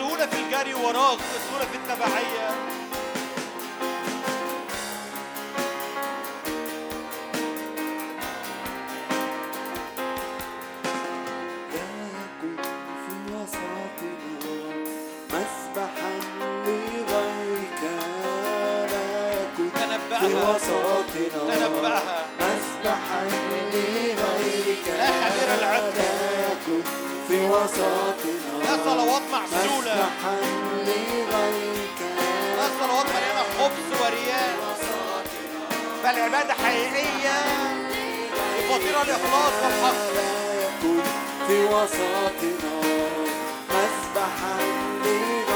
سهولة 0.06 0.25
في 0.25 0.40
الجري 0.40 0.74
وراك 0.74 1.19
سهولة 1.50 1.66
في 1.66 1.77
التبعية. 1.77 2.50
في 20.19 20.34
وسطنا 20.35 21.06
تنبأها 21.34 22.25
مسبحا 22.40 23.24
لغيرك 23.74 24.25
وسطنا 27.56 28.64
لا 28.64 28.74
صلوات 28.85 29.22
معسولة 29.32 29.95
لا 32.58 32.67
صلوات 32.80 33.06
مليانة 33.16 33.43
خبز 33.59 34.01
وريان 34.01 34.56
بل 36.03 36.19
عبادة 36.19 36.53
حقيقية. 36.53 37.38
بفطيرة 38.59 39.01
الإخلاص 39.01 39.53
والحق. 39.64 39.95
في 41.48 41.64
وسطنا 41.66 42.74
مسبحا 43.69 44.58
لغيرك 45.03 45.55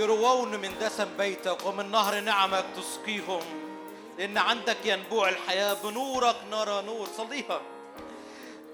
يروون 0.00 0.56
من 0.56 0.72
دسم 0.80 1.08
بيتك 1.18 1.66
ومن 1.66 1.90
نهر 1.90 2.20
نعمك 2.20 2.64
تسقيهم. 2.76 3.42
لأن 4.18 4.38
عندك 4.38 4.76
ينبوع 4.84 5.28
الحياة 5.28 5.74
بنورك 5.74 6.36
نرى 6.50 6.82
نور. 6.82 7.08
صليها. 7.16 7.60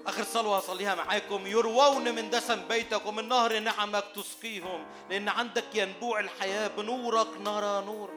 آخر 0.07 0.23
صلوة 0.23 0.57
هصليها 0.57 0.95
معاكم. 0.95 1.47
يروون 1.47 2.15
من 2.15 2.29
دسم 2.29 2.61
بيتك 2.69 3.05
ومن 3.05 3.27
نهر 3.27 3.59
نعمك 3.59 4.03
تسقيهم. 4.15 4.85
لأن 5.09 5.29
عندك 5.29 5.65
ينبوع 5.73 6.19
الحياة 6.19 6.67
بنورك 6.67 7.27
نرى 7.39 7.85
نور. 7.85 8.09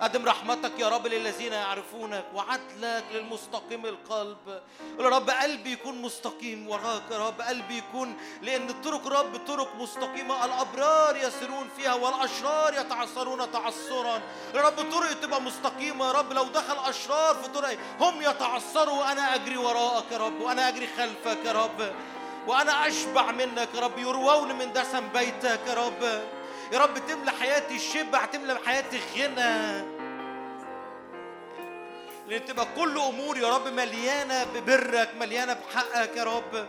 قدم 0.00 0.24
رحمتك 0.24 0.78
يا 0.78 0.88
رب 0.88 1.06
للذين 1.06 1.52
يعرفونك 1.52 2.24
وعدلك 2.34 3.04
للمستقيم 3.12 3.86
القلب. 3.86 4.62
يا 5.00 5.08
رب 5.08 5.30
قلبي 5.30 5.72
يكون 5.72 6.02
مستقيم 6.02 6.68
وراك 6.68 7.02
يا 7.10 7.26
رب. 7.28 7.40
قلبي 7.40 7.78
يكون 7.78 8.16
لأن 8.42 8.68
الطرق 8.68 9.06
رب 9.06 9.36
طرق 9.46 9.76
مستقيمة. 9.76 10.44
الأبرار 10.44 11.16
يسيرون 11.16 11.68
فيها 11.76 11.94
والأشرار 11.94 12.74
يتعثرون 12.74 13.52
تعثرا. 13.52 14.20
يا 14.54 14.60
رب 14.62 14.92
طرق 14.92 15.20
تبقى 15.20 15.42
مستقيمة 15.42 16.06
يا 16.06 16.12
رب. 16.12 16.32
لو 16.32 16.44
دخل 16.44 16.76
أشرار 16.88 17.34
في 17.34 17.48
طرقي 17.48 17.76
هم 18.00 18.22
يتعثروا. 18.22 19.00
وأنا 19.00 19.34
أجري 19.34 19.56
وراءك 19.56 20.12
يا 20.12 20.18
رب. 20.18 20.40
وأنا 20.40 20.68
أجري 20.68 20.88
خلفك 20.96 21.44
يا 21.44 21.52
رب. 21.52 21.92
وأنا 22.46 22.88
أشبع 22.88 23.30
منك 23.32 23.68
يا 23.74 23.80
رب. 23.80 23.98
يروون 23.98 24.58
من 24.58 24.72
دسم 24.72 25.08
بيتك 25.08 25.60
يا 25.66 25.74
رب. 25.74 26.37
يا 26.72 26.78
رب 26.78 26.98
تملى 26.98 27.30
حياتي 27.30 27.78
شبع 27.78 28.24
تملى 28.24 28.58
حياتي 28.66 29.00
غنى 29.16 29.98
لأن 32.28 32.44
تبقى 32.44 32.66
كل 32.76 32.98
أمور 32.98 33.38
يا 33.38 33.56
رب 33.56 33.68
مليانة 33.68 34.44
ببرك 34.44 35.14
مليانة 35.20 35.52
بحقك 35.52 36.16
يا 36.16 36.24
رب. 36.24 36.66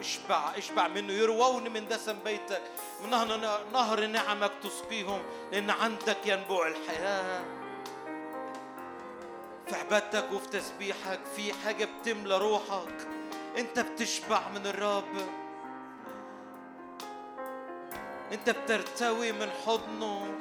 اشبع 0.00 0.52
اشبع 0.56 0.88
منه 0.88 1.12
يروون 1.12 1.70
من 1.70 1.88
دسم 1.88 2.18
بيتك. 2.24 2.62
من 3.04 3.10
نهر, 3.72 4.06
نعمك 4.06 4.52
تسقيهم 4.62 5.22
لأن 5.52 5.70
عندك 5.70 6.26
ينبوع 6.26 6.68
الحياة. 6.68 7.57
في 9.68 9.76
عبادتك 9.76 10.32
وفي 10.32 10.48
تسبيحك 10.48 11.20
في 11.36 11.52
حاجة 11.52 11.88
بتملى 12.00 12.38
روحك. 12.38 13.08
انت 13.58 13.80
بتشبع 13.80 14.48
من 14.48 14.66
الرب. 14.66 15.28
انت 18.32 18.50
بترتوي 18.50 19.32
من 19.32 19.50
حضنه. 19.66 20.34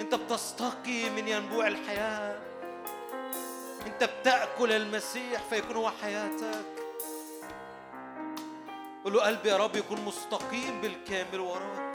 انت 0.00 0.14
بتستقي 0.14 1.10
من 1.10 1.28
ينبوع 1.28 1.66
الحياة. 1.66 2.38
انت 3.86 4.04
بتأكل 4.04 4.72
المسيح 4.72 5.42
فيكون 5.50 5.76
هو 5.76 5.90
حياتك. 6.02 6.64
قل 9.04 9.12
له 9.12 9.22
قلبي 9.22 9.48
يا 9.48 9.56
رب 9.56 9.76
يكون 9.76 10.04
مستقيم 10.04 10.80
بالكامل 10.80 11.40
وراك. 11.40 11.93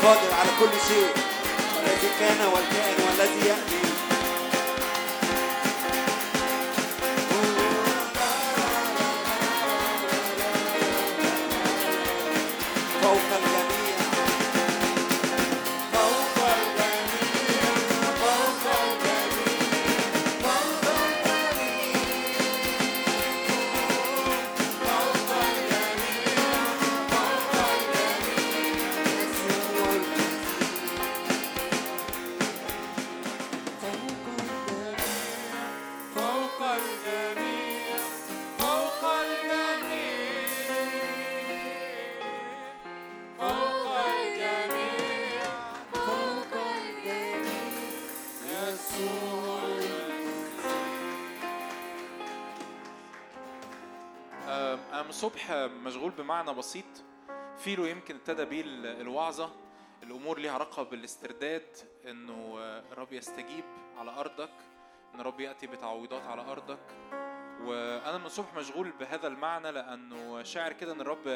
القادر 0.00 0.34
على 0.34 0.50
كل 0.60 0.74
شيء. 0.88 1.08
والذي 1.76 2.08
كان 2.20 2.46
والكائن 2.52 2.96
والذي 3.06 3.48
يأتي. 3.48 3.89
مشغول 56.10 56.24
بمعنى 56.24 56.54
بسيط 56.54 56.84
فيلو 57.58 57.84
يمكن 57.86 58.14
ابتدى 58.14 58.44
بيه 58.44 58.60
ال- 58.60 59.00
الوعظة 59.00 59.50
الأمور 60.02 60.38
ليها 60.38 60.52
علاقة 60.52 60.82
بالاسترداد 60.82 61.76
إنه 62.06 62.56
آه، 62.58 62.82
الرب 62.92 63.12
يستجيب 63.12 63.64
على 63.96 64.10
أرضك 64.10 64.50
إن 65.14 65.20
الرب 65.20 65.40
يأتي 65.40 65.66
بتعويضات 65.66 66.22
على 66.26 66.42
أرضك. 66.42 66.78
وأنا 67.64 68.18
من 68.18 68.26
الصبح 68.26 68.54
مشغول 68.54 68.90
بهذا 68.90 69.26
المعنى 69.26 69.70
لأنه 69.72 70.42
شاعر 70.42 70.72
كده 70.72 70.92
إن 70.92 71.00
الرب 71.00 71.26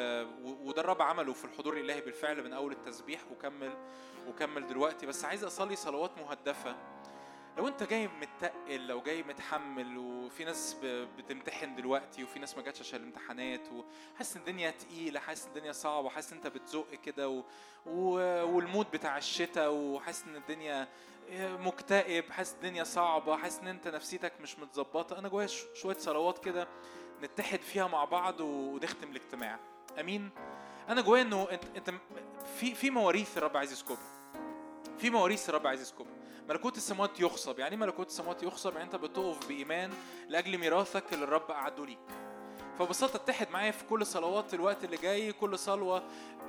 وده 0.43 0.81
الرب 0.81 1.01
عمله 1.01 1.33
في 1.33 1.45
الحضور 1.45 1.73
الإلهي 1.77 2.01
بالفعل 2.01 2.43
من 2.43 2.53
أول 2.53 2.71
التسبيح 2.71 3.21
وكمل 3.31 3.73
وكمل 4.27 4.67
دلوقتي. 4.67 5.05
بس 5.05 5.25
عايز 5.25 5.43
أصلي 5.43 5.75
صلوات 5.75 6.11
مهدفة. 6.17 6.75
لو 7.57 7.67
انت 7.67 7.83
جاي 7.83 8.07
متقل 8.07 8.87
لو 8.87 9.01
جاي 9.01 9.23
متحمل 9.23 9.97
وفي 9.97 10.45
ناس 10.45 10.77
بتمتحن 11.17 11.75
دلوقتي 11.75 12.23
وفي 12.23 12.39
ناس 12.39 12.57
ما 12.57 12.63
جاتش 12.63 12.79
عشان 12.79 12.99
الامتحانات 12.99 13.61
وحاسس 13.71 14.35
إن 14.35 14.41
الدنيا 14.41 14.71
تقيلة 14.71 15.19
حاسس 15.19 15.43
إن 15.43 15.49
الدنيا 15.49 15.71
صعبة 15.71 16.09
حاسس 16.09 16.31
إن 16.31 16.37
انت 16.37 16.47
بتزق 16.47 16.89
كده 17.05 17.29
و... 17.29 17.43
و... 17.85 18.11
والمود 18.55 18.91
بتاع 18.91 19.17
الشتاء 19.17 19.73
وحاسس 19.73 20.23
إن 20.27 20.35
الدنيا 20.35 20.87
مكتئب 21.39 22.31
حاسس 22.31 22.53
الدنيا 22.53 22.83
صعبة 22.83 23.37
حاسس 23.37 23.59
إن 23.59 23.67
انت 23.67 23.87
نفسيتك 23.87 24.33
مش 24.41 24.59
متظبطة. 24.59 25.19
أنا 25.19 25.27
جوايا 25.29 25.47
شوية 25.73 25.97
صلوات 25.97 26.45
كده 26.45 26.67
نتحد 27.23 27.59
فيها 27.59 27.87
مع 27.87 28.05
بعض 28.05 28.39
ونختم 28.39 29.09
الاجتماع. 29.11 29.59
أمين؟ 29.99 30.29
أنا 30.89 31.01
جوايا 31.01 31.21
إنه 31.21 31.47
أنت 31.51 31.63
أنت 31.75 31.93
في 32.59 32.75
في 32.75 32.89
مواريث 32.89 33.37
الرب 33.37 33.57
عايز 33.57 33.71
يسكبها 33.71 33.97
في 34.97 35.09
مواريث 35.09 35.49
الرب 35.49 35.67
عايز 35.67 35.81
يسكبها 35.81 36.13
ملكوت 36.49 36.77
السماوات 36.77 37.19
يخصب. 37.19 37.59
يعني 37.59 37.75
إيه 37.75 37.81
ملكوت 37.81 38.07
السماوات 38.07 38.43
يخصب؟ 38.43 38.71
يعني 38.73 38.83
أنت 38.83 38.95
بتقف 38.95 39.47
بإيمان 39.47 39.91
لأجل 40.29 40.57
ميراثك 40.57 41.13
اللي 41.13 41.23
الرب 41.23 41.51
أعده 41.51 41.85
ليك. 41.85 42.24
فببساطه 42.79 43.15
اتحد 43.15 43.47
معايا 43.51 43.71
في 43.71 43.83
كل 43.83 44.05
صلوات 44.05 44.53
الوقت 44.53 44.83
اللي 44.83 44.97
جاي 44.97 45.33
كل 45.33 45.59
صلوة 45.59 46.03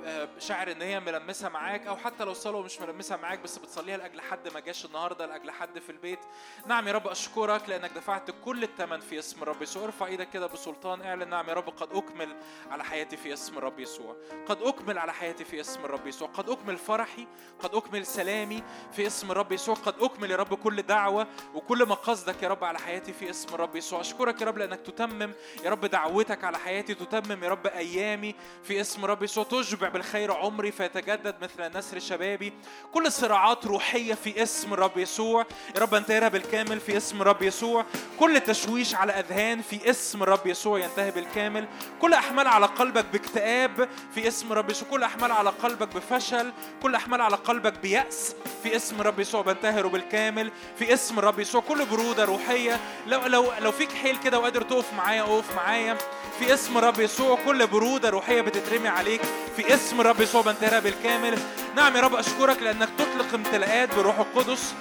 آه، 0.05 0.29
شاعر 0.39 0.71
إن 0.71 0.81
هي 0.81 0.99
ملمسة 0.99 1.49
معاك 1.49 1.87
أو 1.87 1.97
حتى 1.97 2.23
لو 2.23 2.33
صلوة 2.33 2.61
مش 2.61 2.81
ملمسة 2.81 3.17
معاك 3.17 3.39
بس 3.39 3.57
بتصليها 3.57 3.97
لأجل 3.97 4.21
حد 4.21 4.53
ما 4.53 4.59
جاش 4.59 4.85
النهارده 4.85 5.25
لأجل 5.25 5.51
حد 5.51 5.79
في 5.79 5.91
البيت. 5.91 6.19
نعم 6.65 6.87
يا 6.87 6.93
رب 6.93 7.07
أشكرك 7.07 7.69
لأنك 7.69 7.91
دفعت 7.91 8.31
كل 8.45 8.63
الثمن 8.63 8.99
في 8.99 9.19
اسم 9.19 9.43
الرب 9.43 9.61
يسوع. 9.61 9.83
ارفع 9.83 10.05
إيدك 10.05 10.29
كده 10.29 10.47
بسلطان 10.47 11.01
اعلن 11.01 11.29
نعم 11.29 11.49
يا 11.49 11.53
رب 11.53 11.69
قد 11.69 11.93
أكمل 11.93 12.35
على 12.71 12.83
حياتي 12.83 13.17
في 13.17 13.33
اسم 13.33 13.57
الرب 13.57 13.79
يسوع. 13.79 14.15
قد 14.47 14.61
أكمل 14.61 14.97
على 14.97 15.13
حياتي 15.13 15.45
في 15.45 15.61
اسم 15.61 15.85
الرب 15.85 16.07
يسوع. 16.07 16.27
قد 16.27 16.49
أكمل 16.49 16.77
فرحي 16.77 17.27
قد 17.59 17.75
أكمل 17.75 18.05
سلامي 18.05 18.63
في 18.93 19.07
اسم 19.07 19.31
الرب 19.31 19.51
يسوع. 19.51 19.75
قد 19.75 20.01
أكمل 20.01 20.31
يا 20.31 20.35
رب 20.35 20.53
كل 20.53 20.81
دعوة 20.81 21.27
وكل 21.55 21.85
مقاصدك 21.85 22.43
يا 22.43 22.47
رب 22.47 22.63
على 22.63 22.79
حياتي 22.79 23.13
في 23.13 23.29
اسم 23.29 23.55
الرب 23.55 23.75
يسوع. 23.75 24.01
أشكرك 24.01 24.41
يا 24.41 24.45
رب 24.45 24.57
لأنك 24.57 24.79
تتمم 24.79 25.31
يا 25.63 25.69
رب 25.69 25.85
دعوتك 26.17 26.43
على 26.43 26.57
حياتي 26.57 26.93
تتمم 26.93 27.43
يا 27.43 27.49
رب 27.49 27.67
أيامي 27.67 28.35
في 28.63 28.81
اسم 28.81 29.05
الرب 29.05 29.23
يسوع 29.23 29.43
تشبع 29.43 29.89
بالخير 29.89 30.31
عمري 30.31 30.71
فيتجدد 30.71 31.35
مثل 31.41 31.77
نسر 31.77 31.99
شبابي. 31.99 32.53
كل 32.93 33.11
صراعات 33.11 33.65
روحية 33.65 34.13
في 34.13 34.43
اسم 34.43 34.73
الرب 34.73 34.97
يسوع. 34.97 35.45
يا 35.75 35.81
رب 35.81 35.93
انتهرها 35.93 36.27
بالكامل 36.27 36.79
في 36.79 36.97
اسم 36.97 37.21
الرب 37.21 37.41
يسوع. 37.41 37.85
كل 38.19 38.39
تشويش 38.39 38.95
على 38.95 39.13
أذهان 39.13 39.61
في 39.61 39.89
اسم 39.89 40.23
الرب 40.23 40.47
يسوع 40.47 40.79
ينتهي 40.79 41.11
بالكامل. 41.11 41.67
كل 42.01 42.13
أحمال 42.13 42.47
على 42.47 42.65
قلبك 42.65 43.05
باكتئاب 43.05 43.89
في 44.15 44.27
اسم 44.27 44.51
الرب 44.51 44.69
يسوع. 44.69 44.89
كل 44.89 45.03
أحمال 45.03 45.31
على 45.31 45.49
قلبك 45.49 45.95
بفشل. 45.95 46.53
كل 46.81 46.95
أحمال 46.95 47.21
على 47.21 47.35
قلبك 47.35 47.79
بيأس 47.79 48.35
في 48.63 48.75
اسم 48.75 49.01
الرب 49.01 49.19
يسوع. 49.19 49.41
بنتهره 49.41 49.87
بالكامل 49.87 50.51
في 50.79 50.93
اسم 50.93 51.19
الرب 51.19 51.39
يسوع. 51.39 51.61
كل 51.61 51.85
برودة 51.85 52.25
روحية. 52.25 52.79
لو 53.07 53.21
لو 53.25 53.53
لو 53.59 53.71
فيك 53.71 53.91
حيل 53.91 54.17
كده 54.17 54.39
وقادر 54.39 54.61
تقف 54.61 54.93
معايا 54.93 55.21
اقف 55.21 55.55
معايا. 55.55 55.97
في 56.39 56.53
اسم 56.53 56.77
الرب 56.77 56.99
يسوع 56.99 57.37
كل 57.45 57.67
برودة 57.67 58.09
روحية 58.09 58.41
بتترمي 58.41 58.87
عليك. 58.87 59.21
في 59.55 59.73
اسم 59.73 60.01
الرب 60.01 60.21
يسوع 60.21 60.41
بنتهرها 60.41 60.79
بالكامل. 60.79 61.39
نعم 61.75 61.95
يا 61.95 62.01
رب 62.01 62.15
أشكرك 62.15 62.61
لأنك 62.61 62.89
تطلق 62.97 63.33
امتلاءات 63.33 63.95
بروح 63.95 64.19
القدس. 64.19 64.73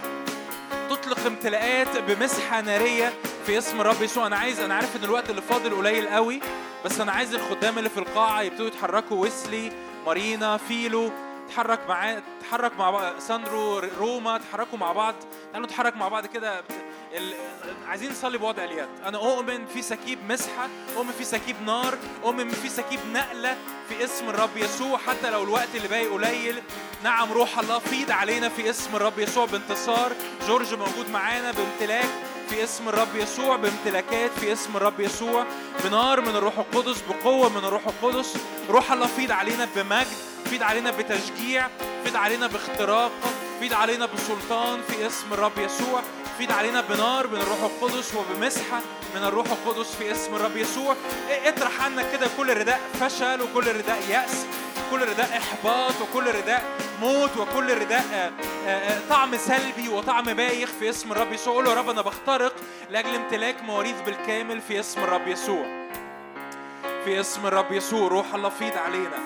تطلق 0.91 1.27
امتلاءات 1.27 1.99
بمسحة 1.99 2.61
نارية 2.61 3.13
في 3.47 3.59
اسم 3.59 3.81
الرب 3.81 4.03
يسوع. 4.03 4.27
أنا 4.27 4.37
عايز 4.37 4.61
أنا 4.61 4.75
عارف 4.75 4.97
إن 4.97 5.05
الوقت 5.05 5.31
اللي 5.31 5.43
فاضل 5.43 5.77
قليل 5.77 6.09
قوي 6.09 6.41
بس 6.85 7.01
أنا 7.01 7.13
عايز 7.13 7.35
الخدام 7.35 7.79
اللي 7.79 7.91
في 7.91 7.99
القاعة 7.99 8.43
يبتدوا 8.43 8.67
يتحركوا. 8.67 9.23
ويسلي 9.23 9.73
مارينا 10.07 10.57
فيلو 10.57 11.11
تحرك 11.49 11.81
معاه 11.89 12.23
تحرك 12.41 12.73
مع 12.79 13.13
ساندرو 13.19 13.79
روما 13.79 14.39
تحركوا 14.39 14.79
مع 14.79 14.93
بعض. 14.93 15.15
تعالوا 15.53 15.67
نتحرك 15.67 15.97
مع 15.97 16.09
بعض 16.09 16.27
كده. 16.27 16.63
عايزين 17.89 18.11
نصلي 18.11 18.39
بوضع 18.39 18.65
اليد. 18.65 18.89
أنا 19.05 19.19
أؤمن 19.19 19.67
في 19.67 19.83
سكيب 19.83 20.19
مسحة 20.29 20.69
أؤمن 20.97 21.13
في 21.19 21.25
سكيب 21.25 21.57
نار 21.67 21.99
أؤمن 22.25 22.51
في 22.51 22.69
سكيب 22.69 23.01
نقلة 23.13 23.57
في 23.89 24.05
اسم 24.05 24.29
الرب 24.29 24.57
يسوع. 24.57 24.99
حتى 24.99 25.31
لو 25.31 25.43
الوقت 25.43 25.69
اللي 25.75 25.89
باقي 25.89 26.07
قليل 26.07 26.63
نعم 27.05 27.33
روح 27.33 27.59
الله 27.59 27.79
فيض 27.79 28.11
علينا 28.11 28.49
في 28.49 28.71
اسم 28.71 28.97
الرب 28.97 29.19
يسوع 29.19 29.45
بانتصار. 29.47 30.13
جورج 30.47 30.75
موجود 30.75 31.11
معانا 31.11 31.53
بامتلاك 31.53 32.09
في 32.49 32.65
اسم 32.65 32.89
الرب 32.89 33.17
يسوع 33.17 33.57
بامتلاكات 33.57 34.31
في 34.31 34.53
اسم 34.53 34.77
الرب 34.77 35.01
يسوع. 35.01 35.47
بنار 35.85 36.21
من 36.21 36.37
الروح 36.37 36.59
القدس 36.59 37.01
بقوة 37.01 37.49
من 37.49 37.65
الروح 37.65 37.87
القدس. 37.87 38.37
روح 38.71 38.93
الله 38.93 39.07
فيض 39.07 39.33
علينا 39.33 39.69
بمجد 39.77 40.17
فيض 40.45 40.63
علينا 40.63 40.91
بتشجيع 40.91 41.69
فيض 42.05 42.17
علينا 42.17 42.47
باختراق 42.47 43.13
فيض 43.61 43.73
علينا 43.73 44.07
بسلطان 44.07 44.81
في 44.83 45.07
اسم 45.07 45.33
الرب 45.33 45.59
يسوع. 45.59 46.03
فيض 46.39 46.53
علينا 46.53 46.81
بنار 46.81 47.27
من 47.27 47.41
الروح 47.41 47.59
القدس 47.63 48.15
وبمسحة 48.15 48.81
من 49.15 49.25
الروح 49.25 49.47
القدس 49.47 49.95
في 49.95 50.13
اسم 50.13 50.35
الرب 50.35 50.57
يسوع. 50.57 50.97
إيه، 51.29 51.49
اطرح 51.49 51.85
عنك 51.85 52.13
كده 52.13 52.27
كل 52.37 52.57
رداء 52.57 52.81
فشل 53.01 53.43
وكل 53.43 53.67
رداء 53.67 54.03
يأس 54.09 54.47
كل 54.91 55.01
رداء 55.09 55.39
إحباط 55.39 55.95
وكل 56.03 56.27
رداء 56.27 56.65
موت 57.01 57.37
وكل 57.37 57.79
رداء 57.79 58.05
آه، 58.13 58.33
آه، 58.67 58.71
آه، 58.71 59.01
طعم 59.11 59.37
سلبي 59.37 59.89
وطعم 59.89 60.25
بايخ 60.25 60.71
في 60.81 60.91
اسم 60.91 61.13
الرب 61.13 61.33
يسوع. 61.33 61.55
قول 61.55 61.67
يا 61.67 61.75
رب 61.75 61.89
أنا 61.91 62.03
بخترق 62.03 62.55
لأجل 62.91 63.15
امتلاك 63.15 63.63
مواريث 63.63 64.01
بالكامل 64.07 64.61
في 64.61 64.81
اسم 64.81 65.01
الرب 65.05 65.29
يسوع. 65.29 65.87
في 67.05 67.21
اسم 67.21 67.47
الرب 67.47 67.73
يسوع 67.73 68.09
روح 68.09 68.35
الله 68.35 68.49
فيض 68.49 68.77
علينا. 68.77 69.19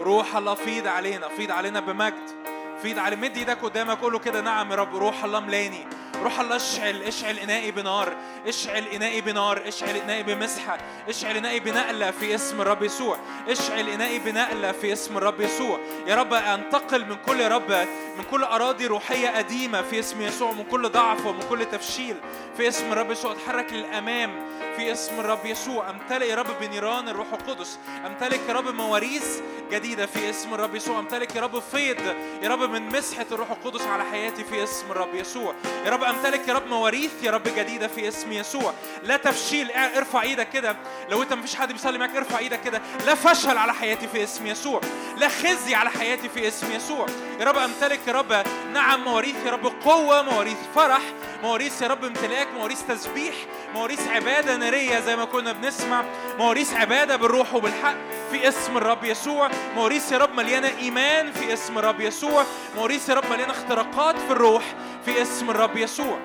روح 0.00 0.36
الله 0.36 0.54
فيض 0.54 0.86
علينا 0.86 1.28
فيض 1.28 1.50
علينا 1.50 1.80
بمجد. 1.80 2.39
فيض 2.82 2.98
على 2.98 3.16
مد 3.16 3.36
إيدك 3.36 3.58
قدامك 3.62 3.98
قول 3.98 4.12
له 4.12 4.18
كده 4.18 4.40
نعم 4.40 4.70
يا 4.70 4.76
رب 4.76 4.96
روح 4.96 5.24
الله 5.24 5.40
ملاني 5.40 5.86
روح 6.22 6.40
الله 6.40 6.56
اشعل 6.56 7.02
اشعل 7.02 7.38
انائي 7.38 7.70
بنار 7.70 8.12
اشعل 8.46 8.84
انائي 8.86 9.20
بنار 9.20 9.62
اشعل 9.68 9.96
انائي 9.96 10.22
بمسحة 10.22 10.78
اشعل 11.08 11.36
انائي 11.36 11.60
بنقلة 11.60 12.10
في 12.10 12.34
اسم 12.34 12.60
الرب 12.60 12.82
يسوع 12.82 13.18
اشعل 13.48 13.88
انائي 13.88 14.18
بنقلة 14.18 14.72
في 14.72 14.92
اسم 14.92 15.16
الرب 15.16 15.40
يسوع 15.40 15.80
يا 16.06 16.14
رب 16.14 16.34
أنتقل 16.34 17.04
من 17.06 17.16
كل 17.26 17.40
يا 17.40 17.48
رب 17.48 17.70
من 18.18 18.24
كل 18.30 18.44
أراضي 18.44 18.86
روحية 18.86 19.28
قديمة 19.28 19.82
في 19.82 19.98
اسم 19.98 20.22
يسوع 20.22 20.52
من 20.52 20.64
كل 20.64 20.88
ضعف 20.88 21.26
ومن 21.26 21.40
كل 21.50 21.64
تفشيل 21.64 22.16
في 22.56 22.68
اسم 22.68 22.92
الرب 22.92 23.10
يسوع 23.10 23.32
اتحرك 23.32 23.72
للأمام 23.72 24.30
في 24.76 24.92
اسم 24.92 25.20
الرب 25.20 25.46
يسوع 25.46 25.90
أمتلئ 25.90 26.30
يا 26.30 26.34
رب 26.34 26.46
بنيران 26.60 27.08
الروح 27.08 27.26
القدس 27.32 27.78
امتلك 28.06 28.40
يا 28.48 28.52
رب 28.54 28.74
مواريث 28.74 29.40
جديدة 29.72 30.06
في 30.06 30.30
اسم 30.30 30.54
الرب 30.54 30.74
يسوع 30.74 30.98
امتلك 30.98 31.36
يا 31.36 31.40
رب 31.40 31.58
فيض 31.58 32.00
يا 32.42 32.48
رب 32.48 32.69
من 32.70 32.88
مسحة 32.88 33.26
الروح 33.32 33.50
القدس 33.50 33.82
على 33.82 34.04
حياتي 34.04 34.44
في 34.44 34.64
اسم 34.64 34.90
الرب 34.90 35.14
يسوع. 35.14 35.54
يا 35.84 35.90
رب 35.90 36.04
أمتلك 36.04 36.48
يا 36.48 36.54
رب 36.54 36.66
مواريث 36.66 37.10
يا 37.22 37.30
رب 37.30 37.42
جديدة 37.56 37.88
في 37.88 38.08
اسم 38.08 38.32
يسوع. 38.32 38.74
لا 39.02 39.16
تفشيل 39.16 39.70
ارفع 39.70 40.22
إيدك 40.22 40.48
كده. 40.50 40.76
لو 41.10 41.22
انت 41.22 41.32
مفيش 41.32 41.54
حد 41.54 41.72
بيصلي 41.72 41.98
معاك 41.98 42.16
ارفع 42.16 42.38
إيدك 42.38 42.60
كده. 42.60 42.82
لا 43.06 43.14
فشل 43.14 43.58
على 43.58 43.74
حياتي 43.74 44.08
في 44.08 44.24
اسم 44.24 44.46
يسوع. 44.46 44.80
لا 45.16 45.28
خزي 45.28 45.74
على 45.74 45.90
حياتي 45.90 46.28
في 46.28 46.48
اسم 46.48 46.72
يسوع. 46.72 47.06
يا 47.40 47.44
رب 47.44 47.56
أمتلك 47.56 48.00
يا 48.06 48.12
رب 48.12 48.44
نعم 48.72 49.04
مواريث 49.04 49.36
يا 49.46 49.50
رب 49.50 49.72
قوة 49.84 50.22
مواريث 50.22 50.58
فرح 50.74 51.02
مواريث 51.42 51.82
يا 51.82 51.88
رب 51.88 52.04
امتلاك 52.04 52.48
مواريث 52.54 52.82
تسبيح 52.88 53.34
مواريث 53.74 54.08
عبادة 54.08 54.56
نارية 54.56 55.00
زي 55.00 55.16
ما 55.16 55.24
كنا 55.24 55.52
بنسمع 55.52 56.04
مواريث 56.38 56.74
عبادة 56.74 57.16
بالروح 57.16 57.54
وبالحق 57.54 57.96
في 58.30 58.48
اسم 58.48 58.76
الرب 58.76 59.04
يسوع 59.04 59.50
مواريث 59.74 60.12
يا 60.12 60.18
رب 60.18 60.34
مليانة 60.34 60.68
إيمان 60.78 61.32
في 61.32 61.52
اسم 61.52 61.78
الرب 61.78 62.00
يسوع. 62.00 62.44
مواريث 62.76 63.08
يا 63.08 63.14
رب 63.14 63.24
مليانة 63.30 63.52
اختراقات 63.52 64.18
في 64.18 64.30
الروح 64.30 64.74
في 65.04 65.22
اسم 65.22 65.50
الرب 65.50 65.76
يسوع. 65.76 66.18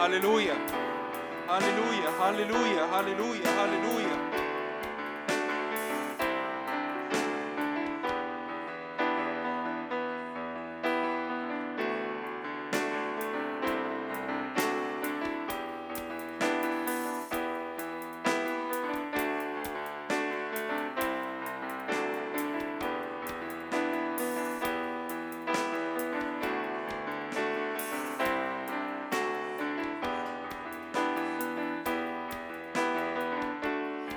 هللويا. 0.00 0.54
هللويا. 1.48 2.10
هللويا. 2.20 2.84
هللويا. 2.84 3.46
هللويا. 3.46 4.16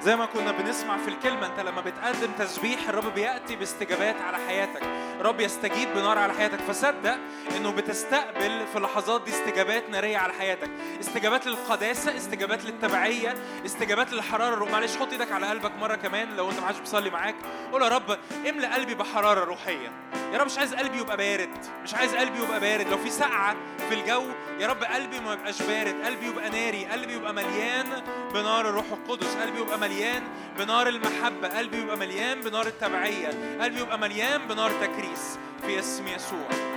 زي 0.04 0.16
ما 0.16 0.26
كنا 0.26 0.52
بنسمع 0.52 0.98
في 0.98 1.08
الكلمة 1.08 1.46
أنت 1.46 1.60
لما 1.60 1.82
بتقدم 1.82 2.32
تسبيح 2.40 2.90
الرب 2.90 3.14
بيأتي 3.14 3.56
باستجابات 3.56 4.16
على 4.22 4.38
حياتك. 4.48 4.84
الرب 5.20 5.40
يستجيب 5.40 5.90
بنار 5.96 6.18
على 6.18 6.34
حياتك. 6.34 6.60
فصدق 6.60 7.18
إنه 7.58 7.72
بتستقبل 7.72 8.68
في 8.68 8.76
اللحظات 8.76 9.24
دي 9.24 9.32
استجابات 9.32 9.90
نارية 9.90 10.18
على 10.18 10.34
حياتك. 10.34 10.70
استجابات 11.00 11.48
للقداسة 11.48 12.18
استجابات 12.18 12.66
للتبعية 12.66 13.36
استجابات 13.66 14.14
للحرارة 14.14 14.54
الروح 14.54 14.72
معلش 14.72 14.98
حط 14.98 15.12
إيدك 15.12 15.32
على 15.32 15.48
قلبك 15.48 15.72
مرة 15.76 15.96
كمان 15.96 16.36
لو 16.36 16.50
أنت 16.50 16.60
ما 16.60 16.68
حدش 16.68 16.80
بيصلي 16.80 17.10
معاك. 17.10 17.36
قول 17.72 17.82
يا 17.82 17.88
رب 17.88 18.18
املأ 18.50 18.74
قلبي 18.74 18.96
بحرارة 18.96 19.44
روحية. 19.44 19.92
يا 20.34 20.38
رب 20.38 20.46
مش 20.46 20.58
عايز 20.58 20.74
قلبي 20.74 20.98
يبقى 20.98 21.18
بارد. 21.18 21.50
مش 21.84 21.94
عايز 21.94 22.16
قلبي 22.16 22.44
يبقى 22.44 22.60
بارد. 22.60 22.88
لو 22.88 22.98
في 22.98 23.10
سقعة 23.10 23.56
في 23.90 23.96
الجو 23.96 24.24
يا 24.60 24.68
رب 24.68 24.84
قلبي 24.84 25.20
ما 25.20 25.34
يبقاش 25.34 25.62
بارد. 25.62 25.96
قلبي 26.06 26.28
يبقى 26.28 26.50
ناري. 26.50 26.86
قلبي 26.86 27.14
يبقى 27.14 27.34
مليان 27.34 27.86
بنار 28.34 28.70
الروح 28.70 28.86
القدس. 28.92 29.36
قلبي 29.36 29.60
يبقى 29.60 29.80
مليان 29.80 30.24
بنار 30.58 30.88
المحبة. 30.88 31.48
قلبي 31.48 31.78
يبقى 31.78 31.98
مليان 31.98 32.42
بنار 32.42 32.68
التبعية. 32.68 33.58
قلبي 33.62 33.80
يبقى 33.80 34.00
مليان 34.00 34.48
بنار 34.48 34.72
تكريس 34.72 35.40
في 35.66 35.80
اسم 35.80 36.08
يسوع. 36.08 36.73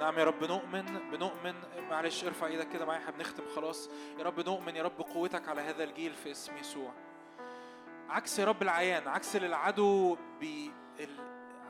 نعم 0.00 0.18
يا 0.18 0.24
رب 0.24 0.44
نؤمن 0.44 1.10
بنؤمن. 1.10 1.54
معلش 1.88 2.24
ارفع 2.24 2.46
إيدك 2.46 2.68
كده 2.68 2.84
معايا 2.84 3.00
إحنا 3.00 3.10
بنختم 3.10 3.48
خلاص. 3.54 3.90
يا 4.18 4.24
رب 4.24 4.40
نؤمن 4.40 4.76
يا 4.76 4.82
رب 4.82 5.00
قوتك 5.00 5.48
على 5.48 5.60
هذا 5.60 5.84
الجيل 5.84 6.14
في 6.14 6.30
اسم 6.30 6.56
يسوع. 6.56 6.92
عكس 8.08 8.38
يا 8.38 8.44
رب 8.44 8.62
العيان 8.62 9.08
عكس 9.08 9.36
اللي 9.36 9.46
العدو 9.46 10.16
بي 10.40 10.72
ال... 11.00 11.16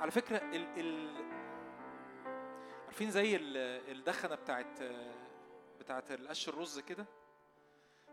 على 0.00 0.10
فكرة 0.10 0.36
ال... 0.36 0.66
ال... 0.76 1.24
عارفين 2.86 3.10
زي 3.10 3.36
ال... 3.36 3.56
الدخنة 3.96 4.34
بتاعت 4.34 4.82
بتاعت 5.80 6.10
القش 6.10 6.48
الرز 6.48 6.78
كده؟ 6.78 7.06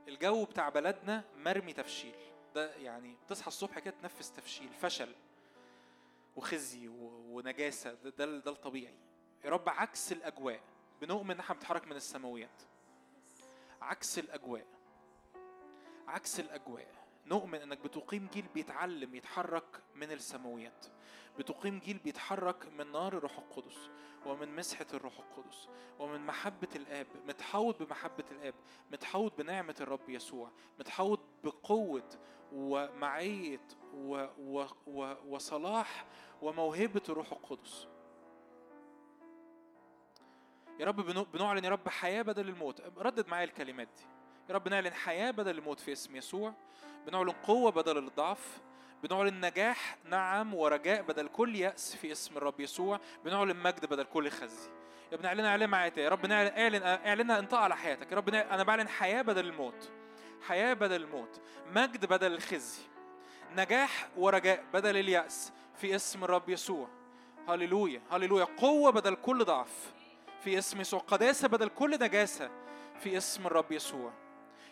الجو 0.08 0.46
بتاع 0.46 0.70
بلدنا 0.70 1.24
مرمي 1.36 1.74
تفشيل. 1.74 2.16
ده 2.56 2.76
يعني 2.76 3.18
تصحى 3.28 3.48
الصبح 3.48 3.80
كده 3.80 3.94
تنفس 4.02 4.32
تفشيل 4.32 4.70
فشل 4.70 5.10
وخزي 6.36 6.88
و... 6.88 6.94
ونجاسة. 7.30 7.94
ده 8.04 8.10
ده, 8.10 8.26
ده 8.26 8.52
الطبيعي. 8.52 9.07
يا 9.48 9.52
رب 9.52 9.70
عكس 9.70 10.12
الأجواء 10.12 10.60
بنؤمن 11.02 11.32
إن 11.32 11.40
إحنا 11.40 11.56
بنتحرك 11.56 11.88
من 11.88 11.96
السماويات. 11.96 12.62
عكس 13.82 14.20
الأجواء 14.20 14.66
عكس 16.08 16.40
الأجواء. 16.40 16.88
نؤمن 17.26 17.62
إنك 17.62 17.78
بتقيم 17.78 18.28
جيل 18.34 18.46
بيتعلم 18.54 19.16
يتحرك 19.16 19.84
من 19.96 20.12
السماويات. 20.12 20.86
بتقيم 21.40 21.80
جيل 21.80 21.98
بيتحرك 21.98 22.66
من 22.66 22.92
نار 22.92 23.18
الروح 23.18 23.38
القدس 23.38 23.90
ومن 24.26 24.56
مسحة 24.56 24.86
الروح 24.94 25.20
القدس 25.20 25.68
ومن 26.00 26.26
محبة 26.26 26.70
الآب. 26.76 27.08
متحوط 27.28 27.84
بمحبة 27.84 28.26
الآب 28.32 28.54
متحوط 28.92 29.38
بنعمة 29.38 29.76
الرب 29.82 30.10
يسوع 30.10 30.52
متحوط 30.80 31.20
بقوة 31.44 32.10
ومعية 32.54 33.68
و 33.94 34.26
و 34.38 34.66
و 34.88 35.14
وصلاح 35.26 36.06
وموهبة 36.42 37.04
الروح 37.10 37.32
القدس. 37.32 37.88
يا 40.80 40.86
رب 40.86 40.96
بنعلن 41.32 41.66
يا 41.66 41.70
رب 41.70 41.90
حياة 41.90 42.22
بدل 42.22 42.50
الموت. 42.50 42.82
ردد 42.98 43.28
معايا 43.28 43.44
الكلمات 43.44 43.88
دي. 43.98 44.04
يا 44.50 44.56
رب 44.56 44.68
نعلن 44.68 44.94
حياة 44.94 45.32
بدل 45.32 45.58
الموت 45.58 45.80
في 45.80 45.92
اسم 45.92 46.16
يسوع. 46.16 46.54
بنعلن 47.08 47.30
قوة 47.30 47.72
بدل 47.72 47.98
الضعف. 47.98 48.60
بنعلن 49.04 49.46
نجاح 49.46 49.98
نعم 50.06 50.54
ورجاء 50.54 51.02
بدل 51.02 51.28
كل 51.28 51.56
يأس 51.56 51.96
في 51.96 52.12
اسم 52.12 52.38
الرب 52.38 52.60
يسوع. 52.60 53.00
بنعلن 53.26 53.56
مجد 53.58 53.86
بدل 53.86 54.04
كل 54.04 54.30
خزي. 54.30 54.70
يا 55.12 55.18
رب 55.18 55.24
نعلنها 55.24 55.50
اعلن 55.50 55.70
معايا. 55.70 55.92
يا 55.98 56.10
رب 56.10 56.26
نعلن 56.26 56.52
اعلن 56.58 56.84
اعلنها 56.84 57.40
انطق 57.40 57.58
على 57.58 57.76
حياتك. 57.76 58.12
يا 58.12 58.18
رب 58.18 58.30
نعلن 58.30 58.50
أنا 58.50 58.64
بعلن 58.64 58.88
حياة 58.88 59.22
بدل 59.22 59.46
الموت. 59.46 59.92
حياة 60.48 60.74
بدل 60.74 61.04
الموت. 61.04 61.42
مجد 61.76 62.06
بدل 62.06 62.34
الخزي. 62.34 62.82
نجاح 63.56 64.10
ورجاء 64.18 64.64
بدل 64.74 64.98
اليأس 64.98 65.54
في 65.76 65.96
اسم 65.96 66.24
الرب 66.24 66.50
يسوع. 66.50 66.88
هللويا 67.48 68.02
هللويا. 68.12 68.44
قوة 68.44 68.92
بدل 68.92 69.16
كل 69.16 69.46
ضعف. 69.46 69.94
في 70.48 70.58
اسم 70.58 70.82
يسوع. 70.82 71.00
قداسة 71.00 71.48
بدل 71.48 71.68
كل 71.68 72.00
نجاسة 72.00 72.50
في 73.00 73.18
اسم 73.18 73.48
الرب 73.48 73.72
يسوع. 73.72 74.12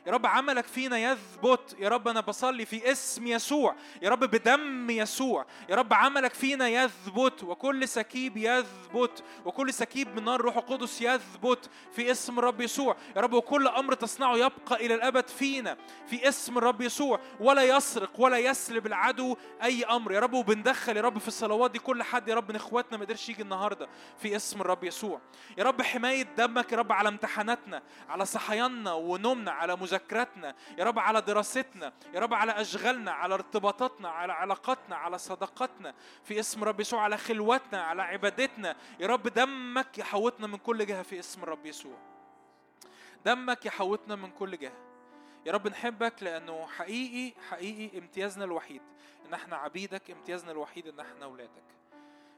يا 0.08 0.12
رب 0.12 0.26
عملك 0.26 0.66
فينا 0.66 0.98
يثبت 0.98 1.76
يا 1.80 1.90
رب 1.90 2.08
أنا 2.08 2.22
بصلي 2.22 2.66
في 2.66 2.92
اسم 2.92 3.28
يسوع 3.28 3.76
يا 4.02 4.10
رب 4.10 4.20
بدم 4.20 4.90
يسوع 4.90 5.46
يا 5.70 5.76
رب 5.76 5.94
عملك 5.94 6.34
فينا 6.34 6.68
يثبت 6.68 7.44
وكل 7.44 7.88
سكيب 7.88 8.38
يثبت 8.38 9.24
وكل 9.46 9.74
سكيب 9.74 10.16
من 10.16 10.24
نار 10.24 10.36
الروح 10.40 10.58
القدس 10.58 11.02
يثبت 11.02 11.70
في 11.96 12.12
اسم 12.12 12.40
الرب 12.40 12.62
يسوع 12.62 12.96
يا 13.16 13.22
رب 13.22 13.34
وكل 13.34 13.68
أمر 13.68 13.94
تصنعه 13.94 14.36
يبقى 14.36 14.86
إلى 14.86 14.96
الابد 14.96 15.28
فينا 15.28 15.78
في 16.08 16.28
اسم 16.28 16.58
الرب 16.58 16.82
يسوع 16.82 17.20
ولا 17.40 17.64
يسرق 17.64 18.12
ولا 18.20 18.38
يسلب 18.38 18.88
العدو 18.88 19.38
اي 19.64 19.84
أمر 19.84 20.12
يا 20.12 20.20
رب 20.20 20.34
وبندخل 20.34 20.98
يا 20.98 21.02
رب 21.02 21.18
في 21.18 21.28
الصلوات 21.28 21.72
دي 21.72 21.80
كل 21.80 22.04
حد 22.04 22.28
يا 22.28 22.36
رب 22.36 22.50
من 22.50 22.56
اخواتنا 22.56 22.98
ما 22.98 23.06
قدرش 23.06 23.30
يجي 23.30 23.42
النهارده 23.42 23.88
في 24.22 24.36
اسم 24.36 24.62
الرب 24.62 24.84
يسوع 24.84 25.22
يا 25.58 25.64
رب 25.64 25.82
حمايه 25.82 26.24
دمك 26.38 26.72
يا 26.72 26.78
رب 26.78 26.92
على 26.92 27.10
امتحاناتنا 27.10 27.82
على 28.10 28.26
صحياننا 28.26 28.94
ونومنا 28.94 29.52
على 29.52 29.76
مذاكراتنا 29.96 30.56
يا 30.78 30.84
رب 30.84 31.00
على 31.00 31.22
دراستنا 31.22 31.94
يا 32.14 32.20
رب 32.20 32.34
على 32.34 32.52
أشغالنا 32.52 33.12
على 33.12 33.34
ارتباطاتنا 33.34 34.10
على 34.10 34.34
علاقاتنا 34.34 34.96
على 34.96 35.18
صداقاتنا. 35.18 35.96
في 36.24 36.40
اسم 36.40 36.64
رب 36.64 36.80
يسوع 36.80 37.02
على 37.02 37.18
خلوتنا 37.18 37.82
على 37.82 38.02
عبادتنا. 38.02 38.76
يا 39.00 39.08
رب 39.08 39.28
دمك 39.28 39.98
يحوطنا 39.98 40.48
من 40.48 40.58
كل 40.58 40.86
جهة 40.86 41.04
في 41.04 41.20
اسم 41.20 41.44
الرب 41.44 41.66
يسوع. 41.66 41.98
دمك 43.26 43.66
يحوطنا 43.66 44.16
من 44.16 44.32
كل 44.32 44.58
جهة. 44.58 44.86
يا 45.46 45.52
رب 45.52 45.68
نحبك 45.68 46.24
لأنه 46.24 46.68
حقيقي 46.68 47.42
حقيقي 47.50 48.00
امتيازنا 48.00 48.46
الوحيد 48.46 48.82
إن 49.26 49.34
إحنا 49.34 49.56
عبيدك 49.56 50.12
امتيازنا 50.12 50.52
الوحيد 50.52 50.88
إن 50.88 51.00
إحنا 51.00 51.26
اولادك 51.26 51.64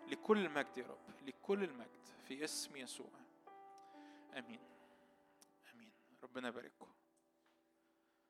لكل 0.08 0.45
المجد 0.45 0.77
يا 0.77 0.84
رب 0.84 1.27
لكل 1.27 1.64
المجد 1.64 1.88
في 2.27 2.44
اسم 2.44 2.76
يسوع. 2.76 3.10
آمين. 4.34 4.60
آمين. 5.74 5.92
ربنا 6.24 6.48
يبارككم. 6.48 6.88